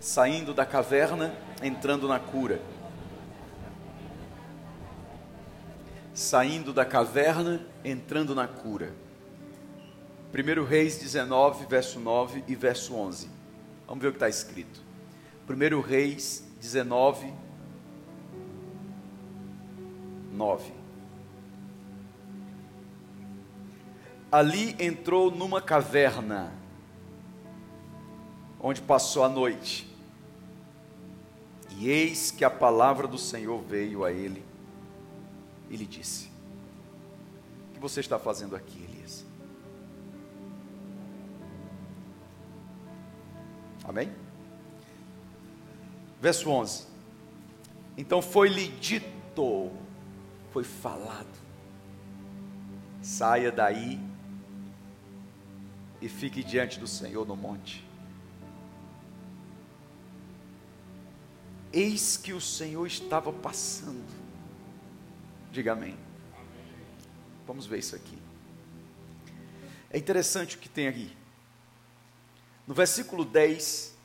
saindo 0.00 0.52
da 0.54 0.64
caverna, 0.64 1.34
entrando 1.62 2.06
na 2.08 2.18
cura. 2.18 2.60
Saindo 6.14 6.72
da 6.72 6.84
caverna, 6.84 7.60
entrando 7.84 8.34
na 8.34 8.46
cura. 8.46 8.92
1 10.32 10.64
Reis 10.64 10.98
19, 10.98 11.66
verso 11.66 11.98
9 11.98 12.44
e 12.46 12.54
verso 12.54 12.94
11. 12.94 13.30
Vamos 13.86 14.02
ver 14.02 14.08
o 14.08 14.12
que 14.12 14.16
está 14.16 14.28
escrito. 14.28 14.82
1 15.48 15.80
Reis 15.80 16.44
19, 16.60 17.32
9. 20.32 20.72
Ali 24.30 24.76
entrou 24.78 25.30
numa 25.30 25.62
caverna, 25.62 26.52
onde 28.66 28.82
passou 28.82 29.22
a 29.22 29.28
noite. 29.28 29.88
E 31.78 31.88
eis 31.88 32.32
que 32.32 32.44
a 32.44 32.50
palavra 32.50 33.06
do 33.06 33.16
Senhor 33.16 33.62
veio 33.62 34.04
a 34.04 34.10
ele 34.10 34.44
e 35.70 35.76
lhe 35.76 35.86
disse: 35.86 36.28
O 37.70 37.74
que 37.74 37.78
você 37.78 38.00
está 38.00 38.18
fazendo 38.18 38.56
aqui, 38.56 38.82
Elias? 38.82 39.24
Amém? 43.84 44.12
Verso 46.20 46.50
11: 46.50 46.88
Então 47.96 48.20
foi-lhe 48.20 48.66
dito, 48.66 49.70
foi 50.50 50.64
falado, 50.64 51.38
saia 53.00 53.52
daí 53.52 54.00
e 56.02 56.08
fique 56.08 56.42
diante 56.42 56.80
do 56.80 56.88
Senhor 56.88 57.24
no 57.24 57.36
monte. 57.36 57.85
Eis 61.72 62.16
que 62.16 62.32
o 62.32 62.40
Senhor 62.40 62.86
estava 62.86 63.32
passando. 63.32 64.04
Diga 65.50 65.72
amém. 65.72 65.96
Vamos 67.46 67.66
ver 67.66 67.78
isso 67.78 67.94
aqui. 67.94 68.18
É 69.90 69.98
interessante 69.98 70.56
o 70.56 70.58
que 70.58 70.68
tem 70.68 70.88
aqui. 70.88 71.16
No 72.66 72.74
versículo 72.74 73.24
10, 73.24 73.96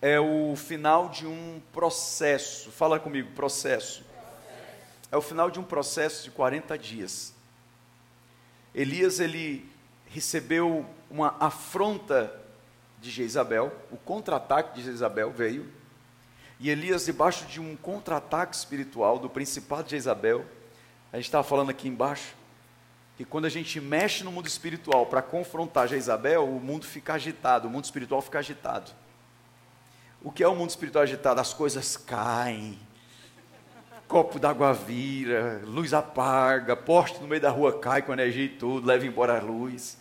é 0.00 0.18
o 0.18 0.56
final 0.56 1.08
de 1.08 1.26
um 1.26 1.60
processo. 1.72 2.72
Fala 2.72 2.98
comigo, 2.98 3.30
processo. 3.32 4.04
É 5.10 5.16
o 5.16 5.22
final 5.22 5.50
de 5.50 5.60
um 5.60 5.62
processo 5.62 6.24
de 6.24 6.30
40 6.30 6.76
dias. 6.76 7.34
Elias 8.74 9.20
ele 9.20 9.70
recebeu 10.06 10.86
uma 11.10 11.36
afronta 11.38 12.41
de 13.02 13.10
Jezabel, 13.10 13.72
o 13.90 13.96
contra-ataque 13.96 14.76
de 14.76 14.84
Jezabel 14.84 15.30
veio, 15.30 15.66
e 16.58 16.70
Elias, 16.70 17.04
debaixo 17.04 17.44
de 17.46 17.60
um 17.60 17.74
contra-ataque 17.74 18.54
espiritual 18.54 19.18
do 19.18 19.28
principado 19.28 19.82
de 19.84 19.90
Jezabel, 19.90 20.46
a 21.12 21.16
gente 21.16 21.26
estava 21.26 21.42
falando 21.42 21.70
aqui 21.70 21.88
embaixo, 21.88 22.34
que 23.16 23.24
quando 23.24 23.46
a 23.46 23.50
gente 23.50 23.80
mexe 23.80 24.22
no 24.22 24.30
mundo 24.30 24.46
espiritual 24.46 25.06
para 25.06 25.20
confrontar 25.20 25.88
Jezabel, 25.88 26.48
o 26.48 26.60
mundo 26.60 26.86
fica 26.86 27.14
agitado, 27.14 27.66
o 27.66 27.70
mundo 27.70 27.84
espiritual 27.84 28.22
fica 28.22 28.38
agitado. 28.38 28.92
O 30.22 30.30
que 30.30 30.42
é 30.42 30.48
o 30.48 30.54
mundo 30.54 30.70
espiritual 30.70 31.02
agitado? 31.02 31.40
As 31.40 31.52
coisas 31.52 31.96
caem, 31.96 32.78
copo 34.06 34.38
d'água 34.38 34.72
vira, 34.72 35.60
luz 35.64 35.92
apaga, 35.92 36.76
poste 36.76 37.20
no 37.20 37.26
meio 37.26 37.42
da 37.42 37.50
rua 37.50 37.78
cai 37.78 38.02
com 38.02 38.12
energia 38.12 38.44
e 38.44 38.48
tudo, 38.48 38.86
leva 38.86 39.04
embora 39.04 39.38
a 39.38 39.42
luz. 39.42 39.98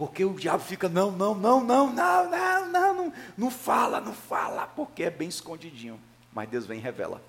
Porque 0.00 0.24
o 0.24 0.32
diabo 0.32 0.64
fica, 0.64 0.88
não, 0.88 1.10
não, 1.12 1.34
não, 1.34 1.62
não, 1.62 1.92
não, 1.92 2.30
não, 2.30 2.70
não, 2.70 2.94
não, 2.94 3.12
não 3.36 3.50
fala, 3.50 4.00
não 4.00 4.14
fala, 4.14 4.66
porque 4.68 5.02
é 5.02 5.10
bem 5.10 5.28
escondidinho. 5.28 6.00
Mas 6.32 6.48
Deus 6.48 6.64
vem 6.64 6.78
e 6.78 6.80
revela. 6.80 7.22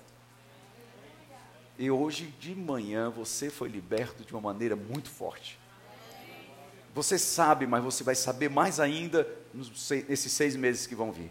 E 1.78 1.90
hoje 1.90 2.34
de 2.40 2.54
manhã 2.54 3.10
você 3.10 3.50
foi 3.50 3.68
liberto 3.68 4.24
de 4.24 4.32
uma 4.32 4.40
maneira 4.40 4.74
muito 4.74 5.10
forte. 5.10 5.58
Você 6.94 7.18
sabe, 7.18 7.66
mas 7.66 7.84
você 7.84 8.02
vai 8.02 8.14
saber 8.14 8.48
mais 8.48 8.80
ainda 8.80 9.28
nesses 10.08 10.32
seis 10.32 10.56
meses 10.56 10.86
que 10.86 10.94
vão 10.94 11.12
vir. 11.12 11.30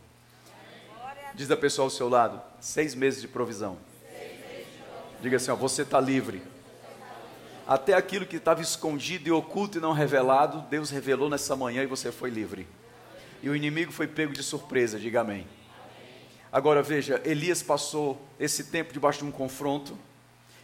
Diz 1.33 1.49
a 1.49 1.57
pessoa 1.57 1.87
ao 1.87 1.89
seu 1.89 2.07
lado: 2.07 2.39
seis 2.59 2.93
meses 2.93 3.19
de 3.19 3.27
provisão. 3.27 3.79
Diga 5.19 5.37
assim: 5.37 5.49
ó, 5.49 5.55
você 5.55 5.81
está 5.81 5.99
livre. 5.99 6.50
Até 7.71 7.93
aquilo 7.93 8.25
que 8.25 8.35
estava 8.35 8.61
escondido 8.61 9.29
e 9.29 9.31
oculto 9.31 9.77
e 9.77 9.81
não 9.81 9.93
revelado, 9.93 10.59
Deus 10.69 10.89
revelou 10.89 11.29
nessa 11.29 11.55
manhã 11.55 11.81
e 11.81 11.85
você 11.85 12.11
foi 12.11 12.29
livre. 12.29 12.67
E 13.41 13.49
o 13.49 13.55
inimigo 13.55 13.93
foi 13.93 14.07
pego 14.07 14.33
de 14.33 14.43
surpresa, 14.43 14.99
diga 14.99 15.21
amém. 15.21 15.47
Agora 16.51 16.83
veja, 16.83 17.21
Elias 17.23 17.63
passou 17.63 18.21
esse 18.37 18.65
tempo 18.65 18.91
debaixo 18.91 19.19
de 19.19 19.23
um 19.23 19.31
confronto, 19.31 19.97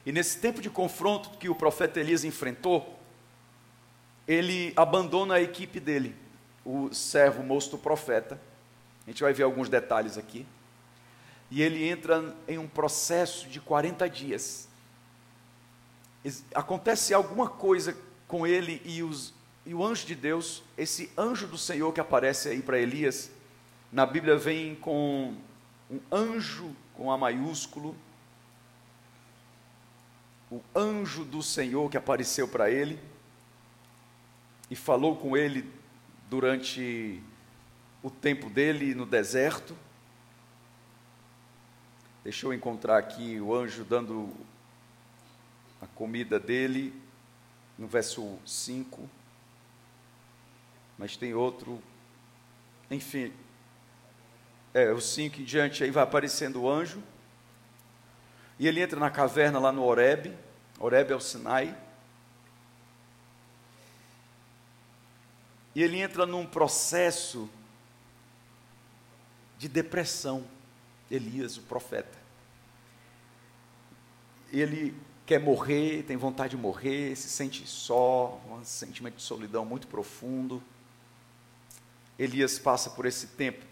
e 0.06 0.12
nesse 0.12 0.40
tempo 0.40 0.60
de 0.60 0.70
confronto 0.70 1.30
que 1.38 1.48
o 1.48 1.56
profeta 1.56 1.98
Elias 1.98 2.26
enfrentou, 2.26 3.00
ele 4.28 4.74
abandona 4.76 5.36
a 5.36 5.42
equipe 5.42 5.80
dele, 5.80 6.14
o 6.66 6.94
servo 6.94 7.42
moço 7.42 7.78
profeta. 7.78 8.38
A 9.06 9.10
gente 9.10 9.24
vai 9.24 9.32
ver 9.32 9.44
alguns 9.44 9.70
detalhes 9.70 10.18
aqui 10.18 10.46
e 11.50 11.62
ele 11.62 11.88
entra 11.88 12.36
em 12.50 12.58
um 12.58 12.68
processo 12.68 13.48
de 13.48 13.62
40 13.62 14.10
dias. 14.10 14.67
Acontece 16.54 17.14
alguma 17.14 17.48
coisa 17.48 17.98
com 18.28 18.46
ele 18.46 18.82
e, 18.84 19.02
os, 19.04 19.34
e 19.66 19.74
o 19.74 19.84
anjo 19.84 20.06
de 20.06 20.16
Deus, 20.16 20.64
esse 20.78 21.12
anjo 21.18 21.48
do 21.48 21.58
Senhor 21.58 21.94
que 21.94 22.00
aparece 22.00 22.50
aí 22.50 22.62
para 22.62 22.80
Elias, 22.80 23.32
na 23.92 24.06
Bíblia 24.06 24.38
vem 24.38 24.76
com 24.76 25.36
um 25.90 26.00
anjo 26.12 26.76
com 26.94 27.12
A 27.12 27.18
maiúsculo, 27.18 27.96
o 30.52 30.62
anjo 30.76 31.24
do 31.24 31.44
Senhor 31.44 31.90
que 31.90 31.98
apareceu 31.98 32.48
para 32.48 32.70
ele 32.70 33.00
e 34.70 34.76
falou 34.76 35.16
com 35.16 35.36
ele 35.36 35.70
durante 36.30 37.22
o 38.02 38.10
tempo 38.10 38.50
dele 38.50 38.96
no 38.96 39.06
deserto. 39.06 39.76
Deixa 42.24 42.46
eu 42.46 42.54
encontrar 42.54 42.98
aqui 42.98 43.40
o 43.40 43.56
anjo 43.56 43.84
dando 43.84 44.34
a 45.92 45.96
comida 45.96 46.40
dele, 46.40 46.94
no 47.78 47.88
verso 47.88 48.38
5. 48.46 49.10
Mas 50.98 51.16
tem 51.16 51.34
outro. 51.34 51.82
Enfim. 52.90 53.34
É, 54.74 54.92
o 54.92 55.00
5 55.00 55.42
em 55.42 55.44
diante 55.44 55.84
aí 55.84 55.92
vai 55.92 56.04
aparecendo 56.04 56.62
o 56.62 56.70
anjo. 56.70 57.02
E 58.60 58.68
ele 58.68 58.82
entra 58.82 59.00
na 59.00 59.10
caverna 59.10 59.60
lá 59.60 59.72
no 59.72 59.84
Oreb. 59.84 60.36
Oreb 60.80 61.12
é 61.12 61.16
o 61.16 61.20
Sinai. 61.20 61.78
E 65.76 65.84
ele 65.84 66.00
entra 66.00 66.26
num 66.26 66.46
processo 66.46 67.50
de 69.60 69.68
depressão. 69.68 70.46
Elias, 71.10 71.58
o 71.58 71.62
profeta. 71.62 72.18
Ele 74.52 74.96
quer 75.28 75.42
morrer, 75.42 76.04
tem 76.04 76.16
vontade 76.16 76.56
de 76.56 76.62
morrer, 76.62 77.14
se 77.18 77.28
sente 77.28 77.68
só, 77.68 78.42
um 78.50 78.64
sentimento 78.64 79.18
de 79.18 79.22
solidão 79.22 79.66
muito 79.66 79.86
profundo. 79.86 80.64
Elias 82.18 82.58
passa 82.58 82.90
por 82.90 83.06
esse 83.06 83.28
tempo 83.28 83.64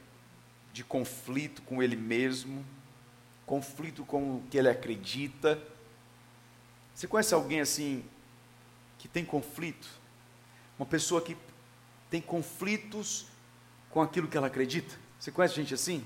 de 0.73 0.83
conflito 0.83 1.61
com 1.61 1.81
ele 1.81 1.95
mesmo, 1.95 2.63
conflito 3.45 4.03
com 4.03 4.35
o 4.35 4.43
que 4.51 4.57
ele 4.57 4.67
acredita. 4.67 5.57
Você 6.93 7.07
conhece 7.07 7.33
alguém 7.33 7.61
assim 7.61 8.03
que 8.99 9.07
tem 9.07 9.23
conflito? 9.23 9.87
Uma 10.77 10.85
pessoa 10.85 11.21
que 11.21 11.37
tem 12.09 12.21
conflitos 12.21 13.27
com 13.89 14.01
aquilo 14.01 14.27
que 14.27 14.35
ela 14.35 14.47
acredita? 14.47 14.93
Você 15.17 15.31
conhece 15.31 15.55
gente 15.55 15.73
assim? 15.73 16.05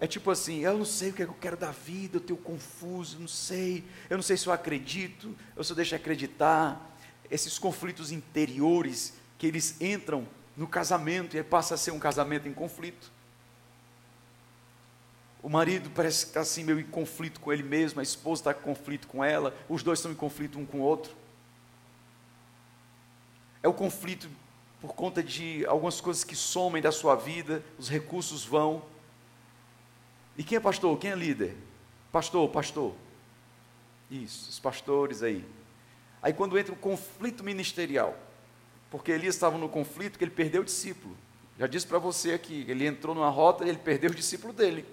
É 0.00 0.06
tipo 0.06 0.30
assim, 0.30 0.60
eu 0.60 0.78
não 0.78 0.84
sei 0.86 1.10
o 1.10 1.12
que, 1.12 1.22
é 1.22 1.26
que 1.26 1.30
eu 1.30 1.36
quero 1.38 1.58
da 1.58 1.70
vida, 1.70 2.16
eu 2.16 2.20
tenho 2.20 2.38
confuso, 2.38 3.20
não 3.20 3.28
sei, 3.28 3.84
eu 4.08 4.16
não 4.16 4.22
sei 4.22 4.34
se 4.34 4.46
eu 4.46 4.52
acredito, 4.52 5.36
eu 5.54 5.62
só 5.62 5.74
deixo 5.74 5.94
acreditar. 5.94 6.96
Esses 7.30 7.58
conflitos 7.58 8.10
interiores 8.10 9.12
que 9.38 9.46
eles 9.46 9.78
entram 9.80 10.26
no 10.56 10.66
casamento 10.66 11.36
e 11.36 11.42
passa 11.42 11.74
a 11.74 11.76
ser 11.76 11.90
um 11.90 11.98
casamento 11.98 12.48
em 12.48 12.52
conflito. 12.52 13.12
O 15.42 15.48
marido 15.48 15.90
parece 15.94 16.24
que 16.24 16.30
está 16.30 16.40
assim 16.40 16.64
meio 16.64 16.80
em 16.80 16.84
conflito 16.84 17.38
com 17.38 17.52
ele 17.52 17.62
mesmo, 17.62 18.00
a 18.00 18.02
esposa 18.02 18.40
está 18.40 18.50
em 18.52 18.62
conflito 18.62 19.06
com 19.06 19.22
ela, 19.22 19.54
os 19.68 19.82
dois 19.82 19.98
estão 19.98 20.10
em 20.10 20.14
conflito 20.14 20.58
um 20.58 20.64
com 20.64 20.78
o 20.78 20.82
outro. 20.82 21.14
É 23.62 23.68
o 23.68 23.72
conflito 23.74 24.28
por 24.80 24.94
conta 24.94 25.22
de 25.22 25.64
algumas 25.66 26.00
coisas 26.00 26.24
que 26.24 26.34
somem 26.34 26.82
da 26.82 26.90
sua 26.90 27.14
vida, 27.14 27.62
os 27.78 27.88
recursos 27.88 28.44
vão, 28.44 28.82
e 30.40 30.42
quem 30.42 30.56
é 30.56 30.60
pastor? 30.60 30.98
Quem 30.98 31.10
é 31.10 31.14
líder? 31.14 31.54
Pastor, 32.10 32.48
pastor. 32.48 32.94
Isso, 34.10 34.48
os 34.48 34.58
pastores 34.58 35.22
aí. 35.22 35.44
Aí 36.22 36.32
quando 36.32 36.58
entra 36.58 36.72
o 36.72 36.78
conflito 36.78 37.44
ministerial, 37.44 38.18
porque 38.90 39.12
Elias 39.12 39.34
estava 39.34 39.58
no 39.58 39.68
conflito 39.68 40.16
que 40.16 40.24
ele 40.24 40.30
perdeu 40.30 40.62
o 40.62 40.64
discípulo. 40.64 41.14
Já 41.58 41.66
disse 41.66 41.86
para 41.86 41.98
você 41.98 42.32
aqui, 42.32 42.64
ele 42.66 42.86
entrou 42.86 43.14
numa 43.14 43.28
rota 43.28 43.66
e 43.66 43.68
ele 43.68 43.76
perdeu 43.76 44.10
o 44.10 44.14
discípulo 44.14 44.54
dele. 44.54 44.86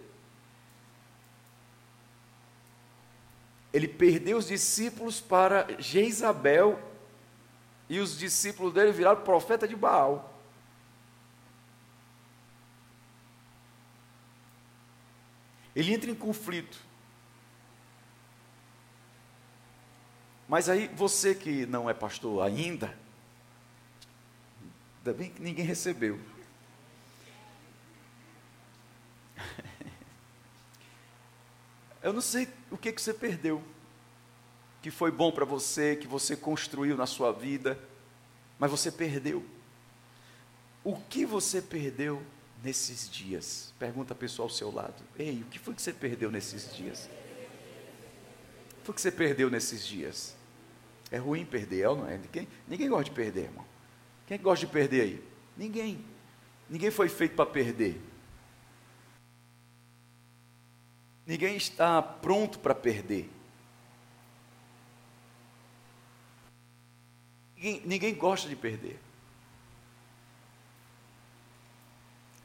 Ele 3.72 3.88
perdeu 3.88 4.40
os 4.40 4.48
discípulos 4.48 5.22
para 5.22 5.66
Jezabel 5.80 6.78
e 7.88 8.02
os 8.02 8.20
discípulos 8.20 8.74
dele 8.74 8.92
viraram 8.92 9.22
profeta 9.22 9.66
de 9.66 9.78
Baal. 9.78 10.37
Ele 15.77 15.94
entra 15.94 16.09
em 16.09 16.15
conflito. 16.15 16.79
Mas 20.50 20.68
aí 20.69 20.88
você 20.88 21.35
que 21.35 21.68
não 21.68 21.88
é 21.88 21.94
pastor 21.94 22.44
ainda, 22.44 22.97
ainda 24.97 25.13
bem 25.15 25.29
que 25.29 25.39
ninguém 25.39 25.63
recebeu. 25.63 26.19
Eu 32.01 32.12
não 32.12 32.21
sei 32.21 32.50
o 32.71 32.77
que, 32.77 32.91
que 32.91 33.00
você 33.00 33.13
perdeu, 33.13 33.63
que 34.81 34.89
foi 34.89 35.12
bom 35.12 35.31
para 35.31 35.45
você, 35.45 35.95
que 35.95 36.07
você 36.07 36.35
construiu 36.35 36.97
na 36.97 37.06
sua 37.06 37.31
vida, 37.31 37.79
mas 38.57 38.71
você 38.71 38.91
perdeu. 38.91 39.45
O 40.83 41.00
que 41.01 41.24
você 41.24 41.62
perdeu 41.62 42.25
nesses 42.68 43.10
dias? 43.10 43.74
Pergunta 43.80 44.14
a 44.14 44.16
pessoa 44.16 44.46
ao 44.46 44.50
seu 44.50 44.69
lado. 44.69 45.02
Ei, 45.18 45.42
o 45.42 45.46
que 45.46 45.58
foi 45.58 45.74
que 45.74 45.81
você 45.81 45.94
perdeu 45.94 46.30
nesses 46.30 46.75
dias? 46.75 47.06
O 47.06 48.75
que 48.75 48.84
foi 48.84 48.96
que 48.96 49.00
você 49.00 49.10
perdeu 49.10 49.50
nesses 49.50 49.88
dias? 49.88 50.36
É 51.10 51.18
ruim 51.18 51.46
perder, 51.46 51.84
é 51.84 51.86
não 51.86 52.06
é? 52.06 52.18
Ninguém, 52.18 52.46
ninguém 52.68 52.90
gosta 52.90 53.06
de 53.06 53.12
perder, 53.12 53.46
irmão. 53.46 53.66
Quem 54.25 54.36
é 54.36 54.38
gosta 54.38 54.66
de 54.66 54.72
perder 54.72 55.02
aí? 55.02 55.24
Ninguém. 55.56 56.04
Ninguém 56.69 56.92
foi 56.92 57.08
feito 57.08 57.38
para 57.38 57.46
perder. 57.46 58.02
Ninguém 61.25 61.56
está 61.56 62.02
pronto 62.02 62.60
para 62.60 62.75
perder. 62.75 63.30
Ninguém, 67.56 67.81
ninguém 67.86 68.13
gosta 68.13 68.50
de 68.50 68.58
perder. 68.58 69.06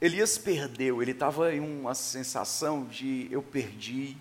Elias 0.03 0.37
perdeu, 0.37 1.01
ele 1.01 1.11
estava 1.11 1.55
em 1.55 1.61
uma 1.61 1.95
sensação 1.95 2.83
de 2.83 3.25
eu 3.31 3.41
perdi, 3.41 4.17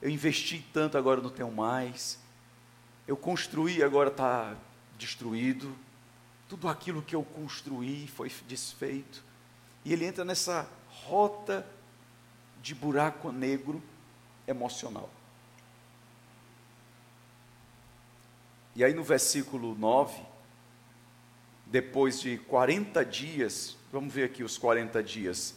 eu 0.00 0.08
investi 0.08 0.64
tanto, 0.72 0.96
agora 0.96 1.20
não 1.20 1.30
tenho 1.30 1.50
mais, 1.50 2.16
eu 3.08 3.16
construí, 3.16 3.82
agora 3.82 4.08
está 4.08 4.56
destruído, 4.96 5.76
tudo 6.48 6.68
aquilo 6.68 7.02
que 7.02 7.16
eu 7.16 7.24
construí 7.24 8.06
foi 8.06 8.30
desfeito, 8.46 9.24
e 9.84 9.92
ele 9.92 10.04
entra 10.04 10.24
nessa 10.24 10.70
rota 10.86 11.66
de 12.62 12.72
buraco 12.72 13.32
negro 13.32 13.82
emocional. 14.46 15.10
E 18.76 18.84
aí 18.84 18.94
no 18.94 19.02
versículo 19.02 19.74
9, 19.74 20.22
depois 21.66 22.20
de 22.20 22.38
40 22.38 23.04
dias, 23.04 23.75
vamos 23.92 24.12
ver 24.12 24.24
aqui 24.24 24.42
os 24.42 24.58
40 24.58 25.02
dias. 25.02 25.54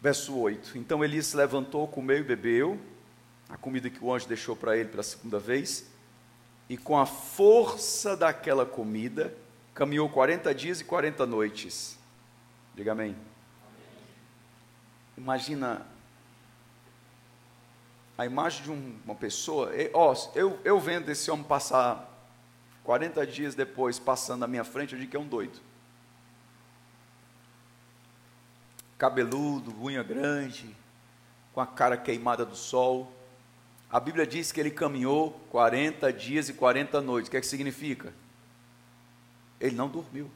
Verso 0.00 0.36
8: 0.36 0.78
Então 0.78 1.04
Elias 1.04 1.26
se 1.26 1.36
levantou, 1.36 1.86
comeu 1.86 2.18
e 2.18 2.22
bebeu, 2.22 2.78
a 3.48 3.56
comida 3.56 3.90
que 3.90 4.02
o 4.02 4.12
anjo 4.12 4.26
deixou 4.26 4.56
para 4.56 4.76
ele 4.76 4.88
pela 4.88 5.02
segunda 5.02 5.38
vez, 5.38 5.86
e 6.68 6.76
com 6.76 6.98
a 6.98 7.04
força 7.04 8.16
daquela 8.16 8.64
comida, 8.64 9.34
caminhou 9.74 10.08
40 10.08 10.54
dias 10.54 10.80
e 10.80 10.84
40 10.84 11.26
noites. 11.26 11.98
Diga 12.74 12.92
amém. 12.92 13.16
Imagina 15.16 15.86
a 18.16 18.26
imagem 18.26 18.62
de 18.62 18.70
um, 18.70 18.98
uma 19.04 19.14
pessoa, 19.14 19.70
ó, 19.94 20.14
eu, 20.34 20.58
eu 20.62 20.78
vendo 20.78 21.10
esse 21.10 21.30
homem 21.30 21.44
passar 21.44 22.06
40 22.84 23.26
dias 23.26 23.54
depois, 23.54 23.98
passando 23.98 24.40
na 24.40 24.46
minha 24.46 24.64
frente, 24.64 24.92
eu 24.92 24.98
digo 24.98 25.10
que 25.10 25.16
é 25.16 25.20
um 25.20 25.26
doido. 25.26 25.58
Cabeludo, 29.00 29.74
unha 29.82 30.02
grande, 30.02 30.76
com 31.54 31.60
a 31.62 31.66
cara 31.66 31.96
queimada 31.96 32.44
do 32.44 32.54
sol. 32.54 33.10
A 33.90 33.98
Bíblia 33.98 34.26
diz 34.26 34.52
que 34.52 34.60
ele 34.60 34.70
caminhou 34.70 35.40
40 35.48 36.12
dias 36.12 36.50
e 36.50 36.52
40 36.52 37.00
noites. 37.00 37.28
O 37.28 37.30
que 37.30 37.38
é 37.38 37.40
que 37.40 37.46
significa? 37.46 38.12
Ele 39.58 39.74
não 39.74 39.88
dormiu. 39.88 40.30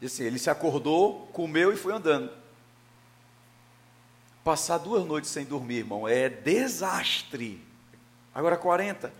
Diz 0.00 0.12
assim, 0.12 0.22
ele 0.22 0.38
se 0.38 0.48
acordou, 0.48 1.26
comeu 1.32 1.72
e 1.72 1.76
foi 1.76 1.92
andando. 1.92 2.30
Passar 4.44 4.78
duas 4.78 5.04
noites 5.04 5.30
sem 5.30 5.44
dormir, 5.44 5.78
irmão, 5.78 6.06
é 6.06 6.28
desastre. 6.28 7.60
Agora 8.32 8.56
40. 8.56 9.12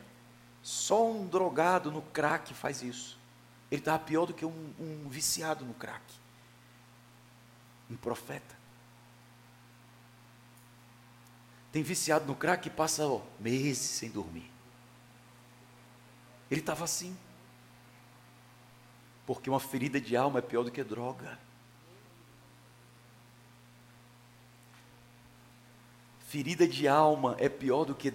Só 0.62 1.10
um 1.10 1.26
drogado 1.26 1.90
no 1.90 2.02
crack 2.02 2.54
faz 2.54 2.84
isso. 2.84 3.23
Ele 3.70 3.80
estava 3.80 3.98
pior 3.98 4.26
do 4.26 4.34
que 4.34 4.44
um, 4.44 4.74
um 4.78 5.08
viciado 5.08 5.64
no 5.64 5.74
crack. 5.74 6.04
Um 7.90 7.96
profeta. 7.96 8.54
Tem 11.72 11.82
viciado 11.82 12.24
no 12.24 12.36
crack 12.36 12.62
que 12.62 12.70
passa 12.70 13.06
ó, 13.06 13.20
meses 13.40 13.78
sem 13.78 14.10
dormir. 14.10 14.50
Ele 16.50 16.60
estava 16.60 16.84
assim. 16.84 17.16
Porque 19.26 19.50
uma 19.50 19.58
ferida 19.58 20.00
de 20.00 20.16
alma 20.16 20.38
é 20.38 20.42
pior 20.42 20.62
do 20.62 20.70
que 20.70 20.84
droga. 20.84 21.38
Ferida 26.28 26.66
de 26.68 26.86
alma 26.86 27.36
é 27.38 27.48
pior 27.48 27.84
do 27.84 27.94
que 27.94 28.12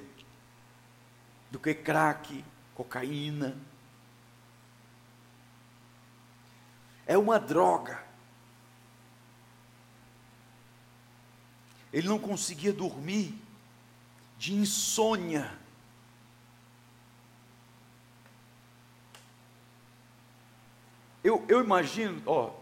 do 1.51 1.59
que 1.59 1.73
crack, 1.73 2.45
cocaína. 2.75 3.57
É 7.09 7.17
uma 7.17 7.37
droga. 7.37 8.01
Ele 11.91 12.07
não 12.07 12.19
conseguia 12.19 12.71
dormir 12.71 13.33
de 14.37 14.53
insônia. 14.53 15.51
Eu, 21.21 21.43
eu 21.49 21.61
imagino, 21.61 22.21
ó, 22.25 22.53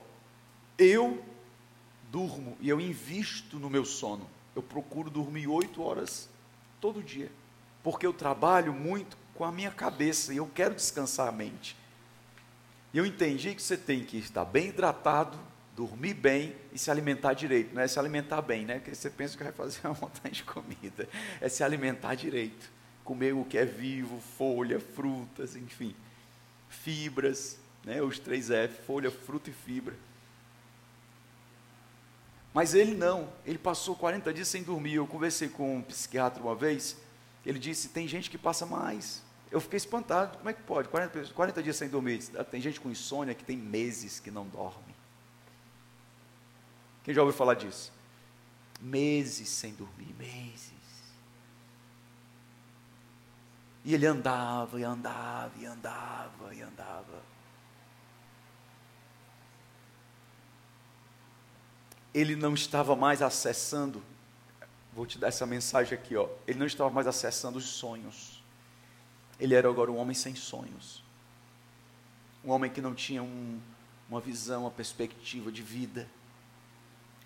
eu 0.80 1.24
durmo 2.12 2.58
e 2.60 2.70
eu 2.70 2.82
invisto 2.82 3.60
no 3.60 3.70
meu 3.70 3.86
sono 3.86 4.28
eu 4.58 4.64
procuro 4.64 5.08
dormir 5.08 5.48
oito 5.48 5.84
horas 5.84 6.28
todo 6.82 7.04
dia, 7.04 7.32
porque 7.84 8.08
eu 8.08 8.12
trabalho 8.12 8.74
muito 8.74 9.16
com 9.36 9.44
a 9.44 9.52
minha 9.52 9.70
cabeça 9.70 10.34
e 10.34 10.38
eu 10.38 10.48
quero 10.48 10.74
descansar 10.74 11.28
a 11.28 11.32
mente. 11.32 11.78
E 12.94 12.98
eu 12.98 13.06
entendi 13.06 13.54
que 13.54 13.62
você 13.62 13.78
tem 13.78 14.04
que 14.04 14.18
estar 14.18 14.46
bem 14.46 14.70
hidratado, 14.70 15.38
dormir 15.76 16.14
bem 16.14 16.56
e 16.74 16.80
se 16.80 16.90
alimentar 16.90 17.34
direito. 17.34 17.74
Não 17.76 17.82
é 17.82 17.88
se 17.88 18.00
alimentar 18.00 18.42
bem, 18.42 18.66
né? 18.66 18.80
Porque 18.80 18.96
você 18.96 19.10
pensa 19.10 19.38
que 19.38 19.44
vai 19.44 19.54
fazer 19.54 19.80
uma 19.86 19.94
montanha 20.02 20.34
de 20.34 20.44
comida. 20.44 21.08
É 21.40 21.50
se 21.50 21.64
alimentar 21.64 22.16
direito. 22.16 22.72
Comer 23.04 23.34
o 23.34 23.46
que 23.46 23.58
é 23.58 23.66
vivo, 23.66 24.20
folha, 24.38 24.80
frutas, 24.80 25.56
enfim. 25.56 25.96
Fibras, 26.70 27.58
né? 27.86 28.02
os 28.02 28.20
três 28.20 28.50
F, 28.50 28.82
folha, 28.86 29.12
fruta 29.12 29.50
e 29.50 29.54
fibra. 29.54 29.96
Mas 32.54 32.74
ele 32.74 32.96
não, 32.96 33.30
ele 33.46 33.60
passou 33.60 33.96
40 33.96 34.34
dias 34.34 34.48
sem 34.48 34.64
dormir. 34.64 34.96
Eu 34.96 35.06
conversei 35.06 35.48
com 35.48 35.78
um 35.78 35.82
psiquiatra 35.82 36.42
uma 36.42 36.56
vez, 36.56 36.98
ele 37.46 37.60
disse: 37.60 37.90
tem 37.90 38.08
gente 38.08 38.32
que 38.32 38.38
passa 38.38 38.66
mais. 38.66 39.22
Eu 39.50 39.62
fiquei 39.62 39.78
espantado, 39.78 40.38
como 40.38 40.50
é 40.50 40.54
que 40.54 40.62
pode? 40.64 40.90
40, 40.90 41.34
40 41.34 41.64
dias 41.64 41.76
sem 41.76 41.90
dormir. 41.90 42.20
Tem 42.52 42.62
gente 42.62 42.80
com 42.80 42.90
insônia 42.90 43.34
que 43.34 43.44
tem 43.44 43.58
meses 43.58 44.20
que 44.20 44.30
não 44.30 44.46
dorme. 44.48 44.96
Quem 47.04 47.14
já 47.14 47.22
ouviu 47.22 47.38
falar 47.38 47.54
disso? 47.54 47.94
Meses 48.80 49.48
sem 49.48 49.74
dormir, 49.74 50.14
meses. 50.18 50.74
E 53.86 53.94
ele 53.94 54.06
andava, 54.06 54.80
e 54.80 54.84
andava, 54.84 55.54
e 55.58 55.66
andava, 55.66 56.54
e 56.54 56.62
andava. 56.62 57.28
ele 62.20 62.36
não 62.36 62.56
estava 62.56 62.96
mais 62.96 63.22
acessando, 63.22 64.02
vou 64.92 65.06
te 65.06 65.20
dar 65.20 65.28
essa 65.28 65.46
mensagem 65.46 65.96
aqui, 65.96 66.16
ó. 66.16 66.28
Ele 66.48 66.58
não 66.58 66.66
estava 66.66 66.90
mais 66.90 67.06
acessando 67.06 67.60
os 67.60 67.66
sonhos. 67.66 68.37
Ele 69.40 69.54
era 69.54 69.70
agora 69.70 69.92
um 69.92 69.98
homem 69.98 70.16
sem 70.16 70.36
sonhos. 70.36 71.04
Um 72.44 72.52
homem 72.52 72.72
que 72.72 72.82
não 72.82 72.96
tinha 72.96 73.22
um, 73.22 73.60
uma 74.10 74.20
visão, 74.20 74.62
uma 74.62 74.72
perspectiva 74.72 75.52
de 75.52 75.62
vida. 75.62 76.08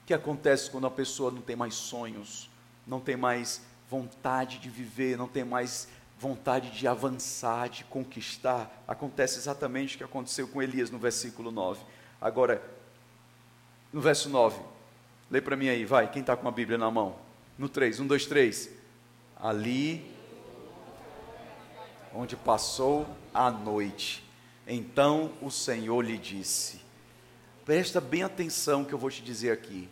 O 0.03 0.05
que 0.05 0.13
acontece 0.13 0.69
quando 0.69 0.87
a 0.87 0.91
pessoa 0.91 1.31
não 1.31 1.41
tem 1.41 1.55
mais 1.55 1.75
sonhos, 1.75 2.49
não 2.85 2.99
tem 2.99 3.15
mais 3.15 3.61
vontade 3.89 4.57
de 4.57 4.69
viver, 4.69 5.17
não 5.17 5.27
tem 5.27 5.43
mais 5.43 5.87
vontade 6.21 6.69
de 6.69 6.87
avançar, 6.87 7.67
de 7.67 7.83
conquistar, 7.85 8.83
acontece 8.87 9.39
exatamente 9.39 9.95
o 9.95 9.97
que 9.97 10.03
aconteceu 10.03 10.47
com 10.47 10.61
Elias 10.61 10.91
no 10.91 10.99
versículo 10.99 11.51
9. 11.51 11.81
Agora, 12.21 12.61
no 13.91 13.99
verso 13.99 14.29
9, 14.29 14.61
lê 15.31 15.41
para 15.41 15.55
mim 15.55 15.67
aí, 15.67 15.83
vai, 15.83 16.09
quem 16.11 16.21
está 16.21 16.37
com 16.37 16.47
a 16.47 16.51
Bíblia 16.51 16.77
na 16.77 16.91
mão? 16.91 17.15
No 17.57 17.67
3, 17.67 17.99
1, 17.99 18.07
2, 18.07 18.25
3. 18.27 18.69
Ali 19.35 20.15
onde 22.13 22.35
passou 22.35 23.07
a 23.33 23.49
noite. 23.49 24.23
Então 24.67 25.33
o 25.41 25.49
Senhor 25.49 26.01
lhe 26.01 26.17
disse: 26.17 26.81
Presta 27.65 28.01
bem 28.01 28.23
atenção 28.23 28.83
que 28.83 28.93
eu 28.93 28.97
vou 28.97 29.09
te 29.09 29.21
dizer 29.21 29.51
aqui. 29.51 29.89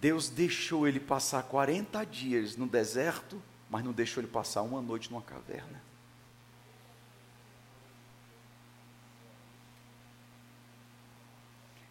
Deus 0.00 0.28
deixou 0.28 0.86
ele 0.86 1.00
passar 1.00 1.42
40 1.42 2.04
dias 2.04 2.56
no 2.56 2.66
deserto, 2.66 3.42
mas 3.68 3.84
não 3.84 3.92
deixou 3.92 4.22
ele 4.22 4.30
passar 4.30 4.62
uma 4.62 4.80
noite 4.80 5.10
numa 5.10 5.22
caverna. 5.22 5.82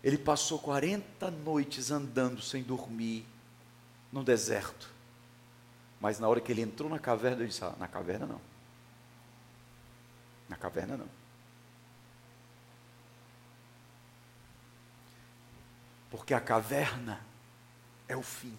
Ele 0.03 0.17
passou 0.17 0.57
40 0.59 1.29
noites 1.31 1.91
andando 1.91 2.41
sem 2.41 2.63
dormir 2.63 3.25
no 4.09 4.23
deserto. 4.23 4.96
Mas 5.99 6.19
na 6.19 6.27
hora 6.27 6.39
que 6.39 6.51
ele 6.51 6.61
entrou 6.61 6.89
na 6.89 6.99
caverna, 6.99 7.37
ele 7.37 7.47
disse: 7.47 7.63
ah, 7.63 7.75
Na 7.77 7.87
caverna 7.87 8.25
não. 8.25 8.41
Na 10.47 10.55
caverna 10.55 10.97
não. 10.97 11.09
Porque 16.09 16.33
a 16.33 16.39
caverna 16.39 17.19
é 18.07 18.15
o 18.15 18.21
fim. 18.21 18.57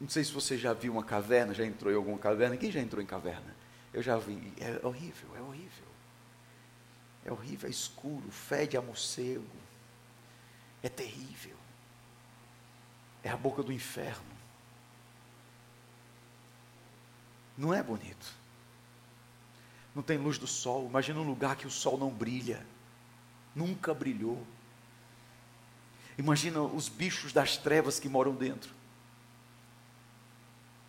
Não 0.00 0.08
sei 0.08 0.24
se 0.24 0.32
você 0.32 0.56
já 0.56 0.72
viu 0.72 0.92
uma 0.92 1.04
caverna, 1.04 1.52
já 1.52 1.64
entrou 1.64 1.92
em 1.92 1.96
alguma 1.96 2.18
caverna. 2.18 2.56
Quem 2.56 2.72
já 2.72 2.80
entrou 2.80 3.02
em 3.02 3.06
caverna? 3.06 3.54
Eu 3.92 4.02
já 4.02 4.16
vi. 4.16 4.52
É 4.58 4.86
horrível, 4.86 5.36
é 5.36 5.40
horrível. 5.42 5.90
É 7.24 7.30
horrível, 7.30 7.68
é 7.68 7.70
escuro, 7.70 8.30
fede 8.30 8.78
a 8.78 8.82
morcego. 8.82 9.44
É 10.82 10.88
terrível. 10.88 11.59
É 13.22 13.28
a 13.30 13.36
boca 13.36 13.62
do 13.62 13.72
inferno. 13.72 14.30
Não 17.56 17.74
é 17.74 17.82
bonito. 17.82 18.34
Não 19.94 20.02
tem 20.02 20.16
luz 20.16 20.38
do 20.38 20.46
sol. 20.46 20.86
Imagina 20.86 21.20
um 21.20 21.26
lugar 21.26 21.56
que 21.56 21.66
o 21.66 21.70
sol 21.70 21.98
não 21.98 22.10
brilha. 22.10 22.64
Nunca 23.54 23.92
brilhou. 23.92 24.46
Imagina 26.16 26.60
os 26.62 26.88
bichos 26.88 27.32
das 27.32 27.56
trevas 27.56 27.98
que 27.98 28.08
moram 28.08 28.34
dentro. 28.34 28.72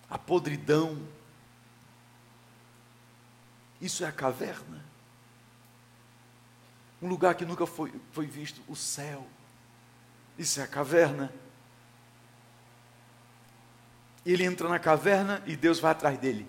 A 0.10 0.18
podridão. 0.18 1.02
Isso 3.82 4.04
é 4.04 4.08
a 4.08 4.12
caverna. 4.12 4.86
Um 7.02 7.08
lugar 7.08 7.34
que 7.36 7.46
nunca 7.46 7.66
foi, 7.66 7.92
foi 8.12 8.28
visto, 8.28 8.62
o 8.68 8.76
céu. 8.76 9.28
Isso 10.38 10.60
é 10.60 10.64
a 10.64 10.68
caverna. 10.68 11.34
Ele 14.26 14.44
entra 14.44 14.70
na 14.70 14.80
caverna 14.80 15.42
e 15.46 15.56
Deus 15.56 15.80
vai 15.80 15.92
atrás 15.92 16.18
dele. 16.18 16.48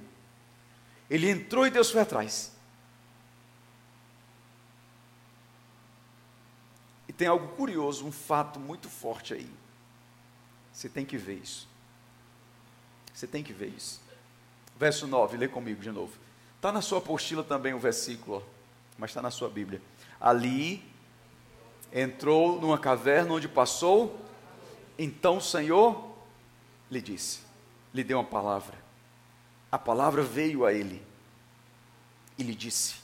Ele 1.09 1.29
entrou 1.29 1.67
e 1.67 1.71
Deus 1.71 1.91
foi 1.91 2.01
atrás. 2.01 2.53
E 7.09 7.13
tem 7.13 7.29
algo 7.29 7.49
curioso, 7.57 8.07
um 8.07 8.13
fato 8.13 8.59
muito 8.59 8.89
forte 8.89 9.35
aí. 9.35 9.51
Você 10.73 10.89
tem 10.89 11.05
que 11.05 11.19
ver 11.19 11.35
isso. 11.35 11.69
Você 13.13 13.27
tem 13.27 13.43
que 13.43 13.53
ver 13.53 13.69
isso. 13.69 14.01
Verso 14.79 15.07
9, 15.07 15.37
lê 15.37 15.47
comigo 15.47 15.83
de 15.83 15.91
novo. 15.91 16.13
Está 16.57 16.73
na 16.73 16.81
sua 16.81 16.99
apostila 16.99 17.45
também 17.45 17.75
o 17.75 17.79
versículo, 17.79 18.43
mas 18.97 19.11
está 19.11 19.21
na 19.21 19.31
sua 19.31 19.51
Bíblia. 19.51 19.83
Ali 20.19 20.83
entrou 21.93 22.59
numa 22.61 22.79
caverna 22.79 23.35
onde 23.35 23.49
passou, 23.49 24.19
então 24.99 25.37
o 25.37 25.41
Senhor 25.43 26.17
lhe 26.91 27.03
disse, 27.03 27.42
lhe 27.93 28.05
deu 28.05 28.19
uma 28.19 28.25
palavra. 28.25 28.77
A 29.71 29.79
palavra 29.79 30.23
veio 30.23 30.65
a 30.65 30.73
ele 30.73 31.05
e 32.37 32.43
lhe 32.43 32.55
disse: 32.55 32.97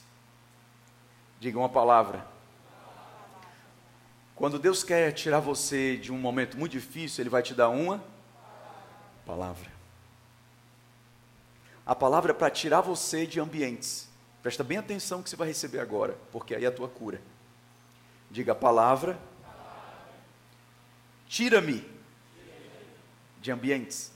Diga 1.39 1.57
uma 1.57 1.69
palavra 1.69 2.25
quando 4.39 4.57
Deus 4.57 4.85
quer 4.85 5.11
tirar 5.11 5.41
você 5.41 5.97
de 5.97 6.13
um 6.13 6.17
momento 6.17 6.57
muito 6.57 6.71
difícil, 6.71 7.21
Ele 7.21 7.29
vai 7.29 7.43
te 7.43 7.53
dar 7.53 7.67
uma 7.67 8.01
palavra. 9.25 9.69
A 11.85 11.93
palavra 11.93 12.31
é 12.31 12.33
para 12.33 12.49
tirar 12.49 12.79
você 12.79 13.27
de 13.27 13.37
ambientes. 13.37 14.07
Presta 14.41 14.63
bem 14.63 14.77
atenção 14.77 15.21
que 15.21 15.29
você 15.29 15.35
vai 15.35 15.49
receber 15.49 15.81
agora, 15.81 16.17
porque 16.31 16.55
aí 16.55 16.63
é 16.63 16.69
a 16.69 16.71
tua 16.71 16.87
cura. 16.87 17.21
Diga 18.31 18.53
a 18.53 18.55
palavra. 18.55 19.19
Tira-me 21.27 21.85
de 23.41 23.51
ambientes. 23.51 24.09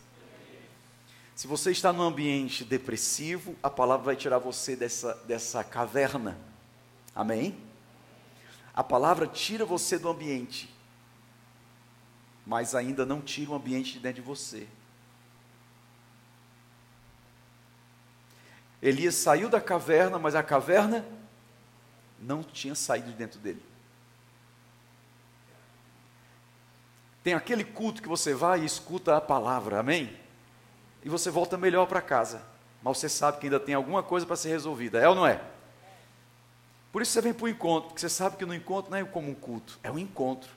Se 1.43 1.47
você 1.47 1.71
está 1.71 1.91
num 1.91 2.03
ambiente 2.03 2.63
depressivo, 2.63 3.53
a 3.61 3.69
palavra 3.69 4.05
vai 4.05 4.15
tirar 4.15 4.37
você 4.37 4.77
dessa, 4.77 5.13
dessa 5.25 5.61
caverna. 5.61 6.39
Amém? 7.13 7.59
A 8.73 8.81
palavra 8.81 9.27
tira 9.27 9.65
você 9.65 9.99
do 9.99 10.07
ambiente, 10.07 10.73
mas 12.45 12.73
ainda 12.73 13.05
não 13.05 13.19
tira 13.19 13.51
o 13.51 13.55
ambiente 13.55 13.91
de 13.91 13.99
dentro 13.99 14.21
de 14.21 14.25
você. 14.25 14.69
Elias 18.81 19.15
saiu 19.15 19.49
da 19.49 19.59
caverna, 19.59 20.17
mas 20.17 20.35
a 20.35 20.43
caverna 20.43 21.05
não 22.21 22.41
tinha 22.41 22.73
saído 22.73 23.11
de 23.11 23.17
dentro 23.17 23.37
dele. 23.37 23.61
Tem 27.21 27.33
aquele 27.33 27.65
culto 27.65 28.01
que 28.01 28.07
você 28.07 28.33
vai 28.33 28.61
e 28.61 28.65
escuta 28.65 29.17
a 29.17 29.19
palavra, 29.19 29.81
amém? 29.81 30.22
E 31.03 31.09
você 31.09 31.29
volta 31.29 31.57
melhor 31.57 31.85
para 31.85 32.01
casa, 32.01 32.41
mas 32.81 32.97
você 32.97 33.09
sabe 33.09 33.39
que 33.39 33.47
ainda 33.47 33.59
tem 33.59 33.75
alguma 33.75 34.01
coisa 34.01 34.25
para 34.25 34.35
ser 34.35 34.49
resolvida, 34.49 34.99
é 34.99 35.07
ou 35.07 35.15
não 35.15 35.27
é? 35.27 35.41
Por 36.91 37.01
isso 37.01 37.11
você 37.11 37.21
vem 37.21 37.33
para 37.33 37.45
o 37.45 37.49
encontro, 37.49 37.89
porque 37.89 38.01
você 38.01 38.09
sabe 38.09 38.37
que 38.37 38.45
no 38.45 38.53
encontro 38.53 38.91
não 38.91 38.97
é 38.97 39.03
como 39.03 39.29
um 39.29 39.33
culto, 39.33 39.79
é 39.81 39.91
um 39.91 39.97
encontro. 39.97 40.49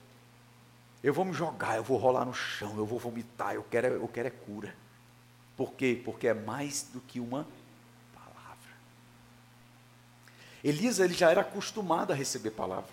Eu 1.02 1.14
vou 1.14 1.24
me 1.24 1.32
jogar, 1.32 1.76
eu 1.76 1.82
vou 1.82 1.96
rolar 1.96 2.24
no 2.24 2.34
chão, 2.34 2.76
eu 2.76 2.84
vou 2.84 2.98
vomitar, 2.98 3.54
eu 3.54 3.64
quero, 3.70 3.86
eu 3.86 4.08
quero 4.08 4.28
é 4.28 4.30
cura. 4.30 4.74
Por 5.56 5.72
quê? 5.72 6.00
Porque 6.04 6.28
é 6.28 6.34
mais 6.34 6.82
do 6.92 7.00
que 7.00 7.18
uma 7.18 7.46
palavra. 8.14 8.70
Elisa 10.62 11.04
ele 11.04 11.14
já 11.14 11.30
era 11.30 11.40
acostumado 11.40 12.12
a 12.12 12.16
receber 12.16 12.50
palavra. 12.50 12.90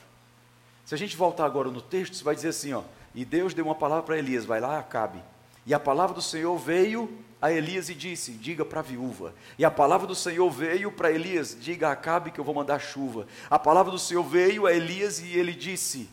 Se 0.85 0.95
a 0.95 0.97
gente 0.97 1.17
voltar 1.17 1.45
agora 1.45 1.69
no 1.69 1.81
texto, 1.81 2.15
você 2.15 2.23
vai 2.23 2.35
dizer 2.35 2.49
assim, 2.49 2.73
ó, 2.73 2.83
e 3.13 3.25
Deus 3.25 3.53
deu 3.53 3.65
uma 3.65 3.75
palavra 3.75 4.03
para 4.03 4.17
Elias, 4.17 4.45
vai 4.45 4.59
lá, 4.59 4.79
Acabe. 4.79 5.21
E 5.65 5.73
a 5.73 5.79
palavra 5.79 6.15
do 6.15 6.21
Senhor 6.21 6.57
veio 6.57 7.09
a 7.43 7.51
Elias 7.51 7.89
e 7.89 7.93
disse: 7.93 8.31
Diga 8.31 8.63
para 8.63 8.79
a 8.79 8.83
viúva. 8.83 9.35
E 9.59 9.65
a 9.65 9.69
palavra 9.69 10.07
do 10.07 10.15
Senhor 10.15 10.49
veio 10.49 10.89
para 10.89 11.11
Elias: 11.11 11.57
Diga 11.59 11.89
a 11.89 11.91
Acabe 11.91 12.31
que 12.31 12.39
eu 12.39 12.43
vou 12.43 12.55
mandar 12.55 12.79
chuva. 12.79 13.27
A 13.49 13.59
palavra 13.59 13.91
do 13.91 13.99
Senhor 13.99 14.23
veio 14.23 14.65
a 14.65 14.71
Elias 14.71 15.19
e 15.19 15.37
ele 15.37 15.51
disse: 15.51 16.09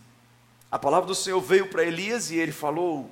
A 0.69 0.77
palavra 0.77 1.07
do 1.07 1.15
Senhor 1.15 1.41
veio 1.41 1.69
para 1.69 1.85
Elias 1.85 2.33
e 2.33 2.37
ele 2.37 2.51
falou. 2.51 3.09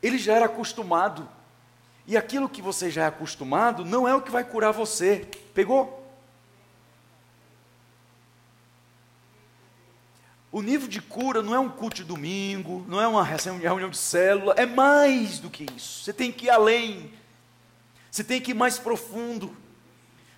Ele 0.00 0.16
já 0.16 0.34
era 0.34 0.46
acostumado. 0.46 1.28
E 2.06 2.16
aquilo 2.16 2.48
que 2.48 2.62
você 2.62 2.88
já 2.88 3.02
é 3.02 3.06
acostumado 3.06 3.84
não 3.84 4.06
é 4.06 4.14
o 4.14 4.22
que 4.22 4.30
vai 4.30 4.44
curar 4.44 4.72
você. 4.72 5.26
Pegou? 5.52 6.01
O 10.52 10.60
nível 10.60 10.86
de 10.86 11.00
cura 11.00 11.42
não 11.42 11.54
é 11.54 11.58
um 11.58 11.70
culto 11.70 11.96
de 11.96 12.04
domingo, 12.04 12.84
não 12.86 13.00
é 13.00 13.08
uma 13.08 13.24
reunião 13.24 13.88
de 13.88 13.96
célula, 13.96 14.52
é 14.58 14.66
mais 14.66 15.38
do 15.38 15.48
que 15.48 15.66
isso. 15.74 16.04
Você 16.04 16.12
tem 16.12 16.30
que 16.30 16.44
ir 16.44 16.50
além, 16.50 17.10
você 18.10 18.22
tem 18.22 18.38
que 18.38 18.50
ir 18.50 18.54
mais 18.54 18.78
profundo, 18.78 19.56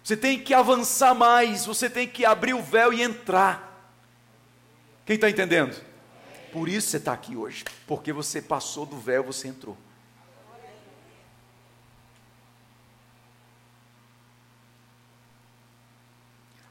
você 0.05 0.17
tem 0.17 0.39
que 0.39 0.55
avançar 0.55 1.17
mais, 1.17 1.67
você 1.67 1.91
tem 1.91 2.07
que 2.07 2.25
abrir 2.25 2.55
o 2.55 2.63
véu 2.63 2.93
e 2.93 3.03
entrar. 3.03 3.93
Quem 5.05 5.17
está 5.17 5.29
entendendo? 5.29 5.85
Por 6.53 6.69
isso 6.69 6.91
você 6.91 6.99
está 6.99 7.13
aqui 7.13 7.35
hoje, 7.35 7.65
porque 7.85 8.13
você 8.13 8.41
passou 8.41 8.87
do 8.87 8.97
véu, 8.97 9.25
você 9.25 9.49
entrou. 9.49 9.77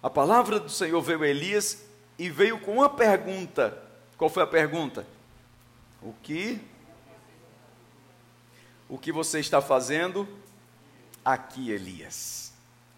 A 0.01 0.09
palavra 0.09 0.61
do 0.61 0.69
Senhor 0.69 1.01
veio 1.01 1.23
a 1.23 1.27
Elias 1.27 1.83
e 2.17 2.29
veio 2.29 2.59
com 2.59 2.73
uma 2.73 2.89
pergunta. 2.89 3.81
Qual 4.17 4.29
foi 4.29 4.43
a 4.43 4.47
pergunta? 4.47 5.05
O 6.01 6.13
que 6.21 6.61
o 8.89 8.97
que 8.97 9.11
você 9.11 9.39
está 9.39 9.61
fazendo 9.61 10.27
aqui, 11.25 11.71
Elias? 11.71 12.53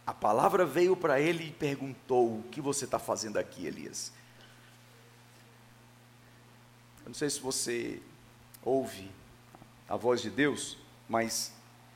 A 0.06 0.14
palavra 0.14 0.66
veio 0.66 0.96
para 0.96 1.22
ele 1.22 1.48
e 1.48 1.52
perguntou: 1.52 2.40
O 2.40 2.44
que 2.52 2.60
você 2.60 2.86
está 2.86 3.00
fazendo 3.00 3.38
aqui, 3.38 3.66
Elias? 3.66 4.12
Eu 7.04 7.10
não 7.10 7.14
sei 7.14 7.30
se 7.30 7.40
você 7.40 8.02
ouve 8.64 9.12
a 9.88 9.96
voz 9.96 10.22
de 10.22 10.30
Deus, 10.30 10.78
mas 11.08 11.54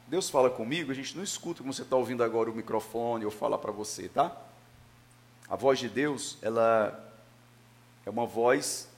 Deus 0.08 0.30
fala 0.30 0.50
comigo, 0.50 0.92
a 0.92 0.96
gente 0.96 1.18
não 1.18 1.24
escuta 1.24 1.60
como 1.60 1.74
você 1.74 1.82
está 1.82 1.96
ouvindo 1.96 2.24
agora 2.24 2.50
o 2.50 2.56
microfone 2.56 3.26
ou 3.26 3.32
falar 3.32 3.58
para 3.58 3.72
você, 3.72 4.08
tá? 4.08 4.36
A 5.48 5.56
voz 5.56 5.80
de 5.80 5.90
Deus, 5.90 6.38
ela 6.42 7.09
é 8.06 8.10
uma 8.10 8.26
voz 8.26 8.90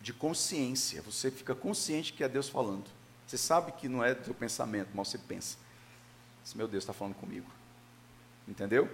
de 0.00 0.12
consciência. 0.12 1.02
Você 1.02 1.30
fica 1.30 1.54
consciente 1.54 2.12
que 2.12 2.24
é 2.24 2.28
Deus 2.28 2.48
falando. 2.48 2.88
Você 3.26 3.38
sabe 3.38 3.72
que 3.72 3.88
não 3.88 4.02
é 4.02 4.14
do 4.14 4.24
seu 4.24 4.34
pensamento, 4.34 4.88
mas 4.94 5.08
você 5.08 5.18
pensa. 5.18 5.56
Esse 6.44 6.56
meu 6.56 6.66
Deus 6.66 6.82
está 6.82 6.92
falando 6.92 7.14
comigo. 7.14 7.50
Entendeu? 8.48 8.90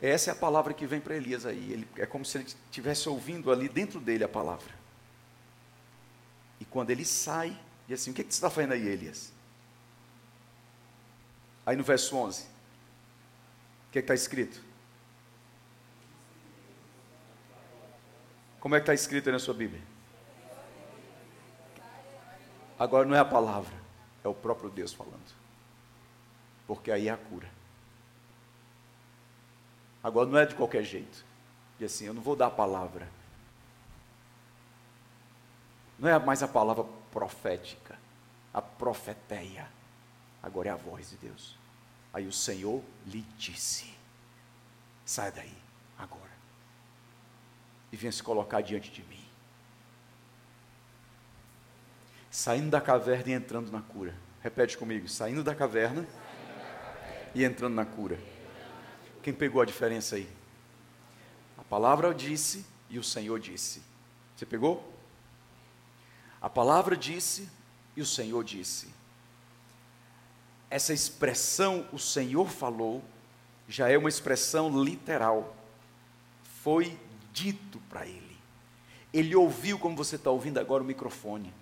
Essa 0.00 0.30
é 0.30 0.32
a 0.32 0.36
palavra 0.36 0.74
que 0.74 0.86
vem 0.86 1.00
para 1.00 1.16
Elias 1.16 1.46
aí. 1.46 1.72
Ele, 1.72 1.88
é 1.96 2.06
como 2.06 2.24
se 2.24 2.38
ele 2.38 2.44
estivesse 2.44 3.08
ouvindo 3.08 3.50
ali 3.50 3.68
dentro 3.68 4.00
dele 4.00 4.24
a 4.24 4.28
palavra. 4.28 4.72
E 6.60 6.64
quando 6.64 6.90
ele 6.90 7.04
sai, 7.04 7.58
diz 7.88 8.00
assim: 8.00 8.10
O 8.10 8.14
que, 8.14 8.22
que 8.24 8.32
você 8.32 8.38
está 8.38 8.50
fazendo 8.50 8.72
aí, 8.72 8.86
Elias? 8.86 9.32
Aí 11.64 11.76
no 11.76 11.84
verso 11.84 12.16
11, 12.16 12.42
o 12.42 13.92
que 13.92 14.00
está 14.00 14.14
escrito? 14.14 14.60
Como 18.62 18.76
é 18.76 18.78
que 18.78 18.84
está 18.84 18.94
escrito 18.94 19.26
aí 19.26 19.32
na 19.32 19.40
sua 19.40 19.54
Bíblia? 19.54 19.82
Agora 22.78 23.04
não 23.04 23.16
é 23.16 23.18
a 23.18 23.24
palavra, 23.24 23.74
é 24.22 24.28
o 24.28 24.34
próprio 24.34 24.70
Deus 24.70 24.92
falando. 24.92 25.34
Porque 26.64 26.92
aí 26.92 27.08
é 27.08 27.10
a 27.10 27.16
cura. 27.16 27.50
Agora 30.00 30.30
não 30.30 30.38
é 30.38 30.46
de 30.46 30.54
qualquer 30.54 30.84
jeito. 30.84 31.24
E 31.80 31.84
assim, 31.84 32.04
eu 32.04 32.14
não 32.14 32.22
vou 32.22 32.36
dar 32.36 32.46
a 32.46 32.50
palavra. 32.50 33.08
Não 35.98 36.08
é 36.08 36.16
mais 36.20 36.40
a 36.40 36.48
palavra 36.48 36.84
profética, 37.10 37.98
a 38.54 38.62
profeteia. 38.62 39.68
Agora 40.40 40.68
é 40.68 40.70
a 40.70 40.76
voz 40.76 41.10
de 41.10 41.16
Deus. 41.16 41.58
Aí 42.12 42.28
o 42.28 42.32
Senhor 42.32 42.80
lhe 43.06 43.22
disse: 43.36 43.92
Sai 45.04 45.32
daí. 45.32 45.61
E 47.92 47.96
venha 47.96 48.10
se 48.10 48.22
colocar 48.22 48.62
diante 48.62 48.90
de 48.90 49.02
mim. 49.02 49.22
Saindo 52.30 52.70
da 52.70 52.80
caverna 52.80 53.30
e 53.30 53.34
entrando 53.34 53.70
na 53.70 53.82
cura. 53.82 54.14
Repete 54.42 54.78
comigo: 54.78 55.06
saindo 55.08 55.44
da 55.44 55.54
caverna 55.54 56.06
e 57.34 57.44
entrando 57.44 57.74
na 57.74 57.84
cura. 57.84 58.18
Quem 59.22 59.32
pegou 59.32 59.60
a 59.60 59.66
diferença 59.66 60.16
aí? 60.16 60.28
A 61.58 61.62
palavra 61.62 62.14
disse 62.14 62.64
e 62.88 62.98
o 62.98 63.04
Senhor 63.04 63.38
disse. 63.38 63.82
Você 64.34 64.46
pegou? 64.46 64.92
A 66.40 66.50
palavra 66.50 66.96
disse 66.96 67.48
e 67.96 68.00
o 68.00 68.06
Senhor 68.06 68.42
disse. 68.42 68.92
Essa 70.68 70.92
expressão, 70.92 71.86
o 71.92 71.98
Senhor 71.98 72.48
falou, 72.48 73.04
já 73.68 73.88
é 73.88 73.96
uma 73.96 74.08
expressão 74.08 74.82
literal. 74.82 75.54
Foi 76.62 76.98
dito 77.32 77.80
para 77.88 78.06
ele. 78.06 78.36
Ele 79.12 79.34
ouviu, 79.36 79.78
como 79.78 79.96
você 79.96 80.16
está 80.16 80.30
ouvindo 80.30 80.58
agora 80.58 80.82
o 80.82 80.86
microfone. 80.86 81.52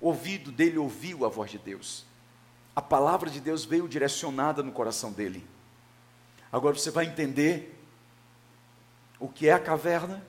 O 0.00 0.08
ouvido 0.08 0.50
dele 0.50 0.78
ouviu 0.78 1.24
a 1.24 1.28
voz 1.28 1.50
de 1.50 1.58
Deus. 1.58 2.04
A 2.74 2.82
palavra 2.82 3.28
de 3.30 3.40
Deus 3.40 3.64
veio 3.64 3.88
direcionada 3.88 4.62
no 4.62 4.72
coração 4.72 5.12
dele. 5.12 5.44
Agora 6.50 6.76
você 6.76 6.90
vai 6.90 7.06
entender 7.06 7.76
o 9.18 9.28
que 9.28 9.48
é 9.48 9.52
a 9.52 9.58
caverna, 9.58 10.24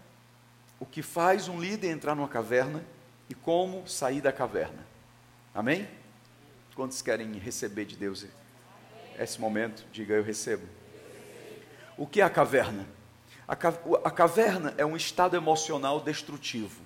o 0.79 0.85
que 0.85 1.01
faz 1.01 1.47
um 1.47 1.59
líder 1.59 1.91
entrar 1.91 2.15
numa 2.15 2.27
caverna 2.27 2.83
e 3.29 3.33
como 3.33 3.87
sair 3.87 4.21
da 4.21 4.31
caverna. 4.31 4.85
Amém? 5.53 5.87
Quantos 6.75 7.01
querem 7.01 7.33
receber 7.33 7.85
de 7.85 7.95
Deus 7.95 8.25
esse 9.17 9.39
momento? 9.39 9.85
Diga 9.91 10.15
eu 10.15 10.23
recebo. 10.23 10.65
O 11.97 12.07
que 12.07 12.21
é 12.21 12.23
a 12.23 12.29
caverna? 12.29 12.87
A, 13.49 14.11
caverna 14.11 14.75
é 14.77 14.85
um 14.85 14.95
estado 14.95 15.35
emocional 15.35 15.99
destrutivo. 15.99 16.79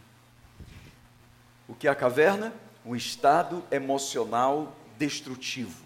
O 1.68 1.76
que 1.76 1.90
é 1.90 1.92
a 1.92 1.96
caverna? 1.96 2.54
Um 2.86 2.96
estado 2.96 3.62
emocional 3.70 4.74
destrutivo. 4.98 5.84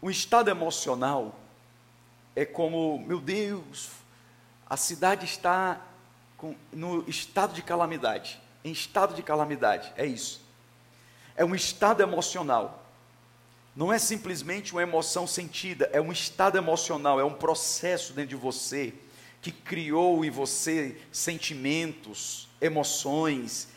Um 0.00 0.08
estado 0.08 0.50
emocional 0.50 1.36
é 2.36 2.44
como, 2.44 3.00
meu 3.08 3.20
Deus, 3.20 3.90
a 4.64 4.76
cidade 4.76 5.24
está 5.24 5.80
com, 6.36 6.54
no 6.72 7.02
estado 7.08 7.54
de 7.54 7.62
calamidade. 7.62 8.40
Em 8.62 8.70
estado 8.70 9.14
de 9.14 9.22
calamidade, 9.24 9.92
é 9.96 10.06
isso. 10.06 10.40
É 11.34 11.44
um 11.44 11.56
estado 11.56 12.04
emocional. 12.04 12.86
Não 13.74 13.92
é 13.92 13.98
simplesmente 13.98 14.70
uma 14.70 14.82
emoção 14.82 15.26
sentida, 15.26 15.90
é 15.92 16.00
um 16.00 16.12
estado 16.12 16.56
emocional, 16.56 17.18
é 17.18 17.24
um 17.24 17.34
processo 17.34 18.12
dentro 18.12 18.30
de 18.30 18.36
você 18.36 18.94
que 19.40 19.52
criou 19.52 20.24
em 20.24 20.30
você 20.30 20.96
sentimentos, 21.12 22.48
emoções, 22.60 23.68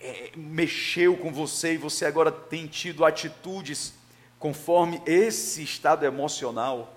é, 0.00 0.30
mexeu 0.36 1.16
com 1.16 1.32
você 1.32 1.74
e 1.74 1.78
você 1.78 2.04
agora 2.04 2.30
tem 2.30 2.66
tido 2.66 3.04
atitudes 3.04 3.94
conforme 4.38 5.00
esse 5.06 5.62
estado 5.62 6.04
emocional. 6.04 6.94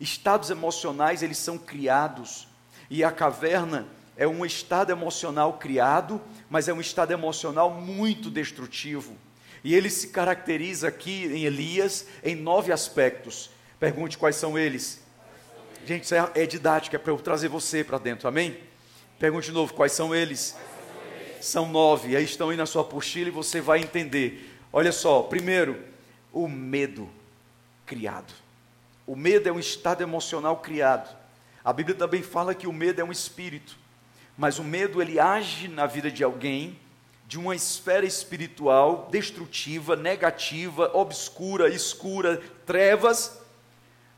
Estados 0.00 0.50
emocionais, 0.50 1.22
eles 1.22 1.38
são 1.38 1.58
criados. 1.58 2.48
E 2.90 3.04
a 3.04 3.10
caverna 3.10 3.86
é 4.16 4.26
um 4.26 4.44
estado 4.44 4.90
emocional 4.90 5.54
criado, 5.54 6.20
mas 6.48 6.68
é 6.68 6.72
um 6.72 6.80
estado 6.80 7.12
emocional 7.12 7.70
muito 7.70 8.30
destrutivo. 8.30 9.16
E 9.62 9.74
ele 9.74 9.88
se 9.88 10.08
caracteriza 10.08 10.88
aqui 10.88 11.26
em 11.26 11.44
Elias 11.44 12.06
em 12.22 12.34
nove 12.34 12.70
aspectos. 12.70 13.50
Pergunte 13.80 14.18
quais 14.18 14.36
são 14.36 14.58
eles. 14.58 15.03
Gente, 15.86 16.04
isso 16.04 16.14
é, 16.14 16.30
é 16.34 16.46
didática, 16.46 16.96
é 16.96 16.98
para 16.98 17.12
eu 17.12 17.18
trazer 17.18 17.48
você 17.48 17.84
para 17.84 17.98
dentro, 17.98 18.26
amém? 18.26 18.56
Pergunte 19.18 19.48
de 19.48 19.52
novo, 19.52 19.74
quais 19.74 19.92
são 19.92 20.14
eles? 20.14 20.56
São 21.42 21.68
nove, 21.68 22.16
aí 22.16 22.24
estão 22.24 22.48
aí 22.48 22.56
na 22.56 22.64
sua 22.64 22.80
apostila 22.80 23.28
e 23.28 23.30
você 23.30 23.60
vai 23.60 23.80
entender. 23.80 24.50
Olha 24.72 24.90
só, 24.90 25.22
primeiro, 25.22 25.78
o 26.32 26.48
medo 26.48 27.06
criado. 27.84 28.32
O 29.06 29.14
medo 29.14 29.46
é 29.46 29.52
um 29.52 29.58
estado 29.58 30.02
emocional 30.02 30.56
criado. 30.56 31.14
A 31.62 31.70
Bíblia 31.70 31.94
também 31.94 32.22
fala 32.22 32.54
que 32.54 32.66
o 32.66 32.72
medo 32.72 33.02
é 33.02 33.04
um 33.04 33.12
espírito, 33.12 33.76
mas 34.38 34.58
o 34.58 34.64
medo 34.64 35.02
ele 35.02 35.20
age 35.20 35.68
na 35.68 35.86
vida 35.86 36.10
de 36.10 36.24
alguém 36.24 36.78
de 37.26 37.38
uma 37.38 37.54
esfera 37.54 38.06
espiritual 38.06 39.08
destrutiva, 39.10 39.96
negativa, 39.96 40.90
obscura, 40.94 41.68
escura, 41.68 42.42
trevas, 42.64 43.38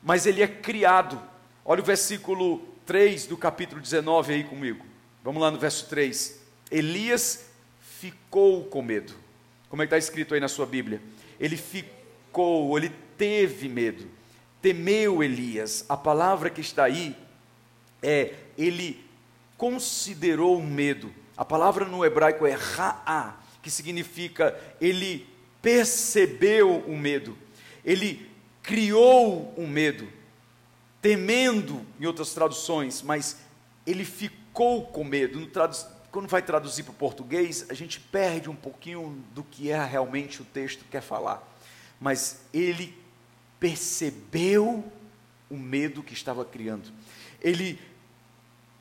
mas 0.00 0.26
ele 0.26 0.42
é 0.42 0.46
criado. 0.46 1.20
Olha 1.68 1.82
o 1.82 1.84
versículo 1.84 2.60
3 2.86 3.26
do 3.26 3.36
capítulo 3.36 3.82
19 3.82 4.32
aí 4.32 4.44
comigo. 4.44 4.86
Vamos 5.22 5.42
lá 5.42 5.50
no 5.50 5.58
verso 5.58 5.86
3. 5.88 6.40
Elias 6.70 7.50
ficou 7.80 8.64
com 8.64 8.80
medo. 8.80 9.12
Como 9.68 9.82
é 9.82 9.86
que 9.86 9.94
está 9.94 9.98
escrito 9.98 10.32
aí 10.32 10.40
na 10.40 10.48
sua 10.48 10.64
Bíblia? 10.64 11.02
Ele 11.38 11.58
ficou, 11.58 12.78
ele 12.78 12.90
teve 13.18 13.68
medo 13.68 14.16
temeu 14.66 15.22
Elias. 15.22 15.84
A 15.88 15.96
palavra 15.96 16.50
que 16.50 16.60
está 16.60 16.82
aí 16.82 17.16
é 18.02 18.34
ele 18.58 19.00
considerou 19.56 20.58
o 20.58 20.66
medo. 20.66 21.14
A 21.36 21.44
palavra 21.44 21.84
no 21.84 22.04
hebraico 22.04 22.44
é 22.44 22.52
ra'a, 22.52 23.36
que 23.62 23.70
significa 23.70 24.58
ele 24.80 25.24
percebeu 25.62 26.78
o 26.78 26.96
medo. 26.96 27.38
Ele 27.84 28.28
criou 28.60 29.54
o 29.56 29.68
medo, 29.68 30.08
temendo 31.06 31.86
em 32.00 32.06
outras 32.06 32.34
traduções, 32.34 33.00
mas 33.00 33.36
ele 33.86 34.04
ficou 34.04 34.84
com 34.88 35.04
medo. 35.04 35.48
Quando 36.10 36.26
vai 36.26 36.42
traduzir 36.42 36.82
para 36.82 36.90
o 36.90 36.96
português, 36.96 37.64
a 37.68 37.74
gente 37.74 38.00
perde 38.00 38.50
um 38.50 38.56
pouquinho 38.56 39.24
do 39.32 39.44
que 39.44 39.70
é 39.70 39.84
realmente 39.84 40.42
o 40.42 40.44
texto 40.44 40.84
quer 40.90 41.00
falar. 41.00 41.46
Mas 42.00 42.40
ele 42.52 42.92
percebeu 43.60 44.84
o 45.48 45.56
medo 45.56 46.02
que 46.02 46.12
estava 46.12 46.44
criando. 46.44 46.90
Ele 47.40 47.78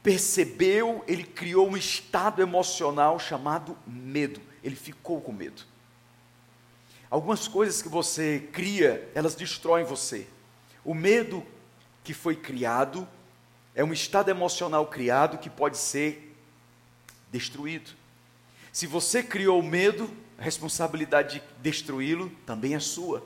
percebeu, 0.02 1.04
ele 1.08 1.26
criou 1.26 1.70
um 1.70 1.78
estado 1.78 2.42
emocional 2.42 3.20
chamado 3.20 3.78
medo. 3.86 4.42
Ele 4.64 4.76
ficou 4.76 5.22
com 5.22 5.32
medo. 5.32 5.62
Algumas 7.08 7.48
coisas 7.48 7.84
que 7.84 7.88
você 7.88 8.50
cria, 8.52 9.12
elas 9.14 9.36
destroem 9.36 9.86
você. 9.86 10.26
O 10.84 10.96
medo 10.96 11.46
que 12.06 12.14
foi 12.14 12.36
criado 12.36 13.06
é 13.74 13.84
um 13.84 13.92
estado 13.92 14.30
emocional 14.30 14.86
criado 14.88 15.40
que 15.40 15.50
pode 15.50 15.78
ser 15.78 16.38
destruído. 17.32 17.92
Se 18.72 18.86
você 18.86 19.24
criou 19.24 19.60
o 19.60 19.64
medo, 19.64 20.10
a 20.38 20.44
responsabilidade 20.44 21.40
de 21.40 21.46
destruí-lo 21.62 22.30
também 22.46 22.76
é 22.76 22.80
sua. 22.80 23.26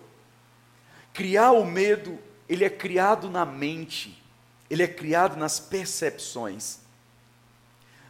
Criar 1.14 1.52
o 1.52 1.66
medo, 1.66 2.18
ele 2.48 2.64
é 2.64 2.70
criado 2.70 3.30
na 3.30 3.46
mente, 3.46 4.24
ele 4.70 4.82
é 4.82 4.88
criado 4.88 5.36
nas 5.36 5.60
percepções. 5.60 6.80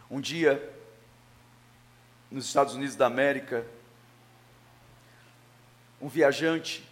Um 0.09 0.21
dia, 0.21 0.71
nos 2.29 2.45
Estados 2.45 2.75
Unidos 2.75 2.95
da 2.95 3.07
América, 3.07 3.65
um 5.99 6.07
viajante 6.07 6.87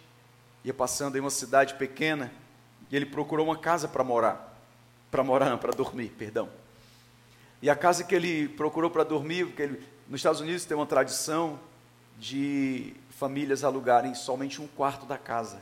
ia 0.64 0.74
passando 0.74 1.16
em 1.16 1.20
uma 1.20 1.30
cidade 1.30 1.74
pequena 1.74 2.30
e 2.90 2.96
ele 2.96 3.06
procurou 3.06 3.46
uma 3.46 3.56
casa 3.56 3.88
para 3.88 4.02
morar. 4.02 4.56
Para 5.10 5.22
morar, 5.22 5.56
para 5.58 5.72
dormir, 5.72 6.08
perdão. 6.18 6.48
E 7.60 7.68
a 7.68 7.74
casa 7.74 8.04
que 8.04 8.14
ele 8.14 8.48
procurou 8.48 8.90
para 8.90 9.04
dormir, 9.04 9.46
porque 9.46 9.62
ele, 9.62 9.86
nos 10.08 10.20
Estados 10.20 10.40
Unidos 10.40 10.64
tem 10.64 10.76
uma 10.76 10.86
tradição 10.86 11.58
de 12.18 12.94
famílias 13.10 13.64
alugarem 13.64 14.14
somente 14.14 14.60
um 14.60 14.66
quarto 14.66 15.06
da 15.06 15.18
casa 15.18 15.60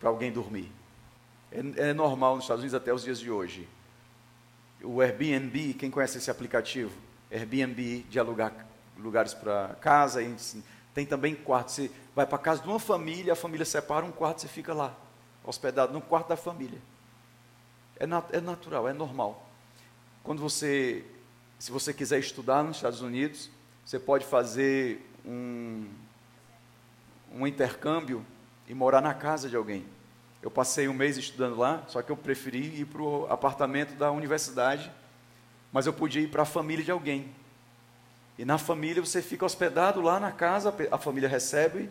para 0.00 0.08
alguém 0.08 0.32
dormir. 0.32 0.70
É, 1.50 1.90
é, 1.90 1.94
normal 1.94 2.36
nos 2.36 2.44
Estados 2.44 2.62
Unidos 2.62 2.74
até 2.74 2.92
os 2.92 3.02
dias 3.02 3.18
de 3.18 3.30
hoje. 3.30 3.68
O 4.82 5.00
Airbnb, 5.00 5.74
quem 5.74 5.90
conhece 5.90 6.18
esse 6.18 6.30
aplicativo? 6.30 6.92
Airbnb 7.30 8.04
de 8.08 8.18
alugar 8.18 8.52
lugares 8.98 9.34
para 9.34 9.76
casa, 9.80 10.20
assim, 10.20 10.62
tem 10.94 11.06
também 11.06 11.34
quarto. 11.34 11.70
Você 11.70 11.90
vai 12.14 12.26
para 12.26 12.36
a 12.36 12.40
casa 12.40 12.62
de 12.62 12.68
uma 12.68 12.78
família, 12.78 13.32
a 13.32 13.36
família 13.36 13.64
separa 13.64 14.04
um 14.04 14.12
quarto, 14.12 14.40
você 14.40 14.48
fica 14.48 14.72
lá, 14.74 14.96
hospedado 15.46 15.92
no 15.92 16.00
quarto 16.00 16.28
da 16.28 16.36
família. 16.36 16.80
É, 17.98 18.06
nat 18.06 18.26
é 18.32 18.40
natural, 18.40 18.88
é 18.88 18.92
normal. 18.92 19.48
Quando 20.22 20.42
você, 20.42 21.04
se 21.58 21.70
você 21.70 21.94
quiser 21.94 22.18
estudar 22.18 22.62
nos 22.62 22.76
Estados 22.76 23.00
Unidos, 23.00 23.48
você 23.84 23.98
pode 23.98 24.26
fazer 24.26 25.08
um, 25.24 25.88
um 27.32 27.46
intercâmbio 27.46 28.26
e 28.68 28.74
morar 28.74 29.00
na 29.00 29.14
casa 29.14 29.48
de 29.48 29.56
alguém. 29.56 29.86
Eu 30.42 30.50
passei 30.50 30.88
um 30.88 30.92
mês 30.92 31.16
estudando 31.16 31.56
lá, 31.56 31.84
só 31.86 32.02
que 32.02 32.10
eu 32.10 32.16
preferi 32.16 32.80
ir 32.80 32.86
para 32.86 33.02
o 33.02 33.26
apartamento 33.30 33.96
da 33.96 34.10
universidade, 34.10 34.90
mas 35.72 35.86
eu 35.86 35.92
podia 35.92 36.22
ir 36.22 36.28
para 36.28 36.42
a 36.42 36.46
família 36.46 36.84
de 36.84 36.90
alguém. 36.90 37.32
E 38.38 38.44
na 38.44 38.58
família 38.58 39.02
você 39.02 39.22
fica 39.22 39.46
hospedado 39.46 40.00
lá 40.00 40.20
na 40.20 40.30
casa, 40.30 40.74
a 40.90 40.98
família 40.98 41.28
recebe 41.28 41.88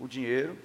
o 0.00 0.08
dinheiro, 0.08 0.58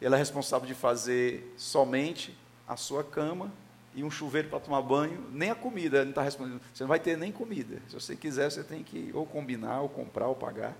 ela 0.00 0.16
é 0.16 0.18
responsável 0.18 0.66
de 0.66 0.74
fazer 0.74 1.54
somente 1.56 2.36
a 2.66 2.76
sua 2.76 3.04
cama 3.04 3.52
e 3.94 4.04
um 4.04 4.10
chuveiro 4.10 4.48
para 4.48 4.60
tomar 4.60 4.80
banho, 4.82 5.26
nem 5.32 5.50
a 5.50 5.54
comida, 5.54 6.02
não 6.04 6.10
está 6.10 6.22
respondendo. 6.22 6.60
Você 6.72 6.84
não 6.84 6.88
vai 6.88 7.00
ter 7.00 7.16
nem 7.16 7.32
comida. 7.32 7.82
Se 7.88 7.94
você 7.94 8.16
quiser, 8.16 8.50
você 8.50 8.62
tem 8.62 8.82
que 8.82 9.10
ou 9.12 9.26
combinar, 9.26 9.80
ou 9.80 9.88
comprar, 9.88 10.28
ou 10.28 10.34
pagar. 10.34 10.76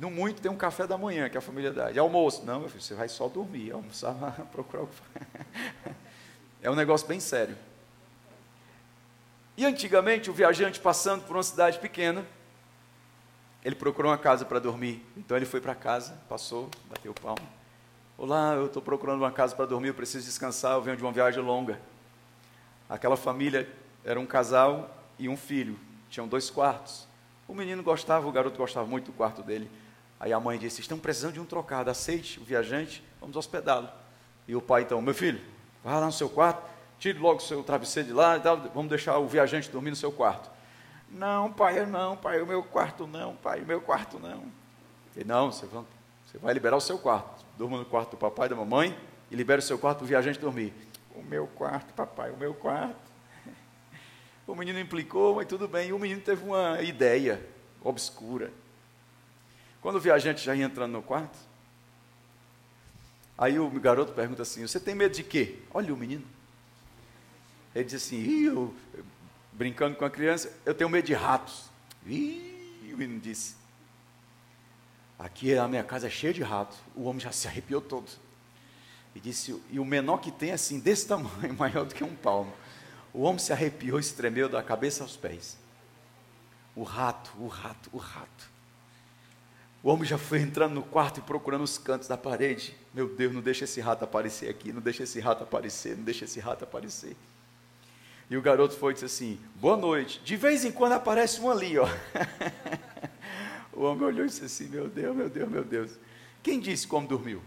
No 0.00 0.10
muito 0.10 0.42
tem 0.42 0.50
um 0.50 0.56
café 0.56 0.86
da 0.86 0.98
manhã 0.98 1.28
que 1.28 1.38
a 1.38 1.40
família 1.40 1.72
dá. 1.72 1.92
E 1.92 1.98
almoço? 1.98 2.44
Não, 2.44 2.60
meu 2.60 2.68
filho, 2.68 2.82
você 2.82 2.94
vai 2.94 3.08
só 3.08 3.28
dormir, 3.28 3.70
almoçar, 3.70 4.14
procurar 4.50 4.82
o 4.82 4.88
É 6.60 6.70
um 6.70 6.74
negócio 6.74 7.06
bem 7.06 7.20
sério. 7.20 7.56
E 9.56 9.64
antigamente, 9.64 10.28
o 10.28 10.34
viajante 10.34 10.80
passando 10.80 11.24
por 11.24 11.36
uma 11.36 11.42
cidade 11.42 11.78
pequena, 11.78 12.26
ele 13.64 13.74
procurou 13.74 14.10
uma 14.10 14.18
casa 14.18 14.44
para 14.44 14.58
dormir. 14.58 15.04
Então 15.16 15.36
ele 15.36 15.46
foi 15.46 15.60
para 15.60 15.74
casa, 15.74 16.20
passou, 16.28 16.68
bateu 16.90 17.14
palma. 17.14 17.65
Olá, 18.18 18.54
eu 18.54 18.64
estou 18.64 18.80
procurando 18.80 19.18
uma 19.18 19.30
casa 19.30 19.54
para 19.54 19.66
dormir, 19.66 19.88
eu 19.88 19.94
preciso 19.94 20.24
descansar, 20.24 20.72
eu 20.72 20.80
venho 20.80 20.96
de 20.96 21.02
uma 21.02 21.12
viagem 21.12 21.42
longa. 21.42 21.78
Aquela 22.88 23.14
família 23.14 23.70
era 24.02 24.18
um 24.18 24.24
casal 24.24 24.88
e 25.18 25.28
um 25.28 25.36
filho, 25.36 25.78
tinham 26.08 26.26
dois 26.26 26.48
quartos. 26.48 27.06
O 27.46 27.54
menino 27.54 27.82
gostava, 27.82 28.26
o 28.26 28.32
garoto 28.32 28.56
gostava 28.56 28.86
muito 28.86 29.06
do 29.06 29.12
quarto 29.12 29.42
dele. 29.42 29.70
Aí 30.18 30.32
a 30.32 30.40
mãe 30.40 30.58
disse: 30.58 30.80
Estão 30.80 30.98
precisando 30.98 31.34
de 31.34 31.40
um 31.40 31.44
trocado, 31.44 31.90
aceite 31.90 32.40
o 32.40 32.42
viajante, 32.42 33.04
vamos 33.20 33.36
hospedá-lo. 33.36 33.90
E 34.48 34.56
o 34.56 34.62
pai, 34.62 34.84
então, 34.84 35.02
meu 35.02 35.12
filho, 35.12 35.38
vá 35.84 35.98
lá 35.98 36.06
no 36.06 36.12
seu 36.12 36.30
quarto, 36.30 36.66
tire 36.98 37.18
logo 37.18 37.36
o 37.36 37.42
seu 37.42 37.62
travesseiro 37.62 38.08
de 38.08 38.14
lá 38.14 38.38
e 38.38 38.40
tal, 38.40 38.56
vamos 38.74 38.88
deixar 38.88 39.18
o 39.18 39.26
viajante 39.26 39.70
dormir 39.70 39.90
no 39.90 39.96
seu 39.96 40.10
quarto. 40.10 40.50
Não, 41.10 41.52
pai, 41.52 41.84
não, 41.84 42.16
pai, 42.16 42.40
o 42.40 42.46
meu 42.46 42.62
quarto 42.62 43.06
não, 43.06 43.36
pai, 43.36 43.60
o 43.60 43.66
meu 43.66 43.82
quarto 43.82 44.18
não. 44.18 44.44
Ele, 45.14 45.26
não, 45.26 45.52
você 45.52 45.66
vai, 45.66 45.84
você 46.24 46.38
vai 46.38 46.54
liberar 46.54 46.76
o 46.76 46.80
seu 46.80 46.98
quarto. 46.98 47.35
Durma 47.56 47.78
no 47.78 47.84
quarto 47.84 48.12
do 48.12 48.16
papai 48.16 48.46
e 48.46 48.50
da 48.50 48.56
mamãe 48.56 48.96
e 49.30 49.36
libera 49.36 49.58
o 49.58 49.62
seu 49.62 49.78
quarto 49.78 49.98
para 49.98 50.04
o 50.04 50.08
viajante 50.08 50.38
dormir. 50.38 50.72
O 51.14 51.22
meu 51.22 51.46
quarto, 51.46 51.92
papai, 51.94 52.30
o 52.30 52.36
meu 52.36 52.54
quarto. 52.54 52.96
O 54.46 54.54
menino 54.54 54.78
implicou, 54.78 55.34
mas 55.34 55.46
tudo 55.48 55.66
bem. 55.66 55.92
O 55.92 55.98
menino 55.98 56.20
teve 56.20 56.44
uma 56.44 56.80
ideia 56.80 57.44
obscura. 57.82 58.52
Quando 59.80 59.96
o 59.96 60.00
viajante 60.00 60.44
já 60.44 60.54
ia 60.54 60.64
entrando 60.64 60.92
no 60.92 61.02
quarto, 61.02 61.36
aí 63.36 63.58
o 63.58 63.68
garoto 63.70 64.12
pergunta 64.12 64.42
assim: 64.42 64.64
Você 64.64 64.78
tem 64.78 64.94
medo 64.94 65.14
de 65.16 65.24
quê? 65.24 65.58
Olha 65.72 65.92
o 65.92 65.96
menino. 65.96 66.24
Ele 67.74 67.84
diz 67.84 68.02
assim: 68.02 68.24
eu, 68.44 68.74
brincando 69.52 69.96
com 69.96 70.04
a 70.04 70.10
criança, 70.10 70.50
eu 70.64 70.74
tenho 70.74 70.88
medo 70.88 71.04
de 71.04 71.12
ratos. 71.12 71.68
Ih, 72.06 72.90
o 72.94 72.96
menino 72.96 73.20
disse: 73.20 73.54
Aqui 75.18 75.56
a 75.56 75.66
minha 75.66 75.82
casa 75.82 76.06
é 76.06 76.10
cheia 76.10 76.32
de 76.32 76.42
ratos. 76.42 76.78
O 76.94 77.04
homem 77.04 77.20
já 77.20 77.32
se 77.32 77.48
arrepiou 77.48 77.80
todo. 77.80 78.10
E 79.14 79.20
disse: 79.20 79.60
E 79.70 79.80
o 79.80 79.84
menor 79.84 80.18
que 80.18 80.30
tem, 80.30 80.52
assim, 80.52 80.78
desse 80.78 81.06
tamanho, 81.06 81.54
maior 81.56 81.84
do 81.86 81.94
que 81.94 82.04
um 82.04 82.14
palmo. 82.14 82.52
O 83.14 83.22
homem 83.22 83.38
se 83.38 83.52
arrepiou 83.52 83.98
e 83.98 84.02
se 84.02 84.14
tremeu 84.14 84.48
da 84.48 84.62
cabeça 84.62 85.02
aos 85.02 85.16
pés. 85.16 85.56
O 86.74 86.82
rato, 86.82 87.32
o 87.38 87.46
rato, 87.46 87.88
o 87.92 87.96
rato. 87.96 88.50
O 89.82 89.88
homem 89.88 90.04
já 90.04 90.18
foi 90.18 90.40
entrando 90.40 90.74
no 90.74 90.82
quarto 90.82 91.20
e 91.20 91.22
procurando 91.22 91.62
os 91.62 91.78
cantos 91.78 92.08
da 92.08 92.16
parede. 92.18 92.76
Meu 92.92 93.08
Deus, 93.08 93.32
não 93.32 93.40
deixa 93.40 93.64
esse 93.64 93.80
rato 93.80 94.04
aparecer 94.04 94.50
aqui, 94.50 94.72
não 94.72 94.82
deixa 94.82 95.04
esse 95.04 95.18
rato 95.20 95.44
aparecer, 95.44 95.96
não 95.96 96.04
deixa 96.04 96.24
esse 96.26 96.40
rato 96.40 96.64
aparecer. 96.64 97.16
E 98.28 98.36
o 98.36 98.42
garoto 98.42 98.74
foi 98.76 98.90
e 98.90 98.94
disse 98.94 99.06
assim: 99.06 99.40
Boa 99.54 99.76
noite. 99.76 100.20
De 100.22 100.36
vez 100.36 100.64
em 100.64 100.72
quando 100.72 100.92
aparece 100.92 101.40
um 101.40 101.50
ali, 101.50 101.78
ó. 101.78 101.88
o 103.76 103.84
homem 103.84 104.04
olhou 104.04 104.24
e 104.24 104.28
disse 104.28 104.44
assim: 104.44 104.68
Meu 104.68 104.88
Deus, 104.88 105.14
meu 105.14 105.28
Deus, 105.28 105.48
meu 105.48 105.64
Deus. 105.64 105.92
Quem 106.42 106.58
disse 106.58 106.86
como 106.86 107.06
dormiu? 107.06 107.42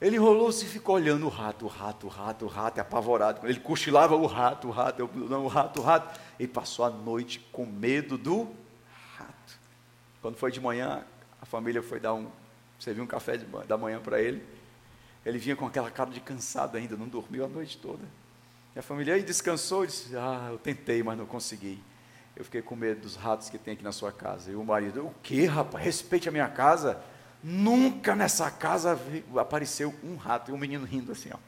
Ele 0.00 0.16
enrolou-se 0.16 0.64
e 0.64 0.68
ficou 0.68 0.96
olhando 0.96 1.26
o 1.26 1.28
rato, 1.28 1.66
o 1.66 1.68
rato, 1.68 2.06
o 2.06 2.08
rato, 2.08 2.44
o 2.44 2.48
rato, 2.48 2.80
apavorado. 2.80 3.46
Ele 3.46 3.60
cochilava 3.60 4.16
o 4.16 4.26
rato, 4.26 4.68
o 4.68 4.70
rato, 4.70 5.08
não, 5.14 5.44
o 5.44 5.48
rato, 5.48 5.80
o 5.80 5.82
rato. 5.82 6.20
Ele 6.38 6.48
passou 6.48 6.84
a 6.84 6.90
noite 6.90 7.38
com 7.52 7.64
medo 7.64 8.18
do 8.18 8.50
rato. 9.16 9.58
Quando 10.20 10.36
foi 10.36 10.50
de 10.50 10.60
manhã, 10.60 11.04
a 11.40 11.46
família 11.46 11.82
foi 11.82 12.00
dar 12.00 12.14
um, 12.14 12.28
serviu 12.78 13.04
um 13.04 13.06
café 13.06 13.36
de, 13.36 13.44
da 13.66 13.78
manhã 13.78 14.00
para 14.00 14.20
ele. 14.20 14.44
Ele 15.24 15.38
vinha 15.38 15.56
com 15.56 15.66
aquela 15.66 15.90
cara 15.90 16.10
de 16.10 16.20
cansado 16.20 16.76
ainda, 16.76 16.96
não 16.96 17.08
dormiu 17.08 17.44
a 17.44 17.48
noite 17.48 17.78
toda. 17.78 18.04
E 18.74 18.78
a 18.78 18.82
família 18.82 19.14
aí 19.14 19.22
descansou 19.22 19.84
e 19.84 19.86
disse: 19.86 20.14
Ah, 20.16 20.48
eu 20.50 20.58
tentei, 20.58 21.02
mas 21.02 21.16
não 21.16 21.24
consegui. 21.24 21.82
Eu 22.36 22.44
fiquei 22.44 22.62
com 22.62 22.74
medo 22.74 23.02
dos 23.02 23.14
ratos 23.14 23.48
que 23.48 23.58
tem 23.58 23.74
aqui 23.74 23.84
na 23.84 23.92
sua 23.92 24.10
casa. 24.10 24.50
E 24.50 24.56
o 24.56 24.64
marido: 24.64 25.06
O 25.06 25.14
que, 25.22 25.46
rapaz? 25.46 25.84
Respeite 25.84 26.28
a 26.28 26.32
minha 26.32 26.48
casa. 26.48 27.00
Nunca 27.42 28.16
nessa 28.16 28.50
casa 28.50 28.98
apareceu 29.36 29.94
um 30.02 30.16
rato 30.16 30.50
e 30.50 30.54
um 30.54 30.56
menino 30.56 30.84
rindo 30.84 31.12
assim, 31.12 31.30
ó. 31.32 31.38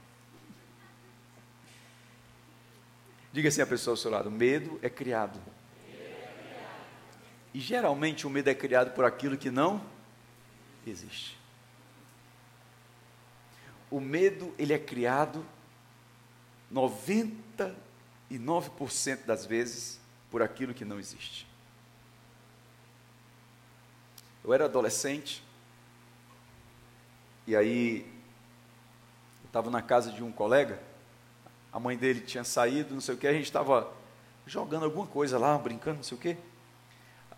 Diga 3.33 3.49
assim 3.49 3.62
a 3.62 3.66
pessoa 3.66 3.92
ao 3.92 3.96
seu 3.96 4.11
lado: 4.11 4.31
medo 4.31 4.79
é 4.83 4.88
criado. 4.88 5.40
E 7.53 7.61
geralmente 7.61 8.27
o 8.27 8.31
medo 8.31 8.51
é 8.51 8.55
criado 8.55 8.92
por 8.92 9.05
aquilo 9.05 9.37
que 9.37 9.51
não 9.51 9.83
existe. 10.87 11.37
O 13.90 14.01
medo 14.01 14.55
ele 14.59 14.75
é 14.75 14.79
criado 14.79 15.44
99% 16.72 19.25
das 19.25 19.46
vezes 19.46 20.01
por 20.37 20.42
aquilo 20.42 20.75
que 20.75 20.85
não 20.85 20.99
existe. 20.99 21.46
Eu 24.44 24.53
era 24.53 24.66
adolescente 24.66 25.42
e 27.46 27.57
aí, 27.57 28.07
eu 29.42 29.46
estava 29.46 29.70
na 29.70 29.81
casa 29.81 30.12
de 30.12 30.22
um 30.22 30.31
colega, 30.31 30.79
a 31.72 31.81
mãe 31.81 31.96
dele 31.96 32.20
tinha 32.20 32.44
saído, 32.44 32.92
não 32.92 33.01
sei 33.01 33.14
o 33.14 33.16
que, 33.16 33.27
a 33.27 33.33
gente 33.33 33.46
estava 33.46 33.90
jogando 34.46 34.85
alguma 34.85 35.07
coisa 35.07 35.38
lá, 35.38 35.57
brincando, 35.57 35.96
não 35.96 36.03
sei 36.03 36.18
o 36.18 36.20
que. 36.20 36.37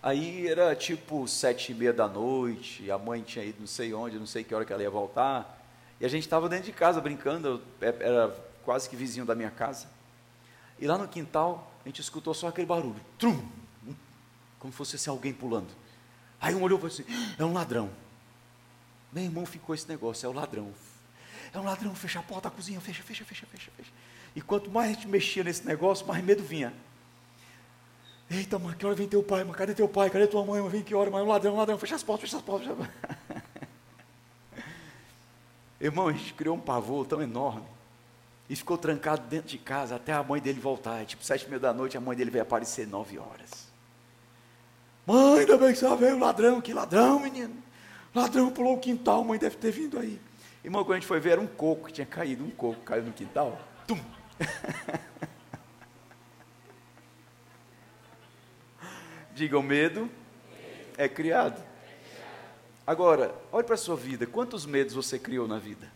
Aí 0.02 0.48
era 0.48 0.74
tipo 0.74 1.28
sete 1.28 1.70
e 1.70 1.76
meia 1.76 1.92
da 1.92 2.08
noite, 2.08 2.90
a 2.90 2.98
mãe 2.98 3.22
tinha 3.22 3.44
ido 3.44 3.60
não 3.60 3.68
sei 3.68 3.94
onde, 3.94 4.18
não 4.18 4.26
sei 4.26 4.42
que 4.42 4.52
hora 4.52 4.64
que 4.64 4.72
ela 4.72 4.82
ia 4.82 4.90
voltar, 4.90 5.64
e 6.00 6.04
a 6.04 6.08
gente 6.08 6.24
estava 6.24 6.48
dentro 6.48 6.66
de 6.66 6.72
casa 6.72 7.00
brincando, 7.00 7.62
é, 7.80 7.94
era 8.00 8.36
quase 8.64 8.90
que 8.90 8.96
vizinho 8.96 9.24
da 9.24 9.36
minha 9.36 9.52
casa. 9.52 9.86
E 10.80 10.86
lá 10.88 10.98
no 10.98 11.06
quintal, 11.06 11.72
a 11.88 11.90
gente 11.90 12.02
escutou 12.02 12.34
só 12.34 12.48
aquele 12.48 12.66
barulho, 12.66 13.00
trum, 13.18 13.42
como 14.58 14.70
se 14.70 14.76
fosse 14.76 15.08
alguém 15.08 15.32
pulando. 15.32 15.68
Aí 16.38 16.54
um 16.54 16.62
olhou 16.62 16.78
e 16.78 16.82
falou 16.82 16.94
assim: 16.94 17.34
é 17.38 17.42
um 17.42 17.54
ladrão. 17.54 17.90
Meu 19.10 19.24
irmão 19.24 19.46
ficou 19.46 19.74
esse 19.74 19.88
negócio, 19.88 20.26
é 20.26 20.28
o 20.28 20.32
ladrão. 20.32 20.70
É 21.50 21.58
um 21.58 21.64
ladrão, 21.64 21.94
fecha 21.94 22.18
a 22.18 22.22
porta 22.22 22.50
da 22.50 22.54
cozinha, 22.54 22.78
fecha, 22.78 23.02
fecha, 23.02 23.24
fecha, 23.24 23.46
fecha, 23.46 23.70
fecha. 23.74 23.90
E 24.36 24.42
quanto 24.42 24.70
mais 24.70 24.90
a 24.90 24.92
gente 24.92 25.08
mexia 25.08 25.42
nesse 25.42 25.66
negócio, 25.66 26.06
mais 26.06 26.22
medo 26.22 26.42
vinha. 26.42 26.74
Eita, 28.30 28.58
mãe, 28.58 28.76
que 28.76 28.84
hora 28.84 28.94
vem 28.94 29.08
teu 29.08 29.22
pai? 29.22 29.42
Mãe, 29.42 29.54
cadê 29.54 29.74
teu 29.74 29.88
pai? 29.88 30.10
Cadê 30.10 30.26
tua 30.26 30.44
mãe? 30.44 30.68
Vem 30.68 30.82
que 30.82 30.94
hora? 30.94 31.10
Mas 31.10 31.22
um 31.22 31.28
ladrão, 31.28 31.54
um 31.54 31.56
ladrão, 31.56 31.78
fecha 31.78 31.94
as 31.94 32.02
portas, 32.02 32.28
fecha 32.28 32.36
as 32.36 32.42
portas. 32.42 32.68
Fecha... 32.68 33.42
Irmão, 35.80 36.08
a 36.08 36.12
gente 36.12 36.34
criou 36.34 36.54
um 36.54 36.60
pavor 36.60 37.06
tão 37.06 37.22
enorme. 37.22 37.77
E 38.48 38.56
ficou 38.56 38.78
trancado 38.78 39.22
dentro 39.28 39.48
de 39.48 39.58
casa 39.58 39.96
até 39.96 40.12
a 40.12 40.22
mãe 40.22 40.40
dele 40.40 40.58
voltar. 40.58 41.04
Tipo, 41.04 41.24
sete 41.24 41.44
e 41.44 41.48
meia 41.48 41.60
da 41.60 41.72
noite, 41.72 41.96
a 41.96 42.00
mãe 42.00 42.16
dele 42.16 42.30
veio 42.30 42.42
aparecer 42.42 42.86
nove 42.86 43.18
horas. 43.18 43.68
Mãe, 45.06 45.40
ainda 45.40 45.56
bem 45.56 45.72
que 45.72 45.78
você 45.78 45.96
veio, 45.96 46.18
ladrão, 46.18 46.60
que 46.60 46.72
ladrão, 46.72 47.20
menino. 47.20 47.54
Ladrão 48.14 48.50
pulou 48.50 48.74
o 48.74 48.80
quintal, 48.80 49.22
mãe 49.24 49.38
deve 49.38 49.56
ter 49.56 49.70
vindo 49.70 49.98
aí. 49.98 50.20
Irmão, 50.64 50.82
quando 50.84 50.92
a 50.92 51.00
gente 51.00 51.08
foi 51.08 51.20
ver, 51.20 51.30
era 51.32 51.40
um 51.40 51.46
coco 51.46 51.86
que 51.86 51.92
tinha 51.92 52.06
caído, 52.06 52.44
um 52.44 52.50
coco 52.50 52.80
caiu 52.82 53.04
no 53.04 53.12
quintal. 53.12 53.58
Tum! 53.86 53.98
O 59.56 59.62
medo 59.62 60.10
é 60.96 61.08
criado. 61.08 61.62
Agora, 62.84 63.32
olhe 63.52 63.64
para 63.64 63.76
a 63.76 63.78
sua 63.78 63.94
vida. 63.94 64.26
Quantos 64.26 64.66
medos 64.66 64.94
você 64.94 65.16
criou 65.16 65.46
na 65.46 65.60
vida? 65.60 65.92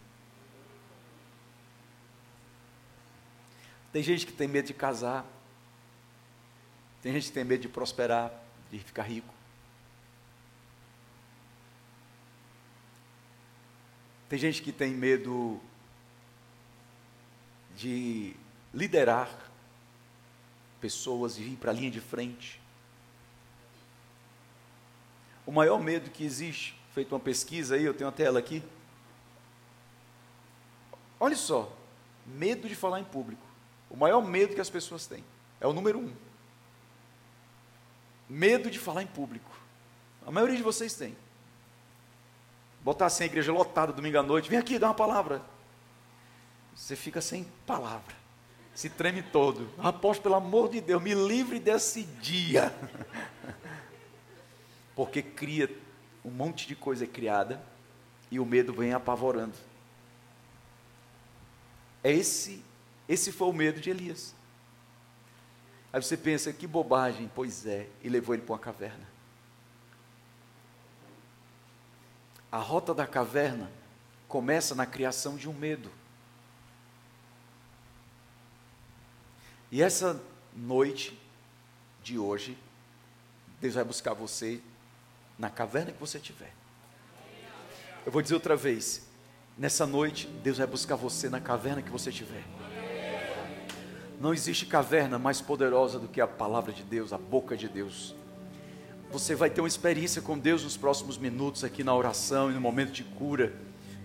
Tem 3.92 4.02
gente 4.02 4.26
que 4.26 4.32
tem 4.32 4.48
medo 4.48 4.66
de 4.66 4.74
casar. 4.74 5.24
Tem 7.02 7.12
gente 7.12 7.26
que 7.26 7.32
tem 7.32 7.44
medo 7.44 7.60
de 7.60 7.68
prosperar, 7.68 8.32
de 8.70 8.78
ficar 8.78 9.02
rico. 9.02 9.32
Tem 14.28 14.38
gente 14.38 14.62
que 14.62 14.72
tem 14.72 14.94
medo 14.94 15.60
de 17.76 18.34
liderar 18.72 19.28
pessoas 20.80 21.36
e 21.36 21.42
vir 21.42 21.56
para 21.56 21.70
a 21.70 21.74
linha 21.74 21.90
de 21.90 22.00
frente. 22.00 22.58
O 25.44 25.52
maior 25.52 25.78
medo 25.80 26.10
que 26.10 26.24
existe, 26.24 26.74
feito 26.94 27.12
uma 27.12 27.20
pesquisa 27.20 27.74
aí, 27.74 27.84
eu 27.84 27.92
tenho 27.92 28.08
a 28.08 28.12
tela 28.12 28.38
aqui. 28.38 28.62
Olha 31.20 31.36
só, 31.36 31.70
medo 32.24 32.68
de 32.68 32.74
falar 32.74 33.00
em 33.00 33.04
público. 33.04 33.51
O 33.92 33.96
maior 33.96 34.22
medo 34.22 34.54
que 34.54 34.60
as 34.60 34.70
pessoas 34.70 35.06
têm 35.06 35.22
é 35.60 35.66
o 35.66 35.72
número 35.72 35.98
um. 35.98 36.12
Medo 38.26 38.70
de 38.70 38.78
falar 38.78 39.02
em 39.02 39.06
público. 39.06 39.50
A 40.26 40.30
maioria 40.30 40.56
de 40.56 40.62
vocês 40.62 40.94
tem. 40.94 41.14
Botar 42.80 43.06
assim 43.06 43.24
a 43.24 43.26
igreja 43.26 43.52
lotada 43.52 43.92
domingo 43.92 44.18
à 44.18 44.22
noite, 44.22 44.48
vem 44.48 44.58
aqui, 44.58 44.78
dá 44.78 44.88
uma 44.88 44.94
palavra. 44.94 45.42
Você 46.74 46.96
fica 46.96 47.20
sem 47.20 47.44
palavra. 47.66 48.16
Se 48.74 48.88
treme 48.88 49.22
todo. 49.22 49.68
Apóstolo, 49.76 50.22
pelo 50.22 50.34
amor 50.36 50.70
de 50.70 50.80
Deus, 50.80 51.02
me 51.02 51.12
livre 51.14 51.60
desse 51.60 52.04
dia. 52.04 52.74
Porque 54.96 55.20
cria 55.22 55.70
um 56.24 56.30
monte 56.30 56.66
de 56.66 56.74
coisa 56.74 57.06
criada 57.06 57.62
e 58.30 58.40
o 58.40 58.46
medo 58.46 58.72
vem 58.72 58.94
apavorando. 58.94 59.54
É 62.02 62.10
esse, 62.10 62.64
esse 63.08 63.32
foi 63.32 63.48
o 63.48 63.52
medo 63.52 63.80
de 63.80 63.90
Elias. 63.90 64.34
Aí 65.92 66.02
você 66.02 66.16
pensa, 66.16 66.52
que 66.52 66.66
bobagem, 66.66 67.30
pois 67.34 67.66
é, 67.66 67.88
e 68.02 68.08
levou 68.08 68.34
ele 68.34 68.42
para 68.42 68.52
uma 68.52 68.58
caverna. 68.58 69.06
A 72.50 72.58
rota 72.58 72.94
da 72.94 73.06
caverna 73.06 73.70
começa 74.26 74.74
na 74.74 74.86
criação 74.86 75.36
de 75.36 75.48
um 75.48 75.52
medo. 75.52 75.90
E 79.70 79.82
essa 79.82 80.22
noite 80.54 81.18
de 82.02 82.18
hoje, 82.18 82.58
Deus 83.60 83.74
vai 83.74 83.84
buscar 83.84 84.14
você 84.14 84.60
na 85.38 85.48
caverna 85.48 85.92
que 85.92 86.00
você 86.00 86.18
tiver. 86.18 86.52
Eu 88.04 88.12
vou 88.12 88.20
dizer 88.20 88.34
outra 88.34 88.56
vez: 88.56 89.06
nessa 89.56 89.86
noite, 89.86 90.26
Deus 90.26 90.58
vai 90.58 90.66
buscar 90.66 90.96
você 90.96 91.28
na 91.28 91.40
caverna 91.40 91.82
que 91.82 91.90
você 91.90 92.10
tiver. 92.10 92.44
Não 94.22 94.32
existe 94.32 94.66
caverna 94.66 95.18
mais 95.18 95.40
poderosa 95.40 95.98
do 95.98 96.06
que 96.06 96.20
a 96.20 96.28
palavra 96.28 96.72
de 96.72 96.84
Deus, 96.84 97.12
a 97.12 97.18
boca 97.18 97.56
de 97.56 97.68
Deus. 97.68 98.14
Você 99.10 99.34
vai 99.34 99.50
ter 99.50 99.60
uma 99.60 99.66
experiência 99.66 100.22
com 100.22 100.38
Deus 100.38 100.62
nos 100.62 100.76
próximos 100.76 101.18
minutos 101.18 101.64
aqui 101.64 101.82
na 101.82 101.92
oração 101.92 102.48
e 102.48 102.54
no 102.54 102.60
momento 102.60 102.92
de 102.92 103.02
cura, 103.02 103.52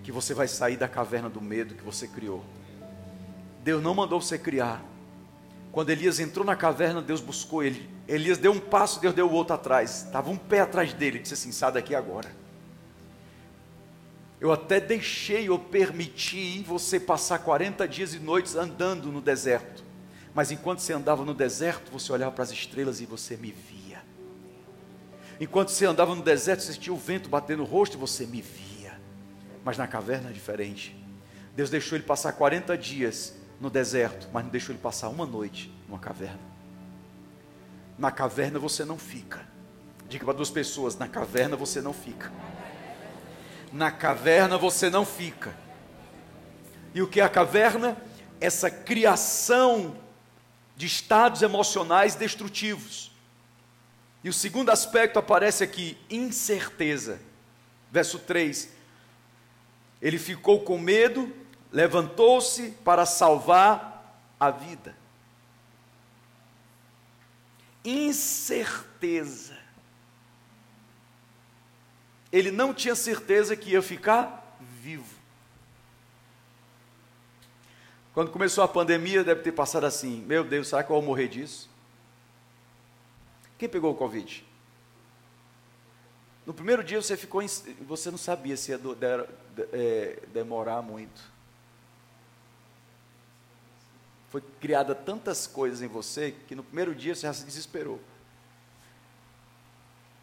que 0.03 0.11
você 0.11 0.33
vai 0.33 0.47
sair 0.47 0.75
da 0.75 0.87
caverna 0.87 1.29
do 1.29 1.39
medo 1.39 1.75
que 1.75 1.83
você 1.83 2.07
criou. 2.07 2.43
Deus 3.63 3.83
não 3.83 3.93
mandou 3.93 4.19
você 4.19 4.39
criar. 4.39 4.83
Quando 5.71 5.91
Elias 5.91 6.19
entrou 6.19 6.43
na 6.43 6.55
caverna, 6.55 6.99
Deus 6.99 7.21
buscou 7.21 7.61
ele. 7.61 7.87
Elias 8.07 8.39
deu 8.39 8.51
um 8.51 8.59
passo, 8.59 8.99
Deus 8.99 9.13
deu 9.13 9.29
o 9.29 9.31
outro 9.31 9.53
atrás. 9.53 10.05
Estava 10.05 10.31
um 10.31 10.37
pé 10.37 10.61
atrás 10.61 10.93
dele. 10.93 11.19
Disse 11.19 11.35
assim: 11.35 11.51
sai 11.51 11.71
daqui 11.71 11.93
agora. 11.93 12.35
Eu 14.41 14.51
até 14.51 14.79
deixei 14.79 15.47
ou 15.47 15.59
permiti 15.59 16.63
você 16.63 16.99
passar 16.99 17.37
40 17.37 17.87
dias 17.87 18.15
e 18.15 18.19
noites 18.19 18.55
andando 18.55 19.11
no 19.11 19.21
deserto. 19.21 19.85
Mas 20.37 20.51
enquanto 20.51 20.81
você 20.81 20.93
andava 20.93 21.25
no 21.25 21.33
deserto, 21.33 21.91
você 21.91 22.11
olhava 22.11 22.31
para 22.31 22.43
as 22.43 22.51
estrelas 22.51 23.01
e 23.01 23.07
você 23.07 23.35
me 23.35 23.51
via. 23.51 24.03
Enquanto 25.39 25.69
você 25.69 25.83
andava 25.83 26.13
no 26.13 26.21
deserto, 26.21 26.61
você 26.61 26.73
sentia 26.73 26.93
o 26.93 26.95
vento 26.95 27.27
bater 27.27 27.57
no 27.57 27.63
rosto 27.63 27.97
e 27.97 27.99
você 27.99 28.23
me 28.27 28.39
via. 28.39 28.99
Mas 29.65 29.79
na 29.79 29.87
caverna 29.87 30.29
é 30.29 30.31
diferente. 30.31 30.95
Deus 31.55 31.71
deixou 31.71 31.97
ele 31.97 32.05
passar 32.05 32.33
40 32.33 32.77
dias 32.77 33.33
no 33.59 33.67
deserto, 33.67 34.29
mas 34.31 34.43
não 34.43 34.51
deixou 34.51 34.75
ele 34.75 34.79
passar 34.79 35.09
uma 35.09 35.25
noite 35.25 35.73
numa 35.87 35.97
caverna. 35.97 36.39
Na 37.97 38.11
caverna 38.11 38.59
você 38.59 38.85
não 38.85 38.99
fica. 38.99 39.43
Diga 40.07 40.23
para 40.23 40.35
duas 40.35 40.51
pessoas: 40.51 40.95
na 40.95 41.07
caverna 41.07 41.55
você 41.55 41.81
não 41.81 41.93
fica. 41.93 42.31
Na 43.73 43.89
caverna 43.89 44.55
você 44.55 44.87
não 44.87 45.03
fica. 45.03 45.51
E 46.93 47.01
o 47.01 47.07
que 47.07 47.21
é 47.21 47.23
a 47.23 47.29
caverna? 47.29 47.97
Essa 48.39 48.69
criação 48.69 50.05
de 50.77 50.85
estados 50.85 51.41
emocionais 51.41 52.13
destrutivos. 52.13 53.11
E 54.23 54.29
o 54.29 54.33
segundo 54.33 54.69
aspecto 54.69 55.17
aparece 55.17 55.63
aqui: 55.63 55.97
incerteza. 56.09 57.19
Verso 57.91 58.19
3. 58.19 58.69
Ele 59.99 60.19
ficou 60.19 60.61
com 60.63 60.77
medo, 60.77 61.35
levantou-se 61.71 62.69
para 62.85 63.07
salvar 63.07 64.21
a 64.39 64.51
vida. 64.51 64.95
Incerteza. 67.83 69.57
Ele 72.31 72.51
não 72.51 72.71
tinha 72.71 72.93
certeza 72.93 73.55
que 73.55 73.71
ia 73.71 73.81
ficar 73.81 74.57
vivo. 74.79 75.16
Quando 78.17 78.31
começou 78.31 78.63
a 78.63 78.67
pandemia, 78.67 79.23
deve 79.23 79.43
ter 79.43 79.51
passado 79.51 79.85
assim: 79.85 80.25
Meu 80.25 80.43
Deus, 80.43 80.69
será 80.69 80.83
que 80.83 80.89
eu 80.89 80.95
vou 80.95 81.05
morrer 81.05 81.27
disso? 81.27 81.69
Quem 83.59 83.69
pegou 83.69 83.91
o 83.91 83.95
Covid? 83.95 84.43
No 86.43 86.51
primeiro 86.51 86.83
dia 86.83 86.99
você 86.99 87.15
ficou, 87.15 87.43
em, 87.43 87.47
você 87.81 88.09
não 88.09 88.17
sabia 88.17 88.57
se 88.57 88.71
ia 88.71 88.77
do, 88.79 88.95
de, 88.95 89.05
é, 89.71 90.19
demorar 90.33 90.81
muito. 90.81 91.21
Foi 94.29 94.41
criada 94.59 94.95
tantas 94.95 95.45
coisas 95.45 95.83
em 95.83 95.87
você 95.87 96.33
que 96.47 96.55
no 96.55 96.63
primeiro 96.63 96.95
dia 96.95 97.13
você 97.13 97.27
já 97.27 97.33
se 97.33 97.45
desesperou. 97.45 97.99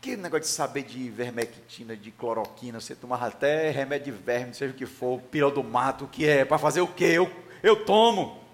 Que 0.01 0.17
negócio 0.17 0.41
de 0.43 0.49
saber 0.49 0.83
de 0.83 0.99
ivermectina, 0.99 1.97
de 1.97 2.11
cloroquina, 2.11 2.81
você 2.81 2.97
tomava 2.97 3.29
até 3.29 3.71
remédio 3.71 4.13
de 4.13 4.21
verme, 4.21 4.53
seja 4.53 4.75
o 4.75 4.77
que 4.77 4.85
for, 4.85 5.21
pílula 5.21 5.55
do 5.55 5.63
mato, 5.63 6.07
o 6.07 6.09
que 6.09 6.27
é, 6.27 6.45
para 6.45 6.59
fazer 6.59 6.81
o 6.81 6.89
quê? 6.89 7.05
Eu, 7.05 7.44
eu 7.64 7.83
tomo 7.83 8.44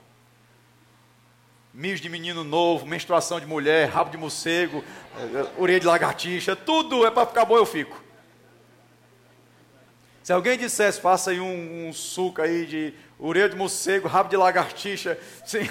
mios 1.75 2.01
de 2.01 2.09
menino 2.09 2.45
novo, 2.45 2.87
menstruação 2.87 3.41
de 3.41 3.47
mulher, 3.47 3.89
rabo 3.89 4.09
de 4.09 4.17
morcego, 4.17 4.85
orelha 5.59 5.81
de 5.81 5.87
lagartixa, 5.87 6.55
tudo 6.55 7.05
é 7.05 7.11
para 7.11 7.27
ficar 7.27 7.45
bom, 7.45 7.57
eu 7.57 7.67
fico. 7.67 8.01
Se 10.23 10.33
alguém 10.33 10.57
dissesse, 10.57 11.01
faça 11.01 11.33
aí 11.33 11.41
um, 11.41 11.89
um 11.89 11.93
suco 11.93 12.41
aí 12.41 12.65
de 12.65 12.95
orelha 13.19 13.49
de 13.49 13.57
morcego, 13.57 14.07
rabo 14.07 14.29
de 14.29 14.37
lagartixa, 14.37 15.19
sim, 15.45 15.69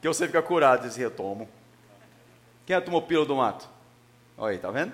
que 0.00 0.06
você 0.06 0.28
fica 0.28 0.40
curado, 0.40 0.82
dizia, 0.86 1.06
eu 1.06 1.10
tomo. 1.10 1.48
Quem 2.64 2.76
é 2.76 2.80
tomou 2.80 3.02
pílula 3.02 3.26
do 3.26 3.34
mato? 3.34 3.68
Olha 4.38 4.52
aí, 4.52 4.58
tá 4.58 4.70
vendo? 4.70 4.92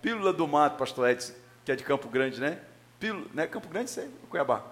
Pílula 0.00 0.32
do 0.32 0.46
mato, 0.46 0.76
pastor 0.76 1.10
Edson, 1.10 1.39
que 1.64 1.72
é 1.72 1.76
de 1.76 1.84
Campo 1.84 2.08
Grande, 2.08 2.40
né? 2.40 2.60
Pílula, 2.98 3.26
né? 3.32 3.46
Campo 3.46 3.68
Grande, 3.68 3.90
sei, 3.90 4.10
Cuiabá. 4.28 4.62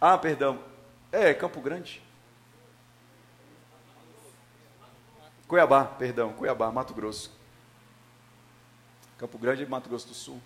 Ah, 0.00 0.16
perdão. 0.16 0.62
É, 1.10 1.32
Campo 1.34 1.60
Grande. 1.60 2.02
Cuiabá, 5.46 5.84
perdão, 5.84 6.32
Cuiabá, 6.32 6.70
Mato 6.70 6.92
Grosso. 6.92 7.32
Campo 9.16 9.38
Grande 9.38 9.62
e 9.62 9.66
Mato 9.66 9.88
Grosso 9.88 10.08
do 10.08 10.14
Sul. 10.14 10.40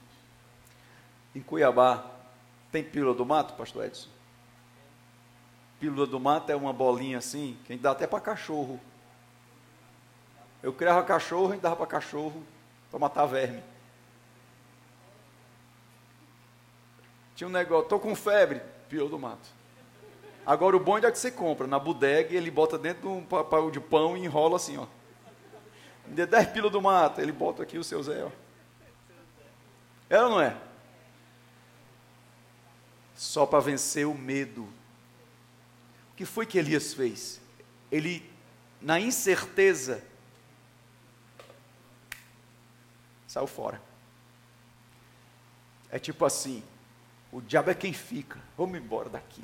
Em 1.34 1.42
Cuiabá, 1.42 2.04
tem 2.70 2.82
pílula 2.82 3.14
do 3.14 3.26
mato, 3.26 3.54
pastor 3.54 3.84
Edson? 3.84 4.08
Pílula 5.78 6.06
do 6.06 6.20
mato 6.20 6.50
é 6.50 6.56
uma 6.56 6.72
bolinha 6.72 7.18
assim, 7.18 7.58
que 7.64 7.72
a 7.72 7.74
gente 7.74 7.82
dá 7.82 7.90
até 7.90 8.06
para 8.06 8.20
cachorro. 8.20 8.80
Eu 10.62 10.72
criava 10.72 11.02
cachorro, 11.02 11.48
a 11.48 11.52
gente 11.52 11.62
dava 11.62 11.76
para 11.76 11.86
cachorro, 11.86 12.42
para 12.90 12.98
matar 12.98 13.26
verme. 13.26 13.62
Tinha 17.42 17.48
um 17.48 17.52
negócio, 17.52 17.82
estou 17.82 17.98
com 17.98 18.14
febre, 18.14 18.62
pior 18.88 19.08
do 19.08 19.18
mato. 19.18 19.48
Agora 20.46 20.76
o 20.76 20.78
bom 20.78 20.96
é 20.96 21.10
que 21.10 21.18
você 21.18 21.28
compra 21.28 21.66
na 21.66 21.76
bodega 21.76 22.36
ele 22.36 22.52
bota 22.52 22.78
dentro 22.78 23.02
de 23.02 23.08
um 23.08 23.24
papel 23.24 23.68
de 23.68 23.80
pão 23.80 24.16
e 24.16 24.24
enrola 24.24 24.58
assim, 24.58 24.76
ó. 24.76 24.86
De 26.06 26.24
10 26.24 26.50
pila 26.50 26.70
do 26.70 26.80
mato, 26.80 27.20
ele 27.20 27.32
bota 27.32 27.64
aqui 27.64 27.78
o 27.78 27.82
seu 27.82 28.00
Zé, 28.00 28.22
ó. 28.22 28.30
É 30.08 30.22
ou 30.22 30.30
não 30.30 30.40
é? 30.40 30.56
Só 33.16 33.44
para 33.44 33.58
vencer 33.58 34.06
o 34.06 34.14
medo. 34.14 34.62
O 36.12 36.14
que 36.14 36.24
foi 36.24 36.46
que 36.46 36.58
Elias 36.58 36.94
fez? 36.94 37.40
Ele, 37.90 38.24
na 38.80 39.00
incerteza, 39.00 40.00
saiu 43.26 43.48
fora. 43.48 43.82
É 45.90 45.98
tipo 45.98 46.24
assim: 46.24 46.62
o 47.32 47.40
diabo 47.40 47.70
é 47.70 47.74
quem 47.74 47.94
fica, 47.94 48.38
vamos 48.58 48.78
embora 48.78 49.08
daqui. 49.08 49.42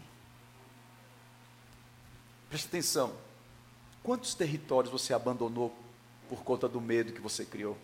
Preste 2.50 2.66
atenção. 2.66 3.16
Quantos 4.02 4.34
territórios 4.34 4.92
você 4.92 5.14
abandonou 5.14 5.74
por 6.28 6.42
conta 6.44 6.68
do 6.68 6.82
medo 6.82 7.14
que 7.14 7.20
você 7.20 7.46
criou? 7.46 7.76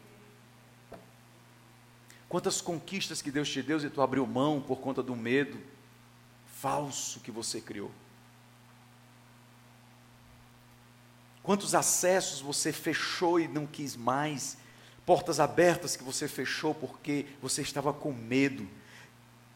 Quantas 2.28 2.60
conquistas 2.60 3.22
que 3.22 3.30
Deus 3.30 3.48
te 3.48 3.62
deu 3.62 3.78
e 3.78 3.88
tu 3.88 4.02
abriu 4.02 4.26
mão 4.26 4.60
por 4.60 4.80
conta 4.80 5.02
do 5.02 5.16
medo 5.16 5.58
falso 6.46 7.20
que 7.20 7.30
você 7.30 7.60
criou? 7.60 7.90
Quantos 11.42 11.74
acessos 11.74 12.40
você 12.40 12.72
fechou 12.72 13.38
e 13.38 13.48
não 13.48 13.66
quis 13.66 13.96
mais? 13.96 14.56
Portas 15.06 15.40
abertas 15.40 15.96
que 15.96 16.02
você 16.02 16.26
fechou 16.26 16.74
porque 16.74 17.26
você 17.40 17.62
estava 17.62 17.92
com 17.92 18.12
medo 18.12 18.68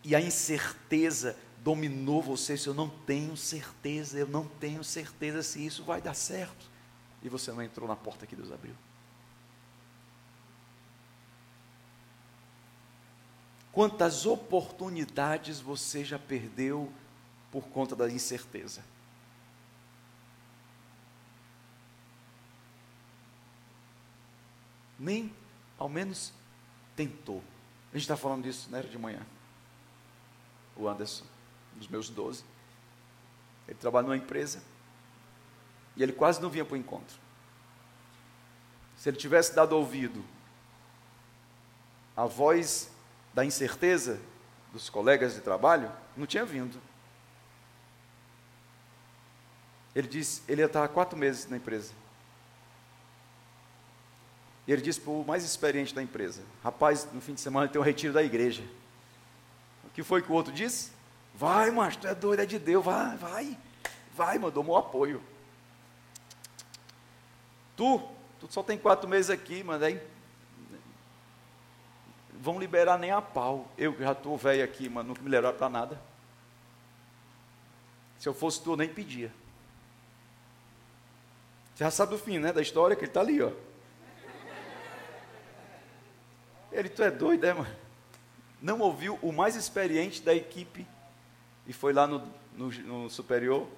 e 0.04 0.14
a 0.14 0.20
incerteza 0.20 1.37
dominou 1.62 2.22
você, 2.22 2.56
se 2.56 2.66
eu 2.66 2.74
não 2.74 2.88
tenho 2.88 3.37
certeza, 3.37 4.18
eu 4.18 4.26
não 4.26 4.46
tenho 4.46 4.82
certeza 4.84 5.42
se 5.42 5.64
isso 5.64 5.84
vai 5.84 6.00
dar 6.00 6.14
certo. 6.14 6.70
E 7.22 7.28
você 7.28 7.50
não 7.52 7.62
entrou 7.62 7.88
na 7.88 7.96
porta 7.96 8.26
que 8.26 8.37
Deus 8.37 8.52
abriu. 8.52 8.74
Quantas 13.72 14.24
oportunidades 14.26 15.61
você 15.61 16.04
já 16.04 16.18
perdeu 16.18 16.92
por 17.50 17.64
conta 17.68 17.94
da 17.94 18.11
incerteza? 18.11 18.82
Nem, 24.98 25.32
ao 25.78 25.88
menos, 25.88 26.32
tentou. 26.96 27.42
A 27.92 27.96
gente 27.96 28.02
está 28.02 28.16
falando 28.16 28.42
disso, 28.42 28.68
né, 28.68 28.82
de 28.82 28.98
manhã. 28.98 29.24
O 30.79 30.88
Anderson 30.88 31.25
dos 31.75 31.88
meus 31.88 32.09
12. 32.09 32.45
Ele 33.67 33.79
trabalha 33.79 34.07
numa 34.07 34.17
empresa 34.17 34.62
e 35.97 36.03
ele 36.03 36.12
quase 36.12 36.41
não 36.41 36.49
vinha 36.49 36.64
para 36.64 36.75
o 36.75 36.77
encontro. 36.77 37.19
Se 38.97 39.09
ele 39.09 39.17
tivesse 39.17 39.55
dado 39.55 39.73
ouvido 39.73 40.25
à 42.17 42.25
voz 42.25 42.91
da 43.35 43.45
incerteza 43.45 44.21
dos 44.73 44.88
colegas 44.88 45.35
de 45.35 45.41
trabalho, 45.41 45.91
não 46.17 46.27
tinha 46.27 46.45
vindo. 46.45 46.81
Ele 49.95 50.07
disse, 50.07 50.43
ele 50.49 50.62
ia 50.62 50.67
estar 50.67 50.85
há 50.85 50.88
quatro 50.88 51.19
meses 51.19 51.49
na 51.49 51.57
empresa. 51.57 51.93
E 54.67 54.73
ele 54.73 54.83
disse 54.83 55.01
para 55.01 55.11
o 55.11 55.25
mais 55.25 55.45
experiente 55.45 55.95
da 55.95 56.03
empresa: 56.03 56.43
Rapaz, 56.62 57.09
no 57.12 57.21
fim 57.21 57.35
de 57.35 57.41
semana 57.41 57.69
tem 57.69 57.81
um 57.81 57.85
retiro 57.85 58.12
da 58.12 58.23
igreja. 58.23 58.62
O 59.88 59.90
que 59.90 60.03
foi 60.03 60.22
que 60.22 60.31
o 60.31 60.35
outro 60.35 60.53
disse? 60.53 60.92
Vai, 61.35 61.70
mas 61.70 61.96
tu 61.96 62.07
é 62.07 62.14
doido, 62.14 62.40
é 62.40 62.46
de 62.46 62.59
Deus, 62.59 62.85
vai, 62.85 63.16
vai, 63.16 63.59
vai, 64.14 64.38
mandou 64.38 64.62
meu 64.62 64.77
apoio. 64.77 65.22
Tu, 67.77 67.98
tu 68.38 68.46
só 68.51 68.62
tem 68.62 68.79
quatro 68.79 69.09
meses 69.09 69.31
aqui, 69.31 69.62
mas 69.64 69.83
aí 69.83 70.01
vão 72.33 72.59
liberar 72.59 72.98
nem 72.98 73.11
a 73.11 73.20
pau. 73.20 73.70
Eu 73.77 73.96
já 73.98 74.12
estou 74.12 74.37
velho 74.37 74.62
aqui, 74.62 74.88
mas 74.88 75.05
nunca 75.05 75.20
me 75.20 75.27
liberaram 75.27 75.57
para 75.57 75.68
nada. 75.68 76.01
Se 78.18 78.29
eu 78.29 78.35
fosse 78.35 78.62
tu, 78.62 78.72
eu 78.72 78.77
nem 78.77 78.88
pedia. 78.88 79.33
Você 81.74 81.85
já 81.85 81.90
sabe 81.90 82.14
o 82.14 82.18
fim, 82.18 82.38
né, 82.38 82.53
da 82.53 82.61
história, 82.61 82.96
que 82.96 83.03
ele 83.03 83.11
está 83.11 83.20
ali, 83.20 83.40
ó. 83.40 83.53
Ele, 86.72 86.88
tu 86.88 87.03
é 87.03 87.11
doido, 87.11 87.44
é, 87.44 87.55
mano? 87.55 87.88
Não 88.61 88.81
ouviu 88.81 89.18
o 89.23 89.33
mais 89.33 89.55
experiente 89.55 90.23
da 90.23 90.35
equipe 90.35 90.87
e 91.66 91.73
foi 91.73 91.92
lá 91.92 92.07
no, 92.07 92.27
no, 92.57 92.71
no 92.71 93.11
superior. 93.11 93.68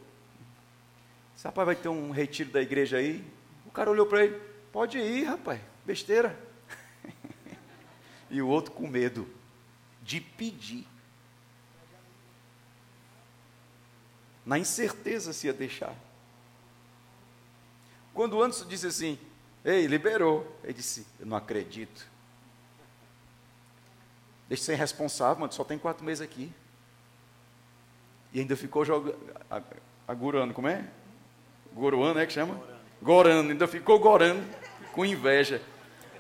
Disse, 1.34 1.46
rapaz, 1.46 1.66
vai 1.66 1.76
ter 1.76 1.88
um 1.88 2.10
retiro 2.10 2.50
da 2.50 2.62
igreja 2.62 2.96
aí. 2.96 3.24
O 3.66 3.70
cara 3.70 3.90
olhou 3.90 4.06
para 4.06 4.24
ele, 4.24 4.40
pode 4.72 4.98
ir, 4.98 5.24
rapaz, 5.24 5.60
besteira. 5.84 6.38
e 8.30 8.40
o 8.40 8.48
outro 8.48 8.72
com 8.72 8.86
medo 8.86 9.28
de 10.02 10.20
pedir. 10.20 10.86
Na 14.44 14.58
incerteza 14.58 15.32
se 15.32 15.46
ia 15.46 15.52
deixar. 15.52 15.94
Quando 18.12 18.36
o 18.36 18.42
Anderson 18.42 18.66
disse 18.66 18.86
assim, 18.86 19.18
ei, 19.64 19.86
liberou. 19.86 20.58
Ele 20.64 20.72
disse, 20.72 21.06
eu 21.20 21.26
não 21.26 21.36
acredito. 21.36 22.09
Deixa 24.50 24.62
de 24.62 24.66
ser 24.66 24.74
responsável, 24.74 25.42
mano, 25.42 25.52
só 25.52 25.62
tem 25.62 25.78
quatro 25.78 26.04
meses 26.04 26.20
aqui. 26.20 26.52
E 28.32 28.40
ainda 28.40 28.56
ficou 28.56 28.84
jogando, 28.84 29.16
agurando, 30.08 30.52
como 30.52 30.66
é? 30.66 30.88
Goroando, 31.72 32.18
é 32.18 32.26
que 32.26 32.32
chama? 32.32 32.54
Gorando. 32.54 32.80
gorando, 33.00 33.50
ainda 33.52 33.68
ficou 33.68 33.96
gorando, 34.00 34.44
com 34.92 35.06
inveja. 35.06 35.62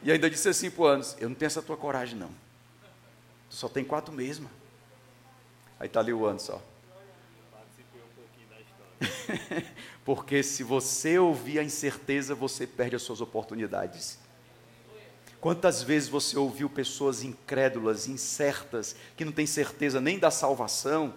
E 0.00 0.12
ainda 0.12 0.30
disse 0.30 0.48
assim 0.48 0.70
o 0.76 0.84
Anos, 0.84 1.16
eu 1.18 1.28
não 1.28 1.34
tenho 1.34 1.48
essa 1.48 1.60
tua 1.60 1.76
coragem 1.76 2.16
não. 2.16 2.30
Tu 3.48 3.56
só 3.56 3.68
tem 3.68 3.84
quatro 3.84 4.14
meses, 4.14 4.38
mano. 4.38 4.54
Aí 5.80 5.88
está 5.88 5.98
ali 5.98 6.12
o 6.12 6.24
Anos, 6.24 6.48
ó. 6.50 6.62
Porque 10.04 10.40
se 10.44 10.62
você 10.62 11.18
ouvir 11.18 11.58
a 11.58 11.64
incerteza, 11.64 12.32
você 12.32 12.64
perde 12.64 12.94
as 12.94 13.02
suas 13.02 13.20
oportunidades. 13.20 14.20
Quantas 15.40 15.82
vezes 15.82 16.08
você 16.08 16.38
ouviu 16.38 16.68
pessoas 16.68 17.22
incrédulas, 17.22 18.06
incertas, 18.06 18.94
que 19.16 19.24
não 19.24 19.32
têm 19.32 19.46
certeza 19.46 20.00
nem 20.00 20.18
da 20.18 20.30
salvação, 20.30 21.14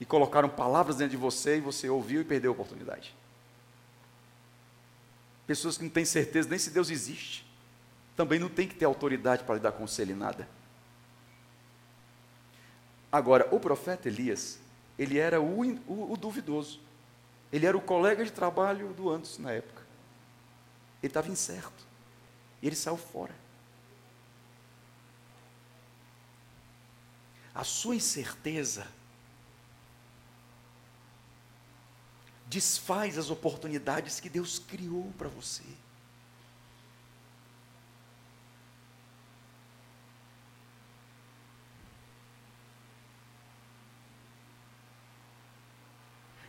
e 0.00 0.04
colocaram 0.06 0.48
palavras 0.48 0.96
dentro 0.96 1.10
de 1.10 1.16
você 1.18 1.58
e 1.58 1.60
você 1.60 1.90
ouviu 1.90 2.22
e 2.22 2.24
perdeu 2.24 2.50
a 2.50 2.54
oportunidade. 2.54 3.14
Pessoas 5.46 5.76
que 5.76 5.84
não 5.84 5.90
têm 5.90 6.06
certeza 6.06 6.48
nem 6.48 6.58
se 6.58 6.70
Deus 6.70 6.88
existe, 6.88 7.46
também 8.16 8.38
não 8.38 8.48
tem 8.48 8.66
que 8.66 8.74
ter 8.74 8.86
autoridade 8.86 9.44
para 9.44 9.56
lhe 9.56 9.60
dar 9.60 9.72
conselho 9.72 10.12
em 10.12 10.18
nada. 10.18 10.48
Agora, 13.12 13.46
o 13.54 13.60
profeta 13.60 14.08
Elias, 14.08 14.58
ele 14.98 15.18
era 15.18 15.40
o, 15.40 15.60
o, 15.86 16.12
o 16.12 16.16
duvidoso, 16.16 16.80
ele 17.52 17.66
era 17.66 17.76
o 17.76 17.80
colega 17.80 18.24
de 18.24 18.32
trabalho 18.32 18.94
do 18.94 19.10
antes 19.10 19.36
na 19.38 19.52
época. 19.52 19.79
Ele 21.02 21.08
estava 21.08 21.28
incerto, 21.28 21.86
e 22.60 22.66
ele 22.66 22.76
saiu 22.76 22.96
fora. 22.96 23.34
A 27.54 27.64
sua 27.64 27.94
incerteza 27.96 28.86
desfaz 32.46 33.16
as 33.16 33.30
oportunidades 33.30 34.18
que 34.18 34.28
Deus 34.28 34.58
criou 34.58 35.12
para 35.16 35.28
você. 35.28 35.64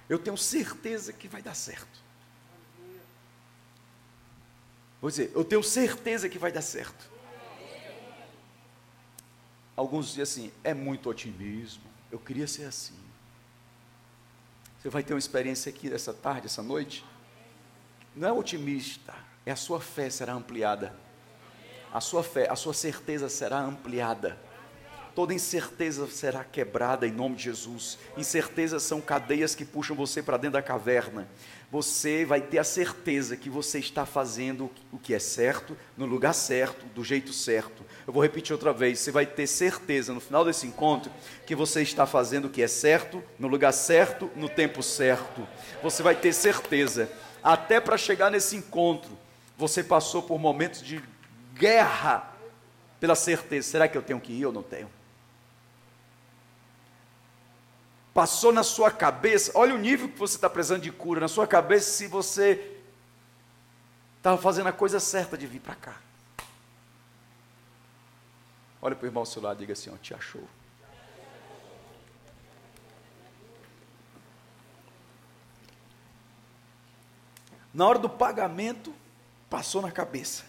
Eu 0.09 0.19
tenho 0.19 0.35
certeza 0.35 1.13
que 1.13 1.27
vai 1.27 1.41
dar 1.41 1.53
certo. 1.53 2.00
Vou 5.01 5.09
dizer, 5.09 5.31
eu 5.33 5.43
tenho 5.43 5.63
certeza 5.63 6.29
que 6.29 6.37
vai 6.37 6.51
dar 6.51 6.61
certo. 6.61 7.09
Alguns 9.75 10.09
dizem 10.13 10.21
assim, 10.21 10.51
é 10.63 10.73
muito 10.73 11.09
otimismo. 11.09 11.83
Eu 12.11 12.19
queria 12.19 12.47
ser 12.47 12.65
assim. 12.65 12.93
Você 14.79 14.89
vai 14.89 15.01
ter 15.01 15.13
uma 15.13 15.19
experiência 15.19 15.71
aqui 15.71 15.91
essa 15.91 16.13
tarde, 16.13 16.45
essa 16.45 16.61
noite. 16.61 17.03
Não 18.15 18.27
é 18.27 18.31
otimista, 18.31 19.15
é 19.45 19.51
a 19.51 19.55
sua 19.55 19.79
fé 19.79 20.09
será 20.09 20.33
ampliada. 20.33 20.95
A 21.91 21.99
sua 21.99 22.23
fé, 22.23 22.47
a 22.49 22.55
sua 22.55 22.73
certeza 22.73 23.27
será 23.27 23.59
ampliada. 23.59 24.39
Toda 25.15 25.33
incerteza 25.33 26.07
será 26.07 26.43
quebrada 26.43 27.05
em 27.05 27.11
nome 27.11 27.35
de 27.35 27.43
Jesus. 27.43 27.97
Incertezas 28.15 28.83
são 28.83 29.01
cadeias 29.01 29.53
que 29.53 29.65
puxam 29.65 29.95
você 29.95 30.23
para 30.23 30.37
dentro 30.37 30.53
da 30.53 30.61
caverna. 30.61 31.27
Você 31.71 32.25
vai 32.25 32.41
ter 32.41 32.57
a 32.57 32.65
certeza 32.65 33.37
que 33.37 33.49
você 33.49 33.79
está 33.79 34.05
fazendo 34.05 34.69
o 34.91 34.99
que 34.99 35.13
é 35.13 35.19
certo, 35.19 35.77
no 35.95 36.05
lugar 36.05 36.33
certo, 36.33 36.85
do 36.87 37.01
jeito 37.01 37.31
certo. 37.31 37.85
Eu 38.05 38.11
vou 38.11 38.21
repetir 38.21 38.51
outra 38.51 38.73
vez. 38.73 38.99
Você 38.99 39.09
vai 39.09 39.25
ter 39.25 39.47
certeza 39.47 40.13
no 40.13 40.19
final 40.19 40.43
desse 40.43 40.67
encontro 40.67 41.09
que 41.45 41.55
você 41.55 41.81
está 41.81 42.05
fazendo 42.05 42.45
o 42.45 42.49
que 42.49 42.61
é 42.61 42.67
certo, 42.67 43.23
no 43.39 43.47
lugar 43.47 43.71
certo, 43.71 44.29
no 44.35 44.49
tempo 44.49 44.83
certo. 44.83 45.47
Você 45.81 46.03
vai 46.03 46.13
ter 46.13 46.33
certeza. 46.33 47.09
Até 47.41 47.79
para 47.79 47.97
chegar 47.97 48.29
nesse 48.29 48.57
encontro, 48.57 49.17
você 49.57 49.81
passou 49.81 50.21
por 50.21 50.37
momentos 50.37 50.81
de 50.81 51.01
guerra 51.55 52.35
pela 52.99 53.15
certeza: 53.15 53.69
será 53.69 53.87
que 53.87 53.97
eu 53.97 54.01
tenho 54.01 54.19
que 54.19 54.33
ir 54.33 54.45
ou 54.45 54.51
não 54.51 54.61
tenho? 54.61 54.89
Passou 58.13 58.51
na 58.51 58.63
sua 58.63 58.91
cabeça, 58.91 59.51
olha 59.55 59.73
o 59.73 59.77
nível 59.77 60.09
que 60.09 60.19
você 60.19 60.35
está 60.35 60.49
precisando 60.49 60.81
de 60.81 60.91
cura, 60.91 61.21
na 61.21 61.27
sua 61.27 61.47
cabeça, 61.47 61.91
se 61.91 62.07
você 62.07 62.77
estava 64.17 64.41
fazendo 64.41 64.67
a 64.67 64.73
coisa 64.73 64.99
certa 64.99 65.37
de 65.37 65.47
vir 65.47 65.61
para 65.61 65.75
cá. 65.75 66.01
Olha 68.81 68.95
para 68.95 69.05
o 69.05 69.07
irmão 69.07 69.21
ao 69.21 69.25
seu 69.25 69.41
lado 69.41 69.57
e 69.57 69.59
diga 69.59 69.73
assim: 69.73 69.89
ó, 69.93 69.97
te 69.97 70.13
achou. 70.13 70.43
Na 77.73 77.87
hora 77.87 77.99
do 77.99 78.09
pagamento, 78.09 78.93
passou 79.49 79.81
na 79.81 79.91
cabeça. 79.91 80.43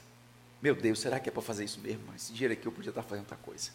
Meu 0.60 0.74
Deus, 0.74 1.00
será 1.00 1.20
que 1.20 1.28
é 1.28 1.32
para 1.32 1.42
fazer 1.42 1.64
isso 1.64 1.80
mesmo? 1.80 2.12
Esse 2.14 2.32
dinheiro 2.32 2.54
aqui 2.54 2.66
eu 2.66 2.72
podia 2.72 2.90
estar 2.90 3.02
fazendo 3.02 3.24
outra 3.24 3.36
coisa. 3.36 3.70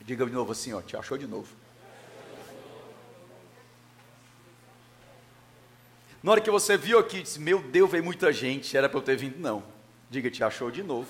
Diga 0.00 0.26
de 0.26 0.32
novo 0.32 0.52
assim, 0.52 0.72
ó, 0.72 0.82
te 0.82 0.96
achou 0.96 1.16
de 1.16 1.26
novo. 1.26 1.63
Na 6.24 6.32
hora 6.32 6.40
que 6.40 6.50
você 6.50 6.74
viu 6.78 6.98
aqui, 6.98 7.20
disse, 7.20 7.38
meu 7.38 7.60
Deus, 7.60 7.90
veio 7.90 8.02
muita 8.02 8.32
gente, 8.32 8.74
era 8.74 8.88
para 8.88 8.96
eu 8.96 9.02
ter 9.02 9.14
vindo, 9.14 9.38
não. 9.38 9.62
Diga, 10.08 10.30
te 10.30 10.42
achou 10.42 10.70
de 10.70 10.82
novo. 10.82 11.06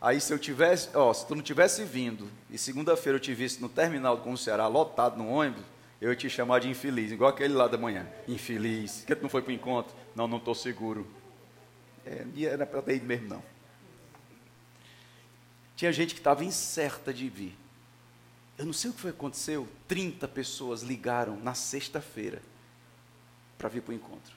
Aí 0.00 0.20
se 0.20 0.34
eu 0.34 0.38
tivesse, 0.40 0.88
ó, 0.92 1.14
se 1.14 1.24
tu 1.24 1.36
não 1.36 1.42
tivesse 1.42 1.84
vindo, 1.84 2.28
e 2.50 2.58
segunda-feira 2.58 3.16
eu 3.16 3.20
te 3.20 3.32
visse 3.32 3.62
no 3.62 3.68
terminal 3.68 4.18
com 4.18 4.32
o 4.32 4.36
Ceará 4.36 4.66
lotado 4.66 5.16
no 5.16 5.28
ônibus, 5.28 5.62
eu 6.00 6.10
ia 6.10 6.16
te 6.16 6.28
chamar 6.28 6.58
de 6.58 6.68
infeliz, 6.68 7.12
igual 7.12 7.30
aquele 7.30 7.54
lá 7.54 7.68
da 7.68 7.78
manhã. 7.78 8.04
Infeliz. 8.26 9.04
Que 9.06 9.14
tu 9.14 9.22
não 9.22 9.30
foi 9.30 9.40
para 9.40 9.52
o 9.52 9.54
encontro? 9.54 9.94
Não, 10.16 10.26
não 10.26 10.38
estou 10.38 10.56
seguro. 10.56 11.06
É, 12.04 12.24
não 12.24 12.48
era 12.48 12.66
para 12.66 12.82
ter 12.82 12.96
ido 12.96 13.06
mesmo, 13.06 13.28
não. 13.28 13.42
Tinha 15.76 15.92
gente 15.92 16.12
que 16.12 16.20
estava 16.20 16.44
incerta 16.44 17.14
de 17.14 17.28
vir. 17.28 17.56
Eu 18.56 18.66
não 18.66 18.72
sei 18.72 18.90
o 18.90 18.92
que 18.92 19.00
foi 19.00 19.10
que 19.10 19.18
aconteceu. 19.18 19.68
30 19.88 20.28
pessoas 20.28 20.82
ligaram 20.82 21.36
na 21.36 21.54
sexta-feira 21.54 22.40
para 23.58 23.68
vir 23.68 23.82
para 23.82 23.92
o 23.92 23.94
encontro. 23.94 24.34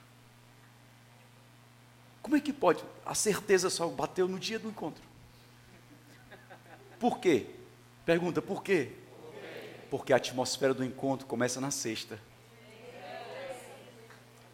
Como 2.20 2.36
é 2.36 2.40
que 2.40 2.52
pode? 2.52 2.84
A 3.06 3.14
certeza 3.14 3.70
só 3.70 3.88
bateu 3.88 4.28
no 4.28 4.38
dia 4.38 4.58
do 4.58 4.68
encontro. 4.68 5.02
Por 6.98 7.18
quê? 7.18 7.46
Pergunta, 8.04 8.42
por 8.42 8.62
quê? 8.62 8.92
Porque 9.90 10.12
a 10.12 10.16
atmosfera 10.16 10.74
do 10.74 10.84
encontro 10.84 11.26
começa 11.26 11.60
na 11.60 11.70
sexta. 11.70 12.18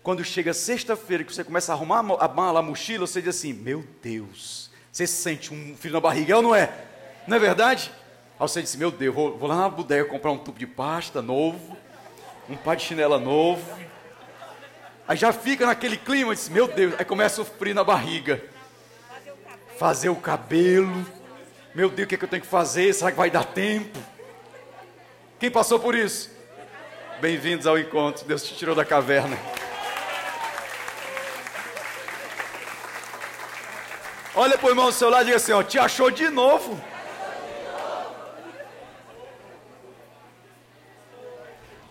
Quando 0.02 0.22
chega 0.22 0.52
sexta-feira, 0.52 1.24
que 1.24 1.34
você 1.34 1.42
começa 1.42 1.72
a 1.72 1.74
arrumar 1.74 2.00
a 2.00 2.28
mala, 2.28 2.60
a 2.60 2.62
mochila, 2.62 3.06
você 3.06 3.22
diz 3.22 3.36
assim: 3.36 3.54
Meu 3.54 3.82
Deus, 4.02 4.70
você 4.92 5.06
sente 5.06 5.52
um 5.52 5.74
filho 5.76 5.94
na 5.94 6.00
barriga, 6.00 6.36
ou 6.36 6.42
não 6.42 6.54
é? 6.54 6.86
Não 7.26 7.36
é 7.36 7.40
verdade? 7.40 7.90
Aí 8.34 8.48
você 8.48 8.60
disse, 8.60 8.76
meu 8.76 8.90
Deus, 8.90 9.14
vou, 9.14 9.38
vou 9.38 9.48
lá 9.48 9.54
na 9.54 9.68
bodega 9.68 10.04
comprar 10.06 10.32
um 10.32 10.38
tubo 10.38 10.58
de 10.58 10.66
pasta 10.66 11.22
novo, 11.22 11.76
um 12.48 12.56
par 12.56 12.76
de 12.76 12.82
chinela 12.82 13.18
novo. 13.18 13.64
Aí 15.06 15.16
já 15.16 15.32
fica 15.32 15.66
naquele 15.66 15.96
clima, 15.96 16.34
disse, 16.34 16.50
meu 16.50 16.66
Deus, 16.66 16.94
aí 16.98 17.04
começa 17.04 17.40
a 17.40 17.44
sofrer 17.44 17.74
na 17.74 17.84
barriga. 17.84 18.42
Fazer 19.78 20.08
o 20.08 20.16
cabelo. 20.16 21.06
Meu 21.74 21.88
Deus, 21.88 22.06
o 22.06 22.08
que, 22.08 22.14
é 22.16 22.18
que 22.18 22.24
eu 22.24 22.28
tenho 22.28 22.42
que 22.42 22.48
fazer? 22.48 22.92
Será 22.92 23.12
que 23.12 23.16
vai 23.16 23.30
dar 23.30 23.44
tempo? 23.44 23.98
Quem 25.38 25.50
passou 25.50 25.78
por 25.78 25.94
isso? 25.94 26.30
Bem-vindos 27.20 27.66
ao 27.66 27.78
encontro. 27.78 28.24
Deus 28.24 28.42
te 28.42 28.56
tirou 28.56 28.74
da 28.74 28.84
caverna. 28.84 29.38
Olha 34.34 34.58
para 34.58 34.66
o 34.66 34.70
irmão 34.70 34.86
do 34.86 34.92
seu 34.92 35.08
lado 35.08 35.22
e 35.22 35.26
diga 35.26 35.36
assim: 35.36 35.52
ó, 35.52 35.62
te 35.62 35.78
achou 35.78 36.10
de 36.10 36.28
novo. 36.30 36.80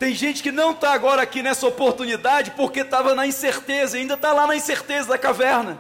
Tem 0.03 0.13
gente 0.13 0.43
que 0.43 0.51
não 0.51 0.71
está 0.71 0.91
agora 0.91 1.21
aqui 1.21 1.41
nessa 1.41 1.65
oportunidade 1.65 2.51
porque 2.51 2.81
estava 2.81 3.15
na 3.15 3.25
incerteza, 3.25 3.95
ainda 3.95 4.15
está 4.15 4.33
lá 4.33 4.45
na 4.45 4.53
incerteza 4.53 5.07
da 5.07 5.17
caverna. 5.17 5.77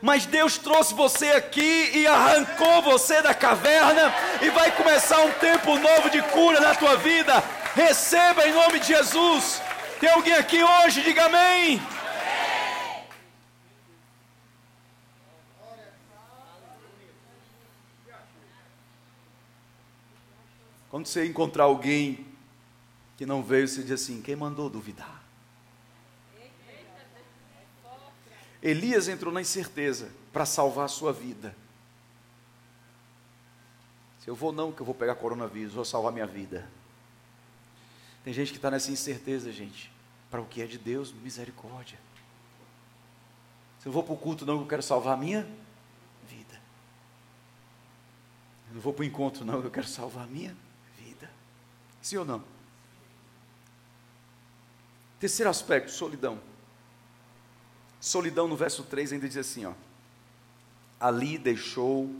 Mas 0.00 0.24
Deus 0.24 0.56
trouxe 0.56 0.94
você 0.94 1.26
aqui 1.26 1.90
e 1.92 2.06
arrancou 2.06 2.80
você 2.80 3.20
da 3.20 3.34
caverna 3.34 4.14
e 4.40 4.48
vai 4.48 4.74
começar 4.74 5.18
um 5.18 5.30
tempo 5.32 5.78
novo 5.78 6.08
de 6.08 6.22
cura 6.22 6.58
na 6.58 6.74
tua 6.74 6.96
vida. 6.96 7.44
Receba 7.74 8.48
em 8.48 8.52
nome 8.54 8.80
de 8.80 8.86
Jesus. 8.86 9.60
Tem 10.00 10.08
alguém 10.08 10.32
aqui 10.32 10.62
hoje? 10.62 11.02
Diga 11.02 11.26
amém. 11.26 11.82
Quando 20.88 21.04
você 21.04 21.26
encontrar 21.26 21.64
alguém 21.64 22.23
que 23.16 23.26
não 23.26 23.42
veio, 23.42 23.68
se 23.68 23.82
diz 23.82 23.92
assim: 23.92 24.22
quem 24.22 24.36
mandou 24.36 24.68
duvidar? 24.68 25.22
Elias 28.62 29.08
entrou 29.08 29.32
na 29.32 29.42
incerteza 29.42 30.10
para 30.32 30.46
salvar 30.46 30.86
a 30.86 30.88
sua 30.88 31.12
vida. 31.12 31.54
Se 34.20 34.30
eu 34.30 34.34
vou, 34.34 34.52
não, 34.52 34.72
que 34.72 34.80
eu 34.80 34.86
vou 34.86 34.94
pegar 34.94 35.16
coronavírus, 35.16 35.74
vou 35.74 35.84
salvar 35.84 36.10
minha 36.10 36.26
vida. 36.26 36.66
Tem 38.24 38.32
gente 38.32 38.52
que 38.52 38.56
está 38.56 38.70
nessa 38.70 38.90
incerteza, 38.90 39.52
gente. 39.52 39.92
Para 40.30 40.40
o 40.40 40.46
que 40.46 40.62
é 40.62 40.66
de 40.66 40.78
Deus, 40.78 41.12
misericórdia. 41.12 41.98
Se 43.80 43.86
eu 43.86 43.92
vou 43.92 44.02
para 44.02 44.14
o 44.14 44.16
culto, 44.16 44.46
não, 44.46 44.56
que 44.56 44.64
eu 44.64 44.68
quero 44.68 44.82
salvar 44.82 45.12
a 45.12 45.16
minha 45.18 45.42
vida. 46.26 46.58
Eu 48.68 48.76
não 48.76 48.80
vou 48.80 48.94
para 48.94 49.02
o 49.02 49.04
encontro, 49.04 49.44
não, 49.44 49.60
que 49.60 49.66
eu 49.66 49.70
quero 49.70 49.86
salvar 49.86 50.24
a 50.24 50.26
minha 50.26 50.56
vida. 50.98 51.30
Sim 52.00 52.16
ou 52.16 52.24
não? 52.24 52.53
Terceiro 55.24 55.48
aspecto, 55.48 55.90
solidão. 55.90 56.38
Solidão 57.98 58.46
no 58.46 58.54
verso 58.54 58.82
3 58.82 59.14
ainda 59.14 59.26
diz 59.26 59.38
assim, 59.38 59.64
ó. 59.64 59.72
Ali 61.00 61.38
deixou 61.38 62.14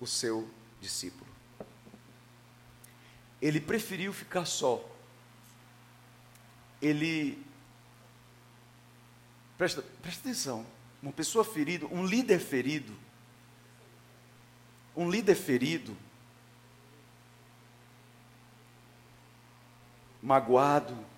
o 0.00 0.06
seu 0.06 0.48
discípulo. 0.80 1.30
Ele 3.42 3.60
preferiu 3.60 4.10
ficar 4.10 4.46
só. 4.46 4.82
Ele 6.80 7.44
presta, 9.58 9.82
presta 10.00 10.20
atenção, 10.22 10.66
uma 11.02 11.12
pessoa 11.12 11.44
ferida, 11.44 11.84
um 11.88 12.06
líder 12.06 12.38
ferido, 12.38 12.96
um 14.96 15.10
líder 15.10 15.34
ferido, 15.34 15.94
magoado, 20.22 21.11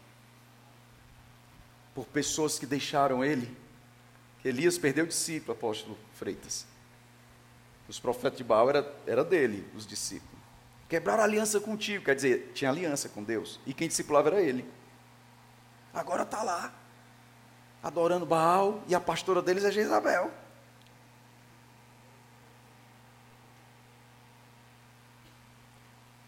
por 1.95 2.07
pessoas 2.07 2.59
que 2.59 2.67
deixaram 2.67 3.25
ele. 3.25 3.57
Elias 4.45 4.77
perdeu 4.77 5.05
o 5.05 5.09
discípulo, 5.09 5.53
apóstolo 5.53 5.97
Freitas. 6.15 6.67
Os 7.89 7.99
profetas 7.99 8.39
de 8.39 8.45
Baal 8.45 8.69
era, 8.69 8.95
era 9.07 9.25
dele, 9.25 9.67
os 9.75 9.87
discípulos. 9.87 10.35
Quebraram 10.89 11.23
aliança 11.23 11.61
contigo, 11.61 12.05
quer 12.05 12.15
dizer, 12.15 12.53
tinha 12.55 12.71
aliança 12.71 13.09
com 13.09 13.23
Deus. 13.23 13.61
E 13.67 13.73
quem 13.73 13.89
discipulava 13.89 14.29
era 14.29 14.43
ele. 14.43 14.69
Agora 15.93 16.25
está 16.25 16.43
lá, 16.43 16.75
adorando 17.83 18.27
Baal, 18.27 18.83
e 18.87 18.95
a 18.95 19.01
pastora 19.01 19.41
deles 19.41 19.65
é 19.65 19.71
Jezabel. 19.71 20.31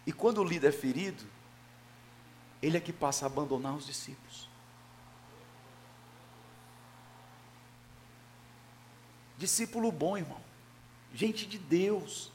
E 0.07 0.13
quando 0.13 0.41
o 0.41 0.45
líder 0.45 0.69
é 0.69 0.73
ferido, 0.73 1.25
ele 2.63 2.77
é 2.77 2.81
que 2.81 2.93
passa 2.93 3.27
a 3.27 3.29
abandonar 3.29 3.75
os 3.75 3.87
discípulos. 3.87 4.49
Discípulo 9.39 9.93
bom, 9.93 10.17
irmão. 10.17 10.41
Gente 11.15 11.47
de 11.47 11.59
Deus. 11.59 12.33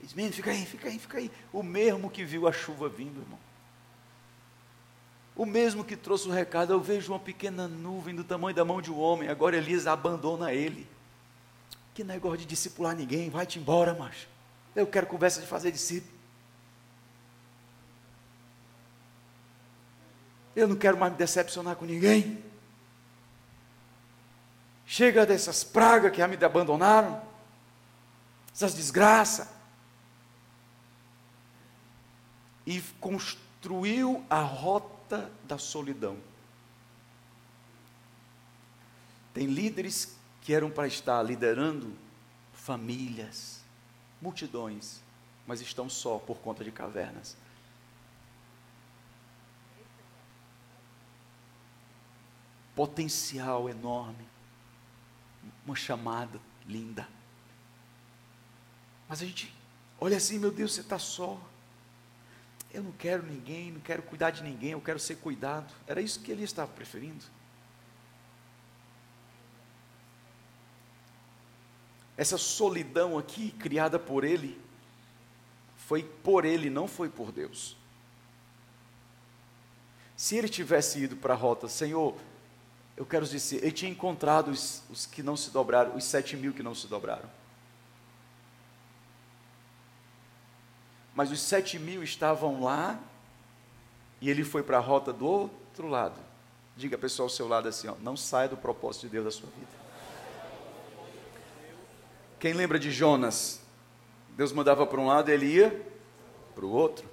Diz, 0.00 0.12
fica 0.34 0.50
aí, 0.50 0.64
fica 0.64 0.88
aí, 0.88 0.98
fica 0.98 1.18
aí. 1.18 1.30
O 1.52 1.62
mesmo 1.62 2.10
que 2.10 2.24
viu 2.24 2.48
a 2.48 2.52
chuva 2.52 2.88
vindo, 2.88 3.20
irmão. 3.20 3.38
O 5.36 5.46
mesmo 5.46 5.84
que 5.84 5.96
trouxe 5.96 6.28
o 6.28 6.32
recado, 6.32 6.72
eu 6.72 6.80
vejo 6.80 7.12
uma 7.12 7.18
pequena 7.18 7.66
nuvem 7.66 8.14
do 8.14 8.24
tamanho 8.24 8.54
da 8.54 8.64
mão 8.64 8.82
de 8.82 8.90
um 8.90 8.98
homem, 8.98 9.28
agora 9.28 9.56
Elias 9.56 9.86
abandona 9.86 10.52
ele. 10.52 10.86
Que 11.94 12.04
negócio 12.04 12.38
de 12.38 12.46
discipular 12.46 12.94
ninguém, 12.94 13.30
vai-te 13.30 13.58
embora, 13.58 13.94
macho. 13.94 14.28
Eu 14.74 14.86
quero 14.86 15.06
conversa 15.06 15.40
de 15.40 15.46
fazer 15.46 15.70
discípulo. 15.70 16.12
Eu 20.54 20.68
não 20.68 20.76
quero 20.76 20.98
mais 20.98 21.12
me 21.12 21.18
decepcionar 21.18 21.76
com 21.76 21.84
ninguém. 21.84 22.42
Chega 24.92 25.24
dessas 25.24 25.62
pragas 25.62 26.10
que 26.10 26.18
já 26.18 26.26
me 26.26 26.36
abandonaram, 26.44 27.22
essas 28.52 28.74
desgraças. 28.74 29.46
E 32.66 32.80
construiu 33.00 34.26
a 34.28 34.40
rota 34.40 35.30
da 35.44 35.58
solidão. 35.58 36.18
Tem 39.32 39.46
líderes 39.46 40.16
que 40.40 40.52
eram 40.52 40.68
para 40.68 40.88
estar 40.88 41.22
liderando 41.22 41.96
famílias, 42.52 43.60
multidões, 44.20 45.00
mas 45.46 45.60
estão 45.60 45.88
só 45.88 46.18
por 46.18 46.38
conta 46.38 46.64
de 46.64 46.72
cavernas. 46.72 47.36
Potencial 52.74 53.68
enorme, 53.68 54.29
uma 55.70 55.76
chamada 55.76 56.40
linda. 56.66 57.08
Mas 59.08 59.22
a 59.22 59.24
gente 59.24 59.54
olha 60.00 60.16
assim, 60.16 60.38
meu 60.38 60.50
Deus, 60.50 60.72
você 60.74 60.80
está 60.80 60.98
só. 60.98 61.40
Eu 62.72 62.82
não 62.82 62.92
quero 62.92 63.24
ninguém, 63.24 63.72
não 63.72 63.80
quero 63.80 64.02
cuidar 64.02 64.30
de 64.30 64.42
ninguém, 64.42 64.70
eu 64.70 64.80
quero 64.80 64.98
ser 64.98 65.16
cuidado. 65.16 65.72
Era 65.86 66.00
isso 66.00 66.20
que 66.20 66.30
ele 66.30 66.42
estava 66.42 66.70
preferindo. 66.72 67.24
Essa 72.16 72.36
solidão 72.36 73.16
aqui, 73.18 73.50
criada 73.52 73.98
por 73.98 74.24
ele, 74.24 74.60
foi 75.76 76.02
por 76.02 76.44
ele, 76.44 76.68
não 76.68 76.86
foi 76.86 77.08
por 77.08 77.32
Deus. 77.32 77.76
Se 80.16 80.36
ele 80.36 80.48
tivesse 80.48 81.00
ido 81.00 81.16
para 81.16 81.32
a 81.32 81.36
rota, 81.36 81.66
Senhor, 81.66 82.14
eu 83.00 83.06
quero 83.06 83.24
dizer, 83.24 83.62
ele 83.62 83.72
tinha 83.72 83.90
encontrado 83.90 84.50
os, 84.50 84.82
os 84.90 85.06
que 85.06 85.22
não 85.22 85.34
se 85.34 85.50
dobraram, 85.50 85.96
os 85.96 86.04
sete 86.04 86.36
mil 86.36 86.52
que 86.52 86.62
não 86.62 86.74
se 86.74 86.86
dobraram. 86.86 87.30
Mas 91.14 91.30
os 91.30 91.40
sete 91.40 91.78
mil 91.78 92.02
estavam 92.02 92.62
lá 92.62 93.00
e 94.20 94.28
ele 94.28 94.44
foi 94.44 94.62
para 94.62 94.76
a 94.76 94.80
rota 94.80 95.14
do 95.14 95.26
outro 95.26 95.88
lado. 95.88 96.20
Diga 96.76 96.96
a 96.96 96.98
pessoa 96.98 97.24
ao 97.24 97.30
seu 97.30 97.48
lado 97.48 97.68
assim: 97.68 97.88
ó, 97.88 97.94
não 98.02 98.18
saia 98.18 98.50
do 98.50 98.56
propósito 98.58 99.06
de 99.06 99.12
Deus 99.12 99.24
da 99.24 99.30
sua 99.30 99.48
vida. 99.48 99.72
Quem 102.38 102.52
lembra 102.52 102.78
de 102.78 102.90
Jonas? 102.90 103.62
Deus 104.36 104.52
mandava 104.52 104.86
para 104.86 105.00
um 105.00 105.06
lado 105.06 105.30
e 105.30 105.32
ele 105.32 105.46
ia 105.46 105.90
para 106.54 106.66
o 106.66 106.70
outro. 106.70 107.08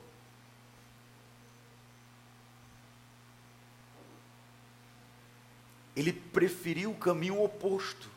Ele 5.98 6.14
preferiu 6.14 6.91
o 6.91 6.95
caminho 6.95 7.43
oposto. 7.43 8.08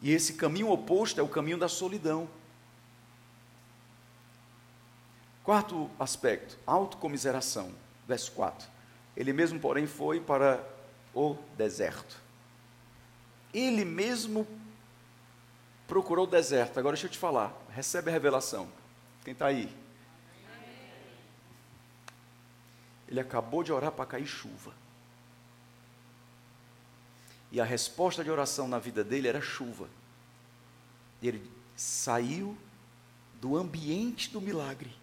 E 0.00 0.12
esse 0.12 0.34
caminho 0.34 0.70
oposto 0.70 1.20
é 1.20 1.22
o 1.22 1.28
caminho 1.28 1.58
da 1.58 1.68
solidão. 1.68 2.28
Quarto 5.42 5.90
aspecto, 5.98 6.56
autocomiseração. 6.64 7.74
Verso 8.06 8.30
4. 8.30 8.68
Ele 9.16 9.32
mesmo, 9.32 9.58
porém, 9.58 9.84
foi 9.84 10.20
para 10.20 10.64
o 11.12 11.34
deserto. 11.56 12.22
Ele 13.52 13.84
mesmo 13.84 14.46
procurou 15.88 16.24
o 16.24 16.30
deserto. 16.30 16.78
Agora 16.78 16.94
deixa 16.94 17.08
eu 17.08 17.10
te 17.10 17.18
falar. 17.18 17.52
Recebe 17.70 18.10
a 18.10 18.12
revelação. 18.12 18.68
Quem 19.24 19.32
está 19.32 19.46
aí? 19.46 19.74
Ele 23.08 23.18
acabou 23.18 23.64
de 23.64 23.72
orar 23.72 23.90
para 23.90 24.06
cair 24.06 24.26
chuva. 24.26 24.85
E 27.56 27.60
a 27.60 27.64
resposta 27.64 28.22
de 28.22 28.30
oração 28.30 28.68
na 28.68 28.78
vida 28.78 29.02
dele 29.02 29.28
era 29.28 29.40
chuva. 29.40 29.88
Ele 31.22 31.50
saiu 31.74 32.54
do 33.40 33.56
ambiente 33.56 34.30
do 34.30 34.42
milagre 34.42 34.94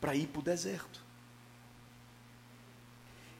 para 0.00 0.14
ir 0.14 0.28
para 0.28 0.38
o 0.38 0.42
deserto. 0.44 1.02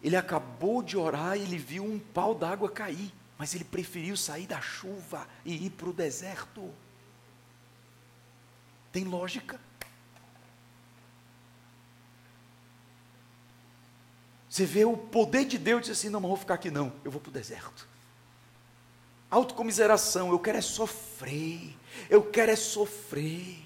Ele 0.03 0.17
acabou 0.17 0.83
de 0.83 0.97
orar 0.97 1.37
e 1.37 1.43
ele 1.43 1.57
viu 1.57 1.85
um 1.85 1.97
pau 1.97 2.35
d'água 2.35 2.69
cair, 2.69 3.15
mas 3.39 3.55
ele 3.55 3.63
preferiu 3.63 4.17
sair 4.17 4.49
da 4.49 4.61
chuva 4.61 5.29
e 5.45 5.67
ir 5.67 5.71
para 5.71 5.89
o 5.89 5.93
deserto. 5.93 6.75
Tem 8.91 9.05
lógica? 9.05 9.61
Você 14.51 14.67
vê 14.67 14.85
o 14.85 14.97
poder 14.97 15.45
de 15.45 15.57
Deus 15.57 15.83
e 15.83 15.83
diz 15.83 15.99
assim: 16.01 16.09
não, 16.09 16.19
não 16.19 16.31
vou 16.31 16.37
ficar 16.37 16.55
aqui 16.55 16.69
não, 16.69 16.93
eu 17.05 17.13
vou 17.13 17.21
para 17.21 17.31
o 17.31 17.33
deserto. 17.33 17.95
Autocomiseração, 19.31 20.31
eu 20.31 20.39
quero 20.39 20.59
é 20.59 20.63
sofrer, 20.63 21.75
eu 22.09 22.23
quero 22.23 22.53
é 22.53 22.57
sofrer. 22.57 23.59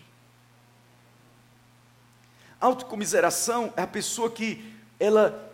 Autocomiseração 2.61 3.73
é 3.77 3.83
a 3.83 3.87
pessoa 3.87 4.31
que 4.31 4.75
ela 4.99 5.53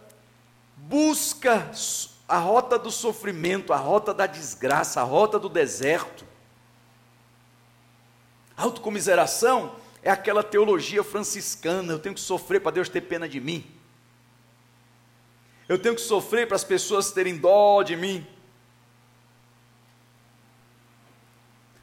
busca 0.77 1.71
a 2.29 2.39
rota 2.39 2.79
do 2.79 2.91
sofrimento, 2.91 3.73
a 3.73 3.77
rota 3.77 4.13
da 4.13 4.27
desgraça, 4.27 5.01
a 5.01 5.05
rota 5.05 5.39
do 5.39 5.49
deserto. 5.49 6.25
Autocomiseração 8.57 9.77
é 10.03 10.11
aquela 10.11 10.43
teologia 10.43 11.03
franciscana, 11.05 11.93
eu 11.93 11.99
tenho 11.99 12.15
que 12.15 12.21
sofrer 12.21 12.61
para 12.61 12.73
Deus 12.73 12.89
ter 12.89 13.03
pena 13.03 13.29
de 13.29 13.41
mim. 13.41 13.65
Eu 15.69 15.79
tenho 15.79 15.97
que 15.97 16.01
sofrer 16.01 16.47
para 16.47 16.55
as 16.55 16.65
pessoas 16.65 17.11
terem 17.11 17.37
dó 17.37 17.83
de 17.83 17.97
mim. 17.97 18.27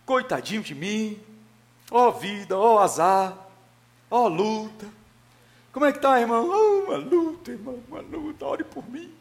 Coitadinho 0.06 0.62
de 0.62 0.76
mim. 0.76 1.22
Ó 1.92 2.08
oh, 2.08 2.12
vida, 2.12 2.58
ó 2.58 2.76
oh, 2.76 2.80
azar, 2.80 3.38
ó 4.10 4.24
oh, 4.24 4.28
luta. 4.28 4.88
Como 5.72 5.86
é 5.86 5.92
que 5.92 6.00
tá, 6.00 6.20
irmão? 6.20 6.50
Oh, 6.50 6.86
uma 6.86 6.98
luta, 6.98 7.52
irmão, 7.52 7.84
uma 7.88 8.00
luta. 8.00 8.46
Ore 8.46 8.64
por 8.64 8.88
mim. 8.90 9.14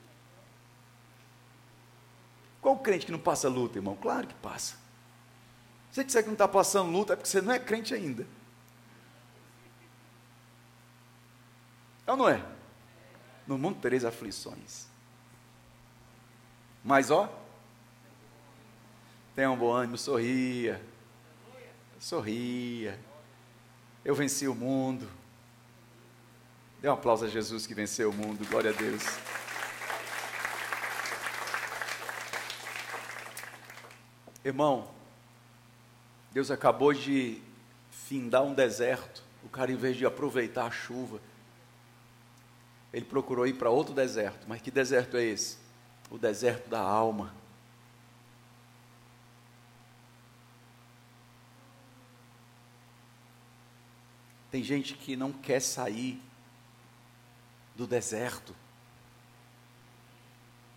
Qual 2.61 2.79
crente 2.79 3.07
que 3.07 3.13
não 3.13 3.19
passa 3.19 3.49
luta, 3.49 3.79
irmão? 3.79 3.97
Claro 3.97 4.27
que 4.27 4.35
passa. 4.35 4.75
Se 5.91 5.97
você 5.97 6.05
disser 6.05 6.23
que 6.23 6.29
não 6.29 6.35
está 6.35 6.49
passando 6.49 6.91
luta, 6.91 7.13
é 7.13 7.17
porque 7.17 7.29
você 7.29 7.43
não 7.43 7.53
é 7.53 7.59
crente 7.59 7.93
ainda. 7.93 8.27
É 12.07 12.11
ou 12.11 12.17
não 12.17 12.29
é? 12.29 12.43
No 13.47 13.59
mundo 13.59 13.81
tereis 13.81 14.05
aflições. 14.05 14.87
Mas 16.85 17.11
ó, 17.11 17.29
tenha 19.35 19.51
um 19.51 19.57
bom 19.57 19.73
ânimo, 19.73 19.97
sorria. 19.97 20.81
Sorria. 21.99 22.99
Eu 24.05 24.15
venci 24.15 24.49
o 24.49 24.55
mundo. 24.55 25.09
Dê 26.81 26.89
um 26.89 26.93
aplauso 26.93 27.25
a 27.25 27.29
Jesus 27.29 27.67
que 27.67 27.75
venceu 27.75 28.11
o 28.11 28.13
mundo. 28.13 28.45
Glória 28.49 28.71
a 28.71 28.75
Deus. 28.75 29.03
Irmão, 34.45 34.91
Deus 36.33 36.51
acabou 36.51 36.93
de 36.93 37.41
findar 37.91 38.43
um 38.43 38.53
deserto. 38.53 39.23
O 39.45 39.49
cara, 39.49 39.71
em 39.71 39.77
vez 39.77 39.97
de 39.97 40.05
aproveitar 40.05 40.67
a 40.67 40.71
chuva, 40.71 41.21
ele 42.93 43.05
procurou 43.05 43.47
ir 43.47 43.55
para 43.55 43.71
outro 43.71 43.95
deserto. 43.95 44.45
Mas 44.49 44.61
que 44.61 44.71
deserto 44.71 45.17
é 45.17 45.23
esse? 45.23 45.59
O 46.11 46.19
deserto 46.19 46.69
da 46.69 46.81
alma. 46.81 47.33
Tem 54.53 54.63
gente 54.63 54.95
que 54.95 55.17
não 55.17 55.33
quer 55.33 55.61
sair 55.61 56.23
do 57.75 57.89
deserto. 57.89 58.55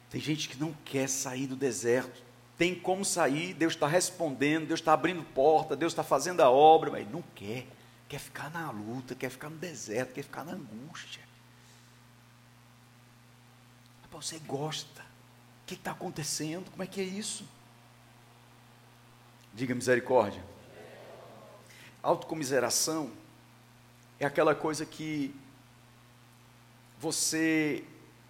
Tem 0.09 0.19
gente 0.19 0.49
que 0.49 0.57
não 0.57 0.73
quer 0.83 1.07
sair 1.07 1.45
do 1.45 1.55
deserto 1.55 2.25
tem 2.57 2.73
como 2.73 3.03
sair, 3.03 3.53
Deus 3.53 3.73
está 3.73 3.87
respondendo, 3.87 4.67
Deus 4.67 4.79
está 4.79 4.93
abrindo 4.93 5.23
porta, 5.23 5.75
Deus 5.75 5.91
está 5.91 6.03
fazendo 6.03 6.41
a 6.41 6.49
obra, 6.49 6.89
mas 6.89 7.09
não 7.09 7.21
quer, 7.21 7.67
quer 8.07 8.19
ficar 8.19 8.49
na 8.49 8.71
luta, 8.71 9.13
quer 9.13 9.29
ficar 9.29 9.49
no 9.49 9.57
deserto, 9.57 10.13
quer 10.13 10.23
ficar 10.23 10.45
na 10.45 10.53
angústia. 10.53 11.23
Você 14.11 14.39
gosta, 14.39 15.01
o 15.01 15.65
que 15.65 15.73
está 15.73 15.91
acontecendo? 15.91 16.71
Como 16.71 16.81
é 16.81 16.87
que 16.87 17.01
é 17.01 17.03
isso? 17.03 17.45
Diga 19.53 19.75
misericórdia. 19.75 20.41
Autocomiseração 22.01 23.11
é 24.19 24.25
aquela 24.25 24.55
coisa 24.55 24.85
que 24.85 25.35
você 26.99 27.83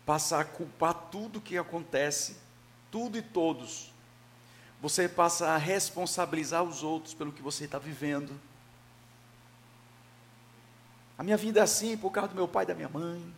passa 0.05 0.39
a 0.39 0.45
culpar 0.45 0.93
tudo 1.11 1.41
que 1.41 1.57
acontece, 1.57 2.37
tudo 2.91 3.17
e 3.17 3.21
todos, 3.21 3.93
você 4.81 5.09
passa 5.09 5.47
a 5.47 5.57
responsabilizar 5.57 6.63
os 6.63 6.83
outros 6.83 7.13
pelo 7.13 7.31
que 7.31 7.41
você 7.41 7.65
está 7.65 7.79
vivendo. 7.79 8.39
A 11.17 11.23
minha 11.23 11.37
vida 11.37 11.59
é 11.59 11.63
assim 11.63 11.97
por 11.97 12.11
causa 12.11 12.29
do 12.29 12.35
meu 12.35 12.47
pai 12.47 12.65
e 12.65 12.67
da 12.67 12.75
minha 12.75 12.89
mãe. 12.89 13.33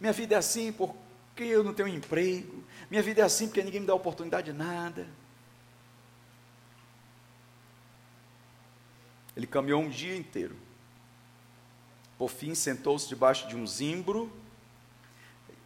Minha 0.00 0.12
vida 0.12 0.34
é 0.34 0.38
assim 0.38 0.72
porque 0.72 1.44
eu 1.44 1.64
não 1.64 1.74
tenho 1.74 1.88
emprego. 1.88 2.64
Minha 2.90 3.02
vida 3.02 3.22
é 3.22 3.24
assim 3.24 3.46
porque 3.46 3.62
ninguém 3.62 3.80
me 3.80 3.86
dá 3.86 3.94
oportunidade 3.94 4.52
de 4.52 4.56
nada. 4.56 5.06
Ele 9.36 9.46
caminhou 9.46 9.82
um 9.82 9.88
dia 9.88 10.16
inteiro. 10.16 10.56
Por 12.18 12.30
fim, 12.30 12.54
sentou-se 12.54 13.08
debaixo 13.08 13.46
de 13.48 13.56
um 13.56 13.66
zimbro. 13.66 14.32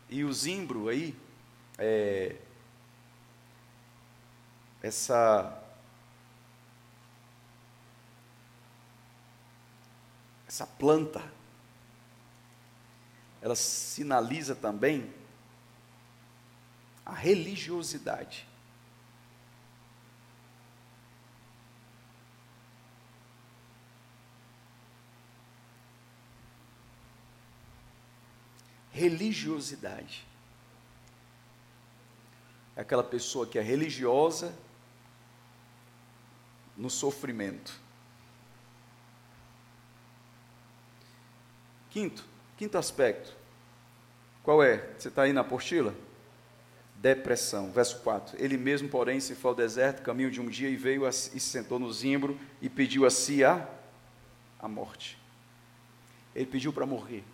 E 0.08 0.24
o 0.24 0.32
zimbro 0.32 0.88
aí, 0.88 1.16
é, 1.78 2.36
essa 4.82 5.56
essa 10.50 10.66
planta, 10.66 11.22
ela 13.40 13.54
sinaliza 13.54 14.56
também 14.56 15.14
a 17.06 17.14
religiosidade. 17.14 18.49
Religiosidade. 29.00 30.26
É 32.76 32.82
aquela 32.82 33.02
pessoa 33.02 33.46
que 33.46 33.58
é 33.58 33.62
religiosa 33.62 34.54
no 36.76 36.90
sofrimento. 36.90 37.80
Quinto, 41.88 42.26
quinto 42.58 42.76
aspecto. 42.76 43.34
Qual 44.42 44.62
é? 44.62 44.92
Você 44.98 45.08
está 45.08 45.22
aí 45.22 45.32
na 45.32 45.40
apostila? 45.40 45.94
Depressão. 46.96 47.72
Verso 47.72 48.02
4. 48.02 48.36
Ele 48.38 48.58
mesmo, 48.58 48.90
porém, 48.90 49.18
se 49.18 49.34
foi 49.34 49.48
ao 49.48 49.54
deserto, 49.54 50.02
caminho 50.02 50.30
de 50.30 50.42
um 50.42 50.48
dia, 50.50 50.68
e 50.68 50.76
veio 50.76 51.06
a, 51.06 51.08
e 51.08 51.12
se 51.12 51.40
sentou 51.40 51.78
no 51.78 51.90
zimbro 51.90 52.38
e 52.60 52.68
pediu 52.68 53.06
a 53.06 53.10
si 53.10 53.42
a, 53.42 53.66
a 54.58 54.68
morte. 54.68 55.18
Ele 56.34 56.44
pediu 56.44 56.70
para 56.70 56.84
morrer. 56.84 57.24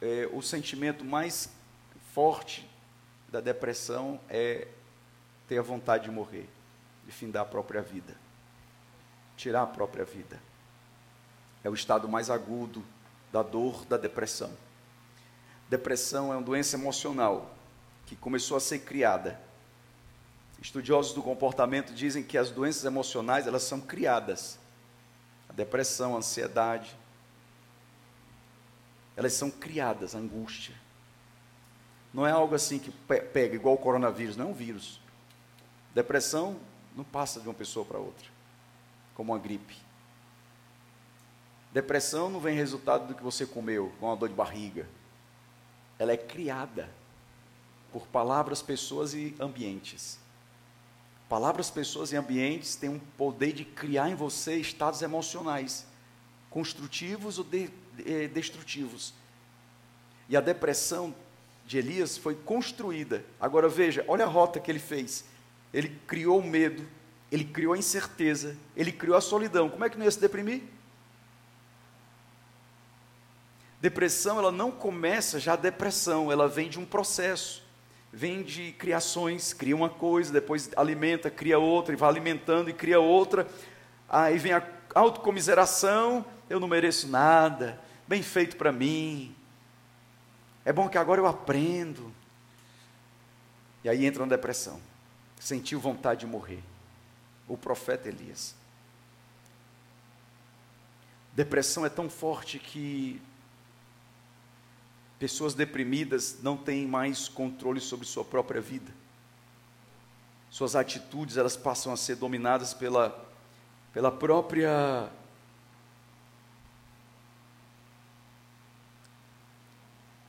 É, 0.00 0.28
o 0.32 0.42
sentimento 0.42 1.04
mais 1.04 1.48
forte 2.12 2.68
da 3.28 3.40
depressão 3.40 4.20
é 4.28 4.68
ter 5.48 5.58
a 5.58 5.62
vontade 5.62 6.04
de 6.04 6.10
morrer, 6.10 6.48
de 7.04 7.12
findar 7.12 7.42
a 7.42 7.46
própria 7.46 7.82
vida, 7.82 8.16
tirar 9.36 9.62
a 9.62 9.66
própria 9.66 10.04
vida. 10.04 10.40
É 11.62 11.70
o 11.70 11.74
estado 11.74 12.08
mais 12.08 12.30
agudo 12.30 12.84
da 13.32 13.42
dor 13.42 13.84
da 13.86 13.96
depressão. 13.96 14.50
Depressão 15.68 16.32
é 16.32 16.36
uma 16.36 16.42
doença 16.42 16.76
emocional 16.76 17.54
que 18.06 18.14
começou 18.14 18.56
a 18.56 18.60
ser 18.60 18.80
criada. 18.80 19.40
Estudiosos 20.62 21.12
do 21.12 21.22
comportamento 21.22 21.92
dizem 21.92 22.22
que 22.22 22.38
as 22.38 22.50
doenças 22.50 22.84
emocionais 22.84 23.46
elas 23.46 23.62
são 23.62 23.80
criadas. 23.80 24.58
A 25.48 25.52
depressão, 25.52 26.14
a 26.14 26.18
ansiedade, 26.18 26.96
elas 29.16 29.32
são 29.32 29.50
criadas, 29.50 30.14
a 30.14 30.18
angústia. 30.18 30.74
Não 32.12 32.26
é 32.26 32.30
algo 32.30 32.54
assim 32.54 32.78
que 32.78 32.90
pega 32.90 33.54
igual 33.54 33.74
o 33.74 33.78
coronavírus, 33.78 34.36
não 34.36 34.46
é 34.46 34.48
um 34.50 34.54
vírus. 34.54 35.00
Depressão 35.94 36.56
não 36.94 37.04
passa 37.04 37.40
de 37.40 37.48
uma 37.48 37.54
pessoa 37.54 37.84
para 37.84 37.98
outra, 37.98 38.28
como 39.14 39.32
uma 39.32 39.38
gripe. 39.38 39.76
Depressão 41.72 42.30
não 42.30 42.40
vem 42.40 42.56
resultado 42.56 43.08
do 43.08 43.14
que 43.14 43.22
você 43.22 43.44
comeu, 43.46 43.92
com 43.98 44.06
uma 44.06 44.16
dor 44.16 44.28
de 44.28 44.34
barriga. 44.34 44.86
Ela 45.98 46.12
é 46.12 46.16
criada 46.16 46.88
por 47.92 48.06
palavras, 48.06 48.62
pessoas 48.62 49.14
e 49.14 49.34
ambientes. 49.40 50.18
Palavras, 51.28 51.70
pessoas 51.70 52.12
e 52.12 52.16
ambientes 52.16 52.76
têm 52.76 52.88
um 52.88 52.98
poder 52.98 53.52
de 53.52 53.64
criar 53.64 54.08
em 54.08 54.14
você 54.14 54.56
estados 54.56 55.02
emocionais, 55.02 55.86
construtivos 56.50 57.38
ou 57.38 57.44
de, 57.44 57.68
destrutivos. 58.32 59.14
E 60.28 60.36
a 60.36 60.40
depressão 60.40 61.14
de 61.66 61.78
Elias 61.78 62.16
foi 62.16 62.34
construída. 62.34 63.24
Agora 63.40 63.68
veja, 63.68 64.04
olha 64.06 64.24
a 64.24 64.28
rota 64.28 64.60
que 64.60 64.70
ele 64.70 64.78
fez. 64.78 65.24
Ele 65.72 65.98
criou 66.06 66.38
o 66.38 66.46
medo, 66.46 66.86
ele 67.30 67.44
criou 67.44 67.74
a 67.74 67.78
incerteza, 67.78 68.56
ele 68.76 68.92
criou 68.92 69.16
a 69.16 69.20
solidão. 69.20 69.68
Como 69.68 69.84
é 69.84 69.90
que 69.90 69.98
não 69.98 70.04
ia 70.04 70.10
se 70.10 70.20
deprimir? 70.20 70.62
Depressão, 73.80 74.38
ela 74.38 74.50
não 74.50 74.70
começa 74.70 75.38
já 75.38 75.52
a 75.52 75.56
depressão, 75.56 76.32
ela 76.32 76.48
vem 76.48 76.68
de 76.68 76.78
um 76.78 76.84
processo, 76.84 77.62
vem 78.12 78.42
de 78.42 78.72
criações, 78.72 79.52
cria 79.52 79.76
uma 79.76 79.90
coisa, 79.90 80.32
depois 80.32 80.70
alimenta, 80.76 81.30
cria 81.30 81.58
outra, 81.58 81.92
e 81.92 81.96
vai 81.96 82.08
alimentando 82.08 82.70
e 82.70 82.72
cria 82.72 82.98
outra, 82.98 83.46
aí 84.08 84.38
vem 84.38 84.52
a 84.52 84.66
autocomiseração, 84.94 86.24
eu 86.48 86.58
não 86.58 86.66
mereço 86.66 87.06
nada, 87.06 87.78
bem 88.06 88.22
feito 88.22 88.56
para 88.56 88.72
mim, 88.72 89.34
é 90.64 90.72
bom 90.72 90.88
que 90.88 90.98
agora 90.98 91.20
eu 91.20 91.26
aprendo, 91.26 92.12
e 93.84 93.88
aí 93.88 94.04
entra 94.04 94.24
na 94.24 94.34
depressão, 94.34 94.80
sentiu 95.38 95.80
vontade 95.80 96.20
de 96.20 96.26
morrer, 96.26 96.62
o 97.46 97.56
profeta 97.56 98.08
Elias. 98.08 98.54
Depressão 101.32 101.84
é 101.84 101.88
tão 101.88 102.08
forte 102.08 102.58
que 102.58 103.20
Pessoas 105.18 105.54
deprimidas 105.54 106.42
não 106.42 106.56
têm 106.58 106.86
mais 106.86 107.26
controle 107.26 107.80
sobre 107.80 108.06
sua 108.06 108.22
própria 108.22 108.60
vida. 108.60 108.92
Suas 110.50 110.76
atitudes, 110.76 111.38
elas 111.38 111.56
passam 111.56 111.92
a 111.92 111.96
ser 111.96 112.16
dominadas 112.16 112.74
pela 112.74 113.24
pela 113.92 114.12
própria 114.12 115.08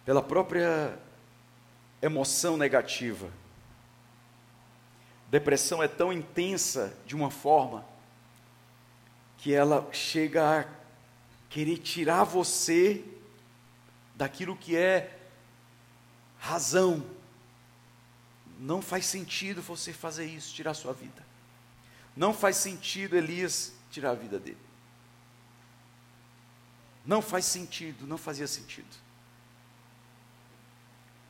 pela 0.07 0.23
própria 0.23 0.97
emoção 2.01 2.55
negativa. 2.55 3.29
Depressão 5.29 5.83
é 5.83 5.87
tão 5.89 6.13
intensa 6.13 6.97
de 7.05 7.13
uma 7.13 7.29
forma 7.29 7.85
que 9.37 9.53
ela 9.53 9.85
chega 9.91 10.61
a 10.61 10.65
querer 11.49 11.79
tirar 11.79 12.23
você 12.23 13.03
daquilo 14.15 14.55
que 14.55 14.77
é 14.77 15.19
razão. 16.39 17.05
Não 18.57 18.81
faz 18.81 19.05
sentido 19.05 19.61
você 19.61 19.91
fazer 19.91 20.23
isso, 20.23 20.55
tirar 20.55 20.73
sua 20.73 20.93
vida. 20.93 21.21
Não 22.15 22.33
faz 22.33 22.55
sentido 22.55 23.17
Elias 23.17 23.73
tirar 23.91 24.11
a 24.11 24.15
vida 24.15 24.39
dele. 24.39 24.57
Não 27.05 27.21
faz 27.21 27.43
sentido, 27.43 28.07
não 28.07 28.17
fazia 28.17 28.47
sentido. 28.47 29.06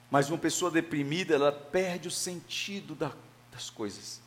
Mas 0.09 0.29
uma 0.29 0.37
pessoa 0.37 0.71
deprimida, 0.71 1.35
ela 1.35 1.51
perde 1.51 2.07
o 2.07 2.11
sentido 2.11 2.95
da, 2.95 3.11
das 3.51 3.69
coisas. 3.69 4.21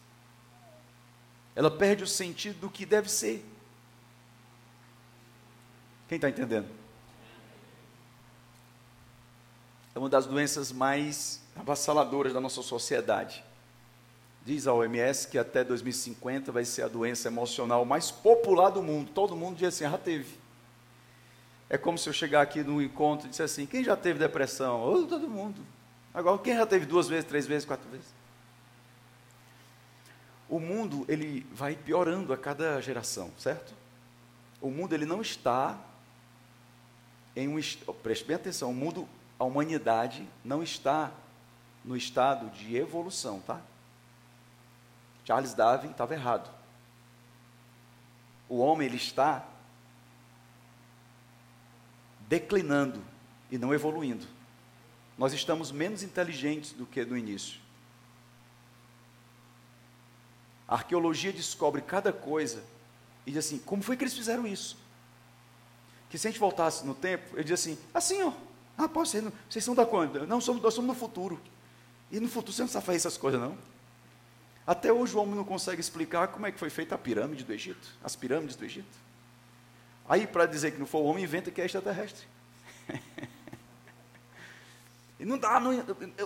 Ela 1.54 1.70
perde 1.70 2.04
o 2.04 2.06
sentido 2.06 2.60
do 2.60 2.70
que 2.70 2.84
deve 2.84 3.10
ser. 3.10 3.44
Quem 6.08 6.16
está 6.16 6.28
entendendo? 6.28 6.80
é 9.94 9.98
uma 9.98 10.08
das 10.08 10.26
doenças 10.26 10.72
mais 10.72 11.42
avassaladoras 11.54 12.32
da 12.32 12.40
nossa 12.40 12.62
sociedade. 12.62 13.44
Diz 14.44 14.66
a 14.66 14.72
OMS 14.72 15.28
que 15.28 15.36
até 15.36 15.62
2050 15.62 16.50
vai 16.50 16.64
ser 16.64 16.82
a 16.82 16.88
doença 16.88 17.28
emocional 17.28 17.84
mais 17.84 18.10
popular 18.10 18.70
do 18.70 18.82
mundo. 18.82 19.10
Todo 19.12 19.36
mundo 19.36 19.56
diz 19.56 19.68
assim, 19.68 19.84
já 19.84 19.98
teve. 19.98 20.39
É 21.70 21.78
como 21.78 21.96
se 21.96 22.08
eu 22.08 22.12
chegar 22.12 22.42
aqui 22.42 22.64
num 22.64 22.82
encontro 22.82 23.28
e 23.28 23.30
disser 23.30 23.44
assim, 23.44 23.64
quem 23.64 23.84
já 23.84 23.96
teve 23.96 24.18
depressão? 24.18 24.82
Oh, 24.82 25.06
todo 25.06 25.28
mundo. 25.28 25.64
Agora, 26.12 26.36
quem 26.38 26.56
já 26.56 26.66
teve 26.66 26.84
duas 26.84 27.06
vezes, 27.06 27.24
três 27.24 27.46
vezes, 27.46 27.64
quatro 27.64 27.88
vezes? 27.88 28.12
O 30.48 30.58
mundo, 30.58 31.04
ele 31.08 31.46
vai 31.52 31.76
piorando 31.76 32.32
a 32.32 32.36
cada 32.36 32.80
geração, 32.80 33.30
certo? 33.38 33.72
O 34.60 34.68
mundo, 34.68 34.92
ele 34.92 35.06
não 35.06 35.22
está 35.22 35.78
em 37.36 37.46
um... 37.46 37.60
Preste 38.02 38.24
bem 38.24 38.34
atenção, 38.34 38.70
o 38.70 38.74
mundo 38.74 39.08
a 39.38 39.44
humanidade 39.44 40.28
não 40.44 40.64
está 40.64 41.12
no 41.84 41.96
estado 41.96 42.50
de 42.50 42.76
evolução, 42.76 43.40
tá? 43.40 43.60
Charles 45.24 45.54
Darwin 45.54 45.92
estava 45.92 46.14
errado. 46.14 46.50
O 48.48 48.58
homem 48.58 48.88
ele 48.88 48.96
está 48.96 49.46
declinando 52.30 53.02
e 53.50 53.58
não 53.58 53.74
evoluindo. 53.74 54.24
Nós 55.18 55.32
estamos 55.32 55.72
menos 55.72 56.04
inteligentes 56.04 56.72
do 56.72 56.86
que 56.86 57.04
no 57.04 57.18
início. 57.18 57.58
A 60.68 60.76
arqueologia 60.76 61.32
descobre 61.32 61.82
cada 61.82 62.12
coisa 62.12 62.62
e 63.26 63.32
diz 63.32 63.44
assim: 63.44 63.58
como 63.58 63.82
foi 63.82 63.96
que 63.96 64.04
eles 64.04 64.14
fizeram 64.14 64.46
isso? 64.46 64.78
Que 66.08 66.16
se 66.16 66.28
a 66.28 66.30
gente 66.30 66.38
voltasse 66.38 66.86
no 66.86 66.94
tempo, 66.94 67.34
ele 67.34 67.42
diz 67.42 67.54
assim: 67.54 67.76
assim, 67.92 68.22
ó, 68.22 68.32
ah, 68.78 68.88
pode 68.88 69.08
ser. 69.08 69.24
Vocês 69.48 69.64
são 69.64 69.74
da 69.74 69.84
quando? 69.84 70.24
Não, 70.24 70.40
somos, 70.40 70.62
nós 70.62 70.72
somos 70.72 70.88
no 70.88 70.94
futuro. 70.94 71.40
E 72.12 72.20
no 72.20 72.28
futuro 72.28 72.52
você 72.52 72.62
não 72.62 72.68
sabe 72.68 72.86
fazer 72.86 72.98
essas 72.98 73.16
coisas, 73.16 73.40
não. 73.40 73.58
Até 74.64 74.92
hoje 74.92 75.16
o 75.16 75.18
homem 75.20 75.34
não 75.34 75.44
consegue 75.44 75.80
explicar 75.80 76.28
como 76.28 76.46
é 76.46 76.52
que 76.52 76.58
foi 76.60 76.70
feita 76.70 76.94
a 76.94 76.98
pirâmide 76.98 77.42
do 77.42 77.52
Egito, 77.52 77.88
as 78.04 78.14
pirâmides 78.14 78.54
do 78.54 78.64
Egito. 78.64 79.09
Aí, 80.10 80.26
para 80.26 80.44
dizer 80.44 80.72
que 80.72 80.78
não 80.80 80.86
foi 80.86 81.02
o 81.02 81.04
homem, 81.04 81.22
inventa 81.22 81.52
que 81.52 81.60
é 81.60 81.64
extraterrestre. 81.64 82.26
e 85.20 85.24
não 85.24 85.38
dá, 85.38 85.60
não, 85.60 85.72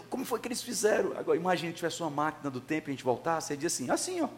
como 0.09 0.25
foi 0.25 0.41
que 0.41 0.49
eles 0.49 0.63
fizeram? 0.63 1.15
Agora, 1.19 1.37
imagine 1.37 1.73
se 1.73 1.77
tivesse 1.77 2.03
uma 2.03 2.09
máquina 2.09 2.51
do 2.51 2.63
tempo 2.63 2.89
e 2.89 2.91
a 2.91 2.95
gente 2.95 3.05
voltasse, 3.05 3.49
você 3.49 3.57
diz 3.59 3.75
assim, 3.75 3.91
assim, 3.91 4.23
ó. 4.23 4.31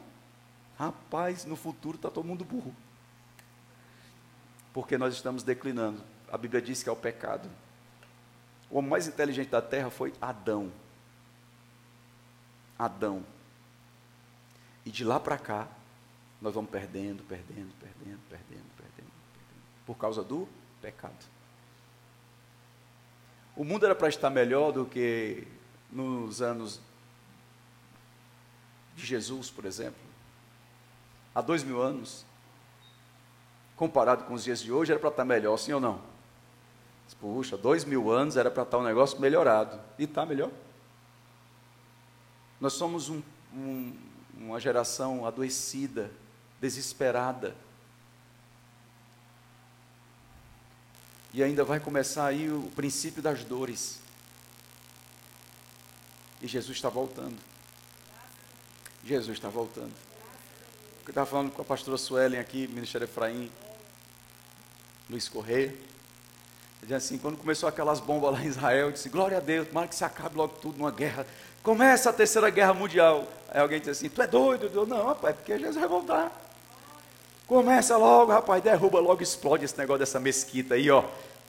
Rapaz, 0.77 1.45
no 1.45 1.55
futuro 1.55 1.95
está 1.95 2.11
todo 2.11 2.27
mundo 2.27 2.45
burro. 2.45 2.75
Porque 4.75 4.99
nós 4.99 5.15
estamos 5.15 5.45
declinando. 5.45 6.03
A 6.29 6.37
Bíblia 6.37 6.61
diz 6.61 6.83
que 6.83 6.89
é 6.89 6.93
o 6.93 6.97
pecado. 6.97 7.49
O 8.69 8.79
homem 8.79 8.91
mais 8.91 9.07
inteligente 9.07 9.51
da 9.51 9.63
terra 9.63 9.91
foi 9.91 10.13
Adão. 10.21 10.73
Adão. 12.77 13.25
E 14.85 14.91
de 14.91 15.05
lá 15.05 15.21
para 15.21 15.39
cá, 15.39 15.69
nós 16.43 16.53
vamos 16.53 16.69
perdendo, 16.69 17.23
perdendo, 17.23 17.73
perdendo, 17.79 18.19
perdendo. 18.29 18.76
Por 19.87 19.97
causa 19.97 20.23
do 20.23 20.47
pecado. 20.83 21.25
O 23.57 23.65
mundo 23.65 23.87
era 23.87 23.95
para 23.95 24.09
estar 24.09 24.29
melhor 24.29 24.73
do 24.73 24.85
que 24.85 25.47
nos 25.91 26.43
anos 26.43 26.81
de 28.95 29.07
Jesus, 29.07 29.51
por 29.51 29.65
exemplo. 29.65 30.01
Há 31.35 31.41
dois 31.41 31.63
mil 31.63 31.81
anos, 31.81 32.25
comparado 33.77 34.25
com 34.25 34.35
os 34.35 34.45
dias 34.45 34.61
de 34.61 34.73
hoje, 34.73 34.93
era 34.93 35.01
para 35.01 35.11
estar 35.11 35.25
melhor, 35.25 35.57
sim 35.57 35.73
ou 35.73 35.81
não? 35.81 36.03
Puxa, 37.21 37.57
dois 37.57 37.85
mil 37.85 38.11
anos 38.11 38.37
era 38.37 38.51
para 38.51 38.63
estar 38.63 38.79
um 38.79 38.83
negócio 38.83 39.21
melhorado. 39.21 39.81
E 39.99 40.05
está 40.05 40.27
melhor. 40.27 40.51
Nós 42.61 42.73
somos 42.73 43.09
um, 43.09 43.23
um, 43.55 43.97
uma 44.37 44.59
geração 44.59 45.25
adoecida, 45.25 46.11
desesperada. 46.61 47.55
E 51.37 51.43
ainda 51.43 51.63
vai 51.65 51.79
começar 51.79 52.25
aí 52.25 52.51
o 52.51 52.63
princípio 52.75 53.21
das 53.21 53.45
dores. 53.45 53.99
E 56.41 56.47
Jesus 56.47 56.79
está 56.79 56.89
voltando. 56.89 57.37
Jesus 59.05 59.37
está 59.37 59.51
voltando. 59.51 59.93
Eu 61.05 61.11
estava 61.11 61.27
falando 61.27 61.53
com 61.53 61.61
a 61.61 61.65
pastora 61.67 61.99
Suelen 61.99 62.41
aqui, 62.41 62.67
Ministério 62.69 63.05
Efraim, 63.05 63.53
Luiz 65.11 65.29
Correia. 65.29 65.67
Ele 65.67 65.77
disse 66.81 66.95
assim, 66.95 67.19
quando 67.19 67.37
começou 67.37 67.69
aquelas 67.69 68.01
bombas 68.01 68.33
lá 68.33 68.43
em 68.43 68.47
Israel, 68.47 68.87
eu 68.87 68.93
disse, 68.93 69.11
glória 69.11 69.37
a 69.37 69.41
Deus, 69.41 69.69
tomara 69.69 69.89
que 69.89 69.95
se 69.95 70.05
acabe 70.05 70.39
logo 70.39 70.57
tudo 70.57 70.79
numa 70.79 70.91
guerra. 70.91 71.27
Começa 71.63 72.09
a 72.09 72.15
terceira 72.15 72.49
guerra 72.49 72.73
mundial. 72.73 73.31
Aí 73.51 73.61
alguém 73.61 73.79
disse 73.79 73.91
assim, 73.91 74.09
tu 74.09 74.23
é 74.23 74.27
doido? 74.27 74.71
Eu, 74.73 74.87
não, 74.87 75.09
rapaz, 75.09 75.35
é 75.35 75.37
porque 75.37 75.59
Jesus 75.59 75.77
vai 75.77 75.87
voltar. 75.87 76.33
Começa 77.47 77.95
logo, 77.99 78.33
rapaz, 78.33 78.63
derruba 78.63 78.99
logo, 79.01 79.23
explode 79.23 79.67
esse 79.67 79.77
negócio 79.77 79.99
dessa 79.99 80.19
mesquita 80.19 80.77
aí, 80.77 80.91
ó. 80.91 81.05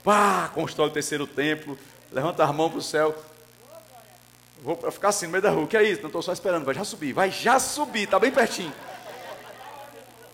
Pá, 0.08 0.50
constrói 0.54 0.88
o 0.88 0.90
terceiro 0.90 1.28
templo, 1.28 1.78
levanta 2.14 2.42
as 2.42 2.56
mãos 2.56 2.70
para 2.70 2.80
o 2.80 2.82
céu. 2.82 3.14
Vou 4.62 4.90
ficar 4.90 5.10
assim 5.10 5.26
no 5.26 5.34
meio 5.34 5.42
da 5.42 5.50
rua, 5.50 5.68
que 5.68 5.76
é 5.76 5.84
isso? 5.84 6.00
Não 6.00 6.08
estou 6.08 6.22
só 6.22 6.32
esperando, 6.32 6.64
vai 6.64 6.74
já 6.74 6.86
subir, 6.86 7.12
vai 7.12 7.30
já 7.30 7.60
subir, 7.60 8.04
está 8.04 8.18
bem 8.18 8.32
pertinho. 8.32 8.74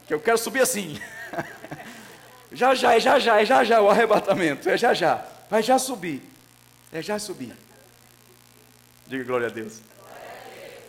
Que 0.06 0.14
eu 0.14 0.20
quero 0.20 0.38
subir 0.38 0.62
assim. 0.62 1.00
Já 2.56 2.76
já, 2.76 2.94
é 2.94 3.00
já 3.00 3.18
já, 3.18 3.42
é 3.42 3.46
já 3.46 3.64
já 3.64 3.82
o 3.82 3.90
arrebatamento, 3.90 4.70
é 4.70 4.78
já 4.78 4.94
já. 4.94 5.26
Vai 5.50 5.64
já 5.64 5.80
subir. 5.80 6.22
É 6.92 7.02
já 7.02 7.18
subir. 7.18 7.58
Diga 9.08 9.24
glória 9.24 9.48
a 9.48 9.50
Deus. 9.50 9.80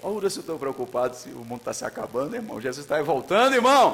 Ora, 0.03 0.29
se 0.29 0.37
eu 0.37 0.41
estou 0.43 0.59
preocupado 0.59 1.17
se 1.17 1.31
o 1.31 1.39
mundo 1.39 1.61
está 1.61 1.73
se 1.73 1.87
acabando, 1.87 2.37
irmão. 2.37 2.61
Jesus 2.61 2.85
está 2.85 3.01
voltando, 3.01 3.55
irmão. 3.55 3.93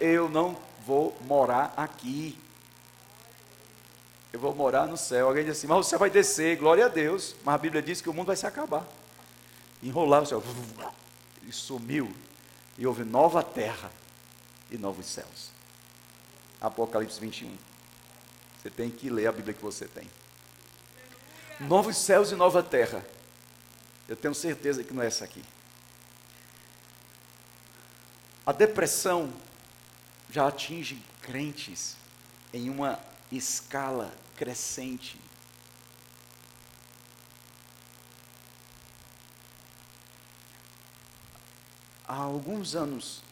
Eu 0.00 0.30
não 0.30 0.56
vou 0.86 1.14
morar 1.26 1.74
aqui. 1.76 2.42
Eu 4.34 4.40
vou 4.40 4.52
morar 4.52 4.88
no 4.88 4.96
céu. 4.96 5.28
Alguém 5.28 5.44
diz 5.44 5.58
assim, 5.58 5.68
mas 5.68 5.86
céu 5.86 5.96
vai 5.96 6.10
descer, 6.10 6.56
glória 6.56 6.86
a 6.86 6.88
Deus. 6.88 7.36
Mas 7.44 7.54
a 7.54 7.58
Bíblia 7.58 7.80
diz 7.80 8.00
que 8.00 8.10
o 8.10 8.12
mundo 8.12 8.26
vai 8.26 8.34
se 8.34 8.44
acabar. 8.44 8.84
Enrolar 9.80 10.24
o 10.24 10.26
céu. 10.26 10.42
E 11.46 11.52
sumiu. 11.52 12.12
E 12.76 12.84
houve 12.84 13.04
nova 13.04 13.44
terra 13.44 13.92
e 14.72 14.76
novos 14.76 15.06
céus. 15.06 15.50
Apocalipse 16.60 17.20
21. 17.20 17.56
Você 18.60 18.70
tem 18.70 18.90
que 18.90 19.08
ler 19.08 19.28
a 19.28 19.32
Bíblia 19.32 19.54
que 19.54 19.62
você 19.62 19.86
tem. 19.86 20.10
Novos 21.60 21.96
céus 21.96 22.32
e 22.32 22.34
nova 22.34 22.60
terra. 22.60 23.06
Eu 24.08 24.16
tenho 24.16 24.34
certeza 24.34 24.82
que 24.82 24.92
não 24.92 25.04
é 25.04 25.06
essa 25.06 25.24
aqui. 25.24 25.44
A 28.44 28.50
depressão 28.50 29.32
já 30.28 30.48
atinge 30.48 31.00
crentes 31.22 31.94
em 32.52 32.68
uma 32.68 32.98
escala 33.30 34.12
crescente. 34.36 35.18
Há 42.06 42.16
alguns 42.16 42.74
anos 42.74 43.22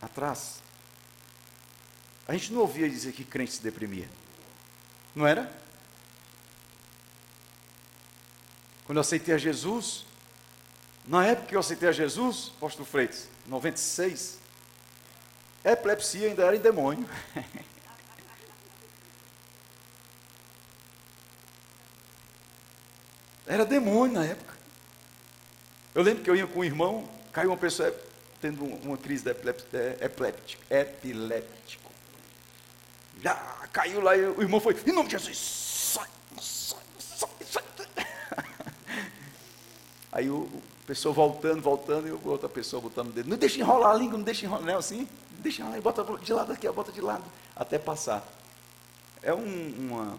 atrás, 0.00 0.62
a 2.26 2.32
gente 2.32 2.52
não 2.52 2.62
ouvia 2.62 2.88
dizer 2.88 3.12
que 3.12 3.24
crente 3.24 3.52
se 3.52 3.62
deprimia. 3.62 4.08
Não 5.14 5.26
era? 5.26 5.52
Quando 8.86 8.96
eu 8.96 9.02
aceitei 9.02 9.34
a 9.34 9.38
Jesus, 9.38 10.04
na 11.06 11.26
época 11.26 11.48
que 11.48 11.56
eu 11.56 11.60
aceitei 11.60 11.88
a 11.88 11.92
Jesus, 11.92 12.52
apóstolo 12.56 12.86
Freitas, 12.86 13.28
96, 13.46 14.38
a 15.64 15.70
epilepsia 15.70 16.28
ainda 16.28 16.44
era 16.44 16.56
em 16.56 16.60
demônio. 16.60 17.08
Era 23.52 23.66
demônio 23.66 24.14
na 24.14 24.24
época. 24.24 24.54
Eu 25.94 26.02
lembro 26.02 26.24
que 26.24 26.30
eu 26.30 26.34
ia 26.34 26.46
com 26.46 26.60
um 26.60 26.64
irmão, 26.64 27.06
caiu 27.30 27.50
uma 27.50 27.56
pessoa 27.58 27.94
tendo 28.40 28.64
uma 28.64 28.96
crise 28.96 29.24
de 29.24 29.30
epiléptico. 30.70 31.92
Já 33.22 33.34
caiu 33.70 34.00
lá 34.00 34.16
e 34.16 34.24
o 34.24 34.40
irmão 34.40 34.58
foi, 34.58 34.74
em 34.86 34.92
nome 34.92 35.10
de 35.10 35.18
Jesus, 35.18 35.36
sai, 35.38 36.08
sai, 36.40 36.80
sai, 36.98 37.28
sai. 37.44 37.62
Aí 40.10 40.30
o, 40.30 40.44
o 40.44 40.62
pessoa 40.86 41.12
voltando, 41.12 41.60
voltando, 41.60 42.08
e 42.08 42.12
outra 42.26 42.48
pessoa 42.48 42.80
botando 42.80 43.08
o 43.08 43.12
dedo. 43.12 43.28
Não 43.28 43.36
deixa 43.36 43.60
enrolar 43.60 43.90
a 43.90 43.94
língua, 43.94 44.16
não 44.16 44.24
deixa 44.24 44.46
enrolar, 44.46 44.64
não 44.64 44.72
é 44.72 44.76
assim? 44.76 45.06
Não 45.30 45.42
deixa 45.42 45.60
enrolar, 45.60 45.82
bota 45.82 46.02
de 46.24 46.32
lado 46.32 46.52
aqui, 46.52 46.66
bota 46.70 46.90
de 46.90 47.02
lado, 47.02 47.24
até 47.54 47.78
passar. 47.78 48.26
É 49.22 49.34
um, 49.34 49.74
uma, 49.78 50.18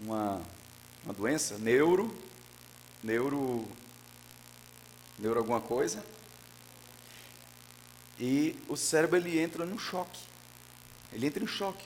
uma, 0.00 0.42
uma 1.04 1.12
doença, 1.12 1.58
neuro, 1.58 2.16
neuro, 3.02 3.68
neuro 5.18 5.38
alguma 5.40 5.60
coisa, 5.60 6.04
e 8.18 8.56
o 8.68 8.76
cérebro 8.76 9.18
ele 9.18 9.38
entra 9.38 9.66
no 9.66 9.78
choque. 9.78 10.20
Ele 11.12 11.26
entra 11.26 11.42
em 11.42 11.46
choque. 11.46 11.84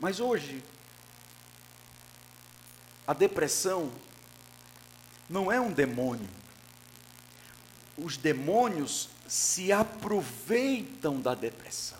Mas 0.00 0.20
hoje, 0.20 0.62
a 3.06 3.12
depressão 3.12 3.92
não 5.28 5.50
é 5.50 5.60
um 5.60 5.72
demônio. 5.72 6.28
Os 7.96 8.16
demônios 8.16 9.10
se 9.26 9.72
aproveitam 9.72 11.20
da 11.20 11.34
depressão 11.34 11.97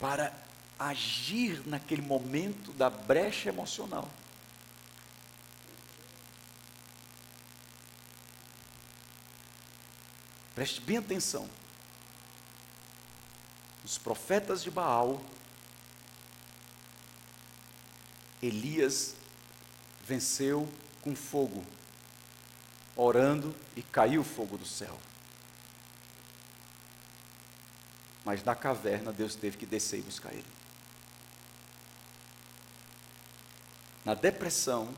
para 0.00 0.32
agir 0.78 1.62
naquele 1.66 2.00
momento 2.00 2.72
da 2.72 2.88
brecha 2.88 3.50
emocional. 3.50 4.08
Preste 10.54 10.80
bem 10.80 10.96
atenção. 10.96 11.48
Os 13.84 13.98
profetas 13.98 14.62
de 14.62 14.70
Baal, 14.70 15.22
Elias 18.42 19.14
venceu 20.06 20.68
com 21.02 21.14
fogo, 21.14 21.64
orando 22.96 23.54
e 23.76 23.82
caiu 23.82 24.24
fogo 24.24 24.56
do 24.56 24.66
céu. 24.66 24.98
Mas 28.24 28.44
na 28.44 28.54
caverna 28.54 29.12
Deus 29.12 29.34
teve 29.34 29.56
que 29.56 29.66
descer 29.66 29.98
e 29.98 30.02
buscar 30.02 30.32
ele. 30.32 30.46
Na 34.04 34.14
depressão, 34.14 34.94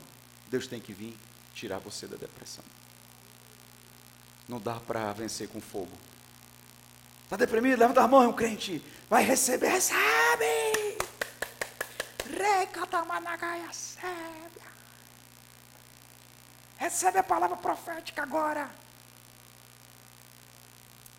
Deus 0.47 0.67
tem 0.67 0.79
que 0.79 0.93
vir 0.93 1.17
tirar 1.53 1.79
você 1.79 2.07
da 2.07 2.15
depressão. 2.15 2.63
Não 4.47 4.59
dá 4.59 4.75
para 4.75 5.11
vencer 5.13 5.47
com 5.47 5.61
fogo. 5.61 5.91
Está 7.23 7.37
deprimido? 7.37 7.79
Levanta 7.79 8.01
a 8.01 8.07
mão, 8.07 8.23
é 8.23 8.27
um 8.27 8.33
crente. 8.33 8.83
Vai 9.09 9.23
receber, 9.23 9.69
recebe. 9.69 10.73
Recebe 16.77 17.17
a 17.17 17.23
palavra 17.23 17.57
profética 17.57 18.23
agora. 18.23 18.69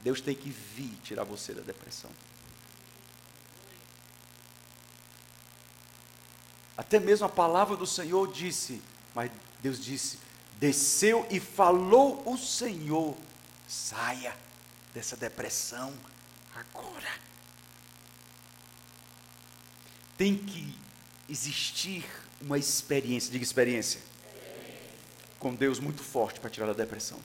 Deus 0.05 0.20
tem 0.20 0.34
que 0.34 0.50
vir 0.50 0.92
tirar 1.02 1.24
você 1.24 1.55
da 1.55 1.62
depressão. 1.62 2.11
Até 6.76 7.00
mesmo 7.00 7.24
a 7.24 7.30
palavra 7.30 7.74
do 7.74 7.86
Senhor 7.86 8.30
disse, 8.30 8.82
mas 9.14 9.30
Deus 9.62 9.82
disse: 9.82 10.18
desceu 10.61 11.26
e 11.30 11.40
falou 11.40 12.22
o 12.30 12.36
Senhor, 12.36 13.16
saia 13.66 14.36
dessa 14.92 15.16
depressão 15.16 15.94
agora. 16.55 17.12
Tem 20.18 20.36
que 20.36 20.78
existir 21.30 22.05
uma 22.42 22.59
experiência, 22.59 23.32
diga 23.32 23.42
experiência, 23.42 24.02
com 25.38 25.55
Deus 25.55 25.80
muito 25.80 26.02
forte 26.02 26.40
para 26.40 26.50
tirar 26.50 26.66
da 26.66 26.74
depressão. 26.74 27.18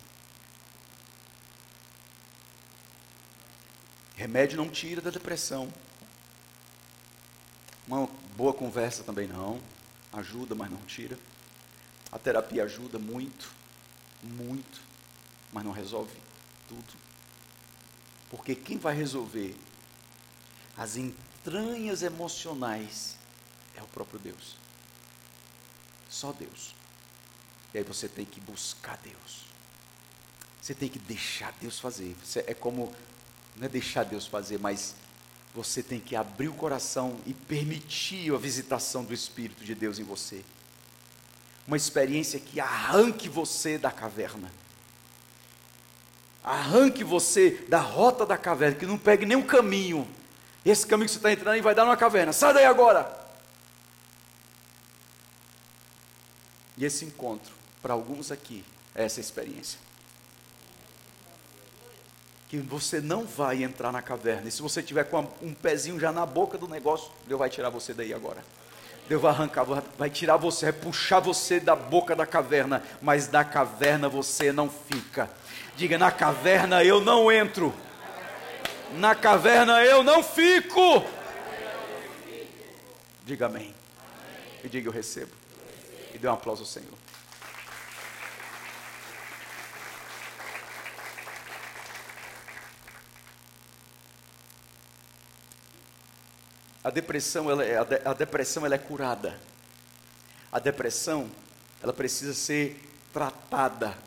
Remédio 4.19 4.57
não 4.57 4.67
tira 4.67 4.99
da 4.99 5.09
depressão. 5.09 5.73
Uma 7.87 8.05
boa 8.35 8.53
conversa 8.53 9.01
também 9.01 9.29
não. 9.29 9.61
Ajuda, 10.11 10.53
mas 10.53 10.69
não 10.69 10.81
tira. 10.81 11.17
A 12.11 12.19
terapia 12.19 12.65
ajuda 12.65 12.99
muito, 12.99 13.49
muito, 14.21 14.81
mas 15.53 15.63
não 15.63 15.71
resolve 15.71 16.11
tudo. 16.67 16.93
Porque 18.29 18.55
quem 18.55 18.77
vai 18.77 18.93
resolver 18.93 19.55
as 20.75 20.97
entranhas 20.97 22.03
emocionais 22.03 23.15
é 23.73 23.81
o 23.81 23.87
próprio 23.87 24.19
Deus. 24.19 24.57
Só 26.09 26.33
Deus. 26.33 26.75
E 27.73 27.77
aí 27.77 27.85
você 27.85 28.09
tem 28.09 28.25
que 28.25 28.41
buscar 28.41 28.97
Deus. 28.97 29.45
Você 30.61 30.75
tem 30.75 30.89
que 30.89 30.99
deixar 30.99 31.53
Deus 31.61 31.79
fazer. 31.79 32.17
É 32.45 32.53
como 32.53 32.93
não 33.59 33.65
é 33.65 33.69
deixar 33.69 34.05
Deus 34.05 34.25
fazer, 34.25 34.57
mas 34.57 34.95
você 35.53 35.83
tem 35.83 35.99
que 35.99 36.15
abrir 36.15 36.47
o 36.47 36.53
coração 36.53 37.19
e 37.25 37.33
permitir 37.33 38.33
a 38.33 38.37
visitação 38.37 39.03
do 39.03 39.13
Espírito 39.13 39.65
de 39.65 39.75
Deus 39.75 39.99
em 39.99 40.03
você. 40.03 40.45
Uma 41.67 41.75
experiência 41.75 42.39
que 42.39 42.59
arranque 42.61 43.27
você 43.27 43.77
da 43.77 43.91
caverna. 43.91 44.49
Arranque 46.41 47.03
você 47.03 47.65
da 47.67 47.79
rota 47.79 48.25
da 48.25 48.37
caverna, 48.37 48.77
que 48.77 48.85
não 48.85 48.97
pegue 48.97 49.25
nenhum 49.25 49.43
caminho. 49.43 50.07
Esse 50.63 50.87
caminho 50.87 51.07
que 51.07 51.11
você 51.11 51.19
está 51.19 51.31
entrando 51.31 51.55
aí 51.55 51.61
vai 51.61 51.75
dar 51.75 51.83
numa 51.83 51.97
caverna. 51.97 52.31
Sai 52.31 52.53
daí 52.53 52.65
agora! 52.65 53.19
E 56.77 56.85
esse 56.85 57.03
encontro, 57.03 57.53
para 57.81 57.93
alguns 57.93 58.31
aqui, 58.31 58.63
é 58.95 59.03
essa 59.03 59.19
experiência 59.19 59.88
que 62.49 62.57
você 62.57 62.99
não 62.99 63.25
vai 63.25 63.63
entrar 63.63 63.91
na 63.91 64.01
caverna. 64.01 64.49
E 64.49 64.51
se 64.51 64.59
você 64.59 64.81
tiver 64.81 65.03
com 65.03 65.27
um 65.39 65.53
pezinho 65.53 65.99
já 65.99 66.11
na 66.11 66.25
boca 66.25 66.57
do 66.57 66.67
negócio, 66.67 67.11
Deus 67.27 67.37
vai 67.37 67.47
tirar 67.47 67.69
você 67.69 67.93
daí 67.93 68.11
agora. 68.11 68.43
Deus 69.07 69.21
vai 69.21 69.31
arrancar, 69.31 69.63
vai 69.97 70.09
tirar 70.09 70.35
você, 70.35 70.71
vai 70.71 70.81
puxar 70.81 71.19
você 71.19 71.59
da 71.59 71.75
boca 71.75 72.15
da 72.15 72.25
caverna, 72.25 72.83
mas 73.01 73.27
da 73.27 73.43
caverna 73.43 74.09
você 74.09 74.51
não 74.51 74.67
fica. 74.69 75.29
Diga: 75.75 75.97
na 75.97 76.11
caverna 76.11 76.83
eu 76.83 76.99
não 76.99 77.31
entro, 77.31 77.73
na 78.97 79.13
caverna 79.13 79.83
eu 79.85 80.03
não 80.03 80.23
fico. 80.23 81.03
Diga 83.25 83.45
amém. 83.45 83.75
E 84.63 84.69
diga: 84.69 84.89
eu 84.89 84.93
recebo. 84.93 85.31
E 86.13 86.17
dê 86.17 86.27
um 86.27 86.33
aplauso 86.33 86.63
ao 86.63 86.67
Senhor. 86.67 86.98
A 96.83 96.89
depressão, 96.89 97.49
ela 97.49 97.65
é, 97.65 97.77
a, 97.77 98.13
depressão 98.13 98.65
ela 98.65 98.75
é 98.75 98.77
curada. 98.77 99.39
A 100.51 100.59
depressão, 100.59 101.29
ela 101.81 101.91
precisa 101.91 102.33
ser 102.33 102.81
tratada. 103.11 103.97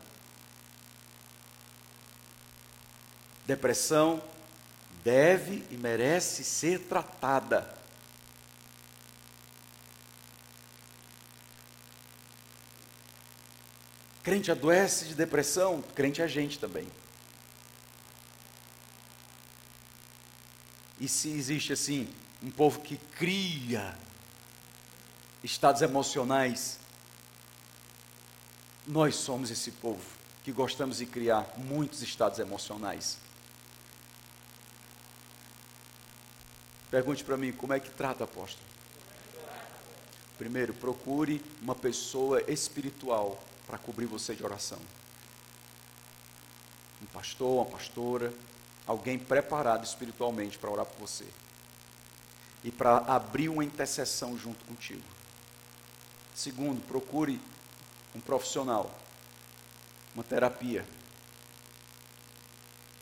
Depressão 3.45 4.23
deve 5.03 5.63
e 5.69 5.75
merece 5.75 6.43
ser 6.43 6.79
tratada. 6.79 7.77
Crente 14.23 14.49
adoece 14.49 15.05
de 15.05 15.15
depressão, 15.15 15.83
crente 15.93 16.21
é 16.21 16.27
gente 16.27 16.57
também. 16.57 16.87
E 20.97 21.09
se 21.09 21.29
existe 21.29 21.73
assim, 21.73 22.07
um 22.43 22.51
povo 22.51 22.81
que 22.81 22.97
cria 23.17 23.97
estados 25.41 25.81
emocionais. 25.81 26.77
Nós 28.85 29.15
somos 29.15 29.49
esse 29.49 29.71
povo 29.71 30.03
que 30.43 30.51
gostamos 30.51 30.97
de 30.97 31.05
criar 31.05 31.47
muitos 31.55 32.01
estados 32.01 32.39
emocionais. 32.39 33.17
Pergunte 36.91 37.23
para 37.23 37.37
mim, 37.37 37.53
como 37.53 37.71
é 37.71 37.79
que 37.79 37.89
trata, 37.89 38.25
apóstolo? 38.25 38.67
Primeiro, 40.37 40.73
procure 40.73 41.41
uma 41.61 41.73
pessoa 41.73 42.41
espiritual 42.51 43.41
para 43.65 43.77
cobrir 43.77 44.05
você 44.05 44.35
de 44.35 44.43
oração. 44.43 44.79
Um 47.01 47.05
pastor, 47.05 47.55
uma 47.55 47.65
pastora, 47.65 48.33
alguém 48.85 49.17
preparado 49.17 49.85
espiritualmente 49.85 50.57
para 50.57 50.69
orar 50.69 50.85
por 50.85 51.07
você 51.07 51.25
e 52.63 52.71
para 52.71 52.97
abrir 52.99 53.49
uma 53.49 53.63
intercessão 53.63 54.37
junto 54.37 54.63
contigo. 54.65 55.03
Segundo, 56.33 56.81
procure 56.87 57.39
um 58.15 58.21
profissional, 58.21 58.89
uma 60.15 60.23
terapia, 60.23 60.85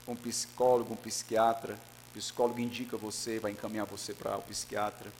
um 0.07 0.15
psicólogo, 0.15 0.93
um 0.93 0.97
psiquiatra. 0.97 1.79
O 2.09 2.13
psicólogo 2.13 2.59
indica 2.59 2.97
você, 2.97 3.39
vai 3.39 3.51
encaminhar 3.51 3.85
você 3.85 4.13
para 4.13 4.37
o 4.37 4.41
psiquiatra. 4.41 5.11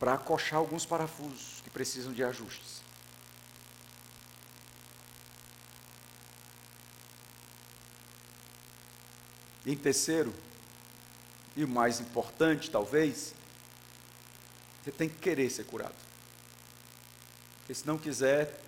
Para 0.00 0.14
acochar 0.14 0.58
alguns 0.58 0.86
parafusos 0.86 1.60
que 1.62 1.70
precisam 1.70 2.12
de 2.12 2.24
ajustes. 2.24 2.77
Em 9.68 9.76
terceiro, 9.76 10.32
e 11.54 11.62
o 11.62 11.68
mais 11.68 12.00
importante 12.00 12.70
talvez, 12.70 13.34
você 14.82 14.90
tem 14.90 15.10
que 15.10 15.16
querer 15.16 15.50
ser 15.50 15.64
curado. 15.64 15.94
Porque 17.58 17.74
se 17.74 17.86
não 17.86 17.98
quiser, 17.98 18.62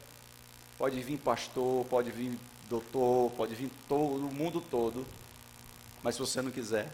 pode 0.76 1.01
vir 1.03 1.16
pastor, 1.16 1.86
pode 1.86 2.11
vir 2.11 2.38
doutor, 2.68 3.30
pode 3.30 3.55
vir 3.55 3.70
todo 3.88 4.26
o 4.26 4.34
mundo 4.34 4.61
todo, 4.61 5.07
mas 6.03 6.16
se 6.16 6.20
você 6.20 6.42
não 6.42 6.51
quiser, 6.51 6.92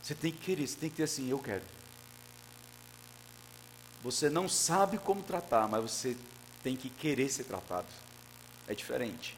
você 0.00 0.14
tem 0.14 0.30
que 0.30 0.38
querer, 0.38 0.68
você 0.68 0.76
tem 0.76 0.88
que 0.88 0.96
ter 0.98 1.02
assim, 1.02 1.28
eu 1.28 1.40
quero. 1.40 1.64
Você 4.04 4.30
não 4.30 4.48
sabe 4.48 4.98
como 4.98 5.20
tratar, 5.24 5.66
mas 5.66 5.82
você 5.82 6.16
tem 6.62 6.76
que 6.76 6.88
querer 6.88 7.28
ser 7.28 7.42
tratado. 7.42 7.88
É 8.68 8.74
diferente. 8.74 9.37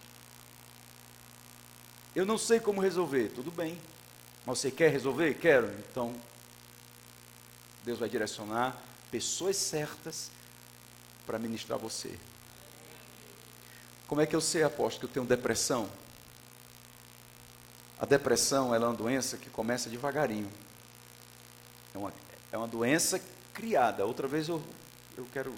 Eu 2.14 2.26
não 2.26 2.36
sei 2.36 2.58
como 2.58 2.80
resolver, 2.80 3.28
tudo 3.28 3.50
bem. 3.50 3.80
Mas 4.44 4.58
você 4.58 4.70
quer 4.70 4.90
resolver? 4.90 5.34
Quero. 5.34 5.66
Então, 5.90 6.14
Deus 7.84 7.98
vai 7.98 8.08
direcionar 8.08 8.76
pessoas 9.10 9.56
certas 9.56 10.30
para 11.26 11.38
ministrar 11.38 11.78
você. 11.78 12.18
Como 14.08 14.20
é 14.20 14.26
que 14.26 14.34
eu 14.34 14.40
sei, 14.40 14.64
apóstolo, 14.64 15.00
que 15.00 15.06
eu 15.06 15.22
tenho 15.22 15.26
depressão? 15.26 15.88
A 17.98 18.04
depressão 18.04 18.74
é 18.74 18.78
uma 18.78 18.92
doença 18.92 19.36
que 19.36 19.48
começa 19.48 19.88
devagarinho. 19.88 20.50
É 21.94 21.98
uma, 21.98 22.12
é 22.50 22.56
uma 22.56 22.66
doença 22.66 23.20
criada. 23.52 24.04
Outra 24.04 24.26
vez 24.26 24.48
eu, 24.48 24.60
eu 25.16 25.26
quero 25.32 25.54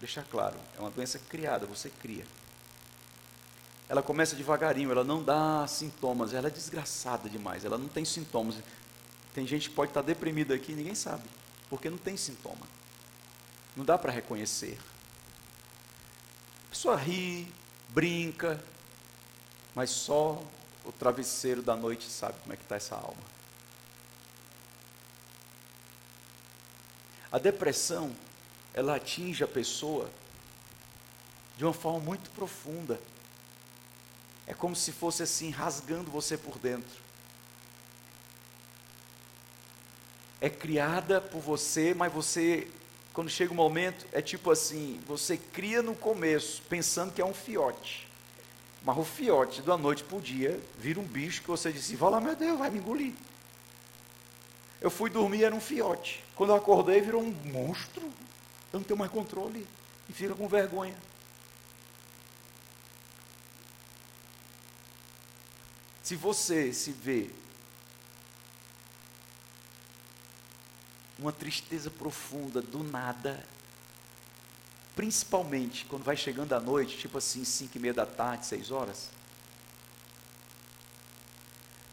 deixar 0.00 0.24
claro: 0.24 0.56
é 0.76 0.80
uma 0.80 0.90
doença 0.90 1.18
criada, 1.18 1.64
você 1.64 1.88
cria 1.88 2.26
ela 3.88 4.02
começa 4.02 4.34
devagarinho, 4.34 4.90
ela 4.90 5.04
não 5.04 5.22
dá 5.22 5.66
sintomas, 5.66 6.32
ela 6.32 6.48
é 6.48 6.50
desgraçada 6.50 7.28
demais, 7.28 7.64
ela 7.64 7.76
não 7.76 7.88
tem 7.88 8.04
sintomas. 8.04 8.56
Tem 9.34 9.46
gente 9.46 9.68
que 9.68 9.74
pode 9.74 9.90
estar 9.90 10.02
deprimida 10.02 10.54
aqui 10.54 10.72
e 10.72 10.74
ninguém 10.74 10.94
sabe, 10.94 11.24
porque 11.68 11.90
não 11.90 11.98
tem 11.98 12.16
sintoma. 12.16 12.66
Não 13.76 13.84
dá 13.84 13.98
para 13.98 14.12
reconhecer. 14.12 14.78
A 16.66 16.70
pessoa 16.70 16.96
ri, 16.96 17.52
brinca, 17.88 18.62
mas 19.74 19.90
só 19.90 20.42
o 20.84 20.92
travesseiro 20.92 21.62
da 21.62 21.76
noite 21.76 22.10
sabe 22.10 22.38
como 22.40 22.52
é 22.52 22.56
que 22.56 22.62
está 22.62 22.76
essa 22.76 22.94
alma. 22.94 23.34
A 27.30 27.38
depressão, 27.38 28.14
ela 28.72 28.94
atinge 28.94 29.42
a 29.42 29.48
pessoa 29.48 30.08
de 31.56 31.64
uma 31.64 31.72
forma 31.72 31.98
muito 31.98 32.30
profunda. 32.30 33.00
É 34.46 34.52
como 34.52 34.76
se 34.76 34.92
fosse 34.92 35.22
assim, 35.22 35.50
rasgando 35.50 36.10
você 36.10 36.36
por 36.36 36.58
dentro. 36.58 37.02
É 40.40 40.50
criada 40.50 41.20
por 41.20 41.40
você, 41.40 41.94
mas 41.94 42.12
você, 42.12 42.68
quando 43.12 43.30
chega 43.30 43.50
o 43.50 43.54
um 43.54 43.56
momento, 43.56 44.06
é 44.12 44.20
tipo 44.20 44.50
assim: 44.50 45.00
você 45.06 45.36
cria 45.36 45.82
no 45.82 45.94
começo, 45.94 46.60
pensando 46.68 47.12
que 47.12 47.22
é 47.22 47.24
um 47.24 47.32
fiote. 47.32 48.06
Mas 48.82 48.98
o 48.98 49.04
fiote, 49.04 49.62
da 49.62 49.78
noite 49.78 50.04
para 50.04 50.18
o 50.18 50.20
dia, 50.20 50.60
vira 50.78 51.00
um 51.00 51.04
bicho 51.04 51.40
que 51.40 51.48
você 51.48 51.72
disse: 51.72 51.96
vai 51.96 52.10
lá, 52.10 52.20
meu 52.20 52.36
Deus, 52.36 52.58
vai 52.58 52.70
me 52.70 52.78
engolir. 52.78 53.14
Eu 54.84 54.90
fui 54.90 55.08
dormir, 55.08 55.44
era 55.44 55.54
um 55.54 55.60
fiote. 55.60 56.22
Quando 56.34 56.50
eu 56.50 56.56
acordei, 56.56 57.00
virou 57.00 57.22
um 57.22 57.30
monstro. 57.46 58.02
Eu 58.70 58.80
não 58.80 58.82
tenho 58.82 58.98
mais 58.98 59.10
controle. 59.10 59.66
E 60.10 60.12
fica 60.12 60.34
com 60.34 60.46
vergonha. 60.46 60.94
Se 66.04 66.16
você 66.16 66.70
se 66.70 66.92
vê 66.92 67.30
uma 71.18 71.32
tristeza 71.32 71.90
profunda 71.90 72.60
do 72.60 72.84
nada, 72.84 73.42
principalmente 74.94 75.86
quando 75.86 76.04
vai 76.04 76.14
chegando 76.14 76.52
à 76.52 76.60
noite, 76.60 76.98
tipo 76.98 77.16
assim, 77.16 77.42
cinco 77.42 77.78
e 77.78 77.80
meia 77.80 77.94
da 77.94 78.04
tarde, 78.04 78.44
seis 78.44 78.70
horas, 78.70 79.08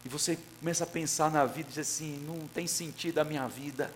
e 0.04 0.10
você 0.10 0.38
começa 0.58 0.84
a 0.84 0.86
pensar 0.86 1.30
na 1.30 1.46
vida 1.46 1.70
e 1.70 1.72
diz 1.72 1.78
assim, 1.78 2.18
não 2.26 2.46
tem 2.48 2.66
sentido 2.66 3.18
a 3.18 3.24
minha 3.24 3.48
vida, 3.48 3.90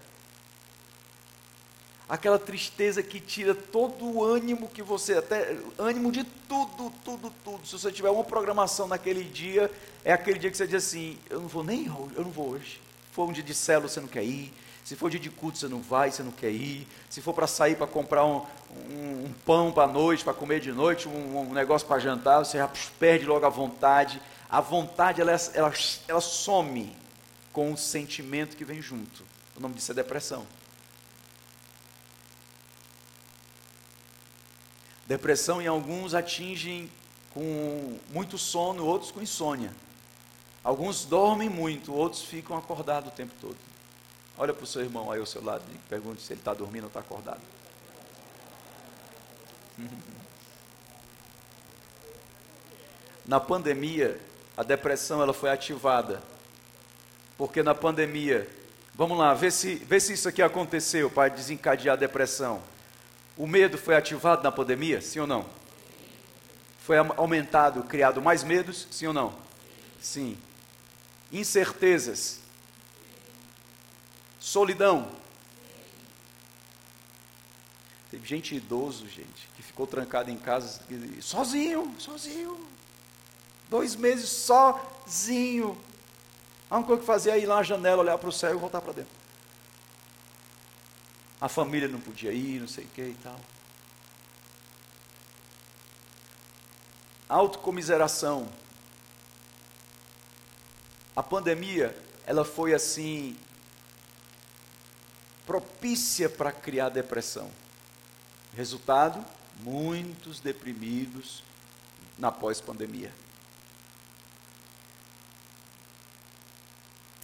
aquela 2.09 2.39
tristeza 2.39 3.03
que 3.03 3.21
tira 3.21 3.55
todo 3.55 4.07
o 4.07 4.25
ânimo 4.25 4.69
que 4.71 4.83
você, 4.83 5.19
até 5.19 5.59
ânimo 5.77 6.11
de 6.11 6.25
tudo, 6.49 6.91
tudo, 7.05 7.31
tudo. 7.45 7.67
Se 7.67 7.73
você 7.73 7.93
tiver 7.93 8.09
uma 8.09 8.25
programação 8.25 8.89
naquele 8.89 9.25
dia, 9.25 9.71
é 10.07 10.13
aquele 10.13 10.39
dia 10.39 10.49
que 10.53 10.57
você 10.57 10.69
diz 10.69 10.87
assim: 10.87 11.19
eu 11.29 11.41
não 11.41 11.49
vou 11.49 11.65
nem 11.65 11.87
eu 11.87 12.23
não 12.23 12.31
vou 12.31 12.51
hoje. 12.51 12.81
Se 13.09 13.13
for 13.13 13.29
um 13.29 13.33
dia 13.33 13.43
de 13.43 13.53
célula, 13.53 13.89
você 13.89 14.01
não 14.01 14.07
quer 14.07 14.23
ir. 14.23 14.53
Se 14.85 14.95
for 14.95 15.11
dia 15.11 15.19
de 15.19 15.31
culto, 15.31 15.59
você 15.59 15.67
não 15.67 15.83
vai, 15.83 16.13
você 16.13 16.23
não 16.23 16.31
quer 16.31 16.53
ir. 16.53 16.87
Se 17.11 17.21
for 17.21 17.35
para 17.35 17.49
sair 17.49 17.75
para 17.75 17.89
comprar 17.89 18.25
um, 18.25 18.47
um, 18.89 19.25
um 19.25 19.35
pão 19.45 19.73
para 19.73 19.89
noite, 19.89 20.23
para 20.23 20.33
comer 20.33 20.61
de 20.61 20.71
noite, 20.71 21.09
um, 21.09 21.41
um 21.41 21.53
negócio 21.53 21.89
para 21.89 21.99
jantar, 21.99 22.39
você 22.39 22.57
já 22.57 22.71
perde 23.01 23.27
logo 23.27 23.45
a 23.45 23.49
vontade. 23.49 24.23
A 24.49 24.61
vontade, 24.61 25.21
ela, 25.21 25.33
ela, 25.55 25.73
ela 26.07 26.21
some 26.21 26.95
com 27.53 27.73
o 27.73 27.77
sentimento 27.77 28.57
que 28.57 28.65
vem 28.65 28.81
junto. 28.81 29.25
O 29.57 29.61
nome 29.61 29.75
disso 29.75 29.91
é 29.91 29.95
depressão. 29.95 30.47
Depressão 35.05 35.61
em 35.61 35.67
alguns 35.67 36.15
atingem 36.15 36.89
com 37.35 37.99
muito 38.13 38.39
sono, 38.39 38.87
outros 38.87 39.11
com 39.11 39.21
insônia. 39.21 39.73
Alguns 40.67 41.05
dormem 41.05 41.49
muito, 41.49 41.95
outros 41.95 42.23
ficam 42.23 42.57
acordados 42.57 43.13
o 43.13 43.13
tempo 43.15 43.33
todo. 43.41 43.57
Olha 44.37 44.53
para 44.53 44.65
o 44.65 44.67
seu 44.67 44.83
irmão 44.83 45.13
aí 45.13 45.21
ao 45.21 45.27
seu 45.27 45.41
lado 45.41 45.63
e 45.73 45.79
pergunte 45.89 46.21
se 46.21 46.33
ele 46.33 46.41
está 46.41 46.53
dormindo 46.53 46.83
ou 46.83 46.89
está 46.89 46.99
acordado. 46.99 47.41
Na 53.25 53.39
pandemia, 53.39 54.21
a 54.57 54.65
depressão 54.65 55.23
ela 55.23 55.33
foi 55.33 55.51
ativada. 55.51 56.21
Porque 57.39 57.63
na 57.63 57.75
pandemia, 57.75 58.49
vamos 58.93 59.17
lá, 59.19 59.35
vê 59.35 59.53
se, 59.53 59.77
vê 59.77 60.01
se 60.01 60.15
isso 60.15 60.29
aqui 60.29 60.43
aconteceu 60.43 61.09
para 61.09 61.29
desencadear 61.29 61.93
a 61.95 61.97
depressão. 61.99 62.61
O 63.37 63.47
medo 63.47 63.79
foi 63.79 63.95
ativado 63.95 64.43
na 64.43 64.51
pandemia? 64.51 65.01
Sim 65.01 65.21
ou 65.21 65.29
não? 65.29 65.47
Foi 66.81 66.97
aumentado, 66.97 67.85
criado 67.85 68.21
mais 68.21 68.43
medos? 68.43 68.89
Sim 68.91 69.07
ou 69.09 69.13
não? 69.13 69.33
Sim. 70.01 70.37
Incertezas. 71.33 72.41
Solidão. 74.39 75.11
Teve 78.11 78.27
gente 78.27 78.55
idoso, 78.55 79.09
gente, 79.09 79.49
que 79.57 79.63
ficou 79.63 79.87
trancado 79.87 80.31
em 80.31 80.39
casa 80.39 80.81
sozinho, 81.21 81.95
sozinho. 81.99 82.67
Dois 83.69 83.97
meses 83.97 84.29
sozinho. 84.29 85.77
A 86.71 86.77
única 86.77 86.89
coisa 86.89 87.01
que 87.01 87.07
fazia 87.07 87.33
é 87.37 87.41
ir 87.41 87.47
lá 87.47 87.57
na 87.57 87.63
janela, 87.63 88.03
olhar 88.03 88.19
para 88.19 88.29
o 88.29 88.33
céu 88.33 88.55
e 88.55 88.59
voltar 88.59 88.81
para 88.81 88.93
dentro 88.93 89.27
a 91.41 91.49
família 91.49 91.89
não 91.89 92.01
podia 92.01 92.33
ir, 92.33 92.61
não 92.61 92.69
sei 92.69 92.85
o 92.85 92.89
que 92.89 93.03
e 93.03 93.17
tal. 93.23 93.39
Autocomiseração. 97.29 98.49
A 101.17 101.23
pandemia, 101.23 101.97
ela 102.27 102.45
foi 102.45 102.75
assim 102.75 103.35
propícia 105.47 106.29
para 106.29 106.53
criar 106.53 106.91
depressão. 106.91 107.51
Resultado: 108.55 109.25
muitos 109.61 110.41
deprimidos 110.41 111.43
na 112.19 112.31
pós-pandemia. 112.31 113.13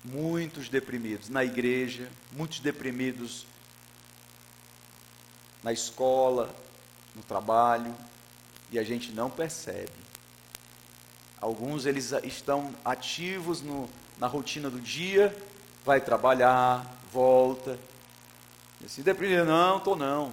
Muitos 0.05 0.68
deprimidos 0.68 1.28
na 1.28 1.45
igreja, 1.45 2.11
muitos 2.32 2.61
deprimidos 2.61 3.47
na 5.62 5.72
escola, 5.72 6.53
no 7.14 7.22
trabalho, 7.22 7.95
e 8.70 8.78
a 8.78 8.82
gente 8.82 9.12
não 9.12 9.30
percebe. 9.30 10.02
Alguns 11.43 11.86
eles 11.86 12.12
estão 12.22 12.72
ativos 12.84 13.62
no, 13.62 13.90
na 14.16 14.28
rotina 14.28 14.70
do 14.70 14.80
dia, 14.80 15.36
vai 15.84 16.01
trabalhar, 16.01 16.86
volta. 17.12 17.76
Se 18.86 19.03
deprimir, 19.03 19.45
não, 19.45 19.78
estou 19.78 19.97
não. 19.97 20.32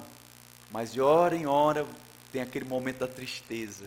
Mas 0.70 0.94
de 0.94 1.02
hora 1.02 1.36
em 1.36 1.48
hora 1.48 1.84
tem 2.32 2.44
aquele 2.44 2.66
momento 2.66 3.00
da 3.00 3.08
tristeza. 3.08 3.86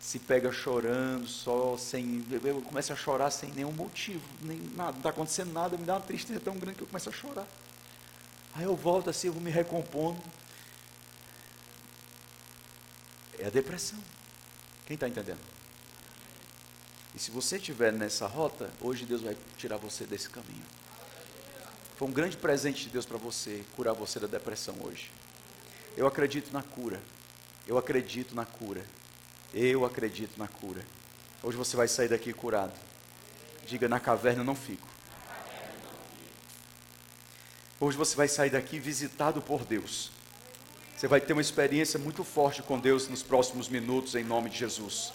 Se 0.00 0.18
pega 0.18 0.50
chorando, 0.50 1.26
só 1.26 1.76
sem. 1.76 2.24
Eu 2.42 2.62
começo 2.62 2.90
a 2.90 2.96
chorar 2.96 3.30
sem 3.30 3.50
nenhum 3.50 3.72
motivo, 3.72 4.26
nem 4.40 4.56
nada, 4.74 4.92
não 4.92 4.98
está 4.98 5.10
acontecendo 5.10 5.52
nada, 5.52 5.76
me 5.76 5.84
dá 5.84 5.96
uma 5.96 6.00
tristeza 6.00 6.40
tão 6.40 6.56
grande 6.56 6.78
que 6.78 6.84
eu 6.84 6.88
começo 6.88 7.10
a 7.10 7.12
chorar. 7.12 7.46
Aí 8.54 8.64
eu 8.64 8.74
volto 8.74 9.10
assim, 9.10 9.26
eu 9.26 9.34
vou 9.34 9.42
me 9.42 9.50
recompondo. 9.50 10.18
É 13.38 13.46
a 13.46 13.50
depressão. 13.50 13.98
Quem 14.86 14.94
está 14.94 15.06
entendendo? 15.06 15.59
E 17.14 17.18
se 17.18 17.30
você 17.30 17.56
estiver 17.56 17.92
nessa 17.92 18.26
rota, 18.26 18.70
hoje 18.80 19.04
Deus 19.04 19.22
vai 19.22 19.36
tirar 19.56 19.76
você 19.76 20.04
desse 20.04 20.30
caminho. 20.30 20.64
Foi 21.96 22.08
um 22.08 22.12
grande 22.12 22.36
presente 22.36 22.84
de 22.84 22.90
Deus 22.90 23.04
para 23.04 23.18
você, 23.18 23.64
curar 23.76 23.92
você 23.92 24.18
da 24.18 24.26
depressão 24.26 24.74
hoje. 24.82 25.10
Eu 25.96 26.06
acredito 26.06 26.52
na 26.52 26.62
cura. 26.62 27.00
Eu 27.66 27.76
acredito 27.76 28.34
na 28.34 28.46
cura. 28.46 28.84
Eu 29.52 29.84
acredito 29.84 30.38
na 30.38 30.48
cura. 30.48 30.84
Hoje 31.42 31.56
você 31.56 31.76
vai 31.76 31.88
sair 31.88 32.08
daqui 32.08 32.32
curado. 32.32 32.72
Diga, 33.66 33.88
na 33.88 34.00
caverna 34.00 34.44
não 34.44 34.54
fico. 34.54 34.88
Hoje 37.78 37.96
você 37.96 38.14
vai 38.14 38.28
sair 38.28 38.50
daqui 38.50 38.78
visitado 38.78 39.42
por 39.42 39.64
Deus. 39.64 40.10
Você 40.96 41.08
vai 41.08 41.20
ter 41.20 41.32
uma 41.32 41.42
experiência 41.42 41.98
muito 41.98 42.22
forte 42.22 42.62
com 42.62 42.78
Deus 42.78 43.08
nos 43.08 43.22
próximos 43.22 43.68
minutos, 43.68 44.14
em 44.14 44.22
nome 44.22 44.50
de 44.50 44.58
Jesus. 44.58 45.12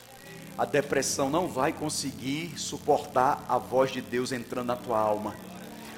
A 0.58 0.64
depressão 0.64 1.30
não 1.30 1.48
vai 1.48 1.74
conseguir 1.74 2.54
suportar 2.58 3.44
a 3.50 3.58
voz 3.58 3.92
de 3.92 4.02
Deus 4.02 4.32
entrando 4.32 4.68
na 4.68 4.76
tua 4.76 4.98
alma. 4.98 5.36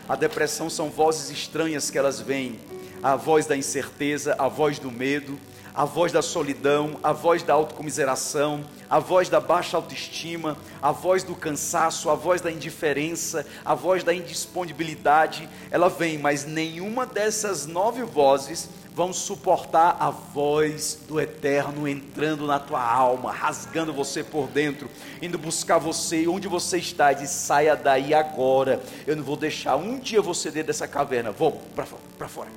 A 0.10 0.16
depressão 0.16 0.70
são 0.70 0.90
vozes 0.90 1.30
estranhas 1.30 1.90
que 1.90 1.98
elas 1.98 2.20
vêm, 2.20 2.60
a 3.04 3.16
voz 3.16 3.46
da 3.46 3.56
incerteza, 3.56 4.36
a 4.40 4.48
voz 4.48 4.80
do 4.80 4.90
medo, 4.90 5.38
a 5.78 5.86
voz 5.86 6.12
da 6.12 6.24
solidão, 6.24 6.98
a 7.04 7.14
voz 7.14 7.44
da 7.44 7.54
autocomiseração, 7.54 8.66
a 8.90 8.98
voz 8.98 9.30
da 9.30 9.40
baixa 9.40 9.78
autoestima, 9.78 10.58
a 10.82 10.92
voz 10.92 11.24
do 11.24 11.36
cansaço, 11.36 12.10
a 12.10 12.16
voz 12.16 12.42
da 12.42 12.52
indiferença, 12.52 13.46
a 13.64 13.76
voz 13.76 14.04
da 14.04 14.12
indisponibilidade, 14.12 15.48
ela 15.70 15.88
vem, 15.88 16.18
mas 16.18 16.46
nenhuma 16.46 17.06
dessas 17.06 17.68
nove 17.68 18.02
vozes 18.02 18.70
vão 18.98 19.14
suportar 19.14 19.96
a 20.00 20.10
voz 20.10 21.02
do 21.08 21.22
Eterno 21.22 21.88
entrando 21.88 22.48
na 22.48 22.60
tua 22.60 22.82
alma, 22.82 23.32
rasgando 23.32 23.94
você 23.94 24.24
por 24.24 24.48
dentro, 24.48 24.90
indo 25.22 25.38
buscar 25.38 25.78
você 25.78 26.28
onde 26.28 26.48
você 26.48 26.80
está 26.80 27.14
diz: 27.14 27.30
saia 27.30 27.76
daí 27.76 28.12
agora. 28.12 28.82
Eu 29.06 29.16
não 29.16 29.24
vou 29.24 29.38
deixar 29.38 29.76
um 29.76 30.00
dia 30.00 30.20
você 30.20 30.50
dentro 30.50 30.68
dessa 30.68 30.88
caverna. 30.88 31.32
Vou 31.32 31.52
para 31.76 31.86
fora, 31.86 32.50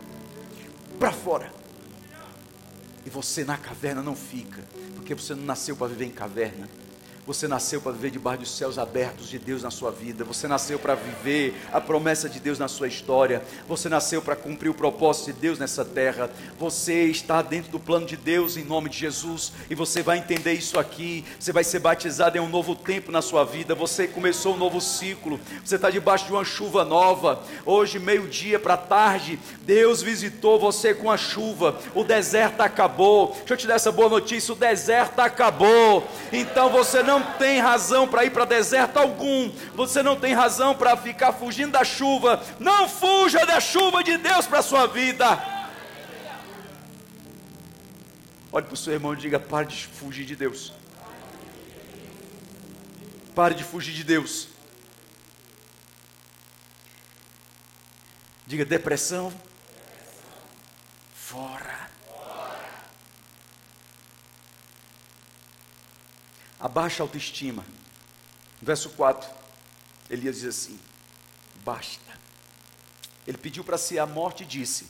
para 0.98 1.12
fora. 1.12 1.52
E 3.04 3.10
você 3.10 3.44
na 3.44 3.58
caverna 3.58 4.02
não 4.02 4.16
fica, 4.16 4.64
porque 4.94 5.14
você 5.14 5.34
não 5.34 5.44
nasceu 5.44 5.76
para 5.76 5.88
viver 5.88 6.06
em 6.06 6.10
caverna. 6.10 6.66
Você 7.30 7.46
nasceu 7.46 7.80
para 7.80 7.92
viver 7.92 8.10
debaixo 8.10 8.40
dos 8.40 8.50
céus 8.50 8.76
abertos 8.76 9.28
de 9.28 9.38
Deus 9.38 9.62
na 9.62 9.70
sua 9.70 9.92
vida. 9.92 10.24
Você 10.24 10.48
nasceu 10.48 10.80
para 10.80 10.96
viver 10.96 11.54
a 11.72 11.80
promessa 11.80 12.28
de 12.28 12.40
Deus 12.40 12.58
na 12.58 12.66
sua 12.66 12.88
história. 12.88 13.40
Você 13.68 13.88
nasceu 13.88 14.20
para 14.20 14.34
cumprir 14.34 14.68
o 14.68 14.74
propósito 14.74 15.26
de 15.26 15.34
Deus 15.34 15.56
nessa 15.56 15.84
terra. 15.84 16.28
Você 16.58 17.04
está 17.04 17.40
dentro 17.40 17.70
do 17.70 17.78
plano 17.78 18.04
de 18.04 18.16
Deus 18.16 18.56
em 18.56 18.64
nome 18.64 18.90
de 18.90 18.98
Jesus. 18.98 19.52
E 19.70 19.76
você 19.76 20.02
vai 20.02 20.18
entender 20.18 20.54
isso 20.54 20.76
aqui. 20.76 21.24
Você 21.38 21.52
vai 21.52 21.62
ser 21.62 21.78
batizado 21.78 22.36
em 22.36 22.40
um 22.40 22.48
novo 22.48 22.74
tempo 22.74 23.12
na 23.12 23.22
sua 23.22 23.44
vida. 23.44 23.76
Você 23.76 24.08
começou 24.08 24.54
um 24.54 24.58
novo 24.58 24.80
ciclo. 24.80 25.38
Você 25.64 25.76
está 25.76 25.88
debaixo 25.88 26.26
de 26.26 26.32
uma 26.32 26.44
chuva 26.44 26.84
nova. 26.84 27.44
Hoje, 27.64 28.00
meio-dia 28.00 28.58
para 28.58 28.76
tarde, 28.76 29.38
Deus 29.62 30.02
visitou 30.02 30.58
você 30.58 30.92
com 30.92 31.08
a 31.08 31.16
chuva. 31.16 31.78
O 31.94 32.02
deserto 32.02 32.60
acabou. 32.60 33.28
Deixa 33.38 33.54
eu 33.54 33.56
te 33.56 33.66
dar 33.68 33.74
essa 33.74 33.92
boa 33.92 34.08
notícia: 34.08 34.52
o 34.52 34.56
deserto 34.56 35.20
acabou. 35.20 36.04
Então 36.32 36.68
você 36.70 37.04
não 37.04 37.19
não 37.20 37.32
tem 37.34 37.60
razão 37.60 38.08
para 38.08 38.24
ir 38.24 38.30
para 38.30 38.44
deserto 38.44 38.96
algum, 38.96 39.50
você 39.74 40.02
não 40.02 40.18
tem 40.18 40.32
razão 40.32 40.74
para 40.74 40.96
ficar 40.96 41.32
fugindo 41.32 41.72
da 41.72 41.84
chuva. 41.84 42.42
Não 42.58 42.88
fuja 42.88 43.44
da 43.44 43.60
chuva 43.60 44.02
de 44.02 44.16
Deus 44.16 44.46
para 44.46 44.60
a 44.60 44.62
sua 44.62 44.86
vida. 44.86 45.26
Olhe 48.52 48.66
para 48.66 48.74
o 48.74 48.76
seu 48.76 48.92
irmão 48.92 49.12
e 49.12 49.16
diga: 49.16 49.38
pare 49.38 49.66
de 49.68 49.86
fugir 49.86 50.24
de 50.24 50.34
Deus. 50.34 50.72
Pare 53.34 53.54
de 53.54 53.62
fugir 53.62 53.94
de 53.94 54.02
Deus. 54.02 54.48
Diga 58.46 58.64
depressão. 58.64 59.32
Fora. 61.14 61.79
A 66.60 66.68
baixa 66.68 67.02
autoestima. 67.02 67.64
Verso 68.60 68.90
4, 68.90 69.28
Elias 70.10 70.36
diz 70.36 70.44
assim: 70.44 70.78
basta. 71.64 72.20
Ele 73.26 73.38
pediu 73.38 73.64
para 73.64 73.78
si 73.78 73.98
a 73.98 74.06
morte 74.06 74.42
e 74.42 74.46
disse: 74.46 74.86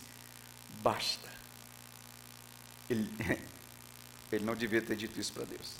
basta. 0.82 1.30
Ele, 2.88 3.08
ele 4.32 4.44
não 4.44 4.56
devia 4.56 4.82
ter 4.82 4.96
dito 4.96 5.18
isso 5.20 5.32
para 5.32 5.44
Deus. 5.44 5.74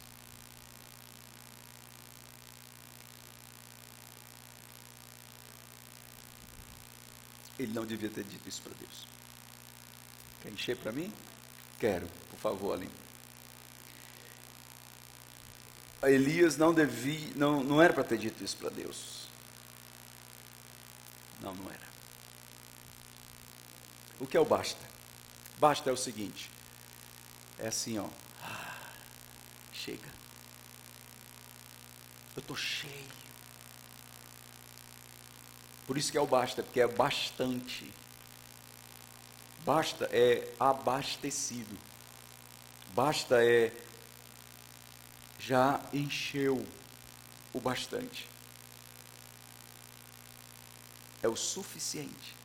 Ele 7.59 7.73
não 7.75 7.85
devia 7.85 8.09
ter 8.09 8.25
dito 8.25 8.49
isso 8.49 8.63
para 8.63 8.73
Deus. 8.75 9.07
Quer 10.41 10.51
encher 10.51 10.77
para 10.77 10.93
mim? 10.93 11.13
Quero, 11.79 12.07
por 12.31 12.39
favor, 12.39 12.73
Aline. 12.73 13.10
Elias 16.03 16.57
não 16.57 16.73
devia, 16.73 17.33
não, 17.37 17.63
não 17.63 17.83
era 17.83 17.93
para 17.93 18.05
ter 18.05 18.17
dito 18.19 18.43
isso 18.43 18.57
para 18.57 18.71
Deus. 18.71 19.29
Não, 21.41 21.55
não 21.55 21.71
era. 21.71 21.91
O 24.19 24.27
que 24.27 24.37
é 24.37 24.41
o 24.41 24.45
basta? 24.45 24.81
Basta 25.59 25.91
é 25.91 25.93
o 25.93 25.97
seguinte: 25.97 26.51
é 27.59 27.69
assim, 27.69 27.99
ó. 27.99 28.07
Ah, 28.43 28.93
chega. 29.73 30.09
Eu 32.37 32.41
estou 32.41 32.57
cheio. 32.57 33.21
Por 35.87 35.99
isso 35.99 36.13
que 36.13 36.17
é 36.17 36.21
o 36.21 36.27
basta, 36.27 36.63
porque 36.63 36.81
é 36.81 36.87
bastante. 36.87 37.93
Basta 39.65 40.09
é 40.13 40.55
abastecido. 40.59 41.77
Basta 42.95 43.45
é 43.45 43.73
já 45.41 45.81
encheu 45.93 46.65
o 47.53 47.61
bastante. 47.61 48.29
É 51.23 51.29
o 51.29 51.35
suficiente. 51.35 52.37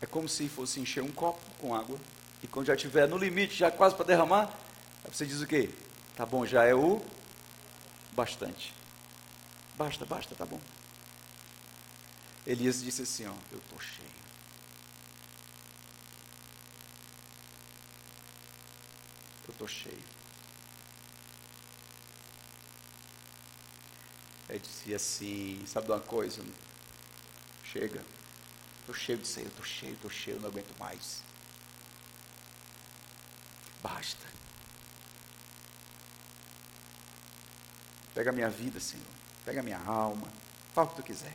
É 0.00 0.06
como 0.06 0.28
se 0.28 0.48
fosse 0.48 0.80
encher 0.80 1.02
um 1.02 1.12
copo 1.12 1.40
com 1.60 1.74
água 1.74 1.98
e 2.42 2.48
quando 2.48 2.66
já 2.66 2.74
estiver 2.74 3.06
no 3.06 3.16
limite, 3.16 3.54
já 3.54 3.70
quase 3.70 3.94
para 3.94 4.04
derramar, 4.04 4.52
você 5.08 5.24
diz 5.24 5.40
o 5.40 5.46
quê? 5.46 5.70
Tá 6.16 6.26
bom, 6.26 6.44
já 6.44 6.64
é 6.64 6.74
o 6.74 7.00
bastante. 8.12 8.74
Basta, 9.76 10.04
basta, 10.04 10.34
tá 10.34 10.44
bom. 10.44 10.60
Elias 12.44 12.82
disse 12.82 13.02
assim, 13.02 13.26
ó, 13.26 13.34
eu 13.52 13.58
estou 13.58 13.80
cheio. 13.80 14.22
eu 19.51 19.51
estou 19.62 19.68
cheio. 19.68 20.02
Ele 24.48 24.58
dizia 24.58 24.96
assim, 24.96 25.64
sabe 25.66 25.86
de 25.86 25.92
uma 25.92 26.00
coisa? 26.00 26.42
Chega. 27.62 28.04
Estou 28.80 28.94
cheio 28.94 29.18
aí, 29.18 29.42
eu 29.42 29.48
estou 29.48 29.64
cheio, 29.64 29.94
estou 29.94 30.10
cheio, 30.10 30.40
não 30.40 30.48
aguento 30.48 30.76
mais. 30.78 31.22
Basta. 33.82 34.26
Pega 38.14 38.30
a 38.30 38.32
minha 38.32 38.50
vida, 38.50 38.78
Senhor. 38.78 39.06
Pega 39.44 39.60
a 39.60 39.62
minha 39.62 39.78
alma. 39.78 40.28
Fala 40.74 40.88
o 40.88 40.90
que 40.90 40.96
tu 40.96 41.02
quiser. 41.02 41.34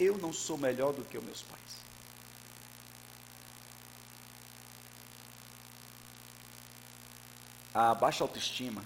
Eu 0.00 0.18
não 0.18 0.32
sou 0.32 0.58
melhor 0.58 0.92
do 0.92 1.04
que 1.04 1.16
os 1.16 1.24
meus 1.24 1.42
pais. 1.42 1.63
A 7.74 7.92
baixa 7.94 8.22
autoestima. 8.22 8.84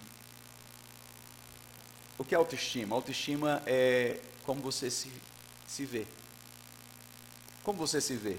O 2.17 2.25
que 2.25 2.35
é 2.35 2.39
autoestima? 2.39 2.97
Autoestima 2.97 3.63
é 3.67 4.19
como 4.45 4.63
você 4.63 4.91
se, 4.91 5.13
se 5.67 5.85
vê. 5.85 6.07
Como 7.63 7.79
você 7.79 8.01
se 8.01 8.17
vê? 8.17 8.39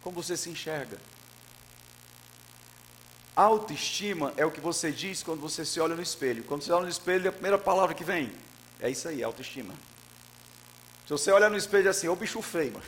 Como 0.00 0.22
você 0.22 0.36
se 0.36 0.48
enxerga? 0.48 0.98
Autoestima 3.34 4.32
é 4.36 4.46
o 4.46 4.50
que 4.50 4.60
você 4.60 4.92
diz 4.92 5.22
quando 5.22 5.40
você 5.40 5.64
se 5.64 5.80
olha 5.80 5.96
no 5.96 6.02
espelho. 6.02 6.44
Quando 6.44 6.62
você 6.62 6.72
olha 6.72 6.84
no 6.84 6.90
espelho, 6.90 7.28
a 7.28 7.32
primeira 7.32 7.58
palavra 7.58 7.94
que 7.94 8.04
vem 8.04 8.32
é 8.78 8.88
isso 8.88 9.08
aí, 9.08 9.22
autoestima. 9.22 9.74
Se 11.06 11.10
você 11.10 11.30
olha 11.30 11.48
no 11.50 11.56
espelho 11.56 11.90
assim, 11.90 12.08
ô 12.08 12.14
bicho 12.14 12.40
feio, 12.40 12.80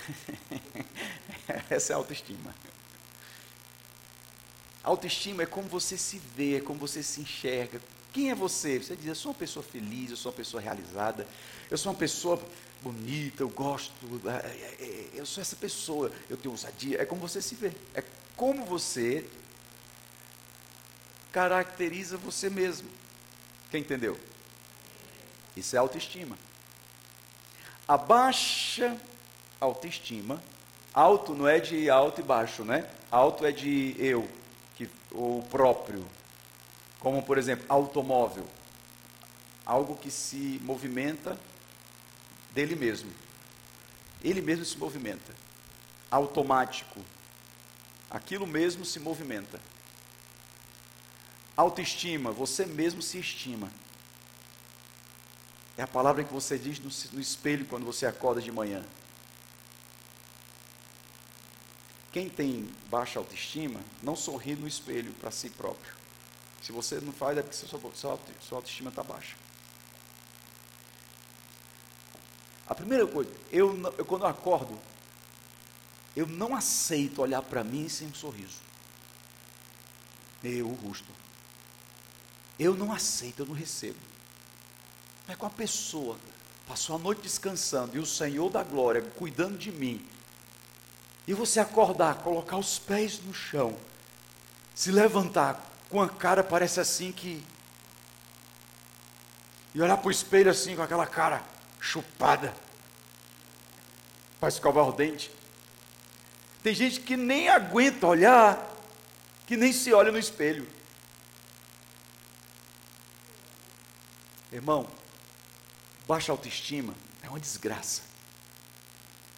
essa 1.69 1.93
é 1.93 1.97
autoestima. 1.97 2.55
Autoestima 4.85 5.43
é 5.43 5.47
como 5.47 5.67
você 5.67 5.97
se 5.97 6.19
vê, 6.37 6.59
é 6.59 6.61
como 6.61 6.79
você 6.79 7.03
se 7.03 7.23
enxerga. 7.23 7.81
Quem 8.13 8.31
é 8.31 8.35
você? 8.35 8.79
Você 8.79 8.95
diz, 8.95 9.07
eu 9.07 9.15
sou 9.15 9.33
uma 9.33 9.39
pessoa 9.39 9.63
feliz, 9.63 10.11
eu 10.11 10.17
sou 10.17 10.31
uma 10.31 10.37
pessoa 10.37 10.61
realizada, 10.61 11.27
eu 11.71 11.79
sou 11.79 11.91
uma 11.91 11.99
pessoa 11.99 12.41
bonita, 12.83 13.43
eu 13.43 13.49
gosto, 13.49 13.93
é, 14.27 14.47
é, 14.47 14.85
é, 14.85 15.09
eu 15.15 15.25
sou 15.25 15.41
essa 15.41 15.57
pessoa, 15.57 16.13
eu 16.29 16.37
tenho 16.37 16.53
ousadia. 16.53 17.01
É 17.01 17.07
como 17.07 17.23
você 17.23 17.41
se 17.41 17.55
vê, 17.55 17.73
é 17.95 18.05
como 18.37 18.65
você 18.67 19.27
caracteriza 21.33 22.19
você 22.19 22.51
mesmo. 22.51 22.89
Quem 23.71 23.81
entendeu? 23.81 24.19
Isso 25.57 25.75
é 25.75 25.79
autoestima. 25.79 26.39
A 27.89 27.97
baixa 27.97 28.97
autoestima, 29.59 30.43
alto 30.93 31.35
não 31.35 31.49
é 31.49 31.59
de 31.59 31.89
alto 31.89 32.21
e 32.21 32.25
baixo, 32.25 32.65
né? 32.65 32.89
Alto 33.11 33.47
é 33.47 33.51
de 33.51 33.97
eu, 33.99 34.29
o 35.15 35.43
próprio, 35.51 36.05
como 36.99 37.23
por 37.23 37.39
exemplo, 37.39 37.65
automóvel, 37.69 38.47
algo 39.65 39.97
que 39.97 40.11
se 40.11 40.61
movimenta 40.63 41.39
dele 42.53 42.75
mesmo. 42.75 43.11
Ele 44.23 44.41
mesmo 44.41 44.65
se 44.65 44.77
movimenta. 44.77 45.35
Automático. 46.11 47.01
Aquilo 48.11 48.47
mesmo 48.47 48.85
se 48.85 48.99
movimenta. 48.99 49.61
Autoestima, 51.57 52.33
você 52.33 52.67
mesmo 52.67 53.01
se 53.01 53.19
estima. 53.19 53.71
É 55.77 55.83
a 55.83 55.87
palavra 55.87 56.25
que 56.25 56.33
você 56.33 56.59
diz 56.59 56.79
no, 56.79 56.91
no 57.13 57.21
espelho 57.21 57.67
quando 57.67 57.85
você 57.85 58.07
acorda 58.07 58.41
de 58.41 58.51
manhã. 58.51 58.85
Quem 62.15 62.29
tem 62.29 62.71
baixa 62.89 63.19
autoestima 63.19 63.81
não 64.01 64.15
sorri 64.15 64.55
no 64.55 64.69
espelho 64.69 65.13
para 65.15 65.33
si 65.33 65.51
próprio. 65.51 65.93
Se 66.63 66.71
você 66.71 67.01
não 67.01 67.13
faz, 67.13 67.37
é 67.37 67.43
porque 67.43 67.57
sua, 67.57 67.81
sua, 67.93 68.21
sua 68.41 68.59
autoestima 68.59 68.91
está 68.91 69.03
baixa. 69.03 69.35
A 72.69 72.73
primeira 72.73 73.05
coisa, 73.05 73.33
eu, 73.51 73.77
eu 73.99 74.05
quando 74.05 74.23
eu 74.23 74.29
acordo, 74.29 74.79
eu 76.15 76.25
não 76.25 76.55
aceito 76.55 77.21
olhar 77.21 77.43
para 77.43 77.65
mim 77.65 77.89
sem 77.89 78.07
um 78.07 78.15
sorriso. 78.15 78.61
Eu, 80.41 80.69
rosto. 80.69 81.11
Eu 82.57 82.77
não 82.77 82.93
aceito, 82.93 83.41
eu 83.41 83.47
não 83.47 83.55
recebo. 83.55 83.99
Mas 85.27 85.37
com 85.37 85.47
a 85.47 85.51
pessoa 85.51 86.17
passou 86.69 86.95
a 86.95 86.99
noite 87.01 87.23
descansando 87.23 87.97
e 87.97 87.99
o 87.99 88.07
Senhor 88.07 88.49
da 88.51 88.63
glória 88.63 89.03
cuidando 89.03 89.59
de 89.59 89.73
mim, 89.73 90.14
e 91.27 91.33
você 91.33 91.61
acordar, 91.61 92.17
colocar 92.17 92.57
os 92.57 92.79
pés 92.79 93.21
no 93.21 93.33
chão, 93.33 93.77
se 94.75 94.91
levantar 94.91 95.65
com 95.89 96.03
a 96.03 96.09
cara 96.09 96.43
parece 96.43 96.81
assim 96.81 97.13
que. 97.13 97.45
E 99.75 99.81
olhar 99.81 99.97
para 99.97 100.09
o 100.09 100.11
espelho 100.11 100.51
assim 100.51 100.77
com 100.77 100.83
aquela 100.83 101.07
cara 101.07 101.43
chupada 101.81 102.55
para 104.39 104.49
escovar 104.49 104.89
o 104.89 104.93
dente. 104.93 105.31
Tem 106.63 106.75
gente 106.75 107.01
que 107.01 107.17
nem 107.17 107.49
aguenta 107.49 108.07
olhar, 108.07 108.75
que 109.47 109.57
nem 109.57 109.73
se 109.73 109.93
olha 109.93 110.13
no 110.13 110.19
espelho. 110.19 110.69
Irmão, 114.53 114.89
baixa 116.07 116.31
autoestima 116.31 116.95
é 117.23 117.29
uma 117.29 117.41
desgraça. 117.41 118.03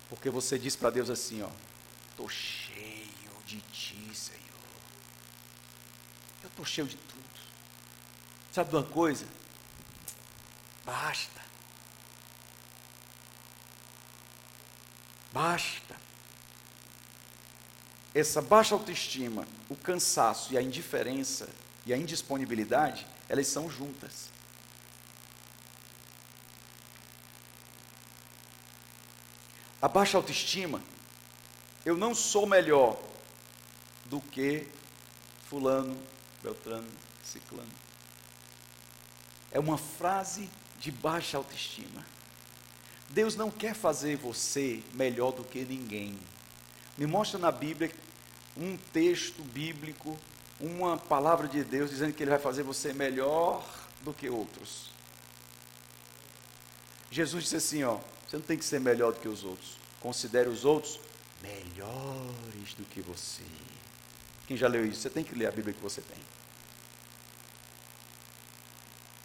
Porque 0.08 0.28
você 0.28 0.58
diz 0.58 0.76
para 0.76 0.90
Deus 0.90 1.08
assim, 1.08 1.42
ó, 1.42 1.48
estou 2.16 2.30
cheio 2.30 3.30
de 3.44 3.60
ti, 3.60 4.10
Senhor. 4.14 4.40
Eu 6.42 6.48
estou 6.48 6.64
cheio 6.64 6.86
de 6.86 6.96
tudo. 6.96 7.22
Sabe 8.50 8.74
uma 8.74 8.82
coisa? 8.82 9.26
Basta. 10.82 11.42
Basta. 15.30 15.96
Essa 18.14 18.40
baixa 18.40 18.74
autoestima, 18.74 19.46
o 19.68 19.76
cansaço 19.76 20.54
e 20.54 20.56
a 20.56 20.62
indiferença 20.62 21.50
e 21.84 21.92
a 21.92 21.98
indisponibilidade, 21.98 23.06
elas 23.28 23.46
são 23.46 23.68
juntas. 23.68 24.30
A 29.82 29.86
baixa 29.86 30.16
autoestima, 30.16 30.82
eu 31.86 31.96
não 31.96 32.16
sou 32.16 32.46
melhor 32.46 33.00
do 34.06 34.20
que 34.20 34.66
fulano, 35.48 35.96
beltrano, 36.42 36.88
ciclano. 37.22 37.70
É 39.52 39.60
uma 39.60 39.78
frase 39.78 40.50
de 40.80 40.90
baixa 40.90 41.36
autoestima. 41.36 42.04
Deus 43.08 43.36
não 43.36 43.52
quer 43.52 43.72
fazer 43.72 44.16
você 44.16 44.82
melhor 44.94 45.30
do 45.30 45.44
que 45.44 45.64
ninguém. 45.64 46.18
Me 46.98 47.06
mostra 47.06 47.38
na 47.38 47.52
Bíblia 47.52 47.92
um 48.56 48.76
texto 48.76 49.40
bíblico, 49.44 50.18
uma 50.58 50.96
palavra 50.96 51.46
de 51.46 51.62
Deus 51.62 51.90
dizendo 51.90 52.12
que 52.12 52.22
Ele 52.24 52.30
vai 52.30 52.40
fazer 52.40 52.64
você 52.64 52.92
melhor 52.92 53.64
do 54.00 54.12
que 54.12 54.28
outros. 54.28 54.90
Jesus 57.12 57.44
disse 57.44 57.56
assim: 57.56 57.84
ó, 57.84 58.00
você 58.26 58.38
não 58.38 58.44
tem 58.44 58.58
que 58.58 58.64
ser 58.64 58.80
melhor 58.80 59.12
do 59.12 59.20
que 59.20 59.28
os 59.28 59.44
outros. 59.44 59.76
Considere 60.00 60.48
os 60.48 60.64
outros 60.64 61.05
melhores 61.42 62.74
do 62.74 62.84
que 62.84 63.00
você. 63.00 63.44
Quem 64.46 64.56
já 64.56 64.68
leu 64.68 64.86
isso? 64.86 65.00
Você 65.00 65.10
tem 65.10 65.24
que 65.24 65.34
ler 65.34 65.46
a 65.46 65.50
Bíblia 65.50 65.74
que 65.74 65.82
você 65.82 66.00
tem. 66.00 66.18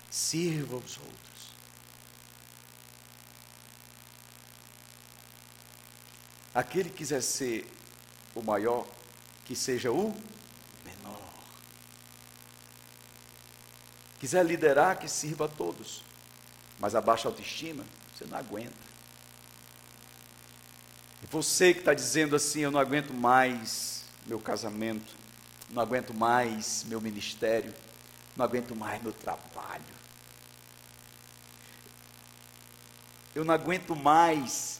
Sirva 0.09 0.75
os 0.75 0.97
outros. 0.97 1.51
Aquele 6.53 6.89
que 6.89 6.97
quiser 6.97 7.21
ser 7.21 7.65
o 8.35 8.41
maior, 8.41 8.85
que 9.45 9.55
seja 9.55 9.91
o 9.91 10.13
menor. 10.83 11.33
Quiser 14.19 14.45
liderar, 14.45 14.99
que 14.99 15.07
sirva 15.07 15.45
a 15.45 15.47
todos. 15.47 16.03
Mas 16.79 16.93
a 16.95 17.01
baixa 17.01 17.27
autoestima, 17.27 17.85
você 18.13 18.25
não 18.25 18.37
aguenta. 18.37 18.90
Você 21.29 21.73
que 21.73 21.79
está 21.79 21.93
dizendo 21.93 22.35
assim: 22.35 22.61
eu 22.61 22.71
não 22.71 22.79
aguento 22.79 23.13
mais 23.13 24.03
meu 24.25 24.39
casamento, 24.39 25.13
não 25.69 25.81
aguento 25.81 26.13
mais 26.13 26.83
meu 26.87 26.99
ministério, 26.99 27.73
não 28.35 28.45
aguento 28.45 28.75
mais 28.75 29.01
meu 29.01 29.13
trabalho, 29.13 29.83
eu 33.35 33.45
não 33.45 33.53
aguento 33.53 33.95
mais 33.95 34.79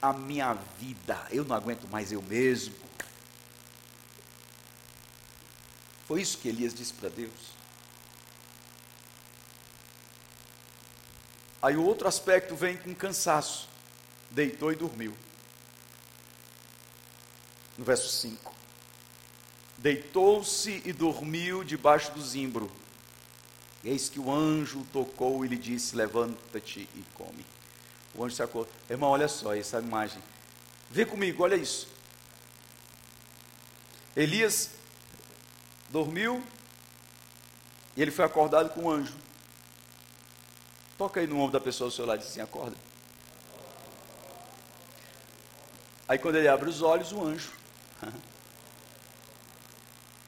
a 0.00 0.12
minha 0.12 0.52
vida, 0.78 1.18
eu 1.30 1.44
não 1.44 1.56
aguento 1.56 1.88
mais 1.88 2.12
eu 2.12 2.22
mesmo. 2.22 2.74
Foi 6.06 6.20
isso 6.20 6.36
que 6.38 6.48
Elias 6.48 6.74
disse 6.74 6.92
para 6.92 7.08
Deus. 7.08 7.54
Aí 11.62 11.76
o 11.78 11.82
outro 11.82 12.06
aspecto 12.06 12.54
vem 12.54 12.76
com 12.76 12.94
cansaço. 12.94 13.66
Deitou 14.30 14.70
e 14.70 14.76
dormiu. 14.76 15.16
No 17.76 17.84
verso 17.84 18.08
5. 18.08 18.52
Deitou-se 19.78 20.82
e 20.84 20.92
dormiu 20.92 21.64
debaixo 21.64 22.12
do 22.12 22.22
zimbro. 22.22 22.70
Eis 23.84 24.08
que 24.08 24.18
o 24.18 24.32
anjo 24.32 24.86
tocou 24.92 25.44
e 25.44 25.48
lhe 25.48 25.56
disse: 25.56 25.94
Levanta-te 25.94 26.88
e 26.94 27.04
come. 27.14 27.44
O 28.14 28.24
anjo 28.24 28.36
sacou. 28.36 28.66
Irmão, 28.88 29.10
olha 29.10 29.28
só 29.28 29.54
essa 29.54 29.78
imagem. 29.78 30.22
Vê 30.90 31.04
comigo, 31.04 31.42
olha 31.42 31.56
isso. 31.56 31.88
Elias 34.16 34.70
dormiu 35.90 36.42
e 37.96 38.02
ele 38.02 38.10
foi 38.10 38.24
acordado 38.24 38.70
com 38.70 38.84
um 38.84 38.90
anjo. 38.90 39.14
Toca 40.96 41.20
aí 41.20 41.26
no 41.26 41.38
ombro 41.38 41.52
da 41.52 41.60
pessoa 41.60 41.90
do 41.90 41.94
seu 41.94 42.06
lado 42.06 42.20
e 42.20 42.22
diz 42.22 42.30
assim: 42.30 42.40
acorda. 42.40 42.76
Aí 46.08 46.18
quando 46.18 46.36
ele 46.36 46.48
abre 46.48 46.70
os 46.70 46.80
olhos, 46.80 47.12
o 47.12 47.22
anjo. 47.22 47.63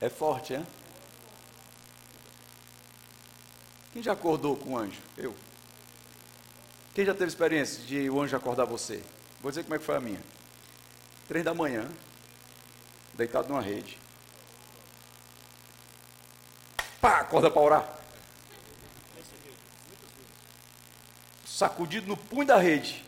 É 0.01 0.09
forte, 0.09 0.55
é? 0.55 0.65
Quem 3.93 4.03
já 4.03 4.12
acordou 4.12 4.57
com 4.57 4.74
o 4.74 4.78
anjo? 4.78 5.01
Eu. 5.16 5.35
Quem 6.94 7.05
já 7.05 7.15
teve 7.15 7.28
experiência 7.28 7.82
de 7.85 8.11
o 8.11 8.20
anjo 8.20 8.36
acordar 8.36 8.65
você? 8.65 9.03
Vou 9.40 9.51
dizer 9.51 9.62
como 9.62 9.74
é 9.74 9.78
que 9.78 9.85
foi 9.85 9.97
a 9.97 10.01
minha. 10.01 10.20
Três 11.27 11.44
da 11.44 11.55
manhã, 11.55 11.89
deitado 13.15 13.48
numa 13.48 13.61
rede. 13.61 13.98
Pá, 17.01 17.20
acorda 17.20 17.51
para 17.51 17.62
orar. 17.62 17.98
Sacudido 21.47 22.07
no 22.07 22.16
punho 22.16 22.47
da 22.47 22.59
rede. 22.59 23.05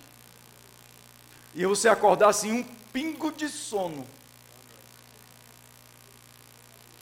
E 1.55 1.67
você 1.67 1.89
acordar 1.89 2.29
assim, 2.29 2.53
um 2.53 2.63
pingo 2.65 3.31
de 3.31 3.49
sono. 3.49 4.07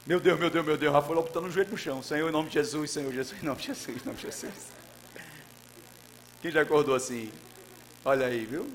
Meu 0.06 0.20
Deus, 0.20 0.38
meu 0.38 0.48
Deus, 0.48 0.64
meu 0.64 0.76
Deus. 0.76 0.92
Rafael 0.92 1.20
botando 1.20 1.46
o 1.46 1.50
joelho 1.50 1.70
no 1.70 1.76
chão. 1.76 2.00
Senhor, 2.00 2.28
em 2.28 2.32
nome 2.32 2.48
de 2.48 2.54
Jesus, 2.54 2.92
Senhor 2.92 3.12
Jesus, 3.12 3.42
em 3.42 3.44
nome 3.44 3.60
de 3.60 3.66
Jesus, 3.66 4.02
em 4.02 4.06
nome 4.06 4.16
de 4.16 4.22
Jesus. 4.22 4.68
Quem 6.40 6.52
já 6.52 6.62
acordou 6.62 6.94
assim? 6.94 7.32
Olha 8.04 8.26
aí, 8.26 8.44
viu? 8.44 8.72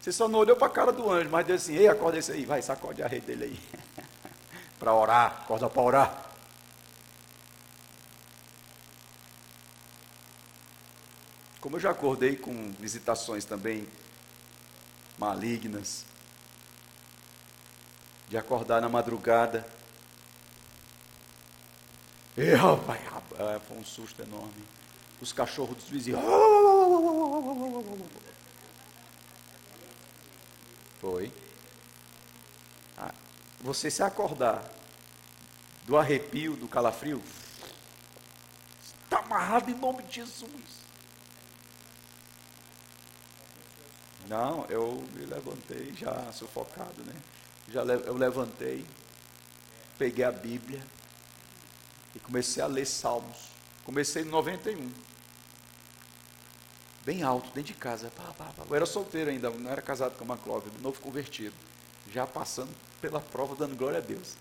Você 0.00 0.10
só 0.10 0.26
não 0.26 0.40
olhou 0.40 0.56
para 0.56 0.66
a 0.66 0.70
cara 0.70 0.92
do 0.92 1.08
anjo, 1.08 1.30
mas 1.30 1.46
disse 1.46 1.70
assim: 1.70 1.80
Ei, 1.80 1.86
acorda 1.86 2.18
esse 2.18 2.32
aí, 2.32 2.44
vai, 2.44 2.60
sacode 2.60 3.04
a 3.04 3.06
rede 3.06 3.26
dele 3.26 3.44
aí. 3.44 4.04
para 4.80 4.92
orar, 4.92 5.42
acorda 5.44 5.70
para 5.70 5.82
orar. 5.82 6.30
Como 11.60 11.76
eu 11.76 11.80
já 11.80 11.90
acordei 11.90 12.34
com 12.34 12.72
visitações 12.80 13.44
também 13.44 13.86
malignas, 15.16 16.04
de 18.28 18.36
acordar 18.36 18.80
na 18.80 18.88
madrugada. 18.88 19.75
E, 22.36 22.54
rapaz, 22.54 23.00
foi 23.66 23.78
um 23.78 23.84
susto 23.84 24.22
enorme 24.22 24.64
os 25.20 25.32
cachorros 25.32 25.76
dos 25.76 25.88
vizinhos. 25.88 26.20
Foi. 31.00 31.32
Ah, 32.98 33.14
você 33.60 33.90
se 33.90 34.02
acordar 34.02 34.70
do 35.86 35.96
arrepio, 35.96 36.56
do 36.56 36.68
calafrio, 36.68 37.22
está 39.04 39.20
amarrado 39.20 39.70
em 39.70 39.74
nome 39.74 40.02
de 40.02 40.16
Jesus. 40.16 40.76
Não, 44.28 44.66
eu 44.68 45.06
me 45.14 45.24
levantei 45.24 45.94
já 45.94 46.32
sufocado, 46.32 47.02
né? 47.04 47.14
Já 47.72 47.82
eu 47.82 48.16
levantei, 48.16 48.84
peguei 49.96 50.24
a 50.24 50.32
Bíblia 50.32 50.82
e 52.16 52.18
comecei 52.18 52.62
a 52.62 52.66
ler 52.66 52.86
Salmos. 52.86 53.50
Comecei 53.84 54.22
em 54.22 54.24
91. 54.24 54.90
Bem 57.04 57.22
alto, 57.22 57.46
dentro 57.54 57.74
de 57.74 57.78
casa. 57.78 58.10
Pá, 58.10 58.32
pá, 58.32 58.46
pá. 58.56 58.64
Eu 58.68 58.74
era 58.74 58.86
solteiro 58.86 59.30
ainda, 59.30 59.50
não 59.50 59.70
era 59.70 59.82
casado 59.82 60.16
com 60.16 60.24
uma 60.24 60.38
Clóvis, 60.38 60.72
novo 60.80 60.98
convertido. 61.00 61.54
Já 62.10 62.26
passando 62.26 62.74
pela 63.02 63.20
prova, 63.20 63.54
dando 63.54 63.76
glória 63.76 63.98
a 63.98 64.00
Deus. 64.00 64.32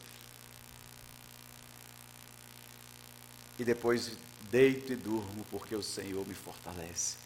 E 3.60 3.66
depois 3.66 4.14
deito 4.50 4.94
e 4.94 4.96
durmo, 4.96 5.46
porque 5.52 5.76
o 5.76 5.84
Senhor 5.84 6.26
me 6.26 6.34
fortalece. 6.34 7.18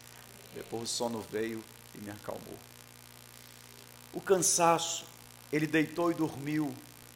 Depois 0.52 0.82
o 0.82 0.86
sono 0.86 1.20
veio 1.30 1.62
e 1.94 1.98
me 1.98 2.10
acalmou. 2.10 2.58
O 4.12 4.20
cansaço 4.20 5.06
Ele 5.52 5.66
deitou 5.66 6.10
e 6.10 6.14
dormiu. 6.14 6.74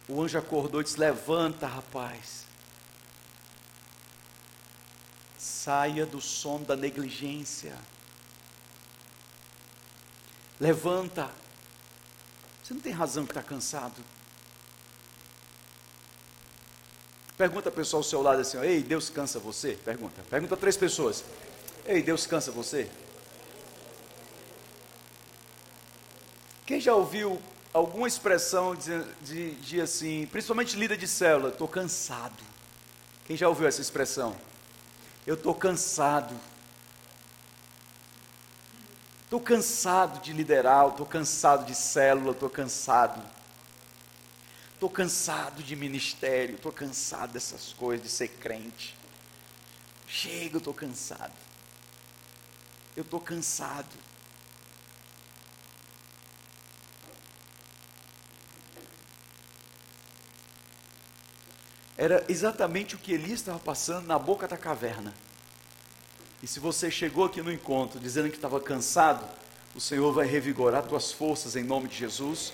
O 0.08 0.22
anjo 0.22 0.38
acordou 0.38 0.80
e 0.80 0.84
disse: 0.84 0.98
Levanta, 0.98 1.66
rapaz. 1.66 2.43
Saia 5.44 6.06
do 6.06 6.22
sono 6.22 6.64
da 6.64 6.74
negligência. 6.74 7.76
Levanta. 10.58 11.30
Você 12.62 12.72
não 12.72 12.80
tem 12.80 12.90
razão 12.90 13.26
que 13.26 13.32
está 13.32 13.42
cansado. 13.42 14.02
Pergunta 17.36 17.68
a 17.68 17.72
pessoa 17.72 17.98
ao 17.98 18.04
seu 18.04 18.22
lado 18.22 18.40
assim: 18.40 18.58
Ei, 18.62 18.82
Deus 18.82 19.10
cansa 19.10 19.38
você? 19.38 19.72
Pergunta. 19.84 20.22
Pergunta 20.30 20.54
a 20.54 20.56
três 20.56 20.78
pessoas: 20.78 21.22
Ei, 21.84 22.02
Deus 22.02 22.26
cansa 22.26 22.50
você? 22.50 22.90
Quem 26.64 26.80
já 26.80 26.94
ouviu 26.94 27.38
alguma 27.70 28.08
expressão 28.08 28.74
de, 28.74 29.04
de, 29.20 29.54
de 29.56 29.80
assim, 29.82 30.26
principalmente 30.32 30.74
líder 30.74 30.96
de 30.96 31.06
célula, 31.06 31.50
estou 31.50 31.68
cansado. 31.68 32.42
Quem 33.26 33.36
já 33.36 33.46
ouviu 33.46 33.66
essa 33.66 33.82
expressão? 33.82 34.34
Eu 35.26 35.34
estou 35.34 35.54
cansado. 35.54 36.38
Estou 39.24 39.40
cansado 39.40 40.20
de 40.20 40.32
liderar, 40.32 40.88
estou 40.88 41.06
cansado 41.06 41.64
de 41.64 41.74
célula, 41.74 42.32
estou 42.32 42.50
cansado. 42.50 43.22
Estou 44.74 44.90
cansado 44.90 45.62
de 45.62 45.74
ministério, 45.74 46.56
estou 46.56 46.70
cansado 46.70 47.32
dessas 47.32 47.72
coisas, 47.72 48.06
de 48.06 48.12
ser 48.12 48.28
crente. 48.28 48.96
Chega, 50.06 50.56
eu 50.56 50.58
estou 50.58 50.74
cansado. 50.74 51.32
Eu 52.94 53.02
estou 53.02 53.20
cansado. 53.20 54.03
Era 61.96 62.24
exatamente 62.28 62.94
o 62.94 62.98
que 62.98 63.12
Elias 63.12 63.40
estava 63.40 63.58
passando 63.58 64.06
na 64.06 64.18
boca 64.18 64.48
da 64.48 64.56
caverna. 64.56 65.14
E 66.42 66.46
se 66.46 66.60
você 66.60 66.90
chegou 66.90 67.24
aqui 67.24 67.40
no 67.40 67.52
encontro 67.52 68.00
dizendo 68.00 68.28
que 68.28 68.36
estava 68.36 68.60
cansado, 68.60 69.24
o 69.74 69.80
Senhor 69.80 70.12
vai 70.12 70.26
revigorar 70.26 70.82
tuas 70.82 71.12
forças 71.12 71.56
em 71.56 71.64
nome 71.64 71.88
de 71.88 71.96
Jesus. 71.96 72.52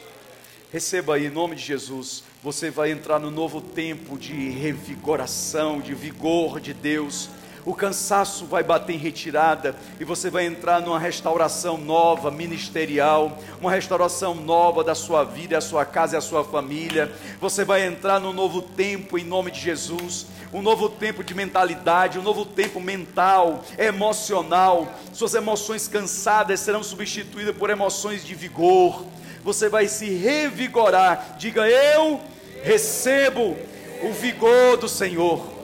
Receba 0.73 1.17
aí 1.17 1.27
em 1.27 1.31
nome 1.31 1.57
de 1.57 1.63
Jesus. 1.63 2.23
Você 2.43 2.71
vai 2.71 2.93
entrar 2.93 3.19
no 3.19 3.31
novo 3.31 3.61
tempo 3.61 4.17
de 4.17 4.51
revigoração, 4.51 5.81
de 5.81 5.95
vigor 5.95 6.61
de 6.61 6.73
Deus 6.73 7.29
o 7.65 7.75
cansaço 7.75 8.47
vai 8.47 8.63
bater 8.63 8.95
em 8.95 8.99
retirada 8.99 9.77
e 9.99 10.05
você 10.05 10.31
vai 10.31 10.47
entrar 10.47 10.81
numa 10.81 10.99
restauração 10.99 11.77
nova, 11.77 12.31
ministerial, 12.31 13.39
uma 13.61 13.71
restauração 13.71 14.35
nova 14.35 14.83
da 14.83 14.95
sua 14.95 15.25
vida, 15.25 15.59
a 15.59 15.61
sua 15.61 15.85
casa 15.85 16.17
e 16.17 16.19
a 16.19 16.23
sua 16.23 16.43
família. 16.43 17.13
Você 17.41 17.65
vai 17.65 17.87
entrar 17.87 18.19
num 18.19 18.33
novo 18.33 18.63
tempo 18.63 19.19
em 19.19 19.25
nome 19.25 19.51
de 19.51 19.61
Jesus, 19.61 20.27
um 20.53 20.63
novo 20.63 20.89
tempo 20.89 21.23
de 21.23 21.35
mentalidade, 21.35 22.19
um 22.19 22.23
novo 22.23 22.45
tempo 22.47 22.81
mental, 22.81 23.63
emocional. 23.79 24.89
Suas 25.13 25.35
emoções 25.35 25.87
cansadas 25.87 26.61
serão 26.61 26.83
substituídas 26.83 27.57
por 27.57 27.69
emoções 27.69 28.25
de 28.25 28.35
vigor. 28.35 29.05
Você 29.45 29.69
vai 29.69 29.87
se 29.87 30.09
revigorar. 30.11 31.37
Diga: 31.39 31.69
Eu 31.69 32.21
recebo 32.63 33.57
o 34.03 34.13
vigor 34.13 34.79
do 34.79 34.89
Senhor. 34.89 35.60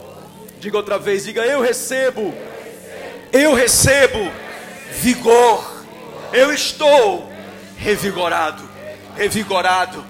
Diga 0.66 0.78
outra 0.78 0.98
vez, 0.98 1.22
diga 1.22 1.46
eu 1.46 1.60
recebo. 1.60 2.34
Eu 3.32 3.54
recebo 3.54 4.18
vigor. 4.94 5.84
Eu 6.32 6.52
estou 6.52 7.32
revigorado. 7.76 8.68
Revigorado. 9.14 10.04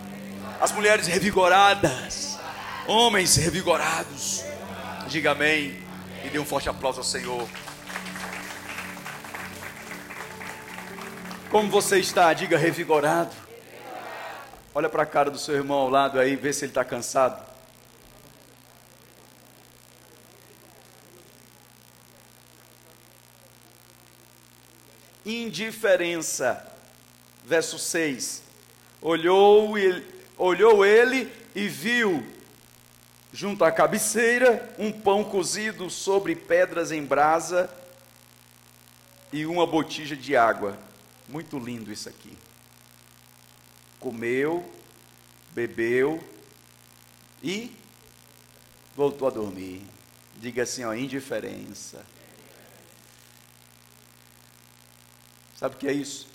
As 0.58 0.72
mulheres 0.72 1.06
revigoradas. 1.08 2.38
Homens 2.86 3.36
revigorados. 3.36 4.44
Diga 5.08 5.32
amém. 5.32 5.76
E 6.24 6.30
dê 6.30 6.38
um 6.38 6.46
forte 6.46 6.70
aplauso 6.70 7.00
ao 7.00 7.04
Senhor. 7.04 7.46
Como 11.50 11.70
você 11.70 11.98
está? 11.98 12.32
Diga 12.32 12.56
revigorado. 12.56 13.36
Olha 14.74 14.88
para 14.88 15.02
a 15.02 15.06
cara 15.06 15.30
do 15.30 15.38
seu 15.38 15.54
irmão 15.54 15.76
ao 15.76 15.90
lado 15.90 16.18
aí, 16.18 16.34
vê 16.34 16.50
se 16.50 16.64
ele 16.64 16.70
está 16.70 16.82
cansado. 16.82 17.55
Indiferença. 25.26 26.72
Verso 27.44 27.78
6. 27.78 28.42
Olhou 29.02 29.76
ele, 29.76 30.06
olhou 30.38 30.86
ele 30.86 31.30
e 31.54 31.68
viu 31.68 32.24
junto 33.32 33.64
à 33.64 33.70
cabeceira 33.70 34.74
um 34.78 34.90
pão 34.90 35.22
cozido 35.22 35.90
sobre 35.90 36.34
pedras 36.34 36.90
em 36.90 37.04
brasa 37.04 37.68
e 39.32 39.44
uma 39.44 39.66
botija 39.66 40.16
de 40.16 40.36
água. 40.36 40.78
Muito 41.28 41.58
lindo 41.58 41.92
isso 41.92 42.08
aqui. 42.08 42.36
Comeu, 44.00 44.64
bebeu 45.50 46.22
e 47.42 47.70
voltou 48.96 49.28
a 49.28 49.30
dormir. 49.30 49.82
Diga 50.36 50.62
assim, 50.62 50.84
ó, 50.84 50.94
indiferença. 50.94 52.04
Sabe 55.56 55.74
o 55.74 55.78
que 55.78 55.88
é 55.88 55.92
isso? 55.92 56.28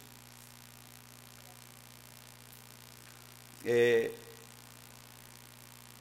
É, 3.63 4.11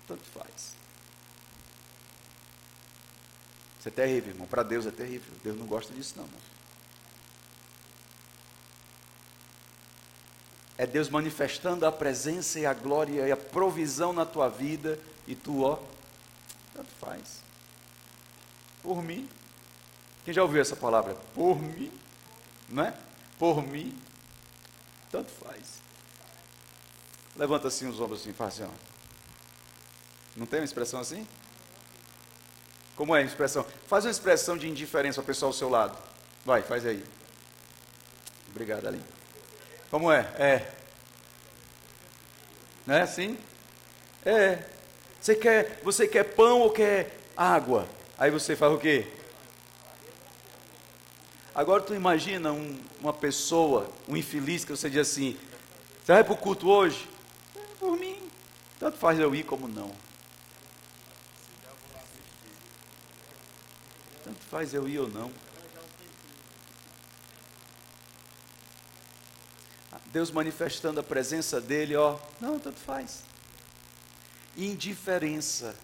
tanto 0.06 0.24
faz. 0.24 0.74
Isso 3.78 3.88
é 3.88 3.90
terrível, 3.90 4.32
irmão. 4.32 4.46
Para 4.46 4.62
Deus 4.62 4.86
é 4.86 4.90
terrível. 4.90 5.32
Deus 5.44 5.58
não 5.58 5.66
gosta 5.66 5.92
disso, 5.92 6.14
não. 6.16 6.24
Irmão. 6.24 6.40
É 10.78 10.86
Deus 10.86 11.10
manifestando 11.10 11.84
a 11.84 11.92
presença 11.92 12.58
e 12.58 12.64
a 12.64 12.72
glória 12.72 13.28
e 13.28 13.30
a 13.30 13.36
provisão 13.36 14.14
na 14.14 14.24
tua 14.24 14.48
vida 14.48 14.98
e 15.26 15.34
tu, 15.34 15.62
ó, 15.62 15.78
tanto 16.74 16.90
faz. 16.98 17.42
Por 18.82 19.02
mim. 19.02 19.28
Quem 20.24 20.32
já 20.32 20.42
ouviu 20.42 20.62
essa 20.62 20.74
palavra? 20.74 21.14
Por 21.34 21.60
mim. 21.60 21.92
Não 22.66 22.84
é? 22.84 22.96
Por 23.40 23.66
mim, 23.66 23.98
tanto 25.10 25.30
faz. 25.30 25.80
Levanta 27.34 27.68
assim 27.68 27.88
os 27.88 27.98
ombros 27.98 28.20
assim, 28.20 28.34
faz 28.34 28.60
assim. 28.60 28.70
Não 30.36 30.44
tem 30.44 30.60
uma 30.60 30.64
expressão 30.66 31.00
assim? 31.00 31.26
Como 32.94 33.16
é 33.16 33.20
a 33.20 33.24
expressão? 33.24 33.64
Faz 33.86 34.04
uma 34.04 34.10
expressão 34.10 34.58
de 34.58 34.68
indiferença 34.68 35.22
ao 35.22 35.24
pessoal 35.24 35.48
ao 35.48 35.54
seu 35.54 35.70
lado. 35.70 35.96
Vai, 36.44 36.60
faz 36.60 36.84
aí. 36.84 37.02
Obrigado, 38.50 38.86
Aline. 38.86 39.04
Como 39.90 40.12
é? 40.12 40.18
É. 40.38 40.74
Não 42.86 42.94
é 42.94 43.00
assim? 43.00 43.38
É. 44.22 44.62
Você 45.18 45.34
quer, 45.34 45.80
você 45.82 46.06
quer 46.06 46.24
pão 46.24 46.60
ou 46.60 46.70
quer 46.70 47.18
água? 47.34 47.88
Aí 48.18 48.30
você 48.30 48.54
faz 48.54 48.70
o 48.70 48.78
quê? 48.78 49.10
Agora 51.54 51.82
tu 51.82 51.94
imagina 51.94 52.52
um, 52.52 52.78
uma 53.00 53.12
pessoa, 53.12 53.90
um 54.08 54.16
infeliz, 54.16 54.64
que 54.64 54.70
você 54.70 54.90
diz 54.90 55.00
assim, 55.00 55.36
você 56.04 56.12
vai 56.12 56.24
para 56.24 56.32
o 56.32 56.36
culto 56.36 56.68
hoje? 56.68 57.08
É, 57.56 57.60
por 57.78 57.96
mim, 57.96 58.18
tanto 58.78 58.98
faz 58.98 59.18
eu 59.18 59.34
ir 59.34 59.44
como 59.44 59.66
não. 59.66 59.90
Tanto 64.24 64.40
faz 64.50 64.74
eu 64.74 64.88
ir 64.88 64.98
ou 64.98 65.08
não. 65.08 65.30
Deus 70.12 70.30
manifestando 70.30 70.98
a 70.98 71.02
presença 71.04 71.60
dele, 71.60 71.94
ó, 71.94 72.18
não, 72.40 72.58
tanto 72.58 72.80
faz. 72.80 73.22
Indiferença. 74.56 75.76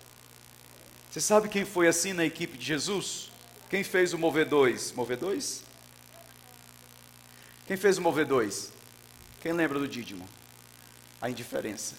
Você 1.10 1.20
sabe 1.20 1.48
quem 1.48 1.64
foi 1.64 1.86
assim 1.86 2.12
na 2.12 2.24
equipe 2.24 2.58
de 2.58 2.64
Jesus? 2.64 3.30
Quem 3.70 3.84
fez 3.84 4.12
o 4.12 4.18
mover 4.18 4.48
dois? 4.48 4.90
Mover 4.92 5.16
dois? 5.16 5.65
Quem 7.66 7.76
fez 7.76 7.98
o 7.98 8.02
mover 8.02 8.26
dois? 8.26 8.72
Quem 9.40 9.52
lembra 9.52 9.78
do 9.78 9.88
Dídimo? 9.88 10.28
A 11.20 11.28
indiferença. 11.28 11.96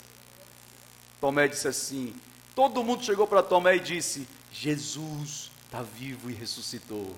Tomé 1.20 1.48
disse 1.48 1.68
assim: 1.68 2.16
todo 2.56 2.84
mundo 2.84 3.04
chegou 3.04 3.28
para 3.28 3.44
Tomé 3.44 3.76
e 3.76 3.80
disse: 3.80 4.28
Jesus 4.52 5.52
está 5.66 5.82
vivo 5.82 6.30
e 6.32 6.34
ressuscitou. 6.34 7.16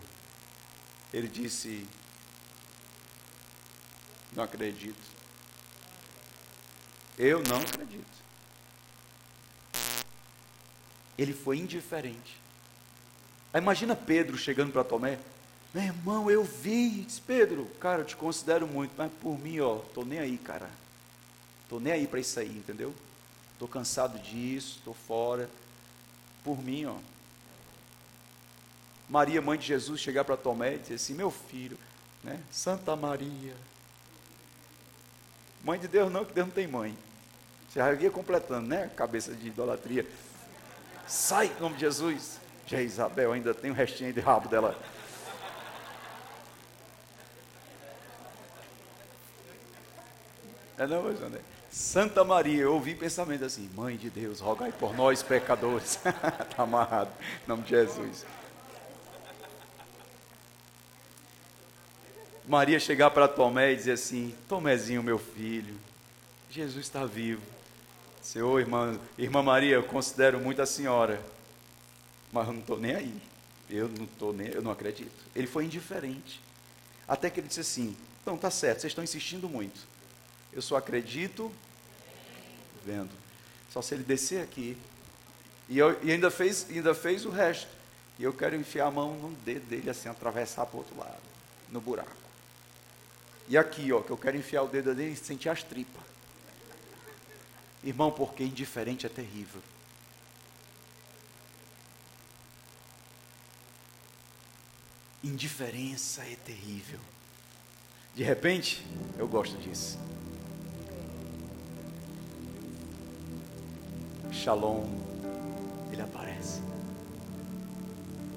Ele 1.14 1.28
disse: 1.28 1.88
Não 4.34 4.44
acredito. 4.44 5.02
Eu 7.18 7.44
não 7.44 7.58
acredito. 7.58 8.06
Ele 11.18 11.34
foi 11.34 11.58
indiferente. 11.58 12.40
Aí 13.54 13.62
imagina 13.62 13.96
Pedro 13.96 14.38
chegando 14.38 14.72
para 14.72 14.84
Tomé. 14.84 15.20
Meu 15.74 15.84
irmão, 15.84 16.32
eu 16.32 16.44
vi. 16.44 17.02
Diz, 17.02 17.20
Pedro, 17.20 17.66
cara, 17.80 18.02
eu 18.02 18.06
te 18.06 18.16
considero 18.16 18.68
muito, 18.68 18.91
mas 18.98 19.12
por 19.22 19.38
mim, 19.38 19.60
ó, 19.60 19.78
tô 19.94 20.04
nem 20.04 20.20
aí, 20.20 20.38
cara. 20.38 20.70
Estou 21.64 21.80
nem 21.80 21.94
aí 21.94 22.08
para 22.08 22.20
isso 22.20 22.40
aí, 22.40 22.50
entendeu? 22.50 22.94
Estou 23.54 23.68
cansado 23.68 24.18
disso, 24.20 24.78
estou 24.78 24.94
fora. 24.94 25.50
Por 26.44 26.62
mim, 26.64 26.86
ó. 26.86 26.96
Maria, 29.08 29.41
mãe 29.41 29.58
de 29.58 29.66
Jesus, 29.66 30.00
chegar 30.00 30.24
para 30.24 30.38
Tomé 30.38 30.76
e 30.76 30.80
dizer 30.80 30.96
assim: 30.96 31.14
Meu 31.14 31.30
filho, 31.30 31.78
né? 32.24 32.40
Santa 32.52 32.96
Maria. 32.96 33.56
Mãe 35.64 35.80
de 35.80 35.88
Deus 35.88 36.12
não, 36.12 36.24
que 36.26 36.34
Deus 36.34 36.48
não 36.48 36.54
tem 36.54 36.68
mãe. 36.68 36.98
Você 37.70 37.80
já 37.80 37.94
ia 37.94 38.10
completando, 38.10 38.68
né? 38.68 38.90
Cabeça 38.96 39.34
de 39.34 39.48
idolatria. 39.48 40.08
Sai 41.08 41.48
em 41.48 41.62
nome 41.62 41.76
de 41.76 41.82
Jesus. 41.82 42.40
Já 42.66 42.82
Isabel 42.82 43.34
ainda 43.34 43.54
tem 43.54 43.72
um 43.72 43.76
restinho 43.76 44.14
de 44.14 44.20
rabo 44.20 44.48
dela. 44.48 44.80
É 50.80 50.88
não, 50.88 51.08
André. 51.08 51.42
Santa 51.70 52.24
Maria, 52.24 52.62
eu 52.62 52.74
ouvi 52.74 52.96
pensamento 52.96 53.44
assim, 53.44 53.70
mãe 53.76 53.98
de 53.98 54.10
Deus, 54.10 54.40
rogai 54.40 54.72
por 54.72 54.96
nós 54.96 55.22
pecadores. 55.22 55.96
Está 55.98 56.64
amarrado, 56.64 57.12
em 57.46 57.50
nome 57.50 57.64
de 57.64 57.72
Jesus. 57.72 58.26
Maria 62.48 62.80
chegar 62.80 63.12
para 63.12 63.28
Tomé 63.28 63.74
e 63.74 63.76
dizer 63.76 63.92
assim: 63.92 64.34
Tomézinho, 64.48 65.04
meu 65.04 65.20
filho, 65.20 65.76
Jesus 66.50 66.86
está 66.86 67.06
vivo. 67.06 67.42
Senhor, 68.22 68.58
irmã, 68.58 68.98
irmã 69.18 69.44
Maria, 69.44 69.76
eu 69.76 69.84
considero 69.84 70.40
muito 70.40 70.62
a 70.62 70.66
senhora, 70.66 71.22
mas 72.32 72.48
eu 72.48 72.54
não 72.54 72.62
estou 72.62 72.80
nem 72.80 72.96
aí. 72.96 73.22
Eu 73.70 73.90
não 73.90 74.06
estou 74.06 74.32
nem, 74.32 74.48
eu 74.48 74.62
não 74.62 74.72
acredito. 74.72 75.26
Ele 75.36 75.46
foi 75.46 75.66
indiferente. 75.66 76.40
Até 77.06 77.30
que 77.30 77.42
ele 77.42 77.50
disse 77.50 77.60
assim: 77.60 77.98
Então 78.22 78.38
tá 78.38 78.50
certo, 78.50 78.80
vocês 78.80 78.92
estão 78.92 79.04
insistindo 79.04 79.50
muito. 79.50 79.89
Eu 80.52 80.62
só 80.62 80.78
acredito 80.78 81.52
vendo. 82.86 83.12
Só 83.72 83.82
se 83.82 83.94
ele 83.94 84.04
descer 84.04 84.42
aqui. 84.42 84.78
E, 85.68 85.78
eu, 85.78 85.98
e 86.04 86.12
ainda, 86.12 86.32
fez, 86.32 86.68
ainda 86.70 86.96
fez 86.96 87.26
o 87.26 87.30
resto. 87.30 87.68
E 88.18 88.24
eu 88.24 88.34
quero 88.34 88.56
enfiar 88.56 88.88
a 88.88 88.92
mão 88.92 89.14
no 89.16 89.30
dedo 89.38 89.66
dele, 89.68 89.90
assim, 89.90 90.10
atravessar 90.10 90.66
para 90.66 90.76
o 90.76 90.80
outro 90.80 90.98
lado, 90.98 91.22
no 91.70 91.80
buraco. 91.80 92.12
E 93.48 93.58
aqui, 93.58 93.92
ó, 93.92 94.02
que 94.02 94.10
eu 94.10 94.18
quero 94.18 94.38
enfiar 94.38 94.64
o 94.64 94.68
dedo 94.68 94.94
dele 94.94 95.14
e 95.14 95.16
sentir 95.16 95.50
as 95.50 95.64
tripas. 95.64 96.04
Irmão, 97.84 98.12
porque 98.12 98.44
indiferente 98.44 99.06
é 99.06 99.10
terrível. 99.10 99.62
Indiferença 105.24 106.24
é 106.24 106.36
terrível. 106.46 107.00
De 108.16 108.24
repente, 108.24 108.86
eu 109.18 109.28
gosto 109.28 109.58
disso. 109.58 109.98
Shalom, 114.32 114.86
ele 115.92 116.02
aparece. 116.02 116.62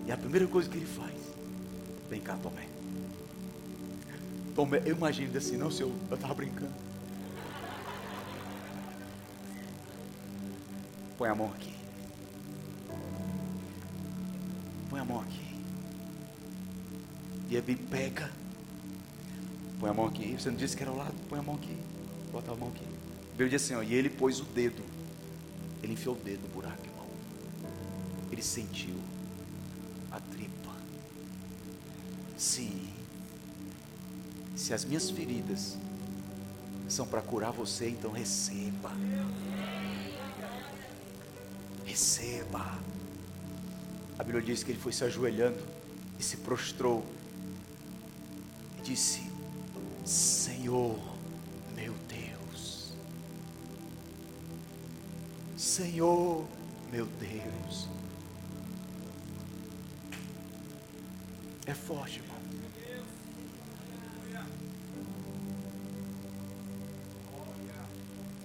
E 0.07 0.13
a 0.13 0.17
primeira 0.17 0.47
coisa 0.47 0.69
que 0.69 0.77
ele 0.77 0.87
faz, 0.87 1.15
vem 2.11 2.21
cá, 2.21 2.37
Tomé. 2.43 2.67
Tomé, 4.55 4.83
eu 4.85 4.97
imagino 4.97 5.37
assim, 5.37 5.57
não, 5.57 5.71
senhor, 5.71 5.93
eu 6.11 6.15
estava 6.15 6.35
brincando. 6.35 6.73
Põe 11.17 11.29
a 11.29 11.35
mão 11.35 11.53
aqui. 11.55 11.75
Põe 14.91 15.01
a 15.01 15.05
mão 15.05 15.21
aqui. 15.21 15.55
E 17.49 17.57
ele 17.57 17.77
pega. 17.77 18.31
Põe 19.79 19.91
a 19.91 19.95
mão 19.95 20.07
aqui. 20.07 20.37
Você 20.39 20.51
não 20.51 20.57
disse 20.57 20.77
que 20.77 20.83
era 20.83 20.91
ao 20.91 20.97
lado? 20.97 21.15
Põe 21.29 21.39
a 21.39 21.43
mão 21.43 21.55
aqui. 21.55 21.77
Bota 22.33 22.51
a 22.51 22.57
mão 22.57 22.69
aqui. 22.71 22.85
Veio 23.37 23.49
disse 23.49 23.73
assim, 23.73 23.81
ó, 23.81 23.83
e 23.83 23.95
ele 23.95 24.11
pôs 24.11 24.41
o 24.41 24.45
dedo. 24.45 24.83
Ele 25.83 25.95
enfiou 25.95 26.15
o 26.15 26.19
dedo 26.19 26.43
no 26.43 26.49
buraco, 26.49 26.85
irmão. 26.85 27.07
Ele 28.31 28.43
sentiu 28.43 28.95
a 30.11 30.21
tripa. 30.21 30.73
Sim. 32.39 32.89
Se 34.57 34.73
as 34.73 34.85
minhas 34.85 35.11
feridas 35.11 35.77
são 36.89 37.07
para 37.07 37.21
curar 37.23 37.51
você, 37.53 37.89
então 37.89 38.13
receba. 38.13 38.93
Receba. 41.85 42.79
A 44.19 44.23
Bíblia 44.23 44.43
diz 44.43 44.63
que 44.63 44.71
ele 44.71 44.79
foi 44.79 44.93
se 44.93 45.05
ajoelhando 45.05 45.59
e 46.19 46.23
se 46.23 46.37
prostrou 46.39 47.05
e 48.79 48.83
disse: 48.83 49.23
Senhor, 50.05 50.99
Senhor, 55.73 56.47
meu 56.93 57.07
Deus. 57.07 57.89
É 61.65 61.73
forte, 61.73 62.19
irmão. 62.19 62.37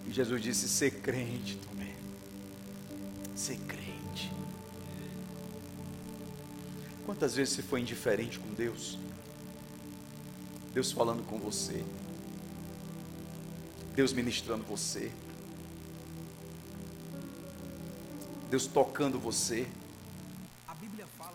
E 0.05 0.13
Jesus 0.13 0.41
disse: 0.41 0.69
ser 0.69 1.01
crente, 1.01 1.57
Tomé. 1.57 1.93
Ser 3.35 3.57
crente. 3.57 4.31
Quantas 7.05 7.35
vezes 7.35 7.55
você 7.55 7.61
foi 7.61 7.81
indiferente 7.81 8.39
com 8.39 8.53
Deus? 8.53 8.97
Deus 10.73 10.93
falando 10.93 11.27
com 11.27 11.37
você. 11.37 11.83
Deus 13.93 14.13
ministrando 14.13 14.63
você. 14.63 15.11
Deus 18.49 18.65
tocando 18.67 19.19
você. 19.19 19.67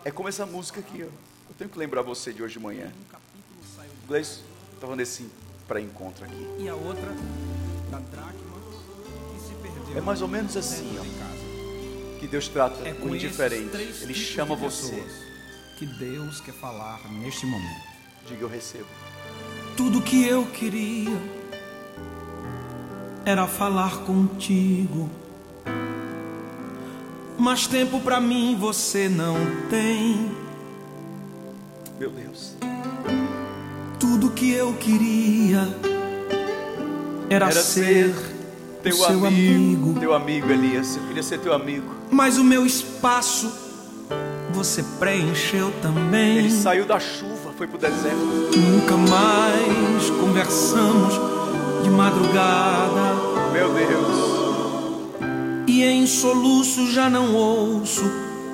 É 0.05 0.11
como 0.11 0.27
essa 0.27 0.45
música 0.45 0.79
aqui, 0.79 1.03
ó. 1.03 1.05
Eu 1.05 1.55
tenho 1.57 1.69
que 1.69 1.77
lembrar 1.77 2.01
você 2.01 2.33
de 2.33 2.43
hoje 2.43 2.53
de 2.53 2.59
manhã. 2.59 2.91
Gleice, 4.07 4.41
estava 4.73 4.95
nesse 4.95 5.29
pré-encontro 5.67 6.25
aqui. 6.25 6.47
E 6.59 6.67
a 6.67 6.75
outra 6.75 7.09
da 7.89 7.99
dracma 7.99 8.57
que 9.33 9.41
se 9.41 9.53
perdeu. 9.55 9.97
É 9.97 10.01
mais 10.01 10.21
ou 10.21 10.27
menos 10.27 10.57
assim, 10.57 10.97
ó. 10.99 12.19
Que 12.19 12.27
Deus 12.27 12.47
trata 12.47 12.87
É 12.87 12.93
o 12.93 13.15
indiferente. 13.15 13.75
Ele 14.01 14.13
chama 14.13 14.55
você. 14.55 15.03
Que 15.77 15.85
Deus 15.85 16.41
quer 16.41 16.53
falar 16.53 16.99
neste 17.11 17.45
momento. 17.45 17.83
Diga 18.27 18.41
eu 18.41 18.49
recebo. 18.49 18.87
Tudo 19.75 20.01
que 20.01 20.25
eu 20.25 20.45
queria 20.47 21.17
era 23.25 23.47
falar 23.47 23.99
contigo. 24.05 25.09
Mas 27.43 27.67
tempo 27.67 27.99
pra 27.99 28.21
mim 28.21 28.55
você 28.57 29.09
não 29.09 29.35
tem. 29.69 30.31
Meu 31.99 32.09
Deus. 32.09 32.55
Tudo 33.99 34.29
que 34.29 34.53
eu 34.53 34.71
queria 34.75 35.67
era, 37.29 37.47
Era 37.47 37.61
ser, 37.61 38.15
Teu 38.81 38.93
seu 38.93 39.25
amigo, 39.25 39.27
amigo. 39.27 39.99
Teu 39.99 40.13
amigo, 40.13 40.49
Elias. 40.49 40.95
Eu 40.95 41.03
queria 41.03 41.21
ser 41.21 41.39
teu 41.39 41.53
amigo. 41.53 41.93
Mas 42.09 42.37
o 42.37 42.45
meu 42.45 42.65
espaço 42.65 43.51
você 44.53 44.81
preencheu 44.97 45.69
também. 45.81 46.37
Ele 46.37 46.49
saiu 46.49 46.85
da 46.85 46.97
chuva, 46.97 47.51
foi 47.57 47.67
pro 47.67 47.77
deserto. 47.77 48.15
Nunca 48.55 48.95
mais 48.95 50.09
conversamos 50.21 51.13
de 51.83 51.89
madrugada. 51.89 53.51
Meu 53.51 53.73
Deus. 53.73 54.12
E 55.73 55.83
em 55.83 56.05
soluço 56.05 56.91
já 56.91 57.09
não 57.09 57.33
ouço 57.33 58.03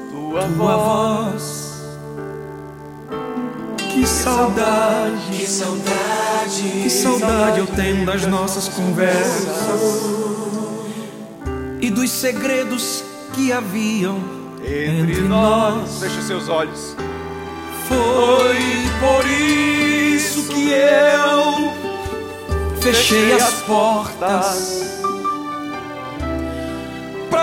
Tua, 0.10 0.42
tua 0.56 0.78
voz. 0.78 1.74
Que 3.78 4.08
saudade, 4.08 5.36
Que 5.36 5.46
saudade, 5.46 6.62
que 6.84 6.90
saudade 6.90 7.60
eu 7.60 7.68
tenho 7.68 8.06
das 8.06 8.26
nossas 8.26 8.70
conversas 8.70 10.02
e 11.82 11.90
dos 11.90 12.10
segredos 12.10 13.04
que 13.34 13.52
haviam 13.52 14.16
Entre, 14.64 15.12
entre 15.12 15.22
nós. 15.24 15.76
nós. 15.76 16.00
Feche 16.00 16.22
seus 16.22 16.48
olhos. 16.48 16.96
Foi 17.90 18.56
por 19.02 19.26
isso 19.30 20.44
que 20.44 20.70
eu 20.70 21.74
fechei 22.80 23.34
as 23.34 23.56
portas 23.64 24.89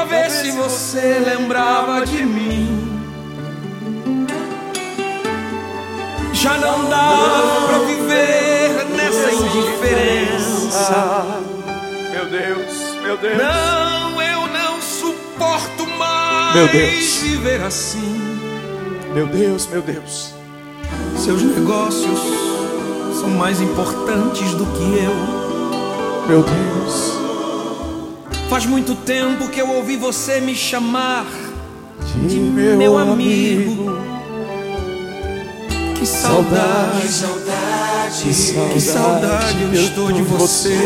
ver 0.08 0.30
se 0.30 0.50
você 0.52 1.18
lembrava 1.24 2.04
de 2.06 2.24
mim. 2.24 2.82
Já 6.32 6.56
não 6.58 6.88
dá 6.88 7.12
pra 7.66 7.78
viver 7.78 8.86
nessa 8.96 9.32
indiferença. 9.32 11.40
Meu 12.12 12.26
Deus, 12.26 12.96
meu 13.02 13.16
Deus. 13.16 13.38
Não, 13.38 14.22
eu 14.22 14.46
não 14.48 14.80
suporto 14.80 15.86
mais 15.98 16.54
Meu 16.54 16.68
Deus. 16.68 17.16
viver 17.22 17.62
assim. 17.62 18.20
Meu 19.14 19.26
Deus, 19.26 19.66
meu 19.66 19.82
Deus. 19.82 20.34
Seus 21.16 21.42
negócios 21.42 22.20
são 23.18 23.30
mais 23.30 23.60
importantes 23.60 24.52
do 24.54 24.66
que 24.66 24.82
eu. 24.82 26.26
Meu 26.28 26.42
Deus. 26.42 27.25
Faz 28.48 28.64
muito 28.64 28.94
tempo 28.94 29.48
que 29.48 29.60
eu 29.60 29.68
ouvi 29.68 29.96
você 29.96 30.40
me 30.40 30.54
chamar 30.54 31.26
De 32.26 32.36
meu 32.38 32.96
amigo. 32.96 33.98
Que 35.94 36.06
saudade, 36.06 37.08
Saudade, 37.08 38.72
que 38.72 38.80
saudade 38.80 39.62
eu 39.62 39.72
estou 39.72 40.12
de 40.12 40.22
você. 40.22 40.78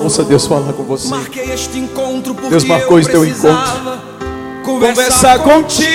Ouça 0.00 0.24
Deus 0.24 0.46
falar 0.46 0.72
com 0.72 0.82
você. 0.82 1.08
Marquei 1.08 1.52
este 1.52 1.78
encontro 1.78 2.34
porque 2.34 2.50
Deus 2.50 2.64
marcou 2.64 2.98
eu 2.98 3.00
esse 3.00 3.10
teu 3.10 3.20
Conversar 3.22 4.02
conversar 4.64 5.38
contigo 5.40 5.86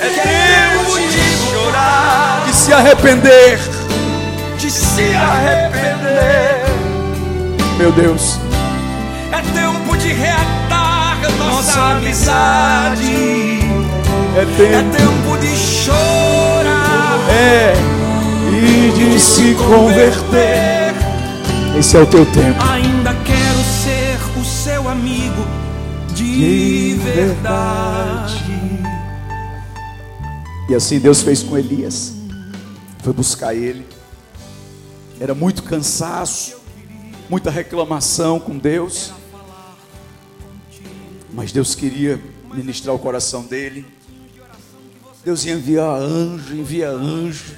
É 0.00 0.08
tempo 0.08 0.98
de 1.08 1.50
chorar, 1.50 2.44
de 2.46 2.54
se 2.54 2.72
arrepender. 2.72 3.58
de 4.58 4.70
se 4.70 5.02
arrepender. 5.14 6.64
Meu 7.78 7.92
Deus, 7.92 8.38
É 9.32 9.40
tempo 9.52 9.96
de 9.96 10.12
reatar 10.12 10.76
nossa 11.38 11.80
amizade. 11.96 13.60
é 14.36 14.40
É 14.40 14.44
tempo 14.56 14.96
tempo 14.96 15.38
de 15.38 15.56
chorar 15.56 17.18
é 17.30 17.74
e 18.52 18.92
de 18.92 19.20
se 19.20 19.54
converter. 19.54 20.94
Esse 21.78 21.96
é 21.96 22.00
o 22.00 22.06
teu 22.06 22.24
tempo. 22.26 22.62
Ainda 22.70 23.14
quero 23.24 23.62
ser 23.64 24.18
o 24.40 24.44
seu 24.44 24.88
amigo 24.88 25.44
de 26.14 26.98
verdade. 27.02 28.44
E 30.68 30.74
assim 30.74 30.98
Deus 30.98 31.22
fez 31.22 31.42
com 31.42 31.56
Elias. 31.56 32.14
Foi 33.02 33.12
buscar 33.12 33.54
ele. 33.54 33.86
Era 35.20 35.34
muito 35.34 35.62
cansaço, 35.62 36.56
muita 37.28 37.50
reclamação 37.50 38.38
com 38.38 38.56
Deus. 38.56 39.12
Mas 41.32 41.52
Deus 41.52 41.74
queria 41.74 42.20
ministrar 42.52 42.94
o 42.94 42.98
coração 42.98 43.44
dele. 43.44 43.84
Deus 45.24 45.44
ia 45.44 45.54
enviar 45.54 46.00
anjo, 46.00 46.54
envia 46.54 46.88
anjo, 46.90 47.56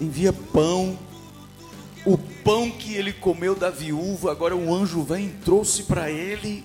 envia 0.00 0.32
pão. 0.32 0.98
O 2.04 2.18
pão 2.18 2.70
que 2.70 2.94
ele 2.94 3.12
comeu 3.12 3.54
da 3.54 3.70
viúva, 3.70 4.30
agora 4.30 4.54
um 4.54 4.72
anjo 4.72 5.02
vem 5.02 5.26
e 5.26 5.30
trouxe 5.44 5.84
para 5.84 6.10
ele. 6.10 6.64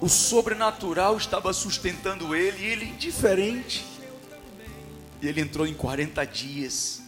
O 0.00 0.08
sobrenatural 0.08 1.16
estava 1.16 1.52
sustentando 1.52 2.34
ele 2.34 2.64
e 2.64 2.66
ele 2.66 2.84
indiferente. 2.86 3.86
E 5.22 5.28
ele 5.28 5.40
entrou 5.40 5.66
em 5.66 5.72
40 5.72 6.24
dias. 6.26 7.05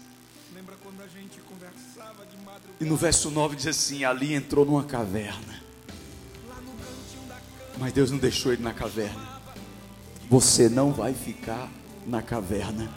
E 2.81 2.85
no 2.85 2.97
verso 2.97 3.31
9 3.31 3.57
diz 3.57 3.67
assim: 3.67 4.05
Ali 4.05 4.35
entrou 4.35 4.65
numa 4.65 4.85
caverna. 4.85 5.59
Mas 7.79 7.93
Deus 7.93 8.11
não 8.11 8.19
deixou 8.19 8.53
ele 8.53 8.63
na 8.63 8.73
caverna. 8.73 9.39
Você 10.31 10.69
não 10.69 10.93
vai 10.93 11.15
ficar 11.15 11.69
na 12.07 12.21
caverna. 12.23 12.89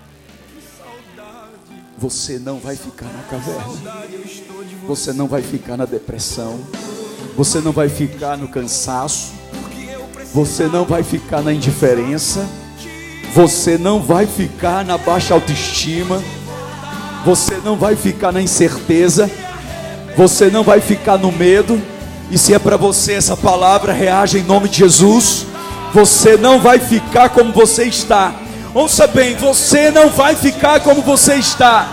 Você 1.97 2.39
não 2.39 2.59
vai 2.59 2.75
ficar 2.75 3.05
na 3.05 3.23
caverna. 3.23 3.73
Você 4.87 5.13
não 5.13 5.27
vai 5.27 5.41
ficar 5.41 5.77
na 5.77 5.85
depressão. 5.85 6.59
Você 7.37 7.61
não 7.61 7.71
vai 7.71 7.89
ficar 7.89 8.37
no 8.37 8.47
cansaço. 8.47 9.33
Você 10.33 10.67
não 10.67 10.85
vai 10.85 11.03
ficar 11.03 11.41
na 11.41 11.53
indiferença. 11.53 12.47
Você 13.33 13.77
não 13.77 14.01
vai 14.01 14.25
ficar 14.25 14.83
na 14.83 14.97
baixa 14.97 15.33
autoestima. 15.33 16.21
Você 17.23 17.57
não 17.57 17.77
vai 17.77 17.95
ficar 17.95 18.31
na 18.31 18.41
incerteza. 18.41 19.29
Você 20.15 20.49
não 20.49 20.63
vai 20.63 20.81
ficar 20.81 21.17
no 21.17 21.31
medo. 21.31 21.81
E 22.29 22.37
se 22.37 22.53
é 22.53 22.59
para 22.59 22.77
você 22.77 23.13
essa 23.13 23.35
palavra, 23.35 23.93
reaja 23.93 24.37
em 24.37 24.43
nome 24.43 24.69
de 24.69 24.77
Jesus. 24.77 25.45
Você 25.93 26.37
não 26.37 26.59
vai 26.59 26.79
ficar 26.79 27.29
como 27.29 27.51
você 27.51 27.83
está. 27.83 28.33
Ouça 28.73 29.05
bem, 29.07 29.35
você 29.35 29.91
não 29.91 30.09
vai 30.09 30.35
ficar 30.35 30.79
como 30.79 31.01
você 31.01 31.35
está. 31.35 31.87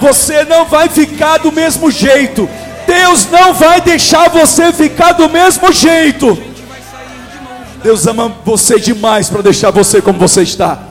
Você 0.00 0.44
não 0.44 0.64
vai 0.66 0.88
ficar 0.88 1.38
do 1.38 1.50
mesmo 1.50 1.90
jeito. 1.90 2.48
Deus 2.86 3.26
não 3.30 3.52
vai 3.52 3.80
deixar 3.80 4.28
você 4.28 4.72
ficar 4.72 5.12
do 5.12 5.28
mesmo 5.28 5.72
jeito. 5.72 6.38
Deus 7.82 8.06
ama 8.06 8.32
você 8.44 8.78
demais 8.78 9.28
para 9.28 9.42
deixar 9.42 9.70
você 9.70 10.00
como 10.00 10.18
você 10.18 10.42
está. 10.42 10.86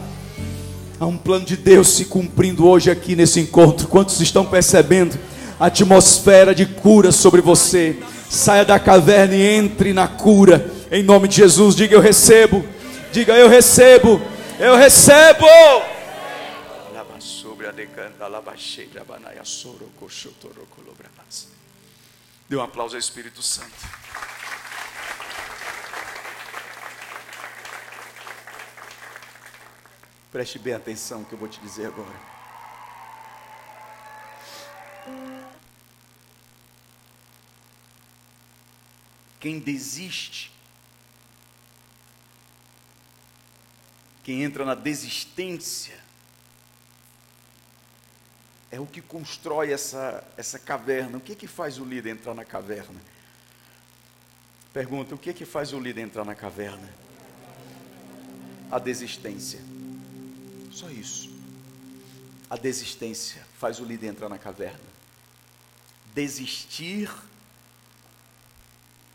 Há 1.00 1.06
um 1.06 1.18
plano 1.18 1.46
de 1.46 1.56
Deus 1.56 1.88
se 1.90 2.06
cumprindo 2.06 2.68
hoje 2.68 2.92
aqui 2.92 3.16
nesse 3.16 3.40
encontro. 3.40 3.88
Quantos 3.88 4.20
estão 4.20 4.44
percebendo 4.46 5.18
atmosfera 5.60 6.56
de 6.56 6.66
cura 6.66 7.12
sobre 7.12 7.42
você? 7.42 7.98
Saia 8.30 8.64
da 8.64 8.80
caverna 8.80 9.36
e 9.36 9.42
entre 9.42 9.94
na 9.94 10.08
cura. 10.08 10.72
Em 10.92 11.04
nome 11.04 11.28
de 11.28 11.36
Jesus, 11.38 11.76
diga 11.76 11.96
eu 11.96 12.02
recebo. 12.02 12.66
Diga 13.12 13.34
eu 13.34 13.50
recebo. 13.50 14.22
Eu 14.60 14.76
recebo. 14.76 15.46
Dê 22.48 22.56
um 22.56 22.62
aplauso 22.62 22.96
ao 22.96 23.00
Espírito 23.00 23.42
Santo. 23.42 23.76
Preste 30.32 30.60
bem 30.60 30.74
atenção 30.74 31.20
no 31.20 31.26
que 31.26 31.34
eu 31.34 31.40
vou 31.40 31.48
te 31.48 31.60
dizer 31.60 31.88
agora. 31.88 32.30
Quem 39.40 39.60
desiste, 39.60 40.52
quem 44.24 44.44
entra 44.44 44.66
na 44.66 44.76
desistência, 44.76 45.98
é 48.72 48.80
o 48.80 48.86
que 48.86 49.02
constrói 49.02 49.72
essa, 49.72 50.24
essa 50.38 50.60
caverna. 50.60 51.18
O 51.18 51.22
que, 51.22 51.36
que 51.36 51.48
faz 51.48 51.80
o 51.80 51.86
líder 51.86 52.12
entrar 52.12 52.34
na 52.34 52.46
caverna? 52.46 53.00
Pergunta: 54.74 55.16
o 55.16 55.18
que, 55.18 55.34
que 55.34 55.46
faz 55.46 55.74
o 55.74 55.80
líder 55.80 56.02
entrar 56.02 56.26
na 56.26 56.36
caverna? 56.36 56.90
A 58.70 58.78
desistência. 58.78 59.60
Só 60.72 60.90
isso. 60.90 61.32
A 62.50 62.56
desistência 62.56 63.46
faz 63.58 63.80
o 63.80 63.86
líder 63.86 64.08
entrar 64.08 64.30
na 64.30 64.38
caverna. 64.38 64.80
Desistir 66.14 67.10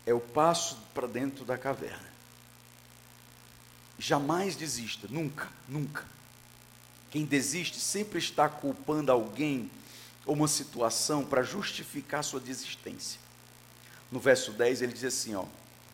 é 0.05 0.13
o 0.13 0.19
passo 0.19 0.77
para 0.93 1.07
dentro 1.07 1.43
da 1.43 1.57
caverna. 1.57 2.13
Jamais 3.97 4.55
desista, 4.55 5.07
nunca, 5.09 5.49
nunca. 5.67 6.03
Quem 7.09 7.25
desiste 7.25 7.79
sempre 7.79 8.19
está 8.19 8.49
culpando 8.49 9.11
alguém 9.11 9.71
ou 10.25 10.35
uma 10.35 10.47
situação 10.47 11.23
para 11.23 11.43
justificar 11.43 12.23
sua 12.23 12.39
desistência. 12.39 13.19
No 14.11 14.19
verso 14.19 14.51
10 14.51 14.81
ele 14.81 14.93
diz 14.93 15.05
assim, 15.05 15.35
ó, 15.35 15.45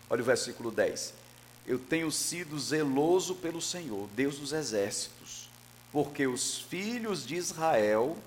olha 0.10 0.22
o 0.22 0.26
versículo 0.26 0.72
10. 0.72 1.14
Eu 1.66 1.78
tenho 1.78 2.12
sido 2.12 2.60
zeloso 2.60 3.36
pelo 3.36 3.62
Senhor, 3.62 4.10
Deus 4.16 4.40
dos 4.40 4.52
exércitos, 4.52 5.50
porque 5.92 6.26
os 6.26 6.58
filhos 6.58 7.26
de 7.26 7.36
Israel, 7.36 8.18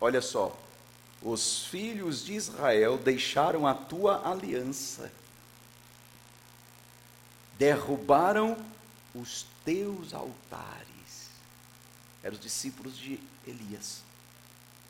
olha 0.00 0.20
só, 0.20 0.58
os 1.22 1.66
filhos 1.66 2.24
de 2.24 2.32
Israel 2.32 2.96
deixaram 2.96 3.66
a 3.66 3.74
tua 3.74 4.28
aliança, 4.28 5.12
derrubaram 7.58 8.56
os 9.14 9.46
teus 9.64 10.14
altares. 10.14 11.30
Eram 12.22 12.34
os 12.34 12.40
discípulos 12.40 12.96
de 12.96 13.20
Elias, 13.46 14.02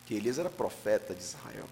que 0.07 0.15
Elias 0.15 0.39
era 0.39 0.51
profeta 0.51 1.15
de 1.15 1.23
Israel. 1.23 1.69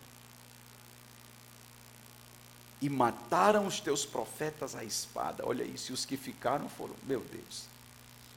E 2.80 2.88
mataram 2.88 3.66
os 3.66 3.80
teus 3.80 4.06
profetas 4.06 4.74
à 4.74 4.84
espada. 4.84 5.44
Olha 5.46 5.64
isso, 5.64 5.90
e 5.90 5.94
os 5.94 6.04
que 6.04 6.16
ficaram 6.16 6.68
foram, 6.68 6.94
meu 7.04 7.20
Deus. 7.20 7.64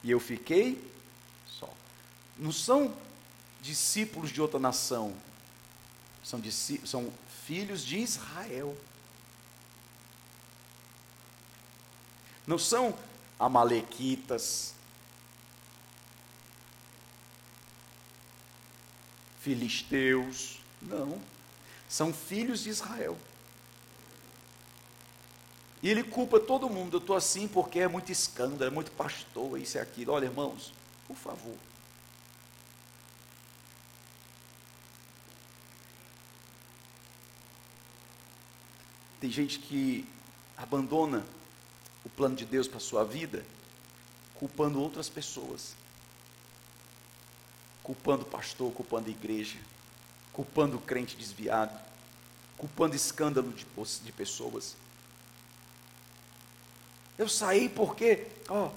E 0.02 0.10
eu 0.10 0.18
fiquei 0.18 0.90
só. 1.46 1.72
Não 2.36 2.50
são 2.50 2.92
discípulos 3.60 4.30
de 4.30 4.40
outra 4.40 4.58
nação, 4.58 5.14
são, 6.22 6.40
são 6.84 7.12
filhos 7.44 7.84
de 7.84 7.98
Israel. 7.98 8.76
Não 12.46 12.58
são 12.58 12.96
amalequitas, 13.38 14.74
filisteus, 19.40 20.58
não. 20.80 21.20
São 21.88 22.12
filhos 22.12 22.62
de 22.62 22.70
Israel. 22.70 23.18
E 25.82 25.88
ele 25.88 26.04
culpa 26.04 26.38
todo 26.38 26.70
mundo. 26.70 26.96
Eu 26.96 27.00
estou 27.00 27.16
assim 27.16 27.48
porque 27.48 27.80
é 27.80 27.88
muito 27.88 28.12
escândalo, 28.12 28.64
é 28.64 28.70
muito 28.70 28.92
pastor, 28.92 29.60
isso 29.60 29.76
e 29.76 29.80
aquilo. 29.80 30.12
Olha, 30.12 30.26
irmãos, 30.26 30.72
por 31.06 31.16
favor. 31.16 31.56
Tem 39.22 39.30
gente 39.30 39.60
que 39.60 40.04
abandona 40.56 41.24
o 42.04 42.08
plano 42.08 42.34
de 42.34 42.44
Deus 42.44 42.66
para 42.66 42.78
a 42.78 42.80
sua 42.80 43.04
vida, 43.04 43.46
culpando 44.34 44.80
outras 44.80 45.08
pessoas. 45.08 45.76
Culpando 47.84 48.24
o 48.24 48.26
pastor, 48.26 48.72
culpando 48.72 49.06
a 49.06 49.12
igreja, 49.12 49.60
culpando 50.32 50.76
o 50.76 50.80
crente 50.80 51.14
desviado, 51.14 51.72
culpando 52.58 52.96
escândalo 52.96 53.52
de, 53.52 53.64
de 54.04 54.10
pessoas. 54.10 54.74
Eu 57.16 57.28
saí 57.28 57.68
porque, 57.68 58.26
ó, 58.48 58.72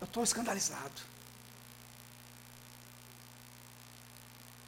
eu 0.00 0.06
estou 0.06 0.24
escandalizado. 0.24 1.02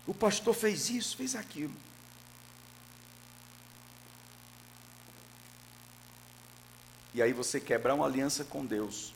O 0.06 0.14
pastor 0.14 0.54
fez 0.54 0.88
isso, 0.88 1.16
fez 1.16 1.34
aquilo. 1.34 1.89
E 7.12 7.20
aí 7.20 7.32
você 7.32 7.60
quebrar 7.60 7.94
uma 7.94 8.06
aliança 8.06 8.44
com 8.44 8.64
Deus, 8.64 9.12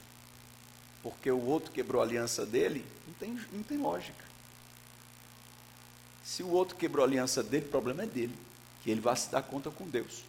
porque 1.02 1.30
o 1.30 1.44
outro 1.44 1.70
quebrou 1.70 2.02
a 2.02 2.04
aliança 2.04 2.44
dele, 2.44 2.84
não 3.06 3.14
tem, 3.14 3.40
não 3.52 3.62
tem 3.62 3.78
lógica. 3.78 4.24
Se 6.24 6.42
o 6.42 6.48
outro 6.48 6.76
quebrou 6.76 7.04
a 7.04 7.06
aliança 7.06 7.42
dele, 7.42 7.66
o 7.66 7.68
problema 7.68 8.02
é 8.02 8.06
dele, 8.06 8.36
que 8.82 8.90
ele 8.90 9.00
vai 9.00 9.14
se 9.14 9.30
dar 9.30 9.42
conta 9.42 9.70
com 9.70 9.86
Deus. 9.86 10.24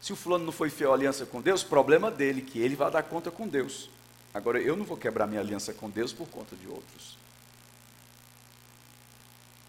Se 0.00 0.12
o 0.12 0.16
fulano 0.16 0.44
não 0.44 0.52
foi 0.52 0.70
fiel 0.70 0.92
à 0.92 0.94
aliança 0.94 1.26
com 1.26 1.40
Deus, 1.40 1.64
problema 1.64 2.10
dele, 2.10 2.42
que 2.42 2.58
ele 2.58 2.76
vai 2.76 2.90
dar 2.90 3.02
conta 3.02 3.30
com 3.30 3.48
Deus. 3.48 3.90
Agora, 4.32 4.60
eu 4.60 4.76
não 4.76 4.84
vou 4.84 4.96
quebrar 4.96 5.26
minha 5.26 5.40
aliança 5.40 5.72
com 5.72 5.90
Deus 5.90 6.12
por 6.12 6.28
conta 6.28 6.54
de 6.54 6.68
outros. 6.68 7.16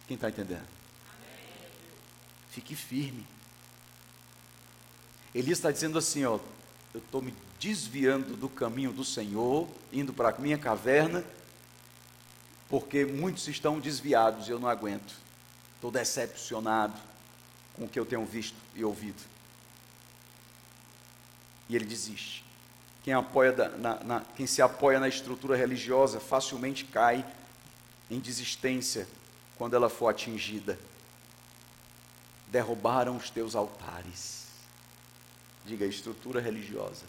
Quem 0.08 0.16
está 0.16 0.30
entendendo? 0.30 0.68
Fique 2.52 2.76
firme. 2.76 3.26
Elias 5.34 5.58
está 5.58 5.72
dizendo 5.72 5.98
assim: 5.98 6.26
ó, 6.26 6.40
eu 6.94 7.00
estou 7.00 7.22
me 7.22 7.34
desviando 7.60 8.36
do 8.36 8.50
caminho 8.50 8.92
do 8.92 9.04
Senhor, 9.04 9.68
indo 9.92 10.14
para 10.14 10.30
a 10.30 10.38
minha 10.40 10.58
caverna, 10.58 11.24
porque 12.68 13.06
muitos 13.06 13.48
estão 13.48 13.80
desviados 13.80 14.48
e 14.48 14.52
eu 14.52 14.60
não 14.60 14.70
aguento. 14.70 15.16
Estou 15.76 15.92
decepcionado 15.92 17.00
com 17.76 17.86
o 17.86 17.90
que 17.90 18.00
eu 18.00 18.06
tenho 18.06 18.26
visto 18.26 18.56
e 18.76 18.84
ouvido. 18.84 19.22
E 21.68 21.76
ele 21.76 21.86
desiste. 21.86 22.44
Quem, 23.04 23.14
apoia 23.14 23.54
na, 23.78 24.04
na, 24.04 24.22
quem 24.36 24.46
se 24.46 24.62
apoia 24.62 25.00
na 25.00 25.08
estrutura 25.08 25.56
religiosa 25.56 26.20
facilmente 26.20 26.86
cai 26.86 27.26
em 28.10 28.20
desistência 28.20 29.08
quando 29.58 29.76
ela 29.76 29.90
for 29.90 30.08
atingida. 30.08 30.78
Derrubaram 32.48 33.16
os 33.16 33.30
teus 33.30 33.56
altares. 33.56 34.39
Diga, 35.70 35.86
estrutura 35.86 36.42
religiosa. 36.42 37.06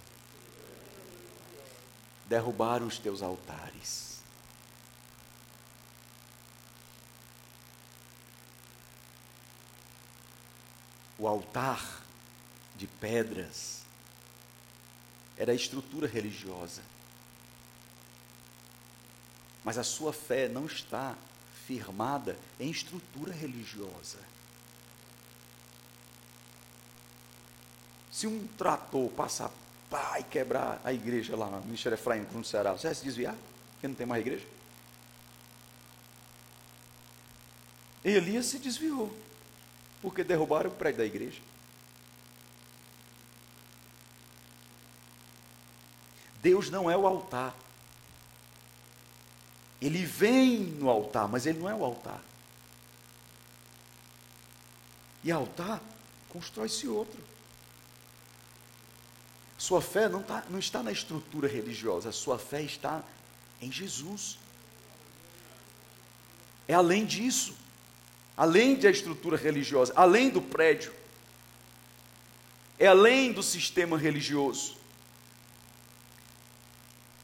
Derrubaram 2.27 2.87
os 2.87 2.99
teus 2.99 3.23
altares. 3.23 4.21
O 11.19 11.27
altar 11.27 12.03
de 12.77 12.87
pedras 12.87 13.81
era 15.39 15.53
a 15.53 15.55
estrutura 15.55 16.07
religiosa. 16.07 16.83
Mas 19.65 19.79
a 19.79 19.83
sua 19.83 20.13
fé 20.13 20.51
não 20.51 20.67
está 20.67 21.17
firmada 21.67 22.39
em 22.59 22.71
estrutura 22.71 23.33
religiosa. 23.33 24.19
Se 28.21 28.27
um 28.27 28.47
trator 28.49 29.09
passar 29.13 29.51
pá, 29.89 30.21
e 30.21 30.25
quebrar 30.25 30.79
a 30.85 30.93
igreja 30.93 31.35
lá 31.35 31.47
no 31.47 31.63
Ministério 31.63 31.97
Efraim, 31.97 32.21
no 32.35 32.45
Ceará, 32.45 32.73
você 32.73 32.89
vai 32.89 32.95
se 32.95 33.03
desviar? 33.03 33.35
Porque 33.73 33.89
não 33.89 33.95
tem 33.95 34.07
mais 34.07 34.21
igreja? 34.21 34.47
Elias 38.05 38.45
se 38.45 38.59
desviou, 38.59 39.11
porque 40.03 40.23
derrubaram 40.23 40.69
o 40.69 40.75
prédio 40.75 40.99
da 40.99 41.07
igreja. 41.07 41.41
Deus 46.43 46.69
não 46.69 46.91
é 46.91 46.97
o 46.99 47.07
altar. 47.07 47.55
Ele 49.81 50.05
vem 50.05 50.59
no 50.59 50.91
altar, 50.91 51.27
mas 51.27 51.47
ele 51.47 51.59
não 51.59 51.71
é 51.71 51.75
o 51.75 51.83
altar. 51.83 52.21
E 55.25 55.33
altar 55.33 55.81
constrói-se 56.29 56.87
outro. 56.87 57.30
Sua 59.61 59.83
fé 59.83 60.09
não, 60.09 60.23
tá, 60.23 60.43
não 60.49 60.59
está 60.59 60.83
na 60.83 60.91
estrutura 60.91 61.47
religiosa, 61.47 62.11
sua 62.13 62.39
fé 62.39 62.63
está 62.63 63.05
em 63.61 63.71
Jesus. 63.71 64.39
É 66.67 66.73
além 66.73 67.05
disso, 67.05 67.55
além 68.35 68.75
da 68.75 68.91
estrutura 68.91 69.37
religiosa, 69.37 69.93
além 69.95 70.31
do 70.31 70.41
prédio, 70.41 70.95
é 72.79 72.87
além 72.87 73.35
do 73.35 73.43
sistema 73.43 73.99
religioso. 73.99 74.79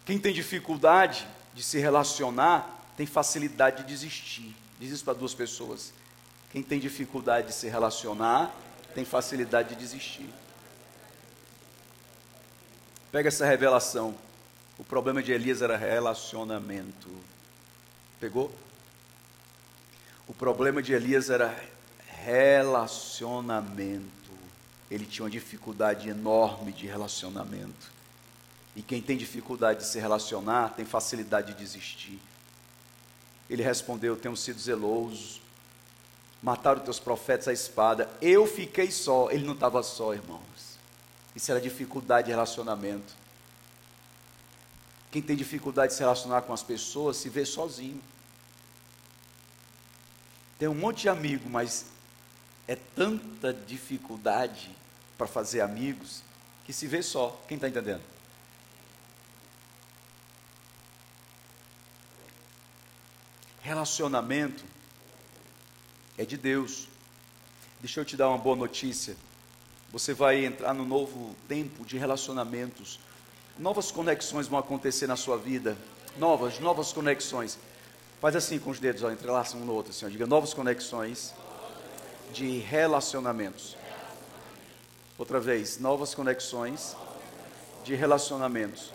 Quem 0.05 0.19
tem 0.19 0.35
dificuldade 0.35 1.27
de 1.55 1.63
se 1.63 1.79
relacionar 1.79 2.85
tem 2.99 3.07
facilidade 3.07 3.79
de 3.79 3.89
desistir. 3.89 4.55
Diz 4.79 4.91
isso 4.91 5.05
para 5.05 5.15
duas 5.15 5.33
pessoas. 5.33 5.91
Quem 6.53 6.63
tem 6.63 6.79
dificuldade 6.79 7.47
de 7.47 7.55
se 7.55 7.67
relacionar 7.67 8.55
tem 8.95 9.07
facilidade 9.07 9.71
de 9.71 9.77
desistir. 9.77 10.29
Pega 13.17 13.29
essa 13.29 13.47
revelação. 13.47 14.15
O 14.79 14.85
problema 14.85 15.23
de 15.23 15.33
Elias 15.33 15.63
era 15.63 15.75
relacionamento. 15.75 17.09
Pegou? 18.21 18.53
O 20.29 20.35
problema 20.35 20.83
de 20.83 20.93
Elias 20.93 21.31
era 21.31 21.59
relacionamento. 22.27 24.05
Ele 24.91 25.07
tinha 25.07 25.25
uma 25.25 25.31
dificuldade 25.31 26.11
enorme 26.11 26.73
de 26.73 26.87
relacionamento. 26.87 27.91
E 28.77 28.83
quem 28.83 29.01
tem 29.01 29.17
dificuldade 29.17 29.79
de 29.79 29.87
se 29.87 29.99
relacionar 29.99 30.75
tem 30.77 30.85
facilidade 30.85 31.55
de 31.55 31.59
desistir. 31.59 32.21
Ele 33.49 33.63
respondeu: 33.63 34.15
Tenho 34.15 34.37
sido 34.37 34.61
zeloso. 34.61 35.41
Mataram 36.43 36.81
teus 36.81 37.01
profetas 37.01 37.49
à 37.49 37.53
espada. 37.55 38.11
Eu 38.21 38.47
fiquei 38.47 38.91
só. 38.91 39.31
Ele 39.31 39.47
não 39.47 39.55
estava 39.55 39.83
só, 39.83 40.13
irmãos. 40.13 40.66
Isso 41.37 41.51
era 41.51 41.61
dificuldade 41.61 42.27
de 42.27 42.31
relacionamento. 42.31 43.15
Quem 45.13 45.21
tem 45.21 45.37
dificuldade 45.37 45.93
de 45.93 45.97
se 45.97 46.01
relacionar 46.01 46.41
com 46.43 46.53
as 46.55 46.63
pessoas 46.63 47.19
se 47.19 47.29
vê 47.29 47.45
sozinho. 47.45 48.03
Tem 50.59 50.67
um 50.67 50.75
monte 50.75 51.03
de 51.03 51.09
amigo, 51.11 51.49
mas 51.51 51.85
é 52.67 52.75
tanta 52.75 53.53
dificuldade 53.53 54.75
para 55.19 55.27
fazer 55.27 55.61
amigos 55.61 56.23
que 56.65 56.73
se 56.73 56.87
vê 56.87 57.03
só. 57.03 57.39
Quem 57.47 57.57
está 57.57 57.69
entendendo? 57.69 58.03
Relacionamento 63.61 64.65
é 66.17 66.25
de 66.25 66.39
Deus. 66.39 66.89
Deixa 67.81 68.01
eu 68.01 68.07
te 68.07 68.17
dar 68.17 68.31
uma 68.31 68.39
boa 68.39 68.57
notícia. 68.57 69.17
Você 69.97 70.13
vai 70.13 70.45
entrar 70.45 70.75
no 70.75 70.85
novo 70.85 71.35
tempo 71.49 71.83
de 71.83 71.97
relacionamentos. 71.97 73.01
Novas 73.59 73.91
conexões 73.91 74.47
vão 74.47 74.59
acontecer 74.59 75.07
na 75.07 75.17
sua 75.17 75.39
vida. 75.39 75.75
Novas, 76.19 76.61
novas 76.61 76.93
conexões. 76.93 77.59
Faz 78.21 78.37
assim 78.37 78.59
com 78.59 78.69
os 78.69 78.79
dedos, 78.79 79.03
ó, 79.03 79.11
entrelaça 79.11 79.57
um 79.57 79.65
no 79.65 79.73
outro, 79.73 79.93
assim, 79.93 80.07
diga 80.11 80.27
novas 80.27 80.53
conexões 80.53 81.33
de 82.31 82.59
relacionamentos. 82.59 83.75
Outra 85.17 85.41
vez, 85.41 85.79
novas 85.79 86.15
conexões 86.15 86.95
de 87.83 87.95
relacionamentos. 87.95 88.93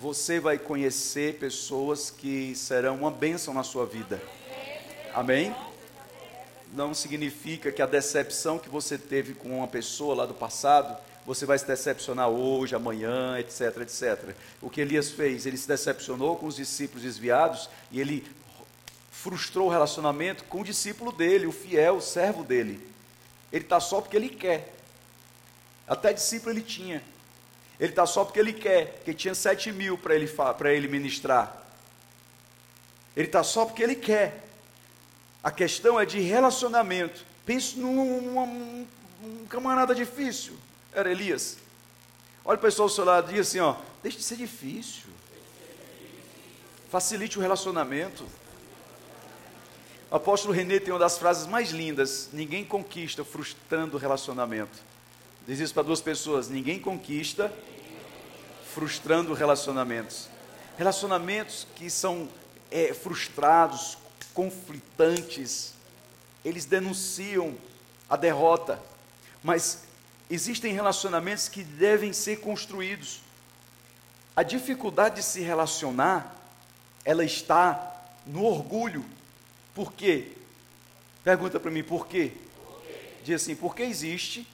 Você 0.00 0.40
vai 0.40 0.56
conhecer 0.56 1.38
pessoas 1.38 2.08
que 2.08 2.54
serão 2.54 2.96
uma 2.96 3.10
bênção 3.10 3.52
na 3.52 3.62
sua 3.62 3.84
vida. 3.84 4.18
Amém? 5.14 5.54
Não 6.76 6.92
significa 6.92 7.72
que 7.72 7.80
a 7.80 7.86
decepção 7.86 8.58
que 8.58 8.68
você 8.68 8.98
teve 8.98 9.32
com 9.32 9.48
uma 9.48 9.66
pessoa 9.66 10.14
lá 10.14 10.26
do 10.26 10.34
passado, 10.34 10.94
você 11.24 11.46
vai 11.46 11.58
se 11.58 11.66
decepcionar 11.66 12.28
hoje, 12.28 12.74
amanhã, 12.74 13.38
etc, 13.38 13.78
etc. 13.80 14.36
O 14.60 14.68
que 14.68 14.82
Elias 14.82 15.10
fez? 15.10 15.46
Ele 15.46 15.56
se 15.56 15.66
decepcionou 15.66 16.36
com 16.36 16.46
os 16.46 16.56
discípulos 16.56 17.02
desviados 17.02 17.70
e 17.90 17.98
ele 17.98 18.26
frustrou 19.10 19.68
o 19.68 19.70
relacionamento 19.70 20.44
com 20.44 20.60
o 20.60 20.64
discípulo 20.64 21.10
dele, 21.10 21.46
o 21.46 21.52
fiel, 21.52 21.96
o 21.96 22.02
servo 22.02 22.44
dele. 22.44 22.86
Ele 23.50 23.64
está 23.64 23.80
só 23.80 24.02
porque 24.02 24.16
ele 24.16 24.28
quer. 24.28 24.74
Até 25.88 26.12
discípulo 26.12 26.52
ele 26.52 26.62
tinha. 26.62 27.02
Ele 27.80 27.90
está 27.90 28.04
só 28.04 28.22
porque 28.22 28.38
ele 28.38 28.52
quer, 28.52 28.96
porque 28.96 29.14
tinha 29.14 29.34
sete 29.34 29.72
mil 29.72 29.96
para 29.96 30.14
ele, 30.14 30.30
ele 30.74 30.88
ministrar. 30.88 31.64
Ele 33.16 33.28
está 33.28 33.42
só 33.42 33.64
porque 33.64 33.82
ele 33.82 33.94
quer. 33.94 34.45
A 35.46 35.50
questão 35.52 36.00
é 36.00 36.04
de 36.04 36.18
relacionamento. 36.18 37.24
Pense 37.44 37.78
num, 37.78 38.84
num 39.22 39.46
camarada 39.46 39.94
difícil. 39.94 40.54
Era 40.92 41.08
Elias. 41.08 41.58
Olha 42.44 42.58
o 42.58 42.60
pessoal 42.60 42.86
ao 42.86 42.92
seu 42.92 43.04
lado 43.04 43.30
e 43.30 43.34
diz 43.34 43.46
assim: 43.46 43.60
ó, 43.60 43.76
deixe 44.02 44.18
de 44.18 44.24
ser 44.24 44.34
difícil. 44.34 45.04
Facilite 46.90 47.38
o 47.38 47.40
relacionamento. 47.40 48.26
O 50.10 50.16
apóstolo 50.16 50.52
René 50.52 50.80
tem 50.80 50.92
uma 50.92 50.98
das 50.98 51.16
frases 51.16 51.46
mais 51.46 51.70
lindas: 51.70 52.28
ninguém 52.32 52.64
conquista 52.64 53.24
frustrando 53.24 53.96
o 53.96 54.00
relacionamento. 54.00 54.76
Diz 55.46 55.60
isso 55.60 55.72
para 55.72 55.84
duas 55.84 56.00
pessoas: 56.00 56.48
ninguém 56.48 56.80
conquista 56.80 57.52
frustrando 58.74 59.32
relacionamentos. 59.32 60.28
Relacionamentos 60.76 61.68
que 61.76 61.88
são 61.88 62.28
é, 62.68 62.92
frustrados, 62.92 63.96
conflitantes, 64.36 65.72
eles 66.44 66.66
denunciam 66.66 67.56
a 68.08 68.16
derrota, 68.16 68.78
mas 69.42 69.84
existem 70.28 70.74
relacionamentos 70.74 71.48
que 71.48 71.64
devem 71.64 72.12
ser 72.12 72.40
construídos. 72.40 73.22
A 74.36 74.42
dificuldade 74.42 75.16
de 75.16 75.22
se 75.22 75.40
relacionar, 75.40 76.36
ela 77.02 77.24
está 77.24 77.96
no 78.26 78.44
orgulho. 78.44 79.02
Por 79.74 79.94
quê? 79.94 80.32
Pergunta 81.24 81.58
para 81.58 81.70
mim, 81.70 81.82
por 81.82 82.06
quê? 82.06 82.32
Diz 83.24 83.42
assim, 83.42 83.56
por 83.56 83.74
que 83.74 83.84
existe 83.84 84.46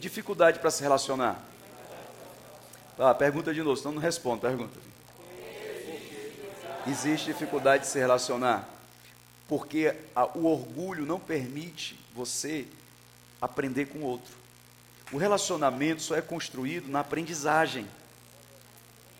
dificuldade 0.00 0.60
para 0.60 0.70
se 0.70 0.82
relacionar? 0.82 1.44
Tá, 2.96 3.14
pergunta 3.14 3.52
de 3.52 3.62
novo, 3.62 3.76
senão 3.76 3.92
não 3.92 4.00
responde, 4.00 4.40
pergunta. 4.40 4.80
Existe 6.86 7.26
dificuldade 7.26 7.82
de 7.82 7.90
se 7.90 7.98
relacionar 7.98 8.73
porque 9.48 9.94
a, 10.14 10.26
o 10.36 10.46
orgulho 10.46 11.04
não 11.04 11.20
permite 11.20 11.98
você 12.14 12.66
aprender 13.40 13.86
com 13.86 13.98
o 13.98 14.04
outro. 14.04 14.34
O 15.12 15.18
relacionamento 15.18 16.02
só 16.02 16.16
é 16.16 16.22
construído 16.22 16.88
na 16.88 17.00
aprendizagem. 17.00 17.86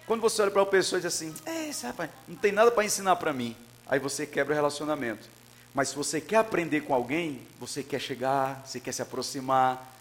Quando 0.06 0.20
você 0.20 0.42
olha 0.42 0.50
para 0.50 0.62
uma 0.62 0.66
pessoa 0.66 0.98
e 0.98 1.02
diz 1.02 1.14
assim, 1.14 1.34
é, 1.44 1.68
esse 1.68 1.86
rapaz 1.86 2.10
não 2.26 2.36
tem 2.36 2.52
nada 2.52 2.70
para 2.70 2.84
ensinar 2.84 3.16
para 3.16 3.32
mim, 3.32 3.56
aí 3.86 3.98
você 3.98 4.26
quebra 4.26 4.52
o 4.52 4.56
relacionamento. 4.56 5.28
Mas 5.74 5.88
se 5.88 5.96
você 5.96 6.20
quer 6.20 6.36
aprender 6.36 6.82
com 6.82 6.94
alguém, 6.94 7.40
você 7.58 7.82
quer 7.82 8.00
chegar, 8.00 8.62
você 8.64 8.78
quer 8.78 8.92
se 8.92 9.02
aproximar, 9.02 9.92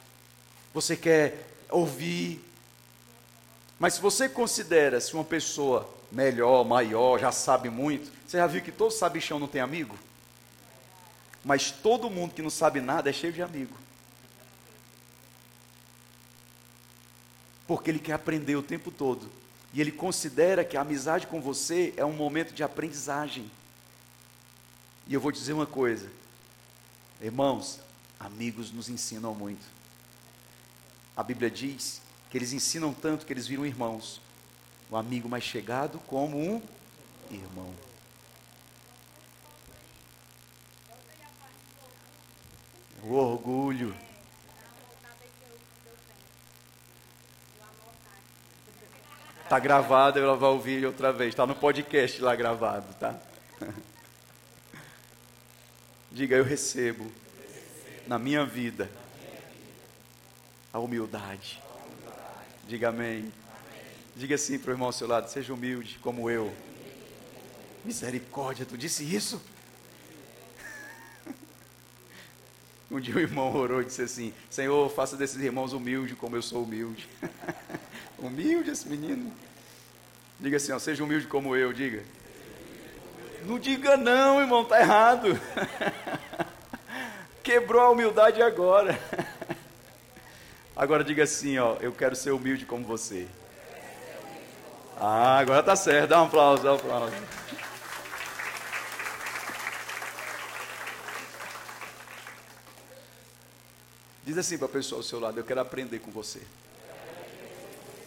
você 0.73 0.95
quer 0.95 1.47
ouvir. 1.69 2.43
Mas 3.79 3.95
se 3.95 4.01
você 4.01 4.29
considera-se 4.29 5.13
uma 5.13 5.23
pessoa 5.23 5.89
melhor, 6.11 6.63
maior, 6.63 7.19
já 7.19 7.31
sabe 7.31 7.69
muito, 7.69 8.11
você 8.27 8.37
já 8.37 8.45
viu 8.45 8.61
que 8.61 8.71
todo 8.71 8.91
sabichão 8.91 9.39
não 9.39 9.47
tem 9.47 9.61
amigo? 9.61 9.97
Mas 11.43 11.71
todo 11.71 12.09
mundo 12.09 12.33
que 12.33 12.41
não 12.41 12.49
sabe 12.49 12.79
nada 12.79 13.09
é 13.09 13.13
cheio 13.13 13.33
de 13.33 13.41
amigo. 13.41 13.75
Porque 17.67 17.89
ele 17.89 17.99
quer 17.99 18.13
aprender 18.13 18.55
o 18.55 18.63
tempo 18.63 18.91
todo. 18.91 19.29
E 19.73 19.81
ele 19.81 19.91
considera 19.91 20.63
que 20.63 20.77
a 20.77 20.81
amizade 20.81 21.27
com 21.27 21.41
você 21.41 21.93
é 21.97 22.05
um 22.05 22.13
momento 22.13 22.53
de 22.53 22.63
aprendizagem. 22.63 23.49
E 25.07 25.13
eu 25.13 25.19
vou 25.19 25.31
dizer 25.31 25.53
uma 25.53 25.65
coisa, 25.65 26.09
irmãos, 27.21 27.79
amigos 28.19 28.71
nos 28.71 28.87
ensinam 28.87 29.33
muito. 29.33 29.65
A 31.15 31.23
Bíblia 31.23 31.49
diz 31.49 32.01
que 32.29 32.37
eles 32.37 32.53
ensinam 32.53 32.93
tanto 32.93 33.25
que 33.25 33.33
eles 33.33 33.47
viram 33.47 33.65
irmãos. 33.65 34.21
O 34.89 34.95
amigo 34.95 35.27
mais 35.27 35.43
chegado 35.43 35.99
como 36.07 36.37
um 36.37 36.61
irmão. 37.29 37.73
O 43.03 43.15
orgulho. 43.15 43.93
Está 49.43 49.59
gravado, 49.59 50.17
eu 50.19 50.37
vou 50.37 50.53
ouvir 50.53 50.85
outra 50.85 51.11
vez. 51.11 51.29
Está 51.29 51.45
no 51.45 51.53
podcast 51.53 52.21
lá 52.21 52.33
gravado, 52.35 52.93
tá? 52.95 53.19
Diga, 56.11 56.37
eu 56.37 56.43
recebo 56.43 57.11
na 58.07 58.17
minha 58.17 58.45
vida 58.45 58.89
a 60.71 60.79
humildade. 60.79 61.61
Diga 62.67 62.89
amém. 62.89 63.31
Diga 64.15 64.35
assim 64.35 64.57
para 64.57 64.69
o 64.69 64.73
irmão 64.73 64.87
ao 64.87 64.93
seu 64.93 65.07
lado: 65.07 65.29
seja 65.29 65.53
humilde 65.53 65.99
como 66.01 66.29
eu. 66.29 66.55
Misericórdia, 67.83 68.65
tu 68.65 68.77
disse 68.77 69.03
isso? 69.03 69.41
Um 72.93 72.99
dia 72.99 73.15
o 73.15 73.19
irmão 73.19 73.51
orou 73.55 73.81
e 73.81 73.85
disse 73.85 74.03
assim: 74.03 74.31
Senhor, 74.51 74.87
faça 74.91 75.17
desses 75.17 75.41
irmãos 75.41 75.73
humildes 75.73 76.15
como 76.15 76.35
eu 76.35 76.43
sou 76.43 76.61
humilde. 76.61 77.09
humilde 78.19 78.69
esse 78.69 78.87
menino. 78.87 79.33
Diga 80.39 80.57
assim: 80.57 80.71
ó, 80.73 80.77
seja 80.77 81.03
humilde 81.03 81.25
como 81.25 81.55
eu, 81.55 81.73
diga. 81.73 82.03
Não 83.47 83.57
diga 83.57 83.97
não, 83.97 84.39
irmão, 84.39 84.61
está 84.61 84.79
errado. 84.79 85.39
Quebrou 87.41 87.81
a 87.81 87.89
humildade 87.89 88.43
agora. 88.43 88.97
Agora 90.75 91.03
diga 91.03 91.23
assim, 91.23 91.59
ó, 91.59 91.75
eu 91.81 91.91
quero 91.91 92.15
ser 92.15 92.31
humilde 92.31 92.65
como 92.65 92.83
você. 92.83 93.27
Ah, 94.99 95.37
agora 95.37 95.61
tá 95.61 95.75
certo. 95.75 96.09
Dá 96.09 96.19
um 96.19 96.25
aplauso, 96.25 96.63
dá 96.63 96.71
um 96.71 96.75
aplauso. 96.77 97.13
Diz 104.25 104.37
assim 104.37 104.57
para 104.57 104.67
a 104.67 104.71
pessoa 104.71 104.99
ao 104.99 105.03
seu 105.03 105.19
lado: 105.19 105.39
Eu 105.39 105.43
quero 105.43 105.59
aprender 105.59 105.99
com 105.99 106.11
você. 106.11 106.41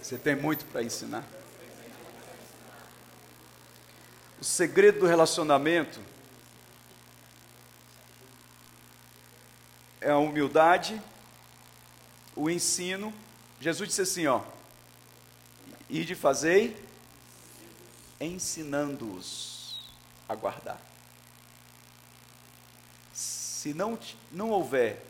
Você 0.02 0.16
tem 0.16 0.34
muito 0.34 0.64
para 0.66 0.82
ensinar. 0.82 1.24
O 4.40 4.44
segredo 4.44 5.01
do 5.01 5.06
relacionamento 5.06 6.01
é 10.01 10.10
a 10.10 10.18
humildade, 10.18 11.01
o 12.34 12.48
ensino. 12.48 13.12
Jesus 13.60 13.88
disse 13.88 14.02
assim: 14.02 14.26
Ó, 14.26 14.43
e 15.88 16.05
de 16.05 16.14
fazer 16.14 16.82
ensinando-os 18.20 19.90
a 20.28 20.34
guardar. 20.34 20.80
Se 23.12 23.74
não, 23.74 23.98
não 24.32 24.51
houver 24.51 25.06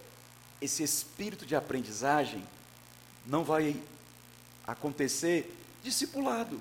esse 0.67 0.83
espírito 0.83 1.47
de 1.47 1.57
aprendizagem, 1.57 2.47
não 3.25 3.43
vai 3.43 3.81
acontecer 4.67 5.57
discipulado. 5.83 6.61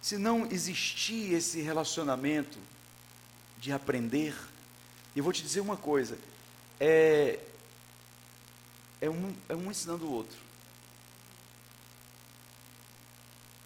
Se 0.00 0.18
não 0.18 0.50
existir 0.50 1.32
esse 1.34 1.60
relacionamento 1.60 2.58
de 3.58 3.70
aprender, 3.70 4.34
eu 5.14 5.22
vou 5.22 5.32
te 5.32 5.42
dizer 5.42 5.60
uma 5.60 5.76
coisa, 5.76 6.18
é, 6.80 7.38
é, 9.00 9.08
um, 9.08 9.34
é 9.48 9.54
um 9.54 9.70
ensinando 9.70 10.06
o 10.06 10.10
outro. 10.10 10.38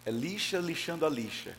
É 0.05 0.11
lixa 0.11 0.59
lixando 0.59 1.05
a 1.05 1.09
lixa. 1.09 1.55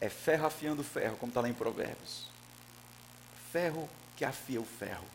É 0.00 0.08
ferro 0.08 0.46
afiando 0.46 0.84
ferro, 0.84 1.16
como 1.16 1.30
está 1.30 1.40
lá 1.40 1.48
em 1.48 1.54
Provérbios 1.54 2.33
ferro 3.54 3.88
que 4.16 4.24
afia 4.24 4.60
o 4.60 4.64
ferro. 4.64 5.06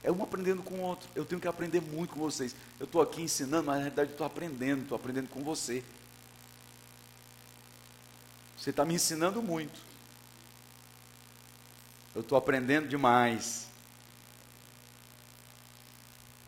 É 0.00 0.12
um 0.12 0.22
aprendendo 0.22 0.62
com 0.62 0.74
o 0.74 0.80
outro. 0.80 1.08
Eu 1.12 1.24
tenho 1.24 1.40
que 1.40 1.48
aprender 1.48 1.80
muito 1.80 2.14
com 2.14 2.20
vocês. 2.20 2.54
Eu 2.78 2.84
estou 2.84 3.02
aqui 3.02 3.20
ensinando, 3.20 3.64
mas 3.64 3.76
na 3.78 3.82
realidade 3.82 4.12
estou 4.12 4.24
aprendendo, 4.24 4.82
estou 4.82 4.94
aprendendo 4.94 5.28
com 5.28 5.42
você. 5.42 5.82
Você 8.56 8.70
está 8.70 8.84
me 8.84 8.94
ensinando 8.94 9.42
muito. 9.42 9.80
Eu 12.14 12.20
estou 12.20 12.38
aprendendo 12.38 12.86
demais. 12.86 13.66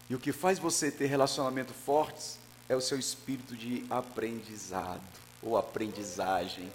E 0.09 0.15
o 0.15 0.21
que 0.21 0.31
faz 0.31 0.61
você 0.61 0.93
ter 0.93 1.07
relacionamentos 1.07 1.75
fortes 1.85 2.39
é 2.69 2.77
o 2.77 2.81
seu 2.81 3.01
espírito 3.01 3.57
de 3.57 3.85
aprendizado 3.91 5.03
ou 5.43 5.57
aprendizagem. 5.57 6.71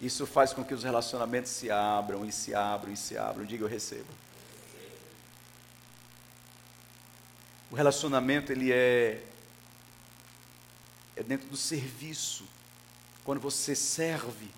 Isso 0.00 0.26
faz 0.26 0.52
com 0.52 0.64
que 0.64 0.74
os 0.74 0.82
relacionamentos 0.82 1.50
se 1.50 1.70
abram 1.70 2.24
e 2.24 2.32
se 2.32 2.54
abram 2.54 2.92
e 2.92 2.96
se 2.96 3.16
abram. 3.16 3.44
Diga 3.44 3.64
eu 3.64 3.68
recebo. 3.68 4.08
O 7.70 7.74
relacionamento 7.74 8.52
ele 8.52 8.72
é 8.72 9.22
é 11.16 11.22
dentro 11.22 11.48
do 11.48 11.56
serviço. 11.56 12.44
Quando 13.24 13.40
você 13.40 13.74
serve, 13.74 14.50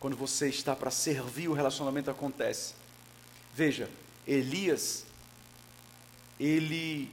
quando 0.00 0.16
você 0.16 0.48
está 0.48 0.74
para 0.74 0.90
servir, 0.90 1.48
o 1.48 1.52
relacionamento 1.52 2.10
acontece. 2.10 2.74
Veja, 3.54 3.90
Elias 4.26 5.04
ele 6.40 7.12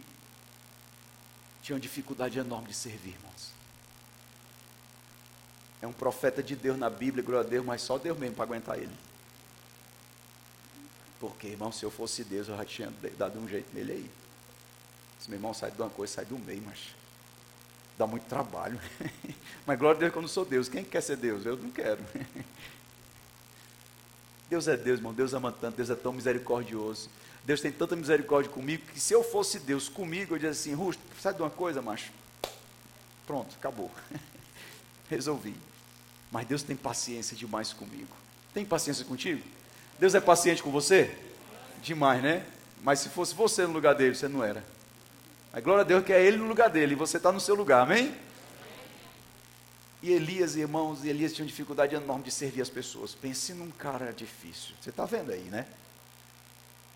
tinha 1.62 1.76
uma 1.76 1.82
dificuldade 1.82 2.40
enorme 2.40 2.70
de 2.70 2.74
servir, 2.74 3.10
irmãos. 3.10 3.59
É 5.82 5.88
um 5.88 5.94
profeta 5.94 6.44
de 6.44 6.56
Deus 6.56 6.78
na 6.78 6.90
Bíblia, 6.90 7.24
glória 7.24 7.46
a 7.46 7.50
Deus, 7.50 7.66
mas 7.66 7.82
só 7.82 7.98
Deus 7.98 8.18
mesmo 8.18 8.36
para 8.36 8.44
aguentar 8.44 8.78
ele. 8.78 8.92
Porque, 11.20 11.48
irmão, 11.48 11.72
se 11.72 11.84
eu 11.84 11.92
fosse 11.92 12.24
Deus, 12.24 12.48
eu 12.48 12.58
já 12.58 12.66
tinha 12.66 12.94
dado 13.18 13.40
um 13.40 13.48
jeito 13.48 13.68
nele 13.74 13.92
aí. 13.92 14.10
Se 15.20 15.30
meu 15.30 15.38
irmão 15.38 15.54
sai 15.54 15.72
de 15.72 15.82
uma 15.82 15.90
coisa, 15.90 16.14
sai 16.14 16.26
do 16.26 16.40
meio, 16.40 16.62
mas 16.66 16.80
dá 17.98 18.08
muito 18.08 18.24
trabalho. 18.24 18.80
mas 19.66 19.78
glória 19.78 19.98
a 19.98 20.00
Deus 20.00 20.12
que 20.12 20.18
eu 20.18 20.22
não 20.22 20.30
sou 20.30 20.46
Deus. 20.46 20.70
Quem 20.70 20.84
quer 20.84 21.02
ser 21.02 21.18
Deus? 21.18 21.46
Eu 21.46 21.58
não 21.58 21.72
quero. 21.72 22.00
Deus 24.50 24.68
é 24.68 24.78
Deus, 24.78 25.00
irmão. 25.00 25.14
Deus 25.14 25.34
ama 25.34 25.52
tanto, 25.52 25.76
Deus 25.76 25.90
é 25.90 25.96
tão 25.96 26.14
misericordioso. 26.14 27.10
Deus 27.44 27.62
tem 27.62 27.72
tanta 27.72 27.96
misericórdia 27.96 28.52
comigo 28.52 28.84
que 28.94 29.00
se 29.00 29.14
eu 29.14 29.24
fosse 29.24 29.60
Deus 29.60 29.90
comigo, 29.90 30.34
eu 30.34 30.38
dizia 30.38 30.52
assim, 30.52 30.74
Rusto, 30.74 31.02
sai 31.22 31.34
de 31.34 31.42
uma 31.42 31.50
coisa, 31.50 31.82
macho. 31.82 32.12
Pronto, 33.28 33.56
acabou. 33.56 33.92
Resolvi. 35.10 35.56
Mas 36.32 36.48
Deus 36.48 36.64
tem 36.64 36.76
paciência 36.76 37.36
demais 37.36 37.74
comigo. 37.74 38.16
Tem 38.54 38.66
paciência 38.66 39.06
contigo? 39.06 39.42
Deus 40.00 40.16
é 40.16 40.20
paciente 40.20 40.62
com 40.62 40.72
você? 40.72 41.16
Demais, 41.82 42.22
né? 42.22 42.46
Mas 42.84 43.00
se 43.00 43.10
fosse 43.10 43.36
você 43.36 43.66
no 43.66 43.74
lugar 43.74 43.96
dele, 43.96 44.16
você 44.16 44.28
não 44.28 44.44
era. 44.44 44.64
Mas 45.52 45.64
glória 45.64 45.82
a 45.82 45.86
Deus 45.86 46.06
que 46.06 46.14
é 46.14 46.24
ele 46.24 46.38
no 46.38 46.48
lugar 46.48 46.70
dele 46.70 46.94
e 46.94 46.96
você 46.96 47.18
está 47.18 47.32
no 47.32 47.40
seu 47.40 47.56
lugar, 47.56 47.82
amém? 47.82 48.16
E 50.02 50.12
Elias, 50.12 50.56
irmãos, 50.56 51.04
e 51.04 51.10
Elias 51.10 51.34
tinha 51.34 51.46
dificuldade 51.46 51.96
enorme 51.96 52.24
de 52.24 52.32
servir 52.32 52.62
as 52.62 52.70
pessoas. 52.70 53.14
Pense 53.14 53.54
num 53.54 53.70
cara 53.72 54.14
difícil. 54.14 54.74
Você 54.80 54.92
está 54.92 55.06
vendo 55.06 55.32
aí, 55.32 55.44
né? 55.44 55.66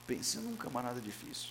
Pense 0.07 0.38
num 0.38 0.55
camarada 0.55 1.01
difícil. 1.01 1.49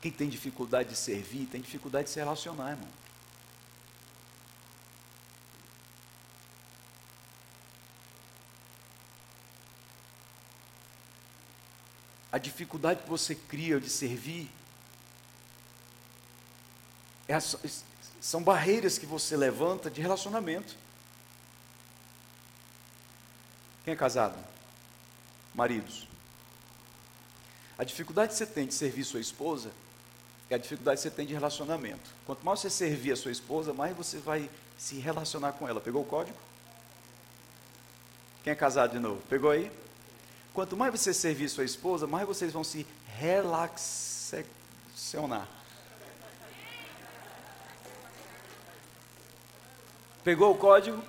Quem 0.00 0.12
tem 0.12 0.28
dificuldade 0.28 0.90
de 0.90 0.96
servir, 0.96 1.46
tem 1.46 1.60
dificuldade 1.60 2.04
de 2.04 2.10
se 2.10 2.20
relacionar, 2.20 2.70
irmão. 2.70 2.88
A 12.30 12.38
dificuldade 12.38 13.02
que 13.02 13.08
você 13.08 13.34
cria 13.34 13.80
de 13.80 13.88
servir 13.88 14.48
é, 17.26 17.38
são 18.20 18.42
barreiras 18.42 18.98
que 18.98 19.06
você 19.06 19.36
levanta 19.36 19.90
de 19.90 20.00
relacionamento. 20.00 20.76
Quem 23.84 23.94
é 23.94 23.96
casado? 23.96 24.38
Maridos. 25.54 26.06
A 27.76 27.82
dificuldade 27.84 28.32
que 28.32 28.38
você 28.38 28.46
tem 28.46 28.66
de 28.66 28.74
servir 28.74 29.04
sua 29.04 29.20
esposa 29.20 29.72
é 30.50 30.54
a 30.54 30.58
dificuldade 30.58 30.96
que 30.96 31.02
você 31.02 31.10
tem 31.10 31.26
de 31.26 31.34
relacionamento. 31.34 32.10
Quanto 32.24 32.44
mais 32.44 32.60
você 32.60 32.70
servir 32.70 33.12
a 33.12 33.16
sua 33.16 33.30
esposa, 33.30 33.74
mais 33.74 33.96
você 33.96 34.18
vai 34.18 34.48
se 34.78 34.98
relacionar 34.98 35.52
com 35.52 35.68
ela. 35.68 35.80
Pegou 35.80 36.02
o 36.02 36.06
código? 36.06 36.36
Quem 38.42 38.52
é 38.52 38.56
casado 38.56 38.92
de 38.92 38.98
novo? 38.98 39.20
Pegou 39.28 39.50
aí? 39.50 39.70
Quanto 40.54 40.76
mais 40.76 40.90
você 40.90 41.12
servir 41.12 41.48
sua 41.48 41.64
esposa, 41.64 42.06
mais 42.06 42.26
vocês 42.26 42.52
vão 42.52 42.64
se 42.64 42.86
relacionar. 43.18 44.38
Pegou 50.24 50.52
o 50.52 50.56
código? 50.56 51.02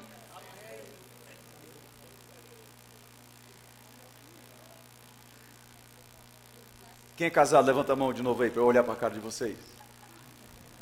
Quem 7.20 7.28
é 7.28 7.30
casado, 7.30 7.66
levanta 7.66 7.92
a 7.92 7.98
mão 7.98 8.14
de 8.14 8.24
novo 8.24 8.42
aí 8.44 8.50
para 8.50 8.62
eu 8.62 8.66
olhar 8.66 8.82
para 8.82 8.94
a 8.94 8.96
cara 8.96 9.14
de 9.14 9.20
vocês. 9.20 9.58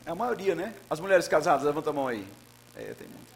É 0.05 0.11
a 0.11 0.13
maioria, 0.13 0.53
né? 0.53 0.71
As 0.87 0.99
mulheres 0.99 1.27
casadas, 1.27 1.65
levanta 1.65 1.89
a 1.89 1.93
mão 1.93 2.07
aí. 2.07 2.27
É, 2.75 2.93
tem 2.93 3.07
muitas. 3.07 3.33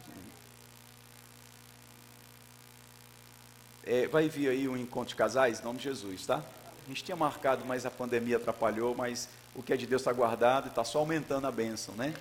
É, 3.84 4.06
vai 4.06 4.28
vir 4.28 4.50
aí 4.50 4.68
um 4.68 4.76
encontro 4.76 5.08
de 5.08 5.16
casais, 5.16 5.58
em 5.58 5.64
nome 5.64 5.78
de 5.78 5.82
Jesus, 5.82 6.26
tá? 6.26 6.36
A 6.36 6.88
gente 6.88 7.02
tinha 7.02 7.16
marcado, 7.16 7.64
mas 7.64 7.84
a 7.84 7.90
pandemia 7.90 8.36
atrapalhou, 8.36 8.94
mas 8.94 9.28
o 9.52 9.64
que 9.64 9.72
é 9.72 9.76
de 9.76 9.84
Deus 9.84 10.02
está 10.02 10.12
guardado 10.12 10.66
e 10.66 10.68
está 10.68 10.84
só 10.84 11.00
aumentando 11.00 11.48
a 11.48 11.50
bênção, 11.50 11.96
né? 11.96 12.14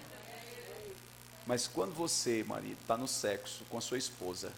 Mas 1.46 1.68
quando 1.68 1.94
você, 1.94 2.44
marido, 2.44 2.80
está 2.82 2.98
no 2.98 3.08
sexo 3.08 3.64
com 3.70 3.78
a 3.78 3.82
sua 3.82 4.00
esposa, 4.00 4.52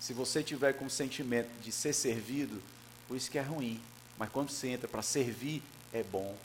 se 0.00 0.14
você 0.14 0.42
tiver 0.42 0.72
com 0.72 0.86
o 0.86 0.90
sentimento 0.90 1.50
de 1.60 1.70
ser 1.72 1.92
servido, 1.92 2.62
por 3.06 3.18
isso 3.18 3.30
que 3.30 3.36
é 3.36 3.42
ruim. 3.42 3.78
Mas 4.18 4.28
quando 4.30 4.50
você 4.50 4.68
entra 4.68 4.88
para 4.88 5.00
servir, 5.00 5.62
é 5.92 6.02
bom. 6.02 6.36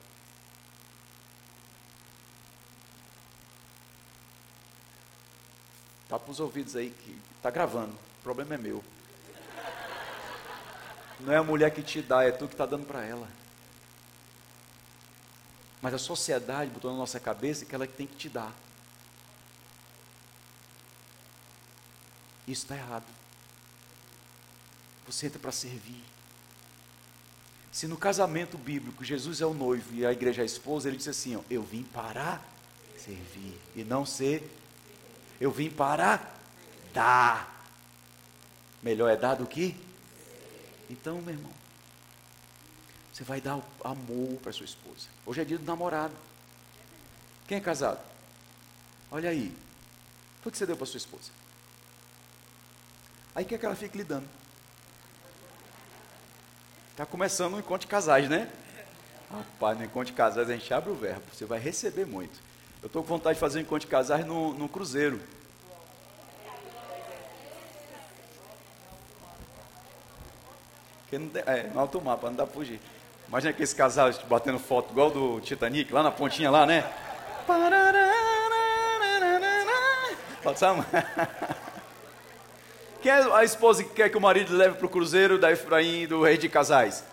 Tá 6.08 6.18
para 6.18 6.30
os 6.30 6.38
ouvidos 6.38 6.76
aí 6.76 6.90
que 6.90 7.18
está 7.36 7.50
gravando. 7.50 7.92
O 7.92 8.22
problema 8.22 8.54
é 8.54 8.58
meu. 8.58 8.84
Não 11.20 11.32
é 11.32 11.36
a 11.36 11.42
mulher 11.42 11.72
que 11.72 11.82
te 11.82 12.00
dá, 12.00 12.22
é 12.22 12.30
tu 12.30 12.46
que 12.46 12.54
está 12.54 12.66
dando 12.66 12.86
para 12.86 13.04
ela. 13.04 13.28
Mas 15.82 15.94
a 15.94 15.98
sociedade 15.98 16.70
botou 16.70 16.92
na 16.92 16.96
nossa 16.96 17.18
cabeça 17.18 17.64
que 17.64 17.74
ela 17.74 17.84
é 17.84 17.86
que 17.86 17.96
tem 17.96 18.06
que 18.06 18.16
te 18.16 18.28
dar. 18.28 18.52
Isso 22.46 22.62
está 22.62 22.76
errado. 22.76 23.04
Você 25.06 25.26
entra 25.26 25.38
para 25.38 25.52
servir. 25.52 26.13
Se 27.74 27.88
no 27.88 27.96
casamento 27.96 28.56
bíblico 28.56 29.02
Jesus 29.02 29.40
é 29.40 29.46
o 29.46 29.52
noivo 29.52 29.92
e 29.92 30.06
a 30.06 30.12
igreja 30.12 30.42
é 30.42 30.44
a 30.44 30.46
esposa, 30.46 30.86
ele 30.86 30.96
diz 30.96 31.08
assim: 31.08 31.34
ó, 31.34 31.40
Eu 31.50 31.60
vim 31.60 31.82
para 31.82 32.40
servir 32.96 33.60
e 33.74 33.82
não 33.82 34.06
ser. 34.06 34.48
Eu 35.40 35.50
vim 35.50 35.68
para 35.68 36.20
dar. 36.92 37.68
Melhor 38.80 39.08
é 39.08 39.16
dar 39.16 39.34
do 39.34 39.44
que? 39.44 39.74
Então, 40.88 41.20
meu 41.20 41.34
irmão, 41.34 41.50
você 43.12 43.24
vai 43.24 43.40
dar 43.40 43.60
amor 43.82 44.38
para 44.40 44.52
sua 44.52 44.66
esposa. 44.66 45.08
Hoje 45.26 45.40
é 45.40 45.44
dia 45.44 45.58
do 45.58 45.64
namorado. 45.64 46.14
Quem 47.48 47.58
é 47.58 47.60
casado? 47.60 48.00
Olha 49.10 49.30
aí. 49.30 49.52
O 50.46 50.50
que 50.52 50.56
você 50.56 50.64
deu 50.64 50.76
para 50.76 50.86
sua 50.86 50.98
esposa? 50.98 51.32
Aí 53.34 53.44
quer 53.44 53.58
que 53.58 53.66
ela 53.66 53.74
fique 53.74 53.98
lidando. 53.98 54.28
Está 56.94 57.04
começando 57.04 57.54
um 57.54 57.58
encontro 57.58 57.80
de 57.80 57.86
casais, 57.88 58.28
né? 58.28 58.48
Rapaz, 59.28 59.76
no 59.76 59.84
encontro 59.84 60.06
de 60.06 60.12
casais 60.12 60.48
a 60.48 60.52
gente 60.52 60.72
abre 60.72 60.90
o 60.90 60.94
verbo, 60.94 61.22
você 61.32 61.44
vai 61.44 61.58
receber 61.58 62.06
muito. 62.06 62.38
Eu 62.80 62.86
estou 62.86 63.02
com 63.02 63.08
vontade 63.08 63.34
de 63.34 63.40
fazer 63.40 63.58
um 63.58 63.62
encontro 63.62 63.80
de 63.80 63.88
casais 63.88 64.24
no, 64.24 64.54
no 64.54 64.68
cruzeiro. 64.68 65.20
Que 71.10 71.18
não, 71.18 71.30
é, 71.46 71.64
no 71.64 71.80
alto 71.80 72.00
mapa, 72.00 72.28
não 72.28 72.36
dá 72.36 72.46
para 72.46 72.54
fugir. 72.54 72.80
Imagina 73.26 73.50
aqueles 73.50 73.74
casais 73.74 74.16
batendo 74.28 74.60
foto 74.60 74.92
igual 74.92 75.10
do 75.10 75.40
Titanic, 75.40 75.92
lá 75.92 76.00
na 76.00 76.12
pontinha 76.12 76.48
lá, 76.48 76.64
né? 76.64 76.88
Sabe? 80.54 80.84
Quem 83.04 83.12
é 83.12 83.20
a 83.34 83.44
esposa 83.44 83.84
que 83.84 83.90
quer 83.90 84.08
que 84.08 84.16
o 84.16 84.20
marido 84.20 84.56
leve 84.56 84.76
para 84.76 84.86
o 84.86 84.88
cruzeiro 84.88 85.38
da 85.38 85.52
Efraim 85.52 86.06
do 86.06 86.22
rei 86.22 86.38
de 86.38 86.48
casais? 86.48 87.04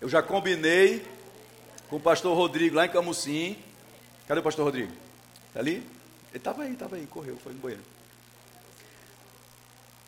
Eu 0.00 0.08
já 0.08 0.22
combinei 0.22 1.06
com 1.90 1.96
o 1.96 2.00
pastor 2.00 2.34
Rodrigo 2.34 2.74
lá 2.74 2.86
em 2.86 2.88
Camusim. 2.88 3.58
Cadê 4.26 4.40
o 4.40 4.42
pastor 4.42 4.64
Rodrigo? 4.64 4.90
Está 5.48 5.60
ali? 5.60 5.74
Ele 5.74 5.86
estava 6.32 6.62
aí, 6.62 6.72
estava 6.72 6.96
aí, 6.96 7.06
correu, 7.06 7.36
foi 7.36 7.52
no 7.52 7.58
banheiro. 7.58 7.84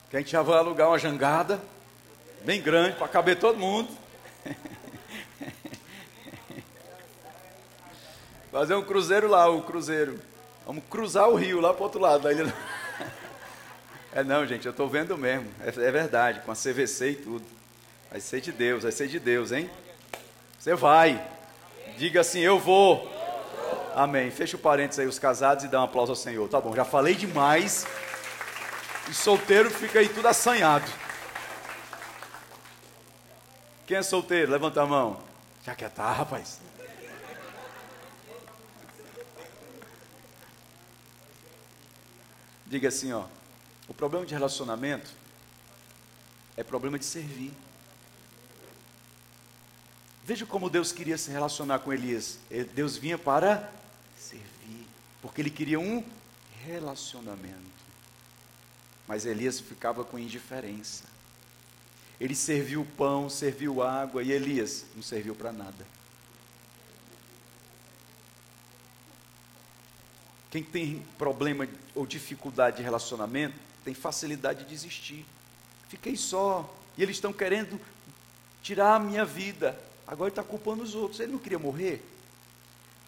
Que 0.09 0.16
a 0.16 0.20
gente 0.20 0.31
já 0.31 0.41
vai 0.41 0.57
alugar 0.57 0.89
uma 0.89 0.99
jangada, 0.99 1.62
bem 2.47 2.62
grande, 2.62 2.97
para 2.97 3.09
caber 3.09 3.39
todo 3.39 3.59
mundo. 3.59 3.95
Fazer 8.51 8.75
um 8.75 8.83
cruzeiro 8.83 9.29
lá, 9.29 9.51
o 9.51 9.61
cruzeiro. 9.61 10.19
Vamos 10.69 10.85
cruzar 10.90 11.27
o 11.31 11.35
rio 11.35 11.62
lá 11.62 11.73
para 11.73 11.81
o 11.81 11.85
outro 11.85 11.99
lado 11.99 12.24
da 12.24 12.31
ilha. 12.35 12.55
É 14.12 14.23
não, 14.23 14.47
gente, 14.47 14.66
eu 14.66 14.70
estou 14.70 14.86
vendo 14.86 15.16
mesmo. 15.16 15.49
É, 15.62 15.69
é, 15.69 15.90
verdade, 15.90 16.40
com 16.40 16.53
a 16.53 16.55
CVC 16.55 17.12
e 17.12 17.16
tudo. 17.16 17.45
Vai 18.11 18.20
ser 18.20 18.43
de 18.43 18.53
Deus, 18.53 18.82
vai 18.82 18.93
ser 18.93 19.09
de 19.09 19.19
Deus, 19.19 19.51
hein? 19.51 19.70
Você 20.59 20.74
vai. 20.74 21.27
Diga 21.97 22.20
assim, 22.20 22.40
eu 22.40 22.59
vou. 22.59 23.11
Amém. 23.97 24.31
Fecha 24.31 24.57
o 24.57 24.61
parênteses 24.61 24.99
aí, 24.99 25.07
os 25.07 25.19
casados, 25.19 25.65
e 25.65 25.69
dá 25.69 25.81
um 25.81 25.85
aplauso 25.85 26.12
ao 26.12 26.16
Senhor. 26.16 26.47
Tá 26.51 26.61
bom, 26.61 26.77
já 26.77 26.85
falei 26.85 27.15
demais. 27.15 27.86
E 29.09 29.15
solteiro 29.15 29.70
fica 29.70 30.01
aí 30.01 30.09
tudo 30.11 30.28
assanhado. 30.28 30.93
Quem 33.86 33.97
é 33.97 34.03
solteiro? 34.03 34.53
Levanta 34.53 34.82
a 34.82 34.86
mão. 34.86 35.19
Já 35.65 35.74
quer 35.74 35.89
tá, 35.89 36.12
rapaz. 36.12 36.61
Diga 42.69 42.89
assim, 42.89 43.12
ó. 43.12 43.27
O 43.89 43.95
problema 43.95 44.27
de 44.27 44.35
relacionamento 44.35 45.11
é 46.57 46.62
problema 46.62 46.99
de 46.99 47.05
servir. 47.05 47.53
Veja 50.24 50.45
como 50.45 50.69
Deus 50.69 50.93
queria 50.93 51.16
se 51.16 51.31
relacionar 51.31 51.78
com 51.78 51.90
Elias. 51.90 52.39
Deus 52.74 52.99
vinha 52.99 53.16
para 53.16 53.73
servir, 54.19 54.86
porque 55.23 55.40
ele 55.40 55.49
queria 55.49 55.81
um 55.81 56.05
relacionamento. 56.66 57.57
Mas 59.07 59.24
Elias 59.24 59.59
ficava 59.59 60.05
com 60.05 60.19
indiferença. 60.19 61.05
Ele 62.20 62.35
serviu 62.35 62.86
pão, 62.99 63.31
serviu 63.31 63.82
água, 63.82 64.23
e 64.23 64.31
Elias 64.31 64.85
não 64.95 65.03
serviu 65.03 65.35
para 65.35 65.51
nada. 65.51 65.86
Quem 70.51 70.62
tem 70.62 71.03
problema 71.16 71.66
ou 71.99 72.07
dificuldade 72.07 72.77
de 72.77 72.83
relacionamento, 72.85 73.57
tem 73.85 73.93
facilidade 73.93 74.62
de 74.62 74.70
desistir. 74.70 75.27
Fiquei 75.89 76.16
só, 76.16 76.73
e 76.97 77.03
eles 77.03 77.16
estão 77.16 77.33
querendo 77.33 77.81
tirar 78.62 78.95
a 78.95 79.01
minha 79.01 79.25
vida. 79.25 79.77
Agora 80.07 80.29
está 80.29 80.45
culpando 80.45 80.85
os 80.85 80.95
outros. 80.95 81.19
Ele 81.19 81.33
não 81.33 81.41
queria 81.41 81.59
morrer. 81.59 82.01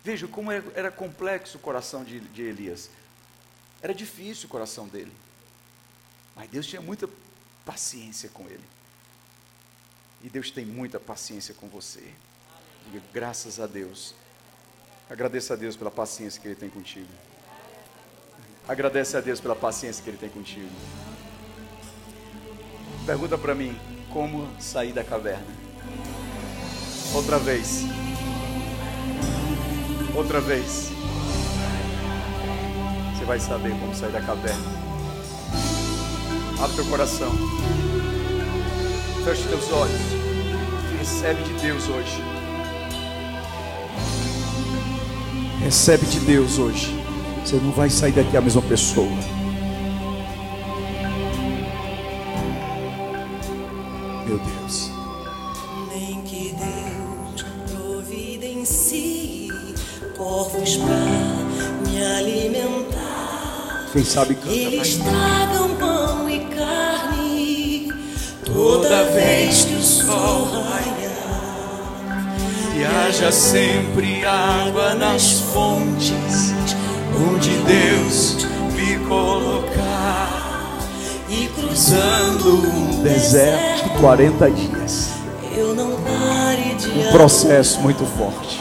Veja 0.02 0.26
como 0.26 0.50
era 0.50 0.90
complexo 0.90 1.56
o 1.56 1.60
coração 1.60 2.02
de, 2.02 2.18
de 2.18 2.42
Elias. 2.42 2.90
Era 3.80 3.94
difícil 3.94 4.46
o 4.46 4.50
coração 4.50 4.88
dele. 4.88 5.12
Mas 6.34 6.50
Deus 6.50 6.66
tinha 6.66 6.82
muita 6.82 7.08
paciência 7.64 8.28
com 8.30 8.44
ele. 8.46 8.64
E 10.24 10.28
Deus 10.28 10.50
tem 10.50 10.64
muita 10.64 10.98
paciência 10.98 11.54
com 11.54 11.68
você. 11.68 12.12
Diga 12.86 13.04
graças 13.14 13.60
a 13.60 13.68
Deus. 13.68 14.16
Agradeça 15.08 15.54
a 15.54 15.56
Deus 15.56 15.76
pela 15.76 15.92
paciência 15.92 16.40
que 16.40 16.48
Ele 16.48 16.56
tem 16.56 16.68
contigo. 16.68 17.29
Agradece 18.70 19.16
a 19.16 19.20
Deus 19.20 19.40
pela 19.40 19.56
paciência 19.56 20.00
que 20.00 20.10
Ele 20.10 20.16
tem 20.16 20.28
contigo. 20.28 20.70
Pergunta 23.04 23.36
para 23.36 23.52
mim: 23.52 23.76
como 24.12 24.48
sair 24.60 24.92
da 24.92 25.02
caverna? 25.02 25.44
Outra 27.12 27.36
vez. 27.40 27.82
Outra 30.14 30.40
vez. 30.40 30.88
Você 33.12 33.24
vai 33.24 33.40
saber 33.40 33.70
como 33.70 33.92
sair 33.92 34.12
da 34.12 34.20
caverna. 34.20 34.64
Abre 36.62 36.76
teu 36.76 36.84
coração. 36.84 37.32
Feche 39.24 39.48
teus 39.48 39.72
olhos. 39.72 40.00
Recebe 40.96 41.42
de 41.42 41.54
Deus 41.54 41.88
hoje. 41.88 42.22
Recebe 45.60 46.06
de 46.06 46.20
Deus 46.20 46.56
hoje. 46.56 46.99
Você 47.44 47.56
não 47.56 47.72
vai 47.72 47.90
sair 47.90 48.12
daqui 48.12 48.36
a 48.36 48.40
mesma 48.40 48.62
pessoa. 48.62 49.08
Meu 54.26 54.38
Deus. 54.38 54.90
Nem 55.92 56.22
que 56.22 56.54
Deus 56.54 57.44
providencie 57.72 59.48
corvos 60.16 60.76
pra 60.76 61.90
me 61.90 62.04
alimentar. 62.04 63.88
Quem 63.92 64.04
sabe 64.04 64.34
canta. 64.36 64.50
Eles 64.50 64.98
tragam 64.98 65.74
pão 65.76 66.30
e 66.30 66.38
carne 66.54 67.92
toda 68.44 69.04
vez 69.10 69.64
que 69.64 69.74
o 69.74 69.82
sol 69.82 70.44
raiar. 70.44 71.00
E 72.76 72.84
haja 72.84 73.32
sempre 73.32 74.24
água 74.24 74.94
nas 74.94 75.40
fontes 75.52 76.39
onde 77.32 77.50
Deus 77.58 78.46
me 78.74 78.98
colocar. 79.06 80.78
E 81.28 81.46
cruzando 81.48 82.66
Um 82.66 83.02
deserto 83.02 83.84
de 83.84 83.98
40 84.00 84.50
dias. 84.50 85.10
eu 85.56 85.74
não 85.74 85.92
pare 86.02 86.74
de 86.74 86.88
Um 87.08 87.12
processo 87.12 87.80
muito 87.80 88.04
forte. 88.04 88.60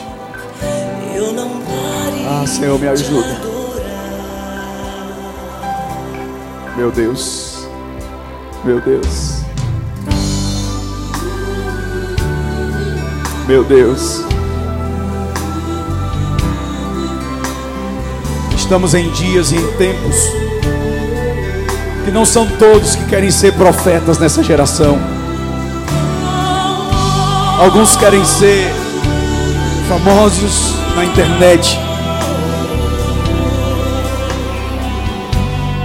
Eu 1.15 1.33
não 1.33 1.49
pare 1.49 2.25
Ah, 2.27 2.45
Senhor, 2.47 2.79
me 2.79 2.87
ajuda. 2.87 3.39
Meu 6.77 6.91
Deus. 6.91 7.67
Meu 8.63 8.79
Deus. 8.79 9.39
Meu 13.47 13.63
Deus. 13.63 14.23
Estamos 18.69 18.93
em 18.93 19.09
dias 19.09 19.51
e 19.51 19.55
em 19.55 19.67
tempos 19.77 20.15
que 22.05 22.11
não 22.11 22.23
são 22.23 22.45
todos 22.45 22.95
que 22.95 23.03
querem 23.05 23.31
ser 23.31 23.53
profetas 23.53 24.19
nessa 24.19 24.43
geração. 24.43 24.99
Alguns 27.59 27.95
querem 27.95 28.23
ser 28.23 28.71
famosos 29.87 30.75
na 30.95 31.03
internet, 31.03 31.79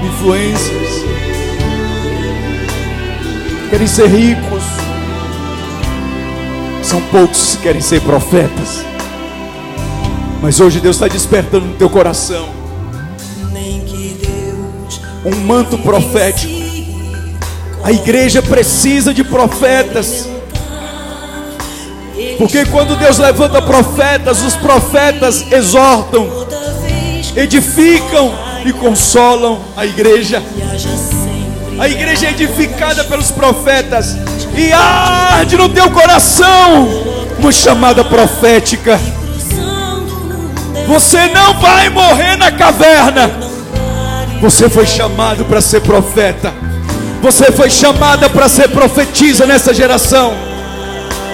influencers, 0.02 1.04
querem 3.70 3.86
ser 3.86 4.08
ricos. 4.08 4.62
São 6.82 7.00
poucos 7.10 7.56
que 7.56 7.62
querem 7.62 7.80
ser 7.80 8.02
profetas. 8.02 8.84
Mas 10.42 10.60
hoje 10.60 10.80
Deus 10.80 10.96
está 10.96 11.08
despertando 11.08 11.64
no 11.64 11.74
teu 11.76 11.88
coração 11.88 12.63
um 15.24 15.34
manto 15.40 15.78
profético. 15.78 16.52
A 17.82 17.92
igreja 17.92 18.42
precisa 18.42 19.12
de 19.12 19.24
profetas. 19.24 20.28
Porque 22.38 22.64
quando 22.66 22.96
Deus 22.96 23.18
levanta 23.18 23.60
profetas, 23.60 24.42
os 24.42 24.54
profetas 24.54 25.44
exortam, 25.52 26.28
edificam 27.36 28.34
e 28.64 28.72
consolam 28.72 29.60
a 29.76 29.84
igreja. 29.84 30.42
A 31.78 31.88
igreja 31.88 32.26
é 32.26 32.30
edificada 32.30 33.04
pelos 33.04 33.30
profetas 33.30 34.16
e 34.56 34.72
arde 34.72 35.56
no 35.56 35.68
teu 35.68 35.90
coração 35.90 36.88
uma 37.38 37.50
chamada 37.52 38.04
profética. 38.04 38.98
Você 40.86 41.26
não 41.28 41.54
vai 41.60 41.88
morrer 41.90 42.36
na 42.36 42.52
caverna. 42.52 43.43
Você 44.44 44.68
foi 44.68 44.86
chamado 44.86 45.42
para 45.46 45.58
ser 45.62 45.80
profeta. 45.80 46.52
Você 47.22 47.50
foi 47.50 47.70
chamada 47.70 48.28
para 48.28 48.46
ser 48.46 48.68
profetisa 48.68 49.46
nessa 49.46 49.72
geração. 49.72 50.34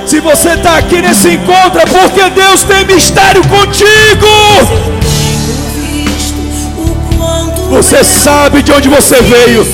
Se 0.07 0.21
você 0.21 0.51
está 0.51 0.79
aqui 0.79 1.03
nesse 1.03 1.31
encontro 1.31 1.81
é 1.81 1.87
porque 1.87 2.31
Deus 2.31 2.63
tem 2.63 2.85
mistério 2.85 3.43
contigo. 3.49 4.29
Você 7.71 8.05
sabe 8.05 8.63
de 8.63 8.71
onde 8.71 8.89
você 8.89 9.21
veio. 9.23 9.67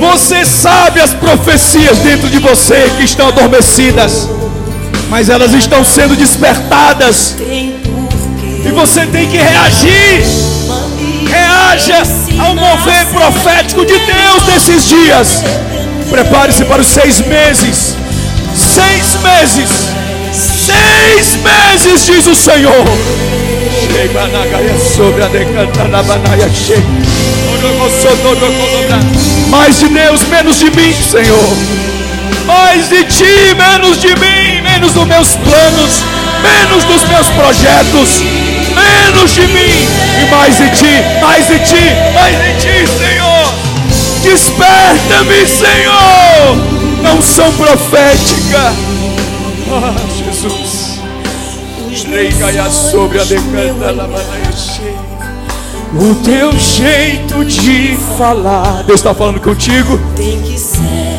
Você 0.00 0.46
sabe 0.46 0.98
as 0.98 1.12
profecias 1.12 1.98
dentro 1.98 2.30
de 2.30 2.38
você 2.38 2.90
que 2.96 3.04
estão 3.04 3.28
adormecidas, 3.28 4.30
mas 5.10 5.28
elas 5.28 5.52
estão 5.52 5.84
sendo 5.84 6.16
despertadas 6.16 7.36
e 7.38 8.70
você 8.74 9.04
tem 9.04 9.28
que 9.28 9.36
reagir. 9.36 10.53
Reaja 11.34 12.02
ao 12.38 12.54
mover 12.54 13.06
profético 13.06 13.84
de 13.84 13.98
Deus 13.98 14.46
nesses 14.46 14.88
dias. 14.88 15.42
Prepare-se 16.08 16.64
para 16.64 16.80
os 16.80 16.86
seis 16.86 17.20
meses. 17.26 17.96
Seis 18.54 19.16
meses. 19.20 19.70
Seis 20.32 21.36
meses, 21.36 22.06
diz 22.06 22.26
o 22.26 22.34
Senhor. 22.34 22.84
Mais 29.50 29.78
de 29.80 29.88
Deus, 29.88 30.22
menos 30.28 30.58
de 30.58 30.70
mim, 30.70 30.94
Senhor. 31.10 31.56
Mais 32.46 32.88
de 32.88 33.04
ti, 33.04 33.54
menos 33.56 34.00
de 34.00 34.08
mim, 34.08 34.60
menos 34.62 34.92
dos 34.92 35.06
meus 35.06 35.36
planos, 35.36 36.04
menos 36.42 36.84
dos 36.84 37.08
meus 37.08 37.28
projetos, 37.28 38.22
menos 38.84 39.34
de 39.34 39.46
mim 39.48 39.86
e 40.22 40.30
mais 40.30 40.56
de 40.56 40.68
ti, 40.70 41.20
mais 41.20 41.46
de 41.46 41.58
ti, 41.60 41.84
mais 42.14 42.36
de 42.36 42.52
ti, 42.60 42.86
Senhor. 42.86 43.54
Desperta-me, 44.22 45.46
Senhor. 45.46 46.56
Não 47.02 47.20
são 47.20 47.52
profética. 47.52 48.72
Ah, 49.70 49.94
Jesus. 50.16 50.94
Sobre 52.90 53.20
a 53.20 53.24
decanta. 53.24 53.94
O 55.94 56.14
teu 56.16 56.52
jeito 56.58 57.44
de 57.44 57.96
falar. 58.18 58.82
Deus 58.84 59.00
está 59.00 59.14
falando 59.14 59.40
contigo. 59.40 59.98
Tem 60.16 60.40
que 60.42 60.58
ser 60.58 61.14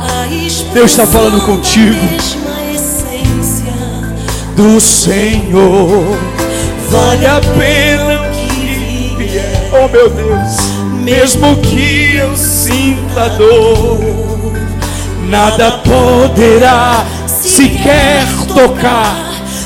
a 0.00 0.26
Deus 0.72 0.90
está 0.90 1.06
falando 1.06 1.40
contigo. 1.44 1.96
do 4.56 4.80
Senhor. 4.80 6.39
Vale 6.90 7.24
a 7.24 7.40
pena 7.40 8.20
o 8.20 8.30
que 8.32 9.14
vier. 9.16 9.70
Oh 9.72 9.88
meu 9.88 10.10
Deus, 10.10 10.56
mesmo 11.04 11.56
que 11.58 12.16
eu 12.16 12.36
sinta 12.36 13.28
dor, 13.30 14.00
nada 15.28 15.70
poderá 15.84 17.04
sequer 17.28 18.26
tocar 18.48 19.16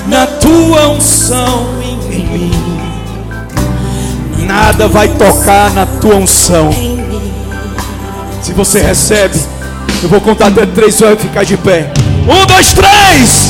na 0.07 0.27
tua 0.27 0.89
unção 0.89 1.67
em 1.83 1.97
mim. 2.27 2.75
Nada 4.47 4.87
vai 4.87 5.09
tocar 5.09 5.73
na 5.73 5.87
tua 5.87 6.17
unção. 6.17 6.71
Se 8.43 8.53
você 8.53 8.83
recebe, 8.83 9.41
eu 10.03 10.11
vou 10.11 10.21
contar 10.21 10.49
até 10.49 10.67
três, 10.67 10.95
você 10.95 11.07
vai 11.07 11.17
ficar 11.17 11.45
de 11.45 11.57
pé. 11.57 11.91
Um, 12.29 12.47
dois, 12.47 12.75
três! 12.75 13.44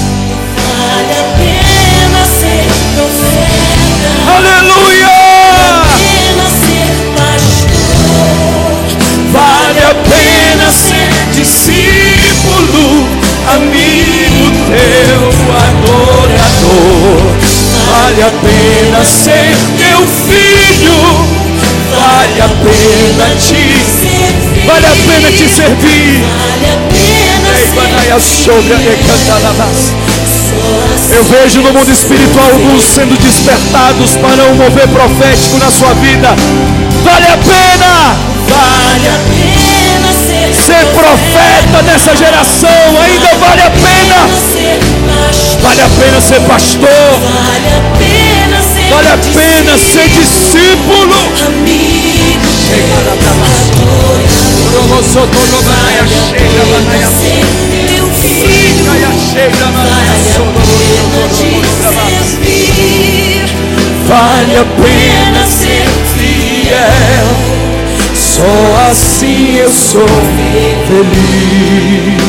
Teu, 14.69 15.29
adorador. 15.67 17.35
Vale 17.87 18.23
a 18.23 18.31
pena 18.31 19.05
ser 19.05 19.57
teu 19.79 20.01
filho, 20.27 20.99
vale 21.91 22.41
a 22.41 22.49
pena 22.49 23.27
te, 23.37 23.45
Servir, 23.45 24.65
vale 24.67 24.87
a 24.87 24.91
pena 24.91 25.29
te 25.31 25.49
servir. 25.49 26.25
vale 26.45 26.67
a 26.67 26.77
pena 26.91 27.15
Eu 31.11 31.25
vejo 31.25 31.61
no 31.63 31.73
mundo 31.73 31.93
espiritual 31.93 32.47
alguns 32.47 32.85
sendo 32.85 33.17
despertados 33.19 34.17
para 34.17 34.45
um 34.45 34.55
mover 34.55 34.89
profético 34.89 35.59
na 35.59 35.71
sua 35.71 35.95
vida. 35.95 36.35
Vale 37.05 37.27
a 37.27 37.37
pena 37.37 38.17
Vale 38.49 39.09
a 39.09 39.19
pena 39.29 39.84
ser 40.65 40.73
ser 40.75 40.87
profeta 40.87 41.83
nessa 41.83 42.17
geração. 42.17 42.71
Ainda 43.03 43.35
vale 43.37 43.63
a 43.63 43.71
pena. 43.71 44.29
ser. 44.53 44.81
Vale 45.61 45.83
a 45.83 45.89
pena 45.89 46.21
ser 46.21 46.41
pastor. 46.41 46.89
Vale 48.91 49.09
a 49.09 49.17
pena 49.19 49.77
ser 49.79 49.93
ser 49.93 50.09
discípulo. 50.09 51.17
amigo. 51.47 52.49
Ser 52.65 52.83
teu 57.87 58.09
filho. 58.23 58.85
Vale 58.85 59.05
a 59.05 59.15
pena 59.35 59.59
te 61.29 61.51
servir. 62.25 63.45
Vale 64.09 64.57
a 64.57 64.65
pena 64.65 65.43
ser 65.47 65.87
fiel. 66.15 67.64
Só 68.35 68.91
assim 68.91 69.59
eu 69.59 69.71
sou 69.71 70.09
feliz. 70.89 72.25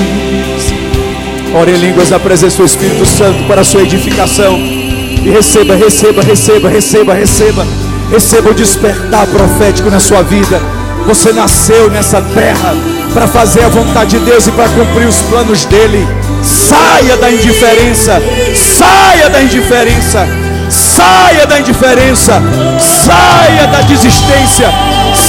Ore 1.51 1.71
em 1.71 1.77
línguas 1.77 2.11
na 2.11 2.19
presença 2.19 2.57
do 2.57 2.65
Espírito 2.65 3.07
Santo 3.07 3.43
para 3.47 3.61
a 3.61 3.63
sua 3.63 3.81
edificação. 3.81 4.55
E 4.55 5.31
receba, 5.33 5.75
receba, 5.75 6.21
receba, 6.21 6.69
receba, 6.69 7.13
receba. 7.15 7.65
Receba 8.11 8.51
o 8.51 8.53
despertar 8.53 9.25
profético 9.25 9.89
na 9.89 9.99
sua 9.99 10.21
vida. 10.21 10.61
Você 11.07 11.33
nasceu 11.33 11.89
nessa 11.89 12.21
terra 12.21 12.75
para 13.11 13.27
fazer 13.27 13.63
a 13.63 13.69
vontade 13.69 14.19
de 14.19 14.25
Deus 14.25 14.45
e 14.45 14.51
para 14.51 14.69
cumprir 14.69 15.07
os 15.07 15.23
planos 15.23 15.65
dele. 15.65 16.07
Saia 16.43 17.17
da 17.17 17.31
indiferença. 17.31 18.21
Saia 18.53 19.27
da 19.31 19.41
indiferença. 19.41 20.27
Saia 20.69 21.47
da 21.47 21.59
indiferença. 21.59 22.43
Saia 22.79 23.65
da 23.67 23.81
desistência. 23.81 24.69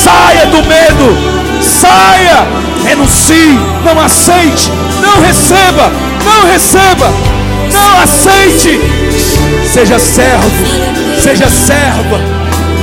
Saia 0.07 0.47
do 0.47 0.63
medo. 0.63 1.61
Saia. 1.61 2.47
Renuncie. 2.85 3.59
Não 3.85 4.01
aceite. 4.01 4.71
Não 5.03 5.21
receba. 5.21 5.91
Não 6.25 6.47
receba. 6.49 7.13
Não 7.73 8.01
aceite. 8.01 8.81
Seja 9.67 9.99
servo. 9.99 10.49
Seja 11.21 11.49
serva. 11.51 12.21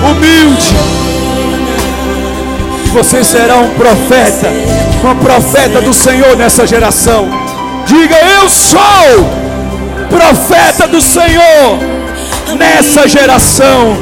Humilde. 0.06 0.76
Você 2.92 3.24
será 3.24 3.56
um 3.60 3.70
profeta. 3.70 4.52
Uma 5.02 5.16
profeta 5.16 5.80
do 5.80 5.94
Senhor 5.94 6.36
nessa 6.36 6.68
geração. 6.68 7.30
Diga: 7.86 8.18
Eu 8.18 8.50
sou 8.50 9.30
profeta 10.10 10.90
do 10.90 11.00
Senhor 11.00 11.80
nessa 12.58 13.08
geração. 13.08 13.98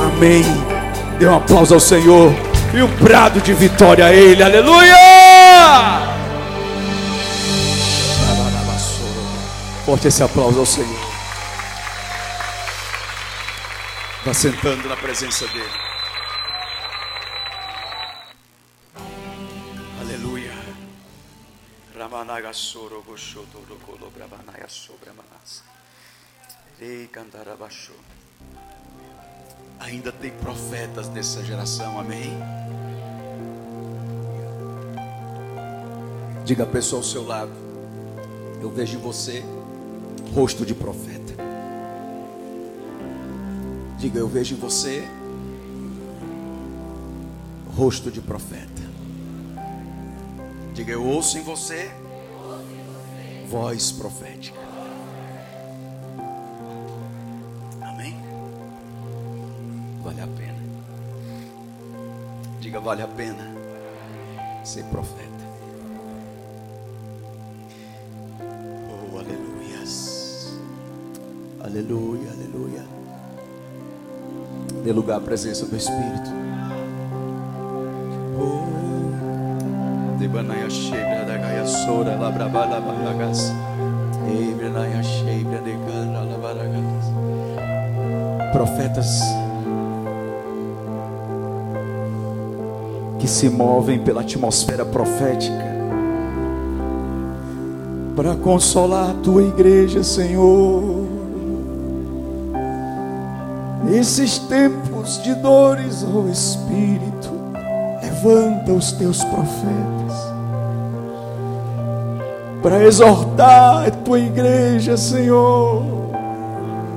Amém. 0.00 0.67
Dê 1.18 1.26
um 1.26 1.34
aplauso 1.34 1.74
ao 1.74 1.80
Senhor 1.80 2.32
e 2.72 2.80
um 2.80 2.86
brado 3.02 3.40
de 3.40 3.52
vitória 3.52 4.06
a 4.06 4.12
Ele. 4.12 4.40
Aleluia! 4.40 4.94
Forte 9.84 10.06
esse 10.06 10.22
aplauso 10.22 10.60
ao 10.60 10.66
Senhor. 10.66 11.08
Está 14.18 14.32
sentando 14.32 14.88
na 14.88 14.96
presença 14.96 15.44
dEle. 15.48 15.64
Aleluia. 20.00 20.52
Ramanaga 21.98 22.52
soro 22.52 23.02
rokolo 23.02 24.12
brabanaya. 24.14 24.66
Rei. 26.78 27.10
Ainda 29.80 30.10
tem 30.12 30.30
profetas 30.30 31.08
nessa 31.08 31.42
geração, 31.44 31.98
amém? 31.98 32.36
Diga 36.44 36.64
a 36.64 36.66
pessoa 36.66 37.00
ao 37.00 37.04
seu 37.04 37.26
lado. 37.26 37.52
Eu 38.60 38.70
vejo 38.70 38.96
em 38.96 39.00
você 39.00 39.44
rosto 40.34 40.64
de 40.66 40.74
profeta. 40.74 41.34
Diga, 43.98 44.18
eu 44.18 44.28
vejo 44.28 44.54
em 44.54 44.58
você 44.58 45.06
rosto 47.76 48.10
de 48.10 48.20
profeta. 48.20 48.82
Diga, 50.74 50.92
eu 50.92 51.04
ouço 51.04 51.38
em 51.38 51.42
você 51.42 51.90
voz 53.48 53.90
profética. 53.92 54.58
Vale 60.08 60.22
a 60.22 60.26
pena. 60.26 60.62
Diga, 62.60 62.80
vale 62.80 63.02
a 63.02 63.06
pena 63.06 63.46
ser 64.64 64.84
profeta. 64.84 65.44
Oh, 68.88 69.18
aleluias. 69.18 70.58
Aleluia, 71.62 72.30
aleluia. 72.30 72.86
Dê 74.82 74.92
lugar 74.92 75.18
à 75.18 75.20
presença 75.20 75.66
do 75.66 75.76
Espírito. 75.76 76.30
Oh, 78.40 80.16
Debanaya 80.18 80.70
Shebra 80.70 81.26
da 81.26 81.36
Gaia 81.36 81.66
Sora, 81.66 82.16
Labrabala 82.16 82.80
Balagas. 82.80 83.52
De. 84.24 84.58
Profetas 88.52 89.20
que 93.18 93.26
se 93.26 93.48
movem 93.48 93.98
pela 93.98 94.20
atmosfera 94.20 94.84
profética 94.84 95.68
para 98.16 98.34
consolar 98.34 99.10
a 99.10 99.14
tua 99.14 99.42
igreja, 99.42 100.02
Senhor. 100.02 101.06
Nesses 103.84 104.38
tempos 104.38 105.22
de 105.22 105.34
dores, 105.36 106.04
ó 106.04 106.28
Espírito, 106.28 107.30
levanta 108.02 108.72
os 108.72 108.90
teus 108.92 109.22
profetas 109.22 109.98
para 112.60 112.84
exortar 112.84 113.86
a 113.86 113.90
tua 113.90 114.18
igreja, 114.18 114.96
Senhor, 114.96 115.84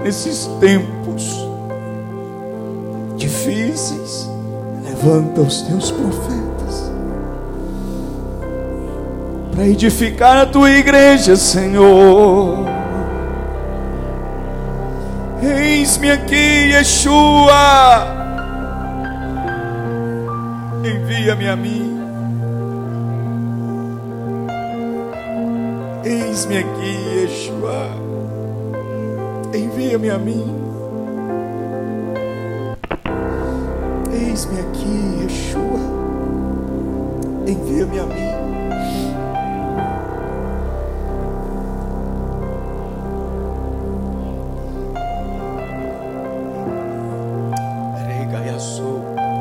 nesses 0.04 0.48
tempos 0.60 1.48
difíceis. 3.16 4.31
Levanta 5.04 5.42
os 5.42 5.64
teus 5.64 5.90
profetas 5.90 6.92
para 9.52 9.66
edificar 9.68 10.38
a 10.38 10.46
tua 10.46 10.70
igreja, 10.70 11.36
Senhor. 11.36 12.66
Eis-me 15.42 16.12
aqui, 16.12 16.72
Yeshua. 16.72 18.06
Envia-me 20.86 21.50
a 21.50 21.56
mim. 21.56 22.00
Eis-me 26.04 26.60
aqui, 26.60 27.24
Yeshua. 27.24 27.88
Envia-me 29.52 30.12
a 30.12 30.20
mim. 30.20 30.61
Eis-me 34.32 34.62
aqui, 34.62 35.24
Yeshua, 35.24 35.80
envia-me 37.46 38.00
a 38.00 38.06
mim. 38.06 38.32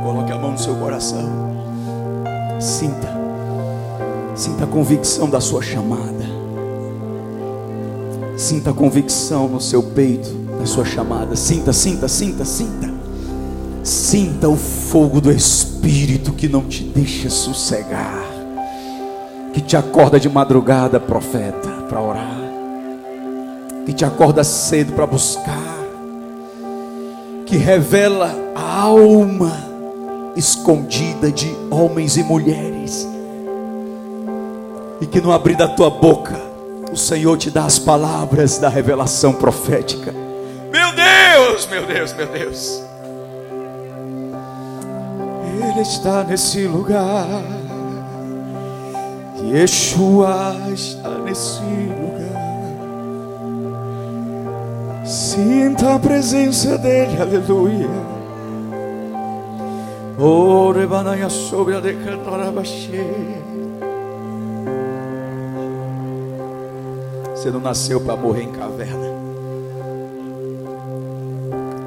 Coloque 0.02 0.32
a 0.32 0.38
mão 0.38 0.50
no 0.52 0.58
seu 0.58 0.74
coração. 0.74 1.22
Sinta, 2.58 3.16
sinta 4.34 4.64
a 4.64 4.66
convicção 4.66 5.30
da 5.30 5.40
sua 5.40 5.62
chamada. 5.62 6.24
Sinta 8.36 8.70
a 8.70 8.74
convicção 8.74 9.46
no 9.46 9.60
seu 9.60 9.84
peito 9.84 10.30
da 10.58 10.66
sua 10.66 10.84
chamada. 10.84 11.36
Sinta, 11.36 11.72
sinta, 11.72 12.08
sinta, 12.08 12.44
sinta. 12.44 12.89
Sinta 14.10 14.48
o 14.48 14.56
fogo 14.56 15.20
do 15.20 15.30
Espírito 15.30 16.32
que 16.32 16.48
não 16.48 16.62
te 16.62 16.82
deixa 16.82 17.30
sossegar, 17.30 18.24
que 19.54 19.60
te 19.60 19.76
acorda 19.76 20.18
de 20.18 20.28
madrugada, 20.28 20.98
profeta, 20.98 21.68
para 21.88 22.02
orar, 22.02 22.40
que 23.86 23.92
te 23.92 24.04
acorda 24.04 24.42
cedo 24.42 24.94
para 24.94 25.06
buscar, 25.06 25.78
que 27.46 27.56
revela 27.56 28.34
a 28.56 28.80
alma 28.80 29.56
escondida 30.34 31.30
de 31.30 31.48
homens 31.70 32.16
e 32.16 32.24
mulheres, 32.24 33.06
e 35.00 35.06
que 35.06 35.20
no 35.20 35.30
abrir 35.30 35.56
da 35.56 35.68
tua 35.68 35.88
boca, 35.88 36.36
o 36.90 36.96
Senhor 36.96 37.38
te 37.38 37.48
dá 37.48 37.64
as 37.64 37.78
palavras 37.78 38.58
da 38.58 38.68
revelação 38.68 39.32
profética. 39.32 40.12
Meu 40.72 40.88
Deus, 40.96 41.68
meu 41.68 41.86
Deus, 41.86 42.12
meu 42.12 42.26
Deus. 42.26 42.89
Ele 45.62 45.80
está 45.82 46.24
nesse 46.24 46.66
lugar. 46.66 47.26
Yeshua 49.44 50.54
está 50.72 51.18
nesse 51.18 51.60
lugar. 51.60 52.20
Sinta 55.04 55.96
a 55.96 55.98
presença 55.98 56.78
dele, 56.78 57.20
aleluia. 57.20 57.88
Oh, 60.18 60.70
rebanaya 60.72 61.28
sobre 61.28 61.76
a 61.76 61.80
decantarabaxê. 61.80 63.04
Você 67.34 67.50
não 67.50 67.60
nasceu 67.60 68.00
para 68.00 68.16
morrer 68.16 68.42
em 68.42 68.52
caverna. 68.52 69.10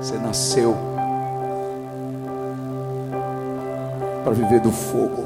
Você 0.01 0.17
nasceu 0.17 0.92
para 4.23 4.33
viver 4.33 4.59
do 4.61 4.71
fogo. 4.71 5.25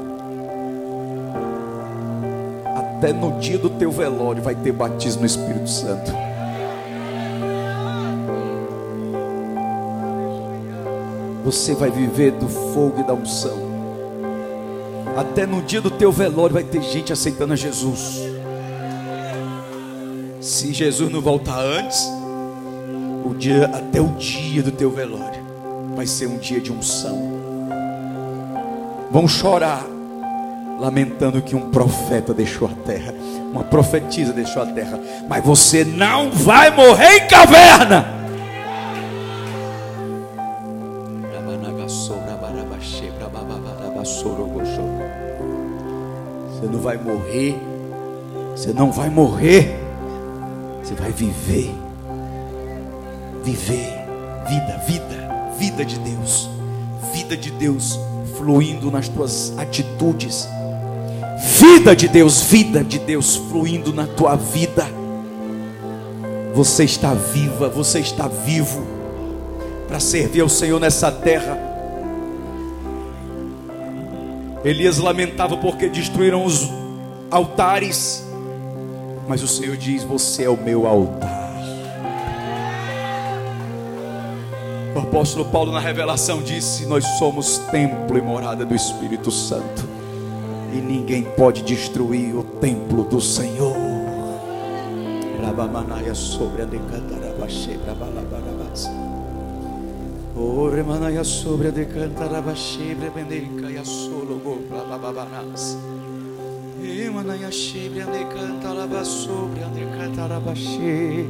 Até 2.75 3.13
no 3.13 3.39
dia 3.39 3.57
do 3.57 3.69
teu 3.69 3.91
velório 3.91 4.41
vai 4.41 4.55
ter 4.55 4.71
batismo 4.71 5.21
no 5.21 5.27
Espírito 5.27 5.69
Santo. 5.69 6.11
Você 11.45 11.75
vai 11.75 11.89
viver 11.89 12.31
do 12.31 12.49
fogo 12.49 12.99
e 12.99 13.03
da 13.03 13.13
unção. 13.13 13.57
Até 15.15 15.45
no 15.45 15.61
dia 15.61 15.79
do 15.79 15.89
teu 15.89 16.11
velório 16.11 16.53
vai 16.53 16.63
ter 16.63 16.81
gente 16.81 17.13
aceitando 17.13 17.53
a 17.53 17.55
Jesus. 17.55 18.21
Se 20.41 20.73
Jesus 20.73 21.11
não 21.11 21.21
voltar 21.21 21.59
antes, 21.59 22.07
o 23.23 23.33
dia 23.33 23.65
até 23.65 24.01
o 24.01 24.09
dia 24.09 24.63
do 24.63 24.71
teu 24.71 24.89
velório 24.89 25.41
vai 25.95 26.07
ser 26.07 26.27
um 26.27 26.37
dia 26.37 26.59
de 26.59 26.71
unção. 26.71 27.36
Vão 29.09 29.27
chorar 29.27 29.85
lamentando 30.79 31.41
que 31.41 31.55
um 31.55 31.71
profeta 31.71 32.33
deixou 32.33 32.67
a 32.67 32.71
terra, 32.85 33.13
uma 33.51 33.63
profetisa 33.63 34.31
deixou 34.31 34.61
a 34.61 34.65
terra, 34.65 34.99
mas 35.27 35.43
você 35.43 35.83
não 35.83 36.31
vai 36.31 36.69
morrer 36.69 37.17
em 37.17 37.27
caverna. 37.27 38.17
Você 46.51 46.65
não 46.65 46.79
vai 46.79 46.97
morrer, 46.97 47.55
você 48.51 48.73
não 48.73 48.91
vai 48.91 49.09
morrer, 49.09 49.79
você 50.83 50.93
vai 50.95 51.11
viver, 51.11 51.73
viver, 53.43 54.05
vida, 54.47 54.81
vida, 54.85 55.51
vida 55.57 55.85
de 55.85 55.99
Deus, 55.99 56.49
vida 57.13 57.37
de 57.37 57.51
Deus 57.51 57.99
fluindo 58.37 58.91
nas 58.91 59.07
tuas 59.07 59.53
atitudes, 59.57 60.47
vida 61.59 61.95
de 61.95 62.07
Deus, 62.07 62.41
vida 62.41 62.83
de 62.83 62.99
Deus 62.99 63.35
fluindo 63.35 63.93
na 63.93 64.05
tua 64.05 64.35
vida. 64.35 64.87
Você 66.53 66.83
está 66.83 67.13
viva, 67.13 67.69
você 67.69 67.99
está 67.99 68.27
vivo 68.27 68.85
para 69.87 69.99
servir 69.99 70.41
ao 70.41 70.49
Senhor 70.49 70.79
nessa 70.79 71.11
terra. 71.11 71.57
Elias 74.63 74.97
lamentava 74.97 75.57
porque 75.57 75.87
destruíram 75.87 76.43
os 76.43 76.69
altares, 77.29 78.25
mas 79.27 79.43
o 79.43 79.47
Senhor 79.47 79.77
diz: 79.77 80.03
Você 80.03 80.43
é 80.43 80.49
o 80.49 80.57
meu 80.57 80.87
altar. 80.87 81.46
O 84.97 84.99
apóstolo 84.99 85.45
Paulo, 85.45 85.71
na 85.71 85.79
revelação, 85.79 86.41
disse: 86.41 86.87
Nós 86.87 87.05
somos 87.19 87.59
templo 87.69 88.17
e 88.17 88.21
morada 88.21 88.65
do 88.65 88.73
Espírito 88.73 89.29
Santo, 89.29 89.87
e 90.73 90.77
ninguém 90.77 91.21
pode 91.21 91.61
destruir 91.61 92.35
o 92.35 92.43
templo 92.43 93.03
do 93.03 93.21
Senhor. 93.21 93.75
Rabamanaia 95.39 96.15
sobre 96.15 96.63
a 96.63 96.65
decantarabaxê, 96.65 97.77
brabalabarabás. 97.77 98.89
O 100.35 100.67
remanaia 100.67 101.23
sobre 101.23 101.67
a 101.67 101.71
decantarabaxê, 101.71 102.95
brebendeca 102.95 103.69
e 103.69 103.77
a 103.77 103.85
sologo, 103.85 104.63
blababanás. 104.67 105.77
Emanaia 106.83 107.51
sobre 107.51 108.01
a 108.01 108.05
decantarabá 108.07 109.05
sobre 109.05 109.63
a 109.63 109.67
decantarabaxê. 109.67 111.27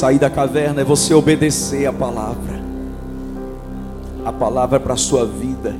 Sair 0.00 0.18
da 0.18 0.30
caverna 0.30 0.80
é 0.80 0.84
você 0.84 1.12
obedecer 1.12 1.84
a 1.84 1.92
palavra. 1.92 2.58
A 4.24 4.32
palavra 4.32 4.80
para 4.80 4.94
a 4.94 4.96
sua 4.96 5.26
vida. 5.26 5.76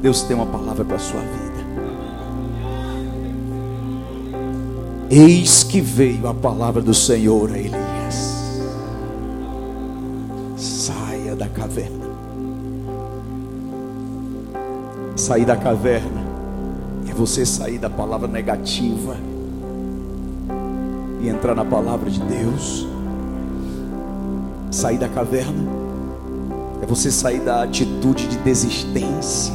Deus 0.00 0.22
tem 0.22 0.36
uma 0.36 0.46
palavra 0.46 0.84
para 0.84 0.94
a 0.94 1.00
sua 1.00 1.18
vida. 1.18 1.66
Eis 5.10 5.64
que 5.64 5.80
veio 5.80 6.28
a 6.28 6.34
palavra 6.34 6.80
do 6.80 6.94
Senhor 6.94 7.50
a 7.50 7.58
Elias. 7.58 8.60
Saia 10.56 11.34
da 11.34 11.48
caverna. 11.48 12.06
Sair 15.16 15.44
da 15.44 15.56
caverna 15.56 16.22
é 17.10 17.12
você 17.12 17.44
sair 17.44 17.78
da 17.78 17.90
palavra 17.90 18.28
negativa 18.28 19.16
e 21.20 21.28
entrar 21.28 21.56
na 21.56 21.64
palavra 21.64 22.08
de 22.08 22.20
Deus. 22.20 22.94
Sair 24.70 24.98
da 24.98 25.08
caverna 25.08 25.64
é 26.82 26.86
você 26.86 27.10
sair 27.10 27.40
da 27.40 27.62
atitude 27.62 28.26
de 28.28 28.36
desistência. 28.38 29.54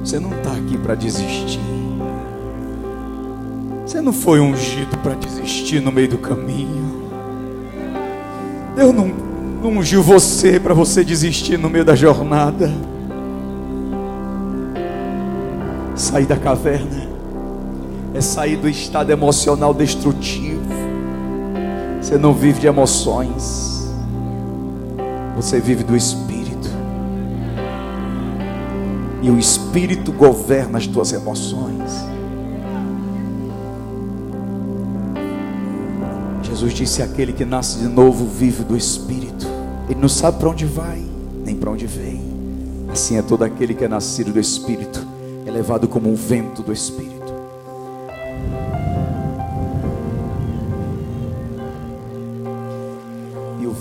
Você 0.00 0.18
não 0.18 0.30
está 0.30 0.52
aqui 0.52 0.78
para 0.78 0.94
desistir. 0.94 1.60
Você 3.84 4.00
não 4.00 4.12
foi 4.12 4.40
ungido 4.40 4.96
para 4.98 5.14
desistir 5.14 5.80
no 5.80 5.92
meio 5.92 6.08
do 6.08 6.18
caminho. 6.18 7.06
Deus 8.74 8.94
não, 8.94 9.08
não 9.62 9.78
ungiu 9.78 10.02
você 10.02 10.60
para 10.60 10.74
você 10.74 11.04
desistir 11.04 11.58
no 11.58 11.68
meio 11.68 11.84
da 11.84 11.94
jornada. 11.94 12.72
Sair 15.94 16.26
da 16.26 16.36
caverna 16.36 17.05
é 18.16 18.20
sair 18.22 18.56
do 18.56 18.66
estado 18.66 19.10
emocional 19.12 19.74
destrutivo. 19.74 20.62
Você 22.00 22.16
não 22.16 22.32
vive 22.32 22.60
de 22.60 22.66
emoções, 22.66 23.90
você 25.36 25.60
vive 25.60 25.84
do 25.84 25.94
Espírito, 25.94 26.70
e 29.20 29.30
o 29.30 29.38
Espírito 29.38 30.12
governa 30.12 30.78
as 30.78 30.86
tuas 30.86 31.12
emoções. 31.12 32.06
Jesus 36.42 36.72
disse: 36.72 37.02
Aquele 37.02 37.34
que 37.34 37.44
nasce 37.44 37.80
de 37.80 37.88
novo 37.88 38.24
vive 38.24 38.64
do 38.64 38.76
Espírito, 38.76 39.46
ele 39.90 40.00
não 40.00 40.08
sabe 40.08 40.38
para 40.38 40.48
onde 40.48 40.64
vai, 40.64 41.04
nem 41.44 41.54
para 41.54 41.70
onde 41.70 41.86
vem. 41.86 42.22
Assim 42.90 43.18
é 43.18 43.22
todo 43.22 43.42
aquele 43.42 43.74
que 43.74 43.84
é 43.84 43.88
nascido 43.88 44.32
do 44.32 44.40
Espírito, 44.40 45.06
é 45.44 45.50
levado 45.50 45.86
como 45.86 46.10
um 46.10 46.14
vento 46.14 46.62
do 46.62 46.72
Espírito. 46.72 47.25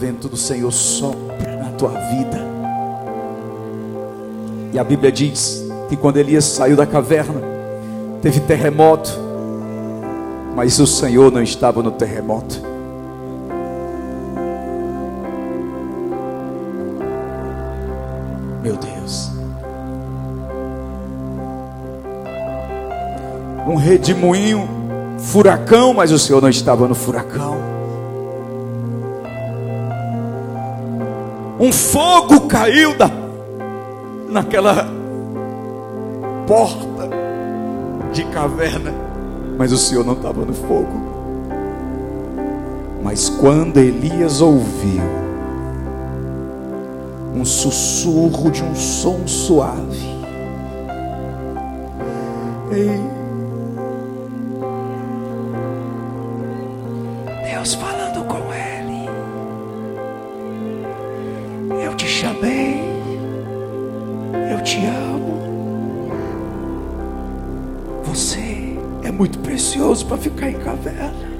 Vento 0.05 0.29
do 0.29 0.37
Senhor 0.37 0.71
sopra 0.71 1.57
na 1.57 1.71
tua 1.71 1.89
vida 1.89 2.45
E 4.71 4.77
a 4.77 4.83
Bíblia 4.83 5.11
diz 5.11 5.65
que 5.89 5.97
quando 5.97 6.17
Elias 6.17 6.43
saiu 6.43 6.75
da 6.75 6.85
caverna, 6.85 7.41
teve 8.21 8.39
terremoto, 8.41 9.09
mas 10.53 10.79
o 10.79 10.85
Senhor 10.85 11.31
não 11.31 11.41
estava 11.41 11.81
no 11.81 11.91
terremoto. 11.91 12.61
Meu 18.61 18.75
Deus. 18.75 19.31
Um 23.65 23.75
redemoinho, 23.75 24.67
furacão, 25.19 25.93
mas 25.93 26.11
o 26.11 26.19
Senhor 26.19 26.41
não 26.41 26.49
estava 26.49 26.85
no 26.85 26.95
furacão. 26.95 27.74
Um 31.59 31.71
fogo 31.71 32.47
caiu 32.47 32.97
da, 32.97 33.09
naquela 34.29 34.87
porta 36.45 37.09
de 38.11 38.25
caverna, 38.25 38.93
mas 39.57 39.71
o 39.71 39.77
Senhor 39.77 40.05
não 40.05 40.13
estava 40.13 40.43
no 40.43 40.53
fogo. 40.53 41.15
Mas 43.01 43.29
quando 43.29 43.77
Elias 43.77 44.41
ouviu 44.41 45.03
um 47.33 47.45
sussurro 47.45 48.51
de 48.51 48.61
um 48.63 48.75
som 48.75 49.25
suave, 49.25 50.05
ei, 52.71 53.14
precioso 69.85 70.05
para 70.07 70.17
ficar 70.17 70.49
em 70.49 70.59
caverna. 70.59 71.35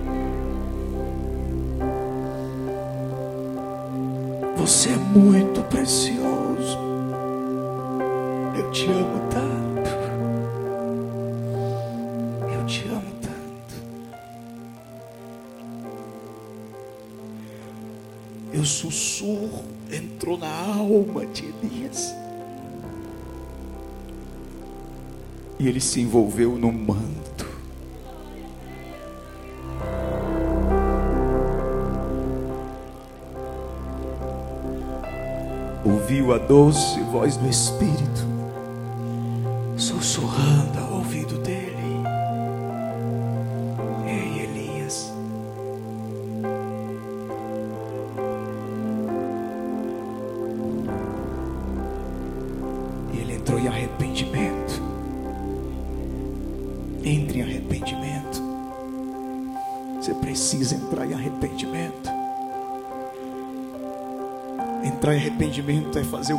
Você 4.58 4.90
é 4.90 4.98
muito 4.98 5.62
precioso. 5.64 6.78
Eu 8.56 8.72
te 8.72 8.86
amo 8.86 9.22
tanto. 9.32 9.90
Eu 12.54 12.66
te 12.66 12.88
amo 12.88 13.12
tanto. 13.22 13.76
E 18.54 18.58
o 18.58 18.66
sussurro 18.66 19.64
entrou 19.92 20.38
na 20.38 20.52
alma 20.78 21.26
de 21.26 21.46
Elias. 21.64 22.14
E 25.58 25.68
ele 25.68 25.82
se 25.82 26.00
envolveu 26.00 26.56
no 26.58 26.72
manto. 26.72 27.35
Ouviu 36.16 36.34
a 36.34 36.38
doce 36.38 37.02
voz 37.12 37.36
do 37.36 37.46
Espírito 37.50 38.35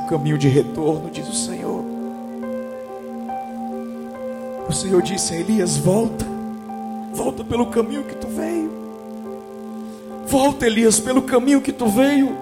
caminho 0.07 0.39
de 0.39 0.49
retorno, 0.49 1.11
diz 1.11 1.29
o 1.29 1.35
Senhor. 1.35 1.85
O 4.69 4.73
Senhor 4.73 5.03
disse 5.03 5.35
a 5.35 5.41
Elias: 5.41 5.77
Volta, 5.77 6.25
volta 7.13 7.45
pelo 7.45 7.67
caminho 7.67 8.05
que 8.05 8.15
tu 8.15 8.27
veio. 8.29 8.71
Volta, 10.27 10.67
Elias, 10.67 10.99
pelo 10.99 11.23
caminho 11.23 11.61
que 11.61 11.73
tu 11.73 11.87
veio. 11.87 12.37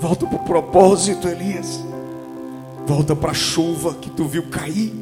Volta 0.00 0.26
para 0.26 0.36
o 0.36 0.44
propósito, 0.44 1.28
Elias. 1.28 1.84
Volta 2.86 3.14
para 3.14 3.32
a 3.32 3.34
chuva 3.34 3.94
que 3.94 4.08
tu 4.08 4.24
viu 4.24 4.44
cair. 4.44 4.92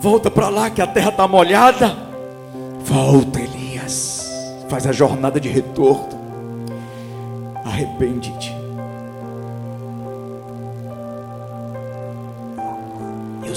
Volta 0.00 0.30
para 0.30 0.48
lá 0.50 0.68
que 0.68 0.82
a 0.82 0.86
terra 0.86 1.08
está 1.08 1.26
molhada. 1.26 1.96
Volta, 2.84 3.40
Elias. 3.40 4.28
Faz 4.68 4.86
a 4.86 4.92
jornada 4.92 5.40
de 5.40 5.48
retorno. 5.48 6.20
Arrepende-te. 7.64 8.53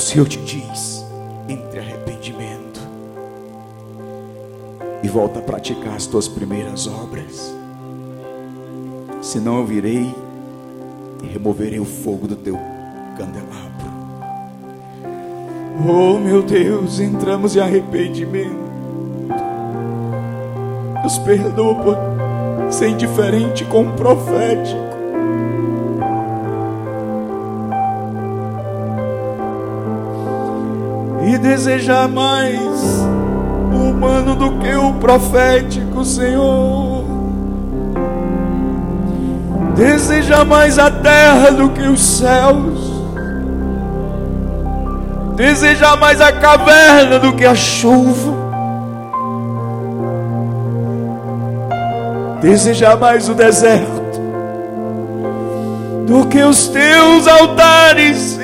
Senhor 0.07 0.25
te 0.25 0.37
diz: 0.37 1.05
entre 1.49 1.79
arrependimento 1.81 2.79
e 5.03 5.09
volta 5.09 5.39
a 5.39 5.41
praticar 5.41 5.95
as 5.95 6.07
tuas 6.07 6.29
primeiras 6.29 6.87
obras. 6.87 7.53
Senão 9.21 9.57
eu 9.57 9.65
virei 9.65 10.15
e 11.21 11.27
removerei 11.27 11.77
o 11.81 11.83
fogo 11.83 12.25
do 12.25 12.37
teu 12.37 12.57
candelabro. 13.17 13.87
Oh 15.85 16.17
meu 16.17 16.41
Deus, 16.41 17.01
entramos 17.01 17.57
em 17.57 17.59
arrependimento. 17.59 18.55
Nos 21.03 21.17
perdoa 21.17 21.75
por 21.75 22.71
ser 22.71 22.87
indiferente 22.87 23.65
com 23.65 23.85
o 23.85 23.91
profético. 23.91 24.86
Desejar 31.47 32.09
mais 32.09 32.81
o 33.71 33.89
humano 33.89 34.35
do 34.35 34.59
que 34.59 34.75
o 34.75 34.93
profético, 34.95 36.03
Senhor. 36.03 37.05
Deseja 39.75 40.43
mais 40.43 40.77
a 40.77 40.91
terra 40.91 41.51
do 41.51 41.69
que 41.69 41.87
os 41.87 42.01
céus. 42.01 42.97
Deseja 45.35 45.95
mais 45.95 46.19
a 46.19 46.31
caverna 46.33 47.17
do 47.17 47.33
que 47.33 47.45
a 47.45 47.55
chuva. 47.55 48.35
Deseja 52.41 52.95
mais 52.97 53.29
o 53.29 53.33
deserto 53.33 53.97
do 56.07 56.25
que 56.27 56.41
os 56.41 56.67
teus 56.67 57.27
altares, 57.27 58.36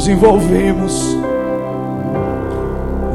Nos 0.00 0.08
envolvemos 0.08 1.14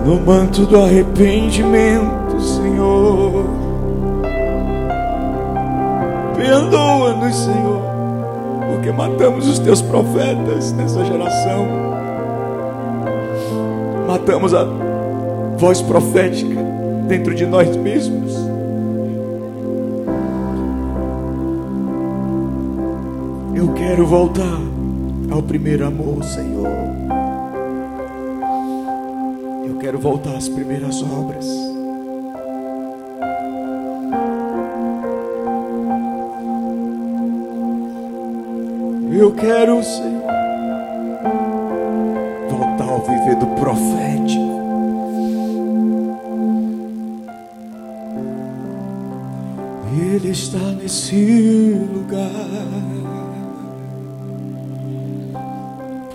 no 0.06 0.20
manto 0.22 0.68
do 0.68 0.84
arrependimento, 0.84 2.40
Senhor. 2.40 3.44
Perdoa-nos, 6.36 7.36
Senhor, 7.38 7.82
porque 8.70 8.92
matamos 8.92 9.48
os 9.48 9.58
teus 9.58 9.82
profetas 9.82 10.74
nessa 10.74 11.04
geração. 11.04 11.66
Matamos 14.06 14.54
a 14.54 14.68
voz 15.58 15.82
profética 15.82 16.62
dentro 17.08 17.34
de 17.34 17.48
nós 17.48 17.76
mesmos. 17.76 18.32
Eu 23.56 23.74
quero 23.74 24.06
voltar 24.06 24.75
ao 25.36 25.44
primeiro 25.44 25.86
amor, 25.86 26.24
Senhor. 26.24 26.66
Eu 29.68 29.78
quero 29.80 30.00
voltar 30.00 30.36
às 30.36 30.48
primeiras 30.48 31.02
obras. 31.04 31.46
Eu 39.12 39.34
quero, 39.34 39.84
Senhor, 39.84 40.15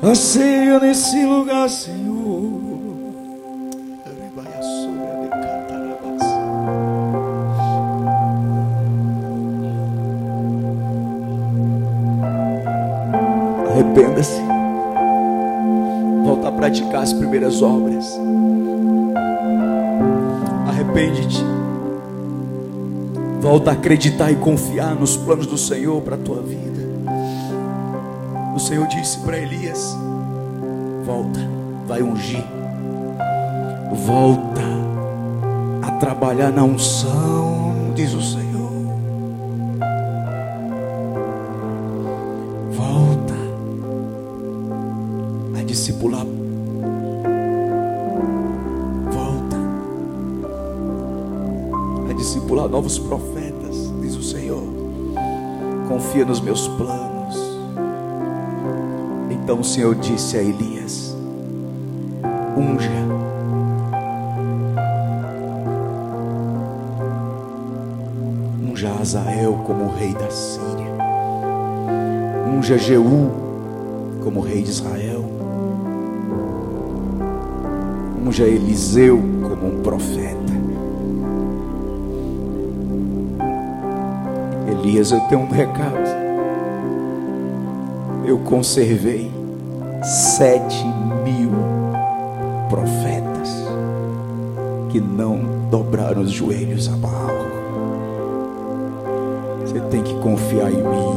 Anseio 0.02 0.81
nesse 0.81 1.27
lugar, 1.27 1.68
Senhor. 1.68 2.70
Arrependa-se. 13.68 14.40
Volta 16.24 16.48
a 16.48 16.52
praticar 16.52 17.02
as 17.02 17.12
primeiras 17.12 17.60
obras. 17.60 18.18
Arrepende-te. 20.66 21.44
Volta 23.43 23.70
a 23.70 23.74
acreditar 23.74 24.32
e 24.32 24.36
confiar 24.36 24.94
nos 24.94 25.14
planos 25.16 25.47
do 25.47 25.59
Senhor 25.59 26.01
para 26.01 26.14
a 26.14 26.18
tua 26.18 26.40
vida. 26.40 26.80
O 28.61 28.62
Senhor 28.62 28.87
disse 28.89 29.19
para 29.20 29.39
Elias: 29.39 29.97
Volta, 31.03 31.41
vai 31.87 32.03
ungir. 32.03 32.45
Volta 34.05 34.61
a 35.81 35.93
trabalhar 35.93 36.53
na 36.53 36.62
unção, 36.62 37.91
diz 37.95 38.12
o 38.12 38.20
Senhor. 38.20 38.70
Volta 42.70 43.35
a 45.59 45.62
discipular. 45.65 46.27
Volta 49.11 49.57
a 52.11 52.12
discipular 52.12 52.69
novos 52.69 52.99
profetas, 52.99 53.91
diz 54.03 54.15
o 54.16 54.23
Senhor. 54.23 54.62
Confia 55.89 56.27
nos 56.27 56.43
meus 56.43 56.69
planos. 56.69 57.10
Senhor 59.71 59.95
disse 59.95 60.37
a 60.37 60.43
Elias: 60.43 61.17
Unja. 62.57 62.91
Unja 68.69 68.91
Azael 69.01 69.53
como 69.65 69.95
rei 69.95 70.13
da 70.15 70.29
Síria. 70.29 70.91
Unja 72.53 72.77
Jeú 72.79 73.31
como 74.25 74.41
rei 74.41 74.61
de 74.65 74.71
Israel. 74.71 75.25
Unja 78.27 78.43
Eliseu 78.43 79.23
como 79.41 79.69
um 79.69 79.83
profeta. 79.83 80.53
Elias, 84.69 85.13
eu 85.13 85.21
tenho 85.29 85.43
um 85.43 85.49
recado. 85.49 86.11
Eu 88.27 88.39
conservei 88.39 89.40
sete 90.41 90.87
mil 91.23 91.51
profetas 92.71 93.62
que 94.89 94.99
não 94.99 95.39
dobraram 95.71 96.23
os 96.23 96.31
joelhos 96.31 96.89
a 96.89 96.97
Baal. 96.97 97.29
Você 99.61 99.79
tem 99.91 100.03
que 100.03 100.15
confiar 100.21 100.73
em 100.73 100.77
mim. 100.77 101.15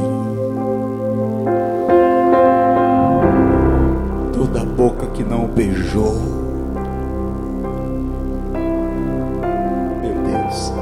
Toda 4.34 4.62
boca 4.62 5.06
que 5.06 5.24
não 5.24 5.46
beijou. 5.46 6.16
Meu 10.02 10.14
Deus. 10.22 10.72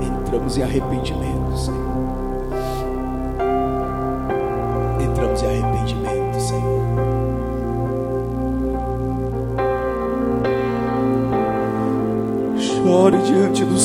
Entramos 0.00 0.56
em 0.56 0.62
arrependimento, 0.62 1.75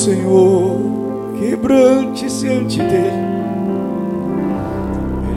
Senhor, 0.02 0.80
quebrante-se 1.38 2.48
ante 2.48 2.78
dele. 2.78 3.22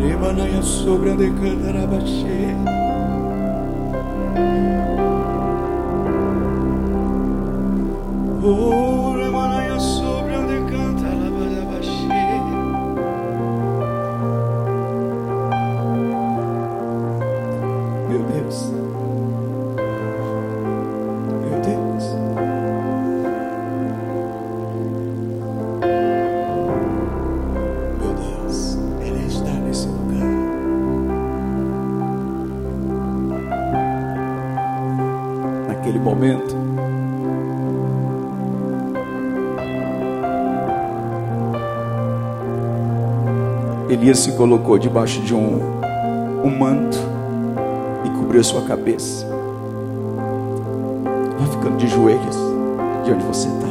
Eremanaya 0.03 0.59
sobre 0.63 1.11
a 1.11 1.13
decantarabaxê. 1.13 2.55
Oh, 8.43 9.13
Remanaya 9.15 9.79
sobre 9.79 10.33
a 10.33 10.39
decantarabaxê. 10.39 11.91
Meu 18.09 18.23
Deus. 18.23 18.84
Elias 44.05 44.19
se 44.19 44.33
colocou 44.33 44.77
debaixo 44.77 45.19
de 45.21 45.33
um, 45.33 45.59
um 46.43 46.55
manto 46.59 46.99
e 48.05 48.09
cobriu 48.11 48.43
sua 48.43 48.61
cabeça. 48.61 49.25
Vai 51.39 51.49
ficando 51.49 51.75
de 51.77 51.87
joelhos 51.87 52.35
de 53.03 53.11
onde 53.11 53.25
você 53.25 53.47
está. 53.47 53.67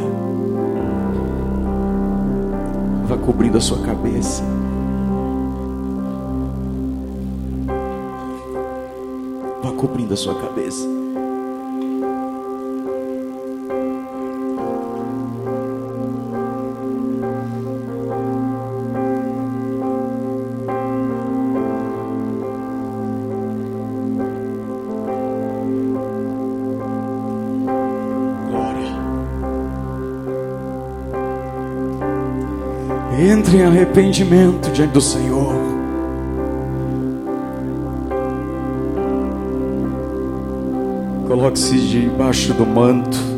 Vai 3.06 3.18
cobrindo 3.18 3.58
a 3.58 3.60
sua 3.60 3.78
cabeça. 3.78 4.42
Vai 9.62 9.72
cobrindo 9.74 10.14
a 10.14 10.16
sua 10.16 10.34
cabeça. 10.34 11.03
Arrependimento 33.94 34.72
diante 34.72 34.90
do 34.92 35.00
Senhor. 35.00 35.54
Coloque-se 41.28 41.78
debaixo 41.78 42.52
do 42.54 42.66
manto. 42.66 43.33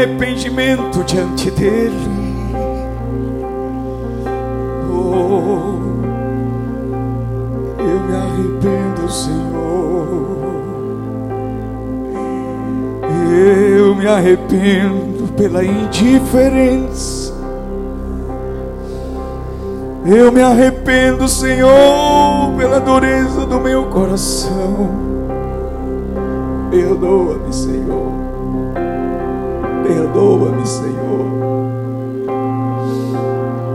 Arrependimento 0.00 1.04
diante 1.04 1.50
dele. 1.50 1.94
Oh, 4.90 5.74
eu 7.78 8.00
me 8.00 8.16
arrependo, 8.16 9.10
Senhor. 9.10 10.30
Eu 13.76 13.94
me 13.94 14.06
arrependo 14.06 15.32
pela 15.36 15.62
indiferença. 15.62 17.34
Eu 20.06 20.32
me 20.32 20.40
arrependo, 20.40 21.28
Senhor, 21.28 22.54
pela 22.56 22.80
dureza 22.80 23.44
do 23.44 23.60
meu 23.60 23.84
coração. 23.84 24.88
Perdoa-me, 26.70 27.52
Senhor. 27.52 27.79
Perdoa-me, 30.12 30.66
Senhor. 30.66 31.24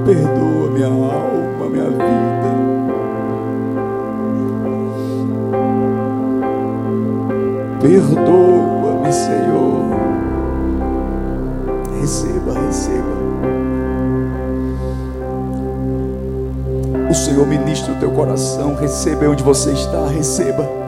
Perdoa 0.06 0.72
minha 0.72 0.88
alma, 0.88 1.70
minha 1.72 1.90
vida. 1.90 2.52
Perdoa-me, 7.80 9.14
Senhor. 9.14 9.86
Receba, 12.02 12.54
receba. 12.66 13.16
O 17.10 17.14
Senhor 17.14 17.48
ministra 17.48 17.94
o 17.94 18.00
teu 18.00 18.12
coração. 18.12 18.76
Receba 18.76 19.30
onde 19.30 19.42
você 19.42 19.72
está, 19.72 20.06
receba. 20.08 20.85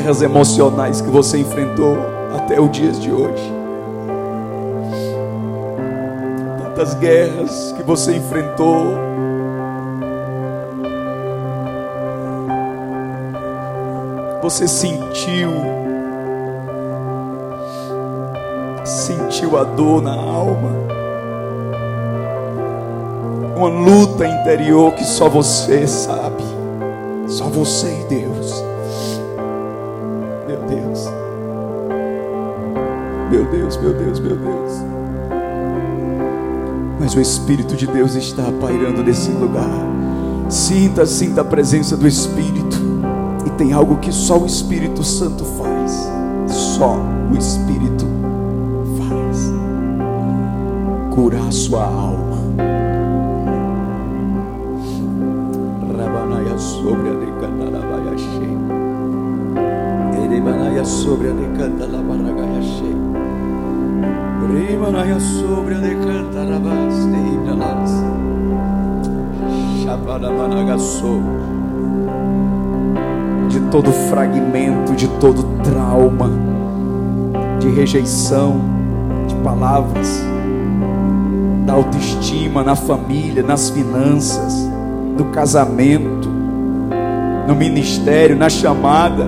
Guerras 0.00 0.22
emocionais 0.22 1.02
que 1.02 1.10
você 1.10 1.38
enfrentou 1.38 1.94
até 2.34 2.58
os 2.58 2.70
dias 2.70 2.98
de 2.98 3.12
hoje. 3.12 3.52
Tantas 6.58 6.94
guerras 6.94 7.74
que 7.76 7.82
você 7.82 8.16
enfrentou. 8.16 8.86
Você 14.42 14.66
sentiu, 14.66 15.50
sentiu 18.86 19.58
a 19.58 19.64
dor 19.64 20.00
na 20.00 20.14
alma, 20.14 20.70
uma 23.54 23.68
luta 23.68 24.26
interior 24.26 24.94
que 24.94 25.04
só 25.04 25.28
você 25.28 25.86
sabe. 25.86 26.42
Só 27.28 27.44
você 27.44 27.86
e 27.86 28.04
Deus. 28.08 28.19
Meu 33.82 33.94
Deus, 33.94 34.20
meu 34.20 34.36
Deus. 34.36 34.72
Mas 37.00 37.14
o 37.14 37.20
Espírito 37.20 37.74
de 37.74 37.86
Deus 37.86 38.14
está 38.14 38.52
pairando 38.60 39.02
nesse 39.02 39.30
lugar. 39.30 39.70
Sinta, 40.50 41.06
sinta 41.06 41.40
a 41.40 41.44
presença 41.44 41.96
do 41.96 42.06
Espírito. 42.06 42.76
E 43.46 43.50
tem 43.50 43.72
algo 43.72 43.96
que 43.96 44.12
só 44.12 44.38
o 44.38 44.44
Espírito 44.44 45.02
Santo 45.02 45.44
faz. 45.44 46.10
Só 46.46 46.98
o 47.32 47.36
Espírito 47.38 48.04
faz. 48.98 49.50
Curar 51.14 51.48
a 51.48 51.50
sua 51.50 51.84
alma. 51.84 52.36
Rabanaya 55.96 56.58
sobre 56.58 57.08
a 57.08 57.14
decandalabaia 57.14 58.18
cheia. 58.18 58.60
Erebanaya 60.22 60.84
sobre 60.84 61.28
a 61.30 61.32
decandalabaragaia 61.32 62.60
cheia. 62.60 62.99
De 73.48 73.60
todo 73.70 73.92
fragmento, 73.92 74.94
de 74.94 75.08
todo 75.20 75.42
trauma, 75.62 76.30
de 77.58 77.68
rejeição, 77.70 78.60
de 79.26 79.34
palavras, 79.36 80.24
da 81.66 81.72
autoestima 81.74 82.62
na 82.62 82.74
família, 82.74 83.42
nas 83.42 83.70
finanças, 83.70 84.68
no 85.16 85.26
casamento, 85.26 86.28
no 87.46 87.54
ministério, 87.54 88.36
na 88.36 88.48
chamada. 88.48 89.26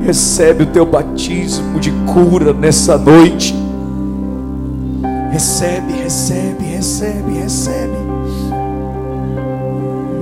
Recebe 0.00 0.64
o 0.64 0.66
teu 0.66 0.84
batismo 0.84 1.78
de 1.78 1.92
cura 2.12 2.52
nessa 2.52 2.98
noite. 2.98 3.61
Recebe, 5.42 5.92
recebe, 5.94 6.64
recebe, 6.66 7.32
recebe. 7.32 7.96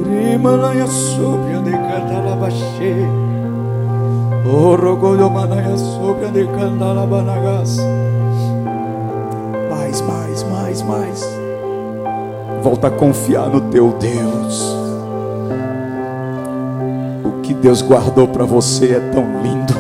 Rimanaya 0.09 0.87
sobre 0.87 1.57
a 1.57 1.61
decantalabaxê. 1.61 2.95
Orogodomanaya 4.51 5.77
sobre 5.77 6.25
a 6.25 6.29
decantalabanagás. 6.29 7.77
Mais, 9.69 10.01
mais, 10.01 10.43
mais, 10.45 10.83
mais. 10.85 11.39
Volta 12.63 12.87
a 12.87 12.91
confiar 12.91 13.51
no 13.51 13.61
teu 13.61 13.93
Deus. 14.01 14.75
O 17.27 17.43
que 17.43 17.53
Deus 17.53 17.83
guardou 17.83 18.27
para 18.27 18.47
você 18.47 18.93
é 18.93 19.01
tão 19.13 19.43
lindo. 19.43 19.75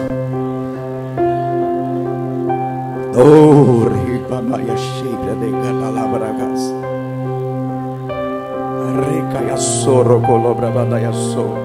Oh, 3.16 3.49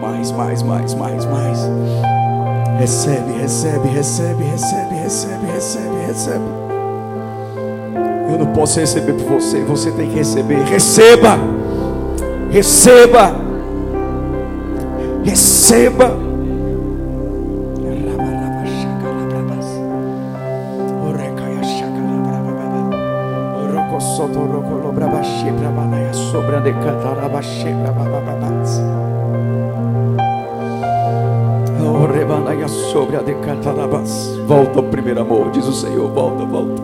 Mais, 0.01 0.31
mais, 0.31 0.63
mais, 0.63 0.93
mais, 0.95 1.25
mais. 1.25 1.69
Recebe, 2.79 3.33
recebe, 3.39 3.87
recebe, 3.87 4.43
recebe, 4.43 4.95
recebe, 4.95 5.45
recebe, 5.53 6.05
recebe. 6.07 6.43
Eu 8.31 8.39
não 8.39 8.47
posso 8.47 8.79
receber 8.79 9.13
por 9.13 9.39
você, 9.39 9.61
você 9.63 9.91
tem 9.91 10.09
que 10.09 10.15
receber. 10.15 10.63
Receba, 10.63 11.37
receba, 12.51 13.35
receba. 15.23 16.24
Primeiro 35.15 35.33
amor, 35.33 35.51
diz 35.51 35.65
o 35.65 35.71
Senhor. 35.71 36.11
Volta, 36.11 36.43
volta. 36.43 36.83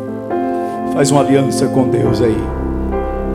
Faz 0.94 1.12
uma 1.12 1.20
aliança 1.20 1.68
com 1.68 1.90
Deus 1.90 2.22
aí. 2.22 2.38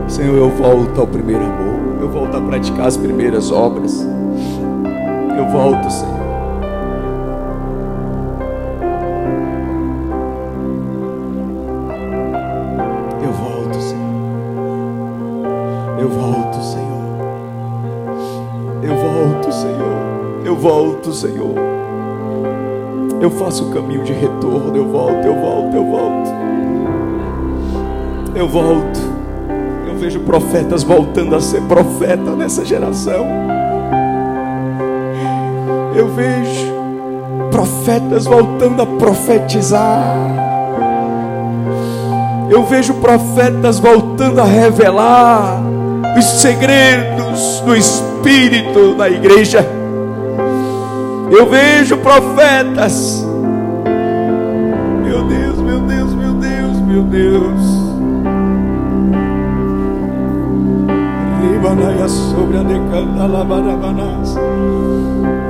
Senhor, 0.07 0.35
eu 0.35 0.49
volto 0.49 0.99
ao 0.99 1.05
primeiro 1.05 1.43
amor. 1.43 2.01
Eu 2.01 2.09
volto 2.09 2.35
a 2.35 2.41
praticar 2.41 2.87
as 2.87 2.97
primeiras 2.97 3.51
obras. 3.51 4.03
Eu 5.37 5.47
volto, 5.49 5.87
Senhor. 5.91 6.17
Eu 13.23 13.33
volto, 13.33 13.79
Senhor. 13.79 14.07
Eu 15.99 16.09
volto, 16.09 16.63
Senhor. 16.63 17.03
Eu 18.81 18.95
volto, 18.95 19.51
Senhor. 19.51 20.41
Eu 20.43 20.55
volto, 20.55 21.13
Senhor. 21.13 21.66
Eu 23.19 23.31
faço 23.31 23.69
o 23.69 23.73
caminho 23.73 24.03
de 24.03 24.13
retorno. 24.13 24.75
Eu 24.75 24.87
volto, 24.87 25.25
eu 25.25 25.35
volto, 25.35 25.75
eu 25.75 25.85
volto. 25.85 26.29
Eu 28.35 28.47
volto. 28.47 28.99
Eu 29.87 29.95
vejo 29.95 30.19
profetas 30.19 30.83
voltando 30.83 31.35
a 31.35 31.41
ser 31.41 31.61
profeta 31.63 32.35
nessa 32.35 32.63
geração. 32.63 33.25
Eu 35.95 36.07
vejo 36.09 36.77
profetas 37.49 38.25
voltando 38.25 38.83
a 38.83 38.85
profetizar. 38.85 40.15
Eu 42.49 42.63
vejo 42.65 42.93
profetas 42.95 43.79
voltando 43.79 44.39
a 44.39 44.45
revelar 44.45 45.59
os 46.17 46.25
segredos 46.25 47.61
do 47.61 47.75
Espírito 47.75 48.95
na 48.95 49.09
igreja. 49.09 49.76
Eu 51.29 51.49
vejo 51.49 51.97
profetas. 51.97 53.25
Meu 55.03 55.23
Deus, 55.27 55.57
meu 55.59 55.79
Deus, 55.81 56.13
meu 56.13 56.33
Deus, 56.33 56.79
meu 56.81 57.03
Deus. 57.03 57.61
Ribanaya 61.41 62.07
sobre 62.07 62.57
a 62.57 62.63
decanda 62.63 63.25
labarabanas. 63.27 64.35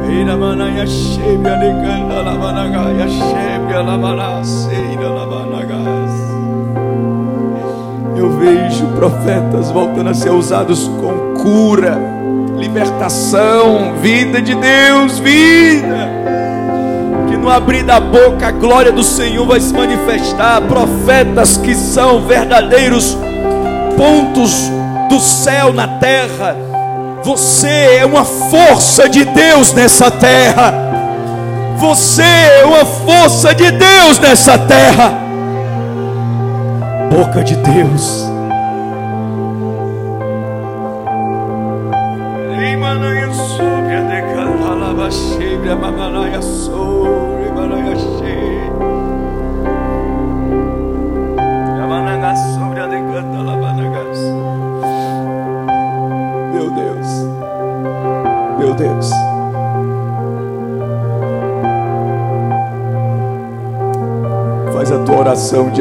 Iramanaya 0.09 0.87
cheia 0.87 1.53
a 1.53 1.55
decanda 1.57 2.21
labanagaya 2.21 3.07
cheia 3.07 3.81
labanas. 3.81 4.69
Eira 4.71 5.09
labanagas. 5.09 6.27
Eu 8.17 8.31
vejo 8.31 8.87
profetas 8.95 9.69
voltando 9.69 10.09
a 10.09 10.13
ser 10.13 10.31
usados 10.31 10.87
com 10.87 11.35
cura, 11.41 12.16
libertação, 12.68 13.95
vida 14.02 14.41
de 14.41 14.53
Deus, 14.53 15.19
vida. 15.19 16.10
Que 17.30 17.38
no 17.38 17.49
abrir 17.49 17.84
da 17.84 17.99
boca 17.99 18.48
a 18.48 18.52
glória 18.52 18.91
do 18.91 19.03
Senhor 19.03 19.45
vai 19.48 19.60
se 19.60 19.73
manifestar. 19.73 20.61
Profetas 20.61 21.57
que 21.57 21.73
são 21.73 22.22
verdadeiros 22.27 23.18
pontos 23.95 24.72
do 25.10 25.19
céu 25.19 25.73
na 25.73 25.88
terra. 25.88 26.56
Você 27.23 27.98
é 27.99 28.06
uma 28.06 28.26
força 28.26 29.10
de 29.10 29.23
Deus 29.26 29.73
nessa 29.73 30.11
terra. 30.11 30.73
Você 31.77 32.23
é 32.23 32.65
uma 32.65 32.85
força 32.85 33.53
de 33.53 33.72
Deus 33.72 34.19
nessa 34.19 34.57
terra 34.57 35.27
boca 37.10 37.44
de 37.44 37.56
Deus. 37.56 38.36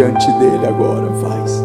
Diante 0.07 0.33
dele 0.33 0.67
agora. 0.67 1.11
Faz. 1.21 1.63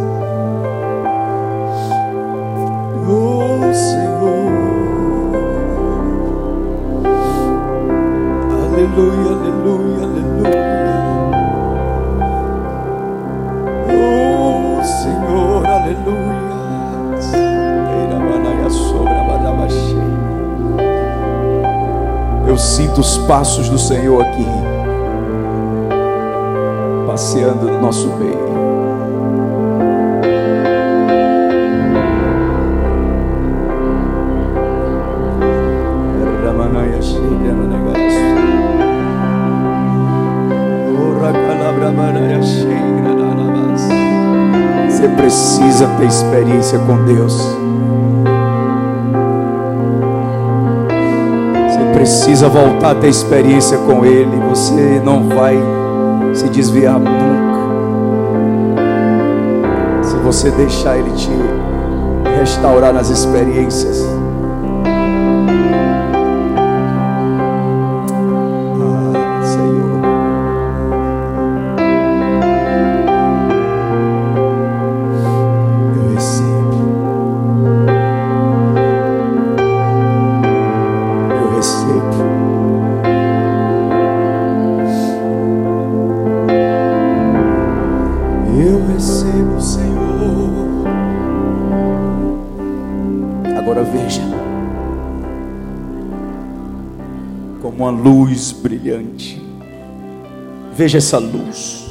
Oh 3.08 3.74
Senhor. 3.74 4.52
Aleluia, 8.64 9.32
aleluia, 9.32 10.04
aleluia. 10.04 10.62
Oh 13.90 14.84
Senhor, 14.84 15.66
aleluia. 15.66 16.32
Eu 22.48 22.58
sinto 22.58 23.00
os 23.00 23.18
passos 23.20 23.70
do 23.70 23.78
Senhor 23.78 24.22
aqui, 24.22 24.46
passeando 27.32 27.66
no 27.66 27.82
nosso 27.82 28.10
meio. 28.18 28.52
Você 44.90 45.08
precisa 45.08 45.88
ter 45.98 46.06
experiência 46.06 46.80
com 46.80 47.06
Deus. 47.06 47.34
Você 51.70 51.94
precisa 51.94 52.50
voltar 52.50 52.92
a 52.92 52.96
ter 52.96 53.08
experiência 53.08 53.78
com 53.78 54.06
Ele. 54.06 54.38
Você 54.50 55.02
não 55.04 55.30
vai 55.30 55.81
se 56.34 56.50
desviar 56.50 57.00
nunca. 57.00 57.62
Se 60.04 60.16
você 60.18 60.52
deixar 60.52 60.98
Ele 60.98 61.12
te 61.12 61.30
restaurar 62.40 62.94
nas 62.94 63.10
experiências. 63.10 64.21
Brilhante. 98.62 99.42
Veja 100.74 101.00
essa 101.00 101.18
luz. 101.18 101.88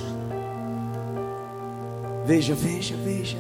Veja, 2.25 2.55
veja, 2.55 2.95
veja. 3.05 3.37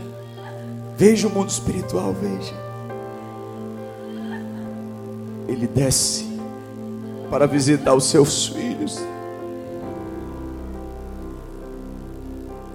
Veja 0.96 1.28
o 1.28 1.30
mundo 1.30 1.48
espiritual, 1.48 2.12
veja. 2.12 2.54
Ele 5.48 5.66
desce 5.66 6.26
para 7.30 7.46
visitar 7.46 7.94
os 7.94 8.04
seus 8.04 8.48
filhos. 8.48 9.00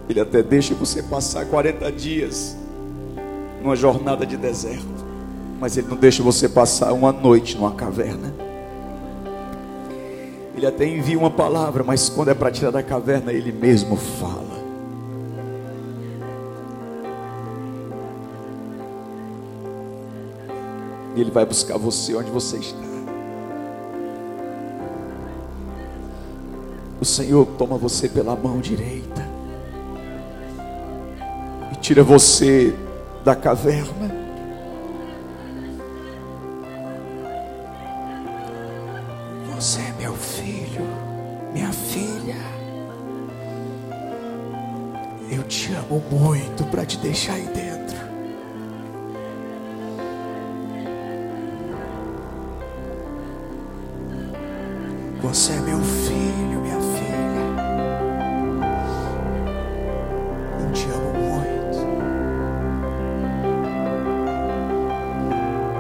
Ele 0.10 0.20
até 0.20 0.42
deixa 0.42 0.74
você 0.74 1.04
passar 1.04 1.46
40 1.46 1.92
dias 1.92 2.56
numa 3.62 3.76
jornada 3.76 4.26
de 4.26 4.38
deserto, 4.38 4.86
mas 5.60 5.76
ele 5.76 5.88
não 5.88 5.98
deixa 5.98 6.22
você 6.22 6.48
passar 6.48 6.94
uma 6.94 7.12
noite 7.12 7.58
numa 7.58 7.74
caverna. 7.74 8.45
Ele 10.56 10.66
até 10.66 10.88
envia 10.88 11.18
uma 11.20 11.30
palavra, 11.30 11.84
mas 11.84 12.08
quando 12.08 12.30
é 12.30 12.34
para 12.34 12.50
tirar 12.50 12.72
da 12.72 12.82
caverna, 12.82 13.34
ele 13.34 13.52
mesmo 13.52 13.98
fala. 13.98 14.56
E 21.16 21.22
ele 21.22 21.32
vai 21.32 21.46
buscar 21.46 21.78
você 21.78 22.16
onde 22.16 22.32
você 22.32 22.58
está. 22.58 22.86
O 27.00 27.06
Senhor 27.06 27.46
toma 27.58 27.78
você 27.78 28.08
pela 28.08 28.36
mão 28.36 28.60
direita 28.60 29.28
e 31.72 31.76
tira 31.76 32.02
você 32.02 32.74
da 33.24 33.36
caverna. 33.36 34.25
Deixar 47.06 47.34
aí 47.34 47.48
dentro. 47.54 47.96
Você 55.22 55.54
é 55.54 55.60
meu 55.60 55.80
filho, 55.80 56.62
minha 56.62 56.80
filha. 56.80 57.46
Eu 60.60 60.72
te 60.74 60.88
amo 60.90 61.14
muito. 61.14 61.78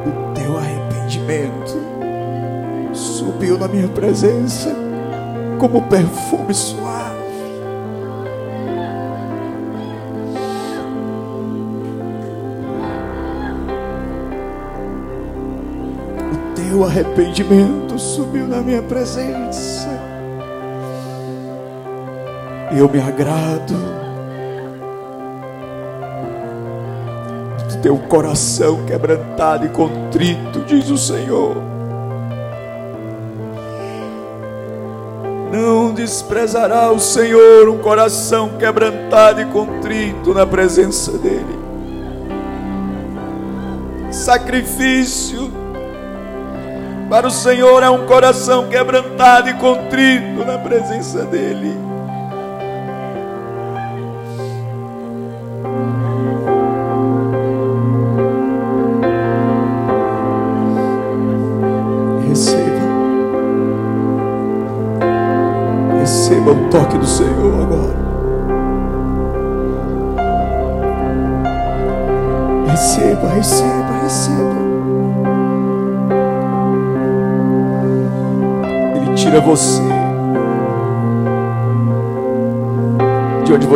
O 0.06 0.34
teu 0.36 0.58
arrependimento 0.60 1.76
subiu 2.94 3.58
na 3.58 3.68
minha 3.68 3.88
presença 3.88 4.76
como 5.58 5.82
perfume 5.88 6.54
suave. 6.54 7.05
O 16.76 16.84
arrependimento 16.84 17.98
subiu 17.98 18.46
na 18.46 18.58
minha 18.58 18.82
presença. 18.82 19.88
E 22.70 22.78
eu 22.78 22.90
me 22.90 23.00
agrado 23.00 23.74
do 27.70 27.82
teu 27.82 27.98
coração 28.10 28.86
quebrantado 28.86 29.66
e 29.66 29.70
contrito, 29.70 30.66
diz 30.68 30.90
o 30.90 30.98
Senhor. 30.98 31.56
Não 35.54 35.94
desprezará 35.94 36.92
o 36.92 37.00
Senhor 37.00 37.70
um 37.70 37.78
coração 37.78 38.58
quebrantado 38.58 39.40
e 39.40 39.46
contrito 39.46 40.34
na 40.34 40.46
presença 40.46 41.18
dEle. 41.20 41.58
Sacrifício 44.12 45.65
para 47.10 47.28
o 47.28 47.32
Senhor 47.32 47.84
é 47.84 47.90
um 47.90 48.06
coração 48.06 48.68
quebrantado 48.68 49.50
e 49.50 49.54
contrito 49.54 50.44
na 50.46 50.58
presença 50.58 51.24
dEle. 51.26 51.85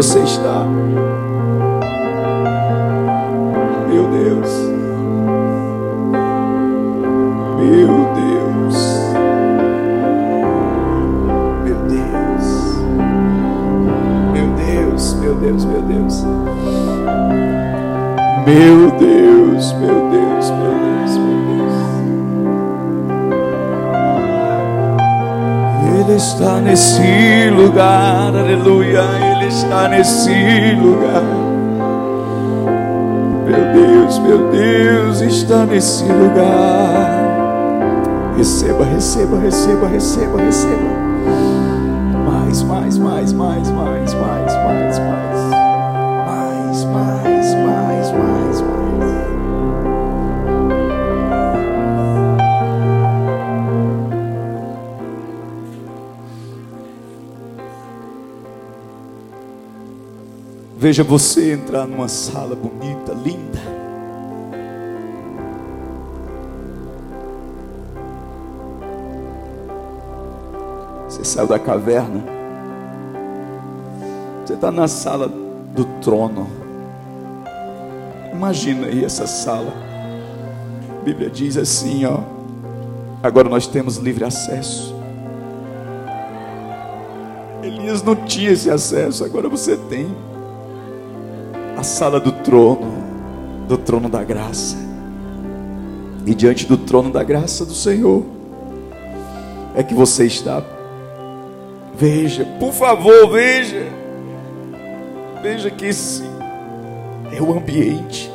Você 0.01 0.19
está. 0.19 0.63
Meu 3.89 4.07
Deus. 4.07 4.49
Meu 7.59 8.07
Deus. 8.15 8.77
Meu 11.65 11.75
Deus. 11.89 12.45
Meu 14.31 14.47
Deus, 14.55 15.13
meu 15.15 15.35
Deus, 15.35 15.65
meu 15.65 15.81
Deus. 15.81 16.23
Meu 18.45 18.91
Deus, 18.91 19.73
meu 19.73 20.09
Deus, 20.09 20.49
meu 20.49 20.79
Deus, 20.79 21.17
meu 21.17 21.39
Deus. 21.49 21.75
Ele 25.93 26.15
está 26.15 26.61
nesse 26.61 27.49
lugar, 27.49 28.33
aleluia. 28.33 29.28
Está 29.49 29.87
nesse 29.87 30.75
lugar. 30.75 31.23
Meu 33.47 33.73
Deus, 33.73 34.19
meu 34.19 34.51
Deus, 34.51 35.21
está 35.21 35.65
nesse 35.65 36.03
lugar. 36.03 37.09
Receba, 38.37 38.85
receba, 38.85 39.39
receba, 39.39 39.87
receba, 39.87 40.39
receba. 40.39 40.99
Mais, 42.27 42.61
mais, 42.61 42.97
mais, 42.99 43.33
mais, 43.33 43.71
mais, 43.71 44.13
mais, 44.13 44.53
mais. 44.53 44.99
Mais, 44.99 45.08
Veja 60.79 61.03
você 61.03 61.51
entrar 61.51 61.85
numa 61.85 62.07
sala 62.07 62.55
bonita, 62.55 63.11
linda. 63.11 63.59
Você 71.03 71.25
saiu 71.25 71.47
da 71.47 71.59
caverna. 71.59 72.23
Você 74.45 74.53
está 74.53 74.71
na 74.71 74.87
sala 74.87 75.27
do 75.27 75.83
trono. 75.99 76.47
Imagina 78.31 78.87
aí 78.87 79.03
essa 79.03 79.27
sala. 79.27 79.73
A 80.97 81.03
Bíblia 81.03 81.29
diz 81.29 81.57
assim, 81.57 82.05
ó. 82.05 82.19
Agora 83.21 83.49
nós 83.49 83.67
temos 83.67 83.97
livre 83.97 84.23
acesso. 84.23 84.95
Elias 87.61 88.01
não 88.01 88.15
tinha 88.15 88.51
esse 88.51 88.71
acesso, 88.71 89.25
agora 89.25 89.49
você 89.49 89.75
tem 89.75 90.28
sala 91.99 92.17
do 92.17 92.31
trono, 92.31 92.93
do 93.67 93.77
trono 93.77 94.07
da 94.07 94.23
graça. 94.23 94.77
E 96.25 96.33
diante 96.33 96.65
do 96.65 96.77
trono 96.77 97.11
da 97.11 97.25
graça 97.25 97.65
do 97.65 97.73
Senhor, 97.73 98.23
é 99.75 99.83
que 99.83 99.93
você 99.93 100.25
está. 100.25 100.63
Veja, 101.93 102.45
por 102.57 102.71
favor, 102.71 103.29
veja. 103.29 103.85
Veja 105.43 105.69
que 105.69 105.87
esse 105.87 106.23
é 107.33 107.41
o 107.41 107.51
ambiente. 107.51 108.31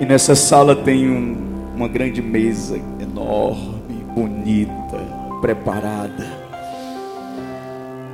E 0.00 0.06
nessa 0.06 0.34
sala 0.34 0.74
tem 0.74 1.10
um, 1.10 1.48
uma 1.78 1.86
grande 1.86 2.20
mesa 2.20 2.76
enorme, 2.98 4.02
bonita, 4.12 4.98
preparada. 5.40 6.26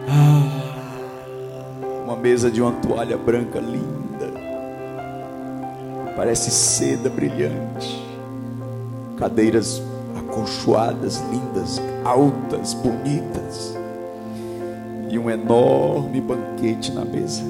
Ah, 0.07 0.43
uma 2.05 2.15
mesa 2.15 2.51
de 2.51 2.61
uma 2.61 2.73
toalha 2.73 3.17
branca 3.17 3.59
linda. 3.59 4.35
Parece 6.15 6.51
seda 6.51 7.09
brilhante. 7.09 8.05
Cadeiras 9.17 9.83
acolchoadas, 10.15 11.25
lindas, 11.31 11.81
altas, 12.05 12.75
bonitas. 12.75 13.75
E 15.09 15.19
um 15.19 15.31
enorme 15.31 16.21
banquete 16.21 16.93
na 16.93 17.07
mesa. 17.07 17.43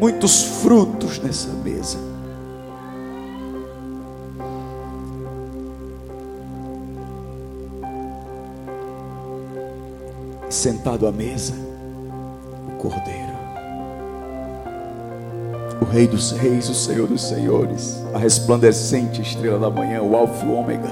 Muitos 0.00 0.42
frutos 0.60 1.20
nessa 1.20 1.50
mesa. 1.62 2.11
Sentado 10.62 11.08
à 11.08 11.10
mesa, 11.10 11.54
o 12.68 12.76
Cordeiro, 12.76 13.32
o 15.80 15.84
Rei 15.84 16.06
dos 16.06 16.30
Reis, 16.30 16.68
o 16.68 16.74
Senhor 16.74 17.08
dos 17.08 17.20
Senhores, 17.20 18.00
a 18.14 18.18
resplandecente 18.18 19.20
estrela 19.20 19.58
da 19.58 19.68
manhã, 19.68 20.00
o 20.02 20.14
Alfa 20.14 20.46
e 20.46 20.48
o 20.48 20.52
Ômega, 20.52 20.88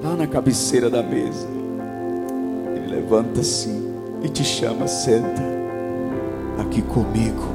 lá 0.00 0.14
na 0.14 0.28
cabeceira 0.28 0.88
da 0.88 1.02
mesa, 1.02 1.48
ele 2.76 2.94
levanta-se 2.94 3.68
e 4.22 4.28
te 4.28 4.44
chama, 4.44 4.86
senta 4.86 5.42
aqui 6.60 6.82
comigo, 6.82 7.48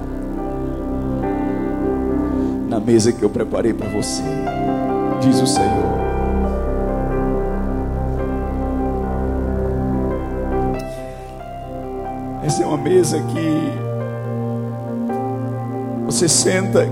na 2.68 2.82
mesa 2.82 3.14
que 3.14 3.24
eu 3.24 3.30
preparei 3.30 3.74
para 3.74 3.88
você, 3.92 4.24
diz 5.22 5.42
o 5.42 5.48
Senhor. 5.48 5.85
Essa 12.46 12.62
é 12.62 12.66
uma 12.68 12.78
mesa 12.78 13.18
que 13.18 13.72
você 16.06 16.30
senta 16.30 16.88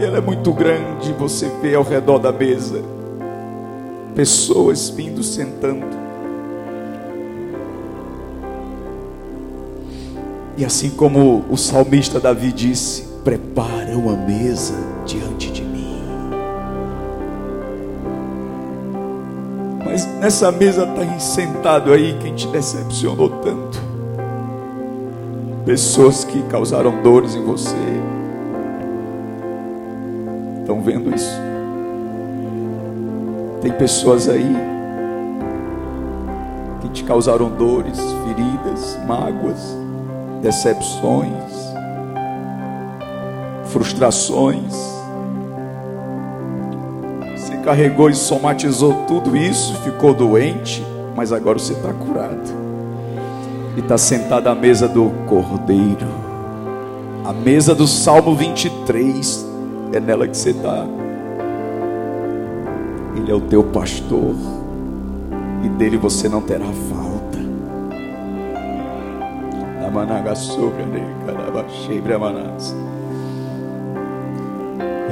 e 0.00 0.04
ela 0.04 0.16
é 0.16 0.20
muito 0.22 0.54
grande. 0.54 1.12
Você 1.12 1.50
vê 1.60 1.74
ao 1.74 1.82
redor 1.82 2.18
da 2.18 2.32
mesa 2.32 2.82
pessoas 4.14 4.88
vindo, 4.88 5.22
sentando. 5.22 5.84
E 10.56 10.64
assim 10.64 10.88
como 10.88 11.44
o 11.50 11.56
salmista 11.58 12.18
Davi 12.18 12.52
disse: 12.52 13.02
Prepara 13.22 13.98
uma 13.98 14.16
mesa 14.16 14.78
diante 15.04 15.37
nessa 20.20 20.50
mesa 20.50 20.84
está 20.84 21.18
sentado 21.18 21.92
aí 21.92 22.16
quem 22.20 22.34
te 22.34 22.46
decepcionou 22.48 23.30
tanto. 23.40 23.80
Pessoas 25.64 26.24
que 26.24 26.42
causaram 26.44 27.02
dores 27.02 27.34
em 27.34 27.44
você. 27.44 27.76
Estão 30.60 30.82
vendo 30.82 31.14
isso? 31.14 31.30
Tem 33.60 33.72
pessoas 33.72 34.28
aí 34.28 34.56
que 36.80 36.88
te 36.90 37.04
causaram 37.04 37.50
dores, 37.50 37.98
feridas, 37.98 38.98
mágoas, 39.06 39.76
decepções, 40.42 41.72
frustrações 43.64 44.97
carregou 47.68 48.08
e 48.08 48.14
somatizou 48.14 49.04
tudo 49.06 49.36
isso, 49.36 49.74
ficou 49.82 50.14
doente, 50.14 50.82
mas 51.14 51.34
agora 51.34 51.58
você 51.58 51.74
está 51.74 51.92
curado. 51.92 52.48
E 53.76 53.80
está 53.80 53.98
sentado 53.98 54.46
à 54.46 54.54
mesa 54.54 54.88
do 54.88 55.10
Cordeiro, 55.26 56.08
a 57.26 57.32
mesa 57.34 57.74
do 57.74 57.86
Salmo 57.86 58.34
23, 58.34 59.46
é 59.92 60.00
nela 60.00 60.26
que 60.26 60.34
você 60.34 60.48
está. 60.48 60.86
Ele 63.14 63.30
é 63.30 63.34
o 63.34 63.40
teu 63.42 63.62
pastor, 63.62 64.34
e 65.62 65.68
dele 65.68 65.98
você 65.98 66.26
não 66.26 66.40
terá 66.40 66.64
falta. 66.64 67.38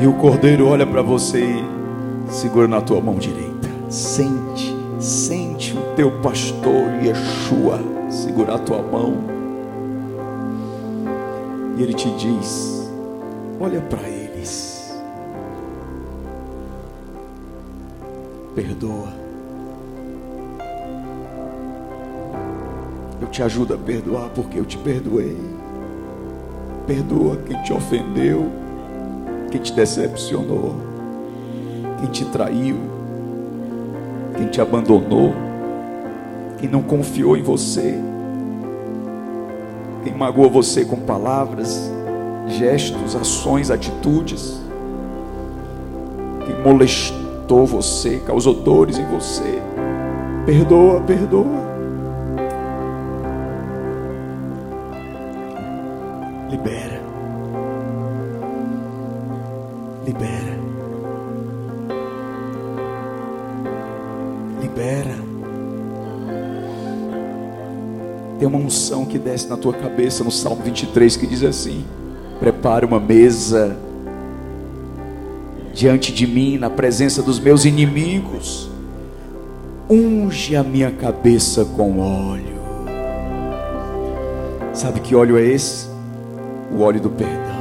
E 0.00 0.06
o 0.06 0.14
cordeiro 0.14 0.68
olha 0.68 0.86
para 0.86 1.02
você 1.02 1.40
e 1.40 1.76
segura 2.28 2.68
na 2.68 2.80
tua 2.80 3.00
mão 3.00 3.16
direita. 3.16 3.68
Sente, 3.88 4.74
sente 4.98 5.76
o 5.76 5.94
teu 5.94 6.10
pastor 6.20 7.02
Yeshua 7.02 7.80
segurar 8.08 8.56
a 8.56 8.58
tua 8.58 8.82
mão. 8.82 9.16
E 11.76 11.82
ele 11.82 11.94
te 11.94 12.10
diz: 12.16 12.90
Olha 13.60 13.80
para 13.80 14.08
eles. 14.08 14.94
Perdoa. 18.54 19.26
Eu 23.20 23.28
te 23.28 23.42
ajudo 23.42 23.74
a 23.74 23.78
perdoar 23.78 24.30
porque 24.30 24.58
eu 24.58 24.64
te 24.64 24.78
perdoei. 24.78 25.36
Perdoa 26.86 27.36
quem 27.44 27.60
te 27.62 27.72
ofendeu, 27.72 28.50
quem 29.50 29.60
te 29.60 29.72
decepcionou 29.72 30.85
quem 32.00 32.10
te 32.10 32.24
traiu, 32.26 32.76
quem 34.36 34.48
te 34.48 34.60
abandonou, 34.60 35.34
quem 36.58 36.68
não 36.68 36.82
confiou 36.82 37.36
em 37.36 37.42
você, 37.42 37.98
quem 40.04 40.14
magoou 40.14 40.50
você 40.50 40.84
com 40.84 40.96
palavras, 40.96 41.90
gestos, 42.46 43.16
ações, 43.16 43.70
atitudes, 43.70 44.62
quem 46.44 46.62
molestou 46.62 47.66
você, 47.66 48.18
causou 48.24 48.54
dores 48.54 48.98
em 48.98 49.06
você. 49.06 49.60
Perdoa, 50.44 51.00
perdoa. 51.00 51.66
Libera. 56.48 57.02
Libera. 60.06 60.45
Libera. 64.76 65.16
Tem 68.38 68.46
uma 68.46 68.58
unção 68.58 69.06
que 69.06 69.18
desce 69.18 69.48
na 69.48 69.56
tua 69.56 69.72
cabeça 69.72 70.22
no 70.22 70.30
Salmo 70.30 70.62
23 70.62 71.16
que 71.16 71.26
diz 71.26 71.42
assim: 71.42 71.82
Prepara 72.38 72.86
uma 72.86 73.00
mesa 73.00 73.74
diante 75.72 76.12
de 76.12 76.26
mim, 76.26 76.58
na 76.58 76.68
presença 76.68 77.22
dos 77.22 77.40
meus 77.40 77.64
inimigos. 77.64 78.70
Unge 79.88 80.54
a 80.54 80.62
minha 80.62 80.90
cabeça 80.90 81.64
com 81.64 82.00
óleo. 82.00 82.56
Sabe 84.74 85.00
que 85.00 85.14
óleo 85.14 85.38
é 85.38 85.42
esse? 85.42 85.88
O 86.70 86.82
óleo 86.82 87.00
do 87.00 87.08
perdão. 87.08 87.56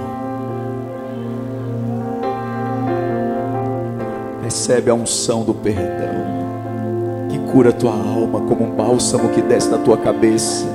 Recebe 4.43 4.89
a 4.89 4.93
unção 4.93 5.43
do 5.43 5.53
perdão, 5.53 6.24
cura 7.55 7.69
a 7.69 7.71
tua 7.71 7.93
alma 7.93 8.41
como 8.41 8.65
um 8.65 8.71
bálsamo 8.71 9.29
que 9.29 9.41
desce 9.41 9.71
da 9.71 9.77
tua 9.77 9.95
cabeça, 9.95 10.67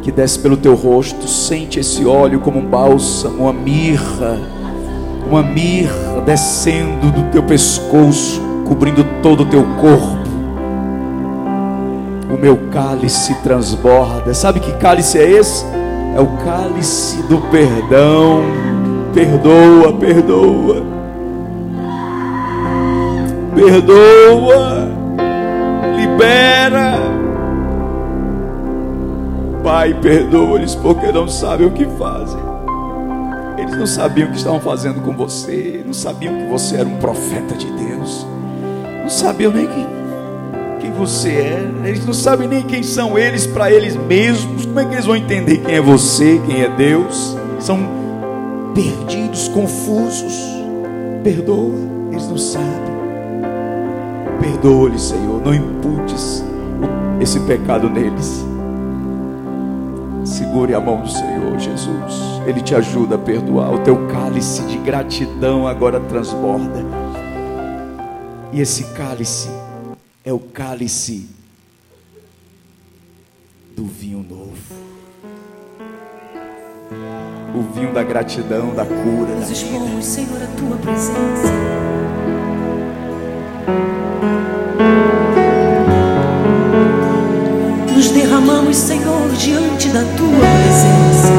que 0.00 0.12
desce 0.12 0.38
pelo 0.38 0.56
teu 0.56 0.76
rosto. 0.76 1.26
Sente 1.26 1.80
esse 1.80 2.06
óleo 2.06 2.38
como 2.38 2.60
um 2.60 2.64
bálsamo, 2.64 3.42
uma 3.42 3.52
mirra, 3.52 4.38
uma 5.28 5.42
mirra 5.42 6.22
descendo 6.24 7.10
do 7.10 7.28
teu 7.32 7.42
pescoço, 7.42 8.40
cobrindo 8.64 9.04
todo 9.24 9.40
o 9.40 9.46
teu 9.46 9.64
corpo. 9.80 10.28
O 12.32 12.40
meu 12.40 12.56
cálice 12.70 13.34
transborda. 13.42 14.32
Sabe 14.34 14.60
que 14.60 14.70
cálice 14.74 15.18
é 15.18 15.28
esse? 15.28 15.66
É 16.14 16.20
o 16.20 16.28
cálice 16.44 17.20
do 17.22 17.38
perdão. 17.50 18.44
Perdoa, 19.12 19.92
perdoa. 19.94 20.84
Perdoa. 23.52 24.87
Libera. 26.18 26.98
Pai, 29.62 29.94
perdoa-lhes 30.02 30.74
porque 30.74 31.12
não 31.12 31.28
sabem 31.28 31.68
o 31.68 31.70
que 31.70 31.84
fazem. 31.96 32.40
Eles 33.56 33.76
não 33.78 33.86
sabiam 33.86 34.26
o 34.26 34.30
que 34.32 34.38
estavam 34.38 34.58
fazendo 34.60 35.00
com 35.02 35.12
você. 35.12 35.80
Não 35.86 35.92
sabiam 35.92 36.36
que 36.36 36.46
você 36.46 36.76
era 36.76 36.88
um 36.88 36.96
profeta 36.96 37.54
de 37.54 37.66
Deus. 37.70 38.26
Não 39.00 39.08
sabiam 39.08 39.52
nem 39.52 39.68
que 39.68 39.86
quem 40.80 40.90
você 40.92 41.28
é. 41.28 41.70
Eles 41.84 42.04
não 42.04 42.12
sabem 42.12 42.48
nem 42.48 42.62
quem 42.62 42.82
são 42.82 43.16
eles 43.16 43.46
para 43.46 43.70
eles 43.70 43.94
mesmos. 43.94 44.66
Como 44.66 44.80
é 44.80 44.86
que 44.86 44.94
eles 44.94 45.06
vão 45.06 45.14
entender 45.14 45.58
quem 45.58 45.76
é 45.76 45.80
você, 45.80 46.40
quem 46.46 46.62
é 46.62 46.68
Deus? 46.68 47.36
São 47.60 47.78
perdidos, 48.74 49.46
confusos. 49.48 50.34
Perdoa, 51.22 51.74
eles 52.10 52.28
não 52.28 52.38
sabem. 52.38 52.87
Perdoa-lhes, 54.60 55.02
Senhor. 55.02 55.40
Não 55.40 55.54
imputes 55.54 56.42
esse 57.20 57.38
pecado 57.40 57.88
neles. 57.88 58.44
Segure 60.24 60.74
a 60.74 60.80
mão 60.80 61.00
do 61.00 61.08
Senhor, 61.08 61.56
Jesus. 61.58 62.42
Ele 62.44 62.60
te 62.60 62.74
ajuda 62.74 63.14
a 63.14 63.18
perdoar. 63.18 63.72
O 63.72 63.78
teu 63.78 64.08
cálice 64.08 64.62
de 64.62 64.76
gratidão 64.78 65.66
agora 65.66 66.00
transborda. 66.00 66.84
E 68.52 68.60
esse 68.60 68.82
cálice 68.94 69.48
é 70.24 70.32
o 70.32 70.40
cálice 70.40 71.28
do 73.76 73.84
vinho 73.84 74.26
novo. 74.28 74.88
O 77.54 77.62
vinho 77.72 77.92
da 77.92 78.02
gratidão, 78.02 78.74
da 78.74 78.84
cura, 78.84 79.36
Nos 79.36 79.48
vida. 79.48 79.52
expomos, 79.52 80.04
Senhor, 80.04 80.42
a 80.42 80.46
tua 80.58 80.76
presença. 80.78 81.58
Derramamos, 88.68 88.76
Senhor, 88.76 89.28
diante 89.38 89.88
da 89.88 90.04
tua 90.16 90.28
presença. 90.28 91.32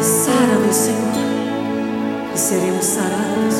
Sara-nos, 0.00 0.76
Senhor, 0.76 0.98
e 2.34 2.38
seremos 2.38 2.84
sarados. 2.84 3.56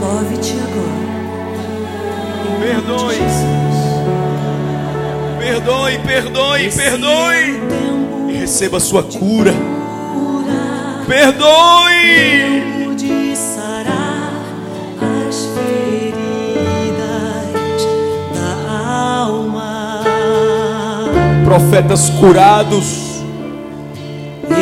Move-te 0.00 0.54
agora. 0.54 1.08
Perdoe, 2.60 3.18
perdoe, 5.38 5.98
perdoe, 5.98 6.70
perdoe. 6.70 7.36
é 7.36 7.60
tempo 7.68 8.30
E 8.30 8.36
receba 8.36 8.76
a 8.76 8.80
sua 8.80 9.02
cura. 9.02 9.52
Perdoe. 11.06 12.77
Profetas 21.48 22.10
curados. 22.10 23.22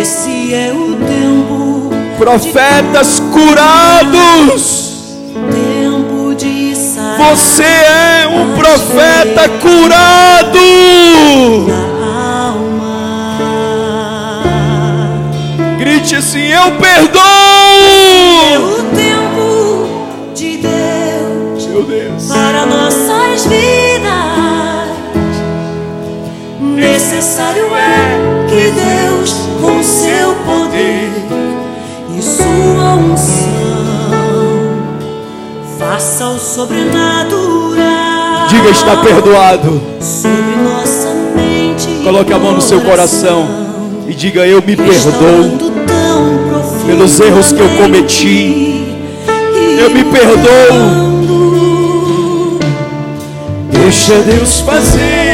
Esse 0.00 0.54
é 0.54 0.72
o 0.72 0.94
tempo, 0.94 1.90
Profetas 2.16 3.18
curados. 3.32 4.92
tempo 5.50 6.32
de 6.36 6.76
Você 7.18 7.64
é 7.64 8.28
um 8.28 8.54
profeta 8.54 9.48
curado. 9.60 10.60
Grite 15.76 16.14
assim: 16.14 16.38
Eu 16.38 16.70
perdoo. 16.78 17.26
o 18.75 18.75
Necessário 27.36 27.68
é 27.76 28.46
que 28.48 28.70
Deus, 28.70 29.34
com 29.60 29.82
seu 29.82 30.34
poder 30.46 31.10
e 32.16 32.22
sua 32.22 32.94
unção, 32.94 33.44
faça 35.78 36.28
o 36.28 36.38
sobrenatural. 36.38 38.46
Diga: 38.48 38.70
Está 38.70 38.96
perdoado. 38.96 39.82
sobre 40.00 40.56
nossa 40.64 41.12
mente. 41.34 42.00
Coloque 42.02 42.32
a 42.32 42.38
mão 42.38 42.52
no 42.52 42.62
seu 42.62 42.80
coração 42.80 43.46
e 44.08 44.14
diga: 44.14 44.46
Eu 44.46 44.62
me 44.62 44.74
perdoo. 44.74 45.74
Pelos 46.86 47.20
erros 47.20 47.52
que 47.52 47.60
eu 47.60 47.68
cometi. 47.76 48.96
Eu 49.78 49.90
me 49.90 50.04
perdoo. 50.04 51.06
Deixa 53.72 54.14
Deus 54.20 54.60
fazer 54.60 55.25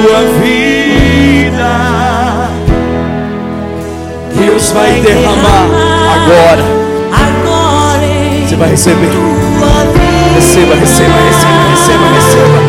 tua 0.00 0.20
vida. 0.40 1.72
Deus 4.34 4.72
vai 4.72 5.00
derramar 5.00 5.66
agora. 6.14 6.64
Você 8.46 8.56
vai 8.56 8.70
receber. 8.70 9.10
Receba, 10.34 10.74
receba, 10.74 11.14
receba, 11.28 11.68
receba, 11.70 12.06
receba. 12.14 12.60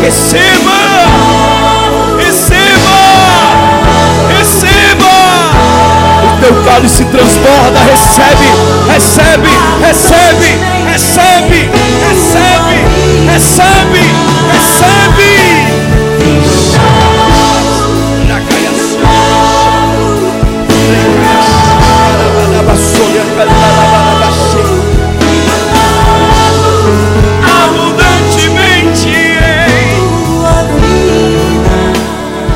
Receba! 0.00 0.78
Receba! 2.18 2.98
Receba! 4.38 5.14
O 6.24 6.40
teu 6.40 6.54
cálice 6.64 7.04
transborda, 7.04 7.80
recebe, 7.80 8.48
recebe, 8.92 9.50
recebe, 9.80 10.50
recebe, 10.86 11.60
recebe, 11.64 11.70
recebe, 12.08 12.76
recebe. 13.32 14.33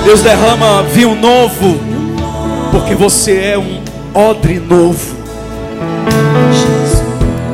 Deus 0.08 0.22
derrama 0.22 0.84
vinho 0.84 1.14
novo, 1.14 1.78
porque 2.72 2.94
você 2.94 3.52
é 3.52 3.58
um 3.58 3.82
odre 4.14 4.58
novo. 4.58 5.14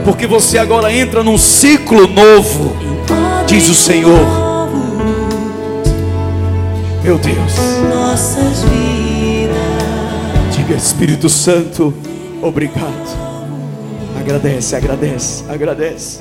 Porque 0.05 0.25
você 0.25 0.57
agora 0.59 0.93
entra 0.93 1.25
num 1.25 1.37
ciclo 1.37 2.07
novo, 2.07 2.77
diz 3.49 3.69
o 3.69 3.75
Senhor. 3.75 4.44
Meu 7.05 7.19
Deus, 7.19 7.53
Nossas 7.95 8.63
vidas. 8.63 9.55
diga 10.57 10.75
Espírito 10.75 11.29
Santo, 11.29 11.93
obrigado. 12.41 13.15
Agradece, 14.19 14.75
agradece, 14.75 15.45
agradece. 15.51 16.21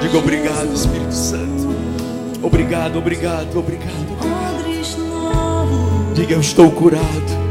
Diga 0.00 0.18
obrigado, 0.18 0.74
Espírito 0.74 1.14
Santo. 1.14 1.68
Obrigado, 2.42 2.98
obrigado, 2.98 3.56
obrigado. 3.56 4.16
novos. 4.98 6.16
Diga 6.16 6.34
eu 6.34 6.40
estou 6.40 6.72
curado. 6.72 7.46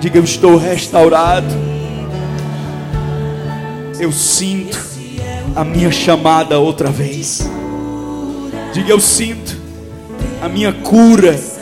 Diga 0.00 0.18
eu 0.18 0.24
estou 0.24 0.56
restaurado. 0.56 1.54
Eu 4.00 4.10
sinto 4.10 4.78
a 5.54 5.62
minha 5.64 5.90
chamada 5.92 6.58
outra 6.58 6.90
vez. 6.90 7.46
Diga 8.72 8.90
eu 8.90 9.00
sinto 9.00 9.54
a 10.40 10.48
minha 10.48 10.72
cura 10.72 11.57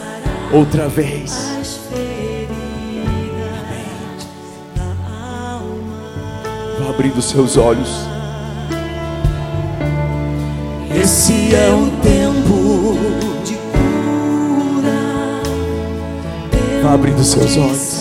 outra 0.52 0.88
vez. 0.88 1.80
Vá 6.78 6.90
abrindo 6.90 7.20
seus 7.22 7.56
olhos. 7.56 8.06
Esse 10.94 11.54
é 11.54 11.68
o 11.70 11.90
tempo 12.02 12.96
de 13.44 13.54
cura. 13.54 14.92
Vá 16.82 16.94
abrindo 16.94 17.22
seus 17.22 17.56
olhos. 17.56 17.95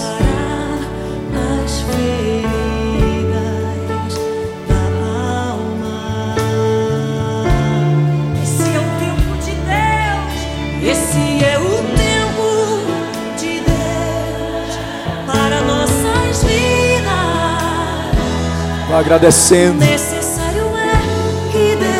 Vá 18.95 19.01
agradecendo. 19.01 19.83
Necessário 19.83 20.64
é 20.74 20.95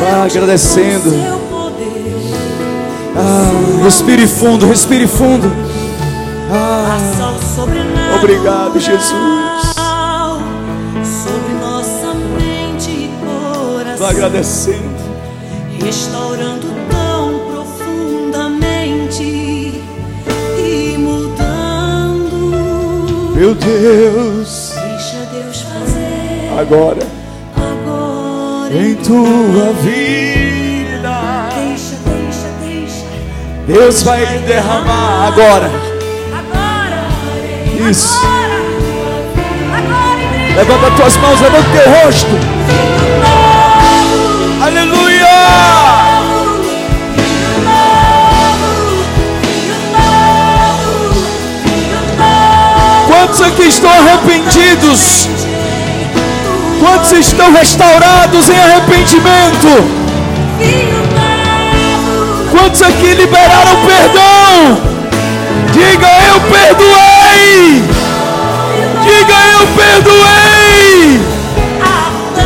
Vá 0.00 0.24
agradecendo. 0.24 1.12
Ah, 3.14 3.50
respire 3.84 4.26
fundo, 4.26 4.66
respire 4.66 5.06
fundo. 5.06 5.52
Ah, 6.50 6.96
Obrigado, 8.18 8.80
Jesus. 8.80 9.12
Sobre 11.04 11.52
nossa 11.60 12.14
mente 12.14 12.90
e 12.90 13.10
coração 13.20 13.98
vá 13.98 14.08
agradecendo. 14.08 14.96
Restaurando 15.84 16.66
tão 16.90 17.40
profundamente 17.52 19.82
E 20.58 20.96
mudando 20.98 22.56
Meu 23.36 23.54
Deus, 23.54 24.35
agora 26.58 27.06
agora 27.56 28.74
em 28.74 28.94
tua 28.96 29.72
vida. 29.74 31.10
Deixa, 31.54 31.96
deixa, 32.04 32.48
deixa 32.62 33.04
Deus 33.66 34.02
vai 34.02 34.24
derramar 34.38 35.28
agora. 35.28 35.70
Agora 36.32 37.90
Isso. 37.90 38.18
Agora 38.24 38.56
Levanta 40.56 40.86
as 40.86 40.94
tuas 40.94 41.16
mãos, 41.18 41.40
levanta 41.42 41.68
o 41.68 41.72
teu 41.72 41.90
rosto. 42.02 42.30
Aleluia! 44.62 45.26
Quantos 53.06 53.42
aqui 53.42 53.64
estão 53.64 53.90
arrependidos? 53.90 55.45
Quantos 56.78 57.12
estão 57.12 57.52
restaurados 57.52 58.48
em 58.48 58.58
arrependimento? 58.58 59.68
Quantos 62.50 62.82
aqui 62.82 63.14
liberaram 63.14 63.76
perdão? 63.86 64.80
Diga 65.72 66.08
eu 66.28 66.40
perdoei! 66.40 67.82
Diga 69.02 69.34
eu 69.52 69.66
perdoei! 69.76 71.20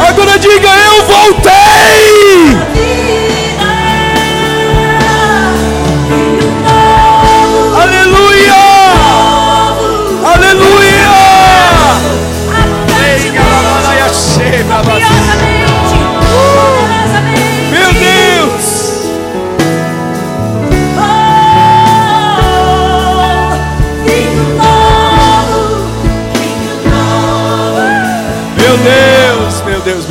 Agora 0.08 0.38
diga 0.38 0.68
eu 0.68 1.04
voltei! 1.06 2.99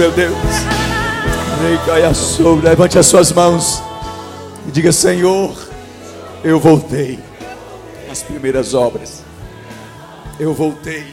Meu 0.10 0.12
Deus. 0.12 0.38
Vem 1.62 1.78
caia 1.86 2.14
sobre, 2.14 2.68
levante 2.68 2.98
as 2.98 3.06
suas 3.06 3.32
mãos 3.32 3.82
e 4.68 4.72
diga: 4.72 4.92
Senhor, 4.92 5.56
eu 6.44 6.60
voltei 6.60 7.20
às 8.12 8.24
primeiras 8.24 8.74
obras. 8.74 9.24
Eu 10.40 10.54
voltei 10.54 11.06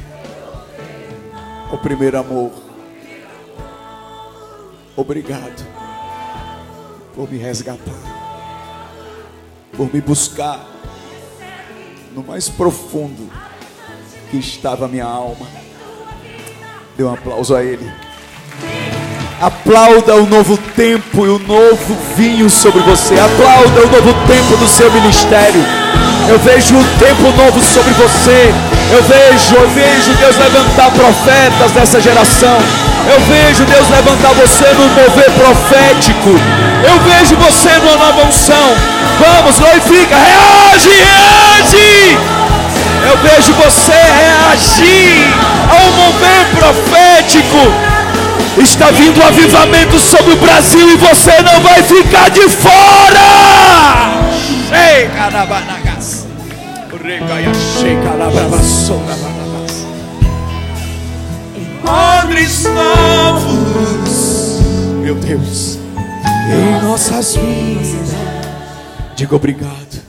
ao 1.71 1.79
primeiro 1.79 2.19
amor. 2.19 2.53
Obrigado 4.97 5.67
por 7.15 7.31
me 7.31 7.37
resgatar, 7.37 7.93
por 9.77 9.93
me 9.93 10.01
buscar 10.01 10.65
no 12.15 12.23
mais 12.23 12.49
profundo 12.49 13.31
que 14.31 14.39
estava 14.39 14.87
a 14.87 14.89
minha 14.89 15.05
alma. 15.05 15.47
Dê 16.97 17.05
um 17.05 17.13
aplauso 17.13 17.55
a 17.55 17.63
Ele. 17.63 18.06
Aplauda 19.41 20.17
o 20.17 20.27
novo 20.27 20.57
tempo 20.57 21.27
e 21.27 21.29
o 21.29 21.39
novo 21.39 21.97
vinho 22.17 22.49
sobre 22.49 22.81
você. 22.81 23.15
Aplauda 23.21 23.85
o 23.85 23.91
novo 23.93 24.15
tempo 24.27 24.57
do 24.57 24.67
seu 24.67 24.91
ministério. 24.91 25.63
Eu 26.27 26.39
vejo 26.39 26.75
um 26.75 26.85
tempo 26.99 27.23
novo 27.37 27.61
sobre 27.61 27.93
você. 27.93 28.55
Eu 28.91 29.03
vejo, 29.03 29.55
eu 29.57 29.69
vejo 29.71 30.15
Deus 30.15 30.37
levantar 30.39 30.91
profetas 30.91 31.71
dessa 31.73 32.01
geração. 32.01 32.57
Eu 33.13 33.21
vejo 33.21 33.65
Deus 33.65 33.87
levantar 33.91 34.33
você 34.33 34.73
no 34.73 34.89
mover 34.89 35.31
profético. 35.33 36.31
Eu 36.83 36.99
vejo 37.01 37.37
você 37.37 37.69
numa 37.79 38.07
nova 38.07 38.25
unção. 38.25 38.75
Vamos, 39.21 39.59
glorifica, 39.59 40.17
reage, 40.17 40.89
reage. 40.89 42.19
Eu 43.05 43.17
vejo 43.19 43.53
você 43.53 43.93
reagir 43.93 45.29
ao 45.69 45.93
mover 45.93 46.47
profético. 46.59 47.96
Está 48.59 48.91
vindo 48.91 49.21
um 49.21 49.27
avivamento 49.27 49.99
sobre 49.99 50.33
o 50.33 50.37
Brasil 50.37 50.91
e 50.91 50.97
você 50.97 51.41
não 51.43 51.61
vai 51.61 51.83
ficar 51.83 52.31
de 52.31 52.49
fora. 52.49 53.27
Ei, 54.73 55.09
carabanagas. 55.09 56.27
Recaia, 57.03 57.53
checa, 57.55 58.15
labravassora, 58.15 59.15
barabas. 59.17 59.87
Odres 62.25 62.65
novos, 62.65 64.61
meu 65.03 65.15
Deus, 65.15 65.79
em 66.53 66.83
nossas 66.83 67.37
vidas. 67.37 68.13
Diga 69.15 69.37
obrigado. 69.37 70.06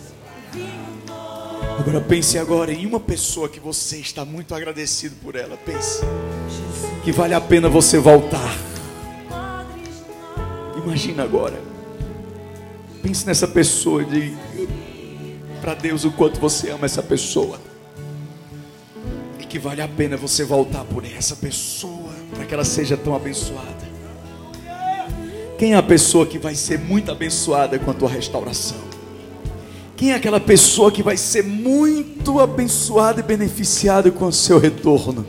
Agora 1.77 2.01
pense 2.01 2.38
agora 2.38 2.73
em 2.73 2.85
uma 2.85 2.99
pessoa 2.99 3.47
que 3.47 3.59
você 3.59 3.97
está 3.97 4.25
muito 4.25 4.53
agradecido 4.56 5.15
por 5.22 5.35
ela. 5.35 5.56
Pense 5.57 6.01
que 7.03 7.11
vale 7.11 7.33
a 7.33 7.41
pena 7.41 7.69
você 7.69 7.99
voltar. 7.99 8.57
Imagina 10.75 11.23
agora. 11.23 11.59
Pense 13.01 13.25
nessa 13.25 13.47
pessoa 13.47 14.01
e 14.01 14.06
diga 14.06 14.38
para 15.61 15.75
Deus 15.75 16.03
o 16.03 16.11
quanto 16.11 16.39
você 16.39 16.72
ama 16.72 16.85
essa 16.85 17.03
pessoa. 17.03 17.59
E 19.39 19.45
que 19.45 19.59
vale 19.59 19.81
a 19.81 19.88
pena 19.88 20.17
você 20.17 20.43
voltar 20.43 20.83
por 20.83 21.06
essa 21.06 21.35
pessoa 21.35 22.11
para 22.33 22.45
que 22.45 22.53
ela 22.53 22.65
seja 22.65 22.97
tão 22.97 23.15
abençoada. 23.15 23.88
Quem 25.57 25.73
é 25.73 25.77
a 25.77 25.83
pessoa 25.83 26.25
que 26.25 26.38
vai 26.38 26.56
ser 26.56 26.80
muito 26.80 27.11
abençoada 27.11 27.80
com 27.80 27.89
a 27.89 27.93
tua 27.93 28.09
restauração? 28.09 28.97
Quem 29.98 30.11
é 30.11 30.16
aquela 30.16 30.40
pessoa 30.40 30.92
que 30.92 31.01
vai 31.01 31.17
ser 31.17 31.43
muito 31.43 32.40
abençoada 32.40 33.19
e 33.19 33.24
beneficiada 33.24 34.11
com 34.11 34.27
o 34.27 34.32
seu 34.32 34.59
retorno? 34.59 35.26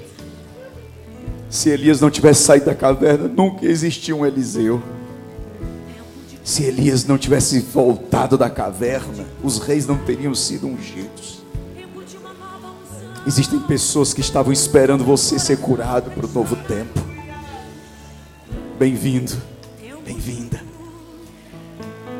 Se 1.49 1.71
Elias 1.71 2.03
não 2.03 2.11
tivesse 2.11 2.43
saído 2.43 2.67
da 2.67 2.75
caverna, 2.75 3.29
nunca 3.29 3.65
existia 3.65 4.15
um 4.15 4.27
Eliseu. 4.27 4.83
Se 6.45 6.65
Elias 6.65 7.07
não 7.07 7.17
tivesse 7.17 7.61
voltado 7.61 8.37
da 8.37 8.51
caverna, 8.51 9.25
os 9.43 9.59
reis 9.59 9.87
não 9.87 9.97
teriam 9.97 10.35
sido 10.35 10.67
ungidos. 10.67 11.39
Existem 13.27 13.59
pessoas 13.61 14.13
que 14.13 14.21
estavam 14.21 14.53
esperando 14.53 15.03
você 15.03 15.39
ser 15.39 15.57
curado 15.57 16.11
para 16.11 16.27
o 16.27 16.31
novo 16.31 16.57
tempo. 16.57 17.01
Bem-vindo. 18.79 19.33
bem-vinda. 20.05 20.61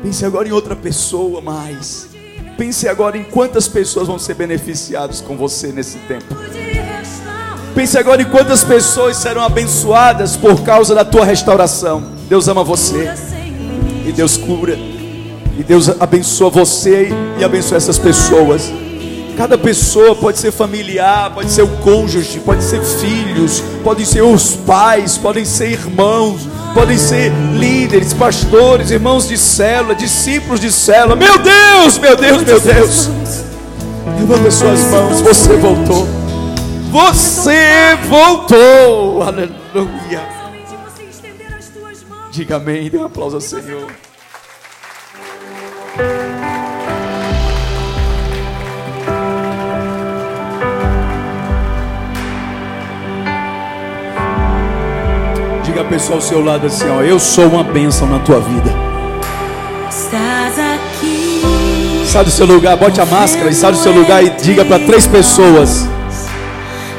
Pense 0.01 0.25
agora 0.25 0.47
em 0.47 0.51
outra 0.51 0.75
pessoa 0.75 1.41
mais. 1.41 2.08
Pense 2.59 2.89
agora 2.89 3.17
em 3.17 3.23
quantas 3.23 3.69
pessoas 3.69 4.05
vão 4.05 4.19
ser 4.19 4.33
beneficiadas 4.33 5.21
com 5.21 5.37
você 5.37 5.67
nesse 5.67 5.97
tempo. 5.99 6.25
Pense 7.73 7.97
agora 7.97 8.21
em 8.21 8.25
quantas 8.25 8.65
pessoas 8.65 9.15
serão 9.15 9.41
abençoadas 9.41 10.35
por 10.35 10.61
causa 10.61 10.93
da 10.93 11.05
tua 11.05 11.23
restauração. 11.23 12.03
Deus 12.27 12.49
ama 12.49 12.61
você 12.61 13.13
e 14.05 14.11
Deus 14.11 14.35
cura. 14.35 14.77
E 15.57 15.63
Deus 15.65 15.87
abençoa 16.01 16.49
você 16.49 17.07
e 17.39 17.43
abençoa 17.45 17.77
essas 17.77 17.97
pessoas. 17.97 18.69
Cada 19.37 19.57
pessoa 19.57 20.13
pode 20.13 20.37
ser 20.37 20.51
familiar, 20.51 21.33
pode 21.33 21.49
ser 21.49 21.61
o 21.61 21.77
cônjuge, 21.77 22.41
pode 22.41 22.61
ser 22.61 22.83
filhos, 22.83 23.63
podem 23.79 24.05
ser 24.05 24.21
os 24.21 24.55
pais, 24.55 25.17
podem 25.17 25.45
ser 25.45 25.71
irmãos, 25.71 26.47
podem 26.73 26.97
ser 26.97 27.31
líderes, 27.53 28.13
pastores, 28.13 28.91
irmãos 28.91 29.27
de 29.27 29.37
célula, 29.37 29.95
discípulos 29.95 30.59
de 30.59 30.71
célula. 30.71 31.15
Meu 31.15 31.37
Deus, 31.37 31.97
meu 31.97 32.15
Deus, 32.15 32.43
meu 32.43 32.59
Deus. 32.59 33.09
Levanta 34.19 34.51
suas 34.51 34.79
mãos, 34.85 35.21
você 35.21 35.55
voltou. 35.57 36.07
Você 36.91 37.97
voltou. 38.07 39.23
Aleluia. 39.23 40.21
Diga 42.31 42.57
amém, 42.57 42.89
dê 42.89 42.97
um 42.97 43.05
aplauso 43.05 43.37
ao 43.37 43.41
Senhor. 43.41 44.08
Diga 55.79 55.87
a 55.87 55.93
pessoa 55.93 56.17
ao 56.17 56.21
seu 56.21 56.43
lado 56.43 56.67
assim, 56.67 56.89
ó, 56.89 57.01
eu 57.01 57.17
sou 57.17 57.47
uma 57.47 57.63
bênção 57.63 58.05
na 58.05 58.19
tua 58.19 58.41
vida. 58.41 58.69
Estás 59.89 60.59
aqui. 60.59 61.41
Sai 62.05 62.25
do 62.25 62.29
seu 62.29 62.45
lugar, 62.45 62.75
bote 62.75 62.99
a 62.99 63.05
máscara 63.05 63.49
e 63.49 63.53
sai 63.53 63.71
do 63.71 63.77
seu 63.77 63.93
lugar 63.93 64.21
e 64.21 64.29
diga 64.29 64.65
para 64.65 64.77
três 64.79 65.07
pessoas, 65.07 65.87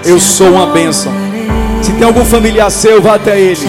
eu 0.02 0.18
sou 0.18 0.52
uma 0.52 0.68
bênção. 0.68 1.12
Se 1.82 1.92
tem 1.92 2.04
algum 2.04 2.24
familiar 2.24 2.70
seu, 2.70 3.02
vá 3.02 3.16
até 3.16 3.38
ele. 3.38 3.68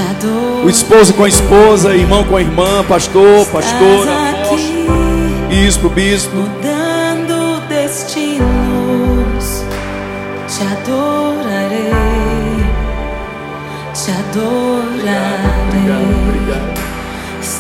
O 0.64 0.70
esposo 0.70 1.14
com 1.14 1.26
a 1.26 1.28
esposa, 1.28 1.94
irmão 1.94 2.24
com 2.24 2.38
a 2.38 2.42
irmã, 2.42 2.82
pastor, 2.88 3.46
pastora, 3.48 4.12
apóstolo, 4.44 5.50
bispo, 5.50 5.90
bispo. 5.90 6.38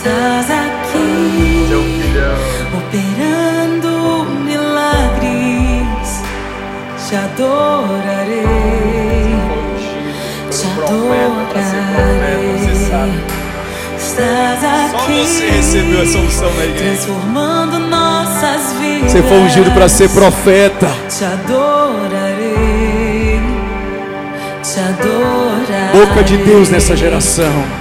Estás 0.04 0.50
aqui, 0.50 1.70
operando 2.76 4.26
milagres, 4.44 6.24
te 7.08 7.16
adorarei, 7.16 8.42
te 10.50 10.66
adorarei. 10.66 12.02
Estás 13.96 14.60
Só 14.60 14.98
aqui. 14.98 15.22
você 15.24 15.46
recebeu 15.52 16.02
essa 16.02 16.18
unção 16.18 16.52
na 16.52 16.66
igreja. 16.66 16.96
Transformando 16.96 17.78
nossas 17.78 18.74
vidas. 18.82 19.12
Você 19.12 19.22
foi 19.22 19.38
ungido 19.38 19.70
para 19.70 19.88
ser 19.88 20.10
profeta. 20.10 20.88
Te 21.16 21.26
adorarei. 21.26 22.50
Te 24.64 24.80
adorarei. 24.80 25.92
Boca 25.94 26.24
de 26.24 26.38
Deus 26.38 26.70
nessa 26.72 26.98
geração. 26.98 27.81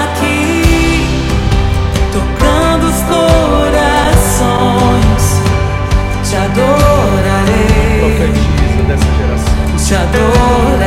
te 10.11 10.80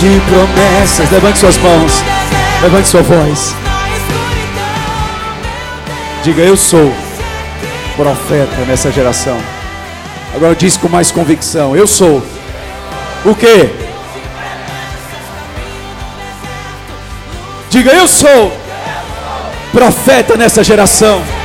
De 0.00 0.20
promessas. 0.30 1.10
Levante 1.10 1.38
suas 1.38 1.56
mãos, 1.56 2.04
levante 2.62 2.86
sua 2.86 3.02
voz. 3.02 3.54
Diga, 6.22 6.42
eu 6.42 6.56
sou 6.56 6.92
profeta 7.96 8.64
nessa 8.68 8.92
geração. 8.92 9.36
Agora 10.34 10.54
diz 10.54 10.76
com 10.76 10.88
mais 10.88 11.10
convicção: 11.10 11.76
Eu 11.76 11.86
sou 11.86 12.22
o 13.24 13.34
quê? 13.34 13.70
Diga, 17.68 17.90
eu 17.90 18.06
sou 18.06 18.52
profeta 19.72 20.36
nessa 20.36 20.62
geração. 20.62 21.37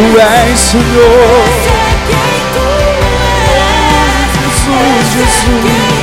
Tu 0.00 0.06
és 0.18 0.58
Senhor. 0.58 1.44
Esse 1.46 1.68
é 1.68 1.92
quem 2.06 2.40
tu 2.54 2.64
és. 2.80 3.60
Jesus, 4.40 5.12
Jesus. 5.12 5.99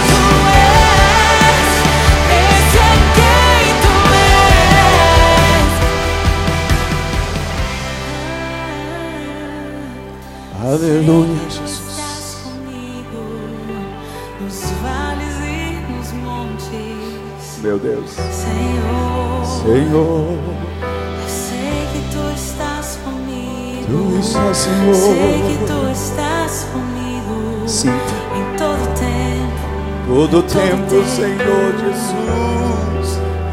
Estás, 24.68 24.98
Sei 24.98 25.16
Senhor. 25.16 25.48
que 25.48 25.56
tu 25.66 25.80
estás 25.92 26.54
comigo 26.74 27.36
Sinta 27.68 28.16
em 28.36 28.46
todo 28.58 28.84
tempo. 28.96 29.68
todo 30.08 30.34
o 30.40 30.44
tempo, 30.44 30.96
Senhor 31.06 31.72
Jesus. 31.84 33.08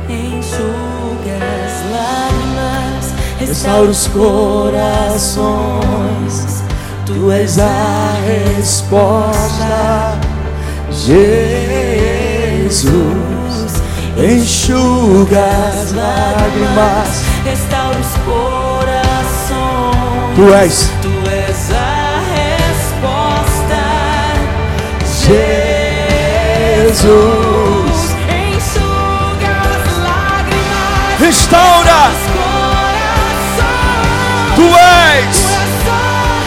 Enxuga 0.08 1.36
as 1.64 1.76
lágrimas, 1.92 3.04
Restaura 3.40 3.90
os 3.90 4.06
corações. 4.08 5.44
Tu 7.06 7.30
és 7.30 7.58
a 7.58 8.14
resposta, 8.56 10.18
Jesus. 12.44 13.82
Enxuga 14.16 15.44
as 15.44 15.92
lágrimas. 15.92 17.22
Restaura 17.44 17.98
os 17.98 18.14
corações. 18.24 20.36
Tu 20.36 20.54
és 20.54 20.90
Jesus. 26.84 28.14
Enxuga 28.28 29.52
as 29.72 29.88
lágrimas. 30.04 31.18
Restaura. 31.18 32.00
Os 32.10 32.24
corações. 32.36 33.64
Tu 34.54 34.66
és 34.66 35.36
Tu 35.82 35.98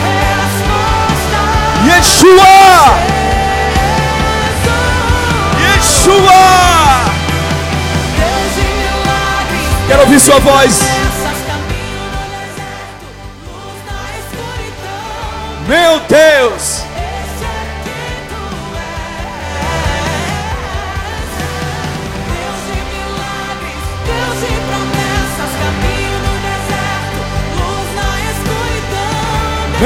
resposta. 0.06 1.40
Yeshua. 1.88 2.58
Yeshua. 5.60 6.44
Deus 8.16 8.52
de 8.56 8.62
milagres. 8.62 9.68
Quero 9.88 10.02
ouvir 10.02 10.20
sua 10.20 10.40
voz. 10.40 10.97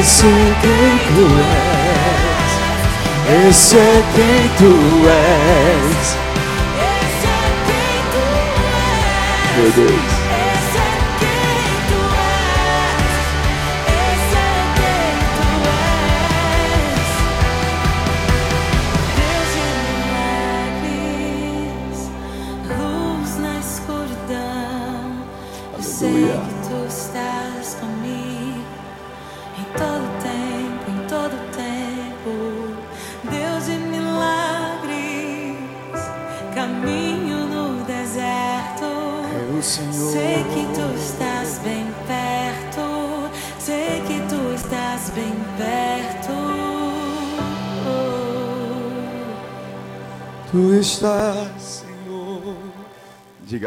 Esse 0.01 0.27
é 0.27 0.49
quem 0.63 0.95
tu 1.09 1.27
és. 1.51 2.51
Esse 3.47 3.77
é 3.77 4.03
quem 4.17 4.49
tu 4.59 4.73
és. 5.07 6.17
Esse 9.69 9.81
é 9.81 10.10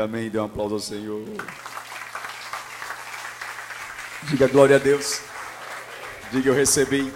Amém, 0.03 0.29
dê 0.29 0.37
um 0.37 0.43
aplauso 0.43 0.73
ao 0.73 0.81
Senhor. 0.81 1.23
Diga 4.23 4.49
glória 4.49 4.75
a 4.75 4.79
Deus. 4.79 5.21
Diga 6.29 6.49
eu 6.49 6.53
recebi. 6.53 7.09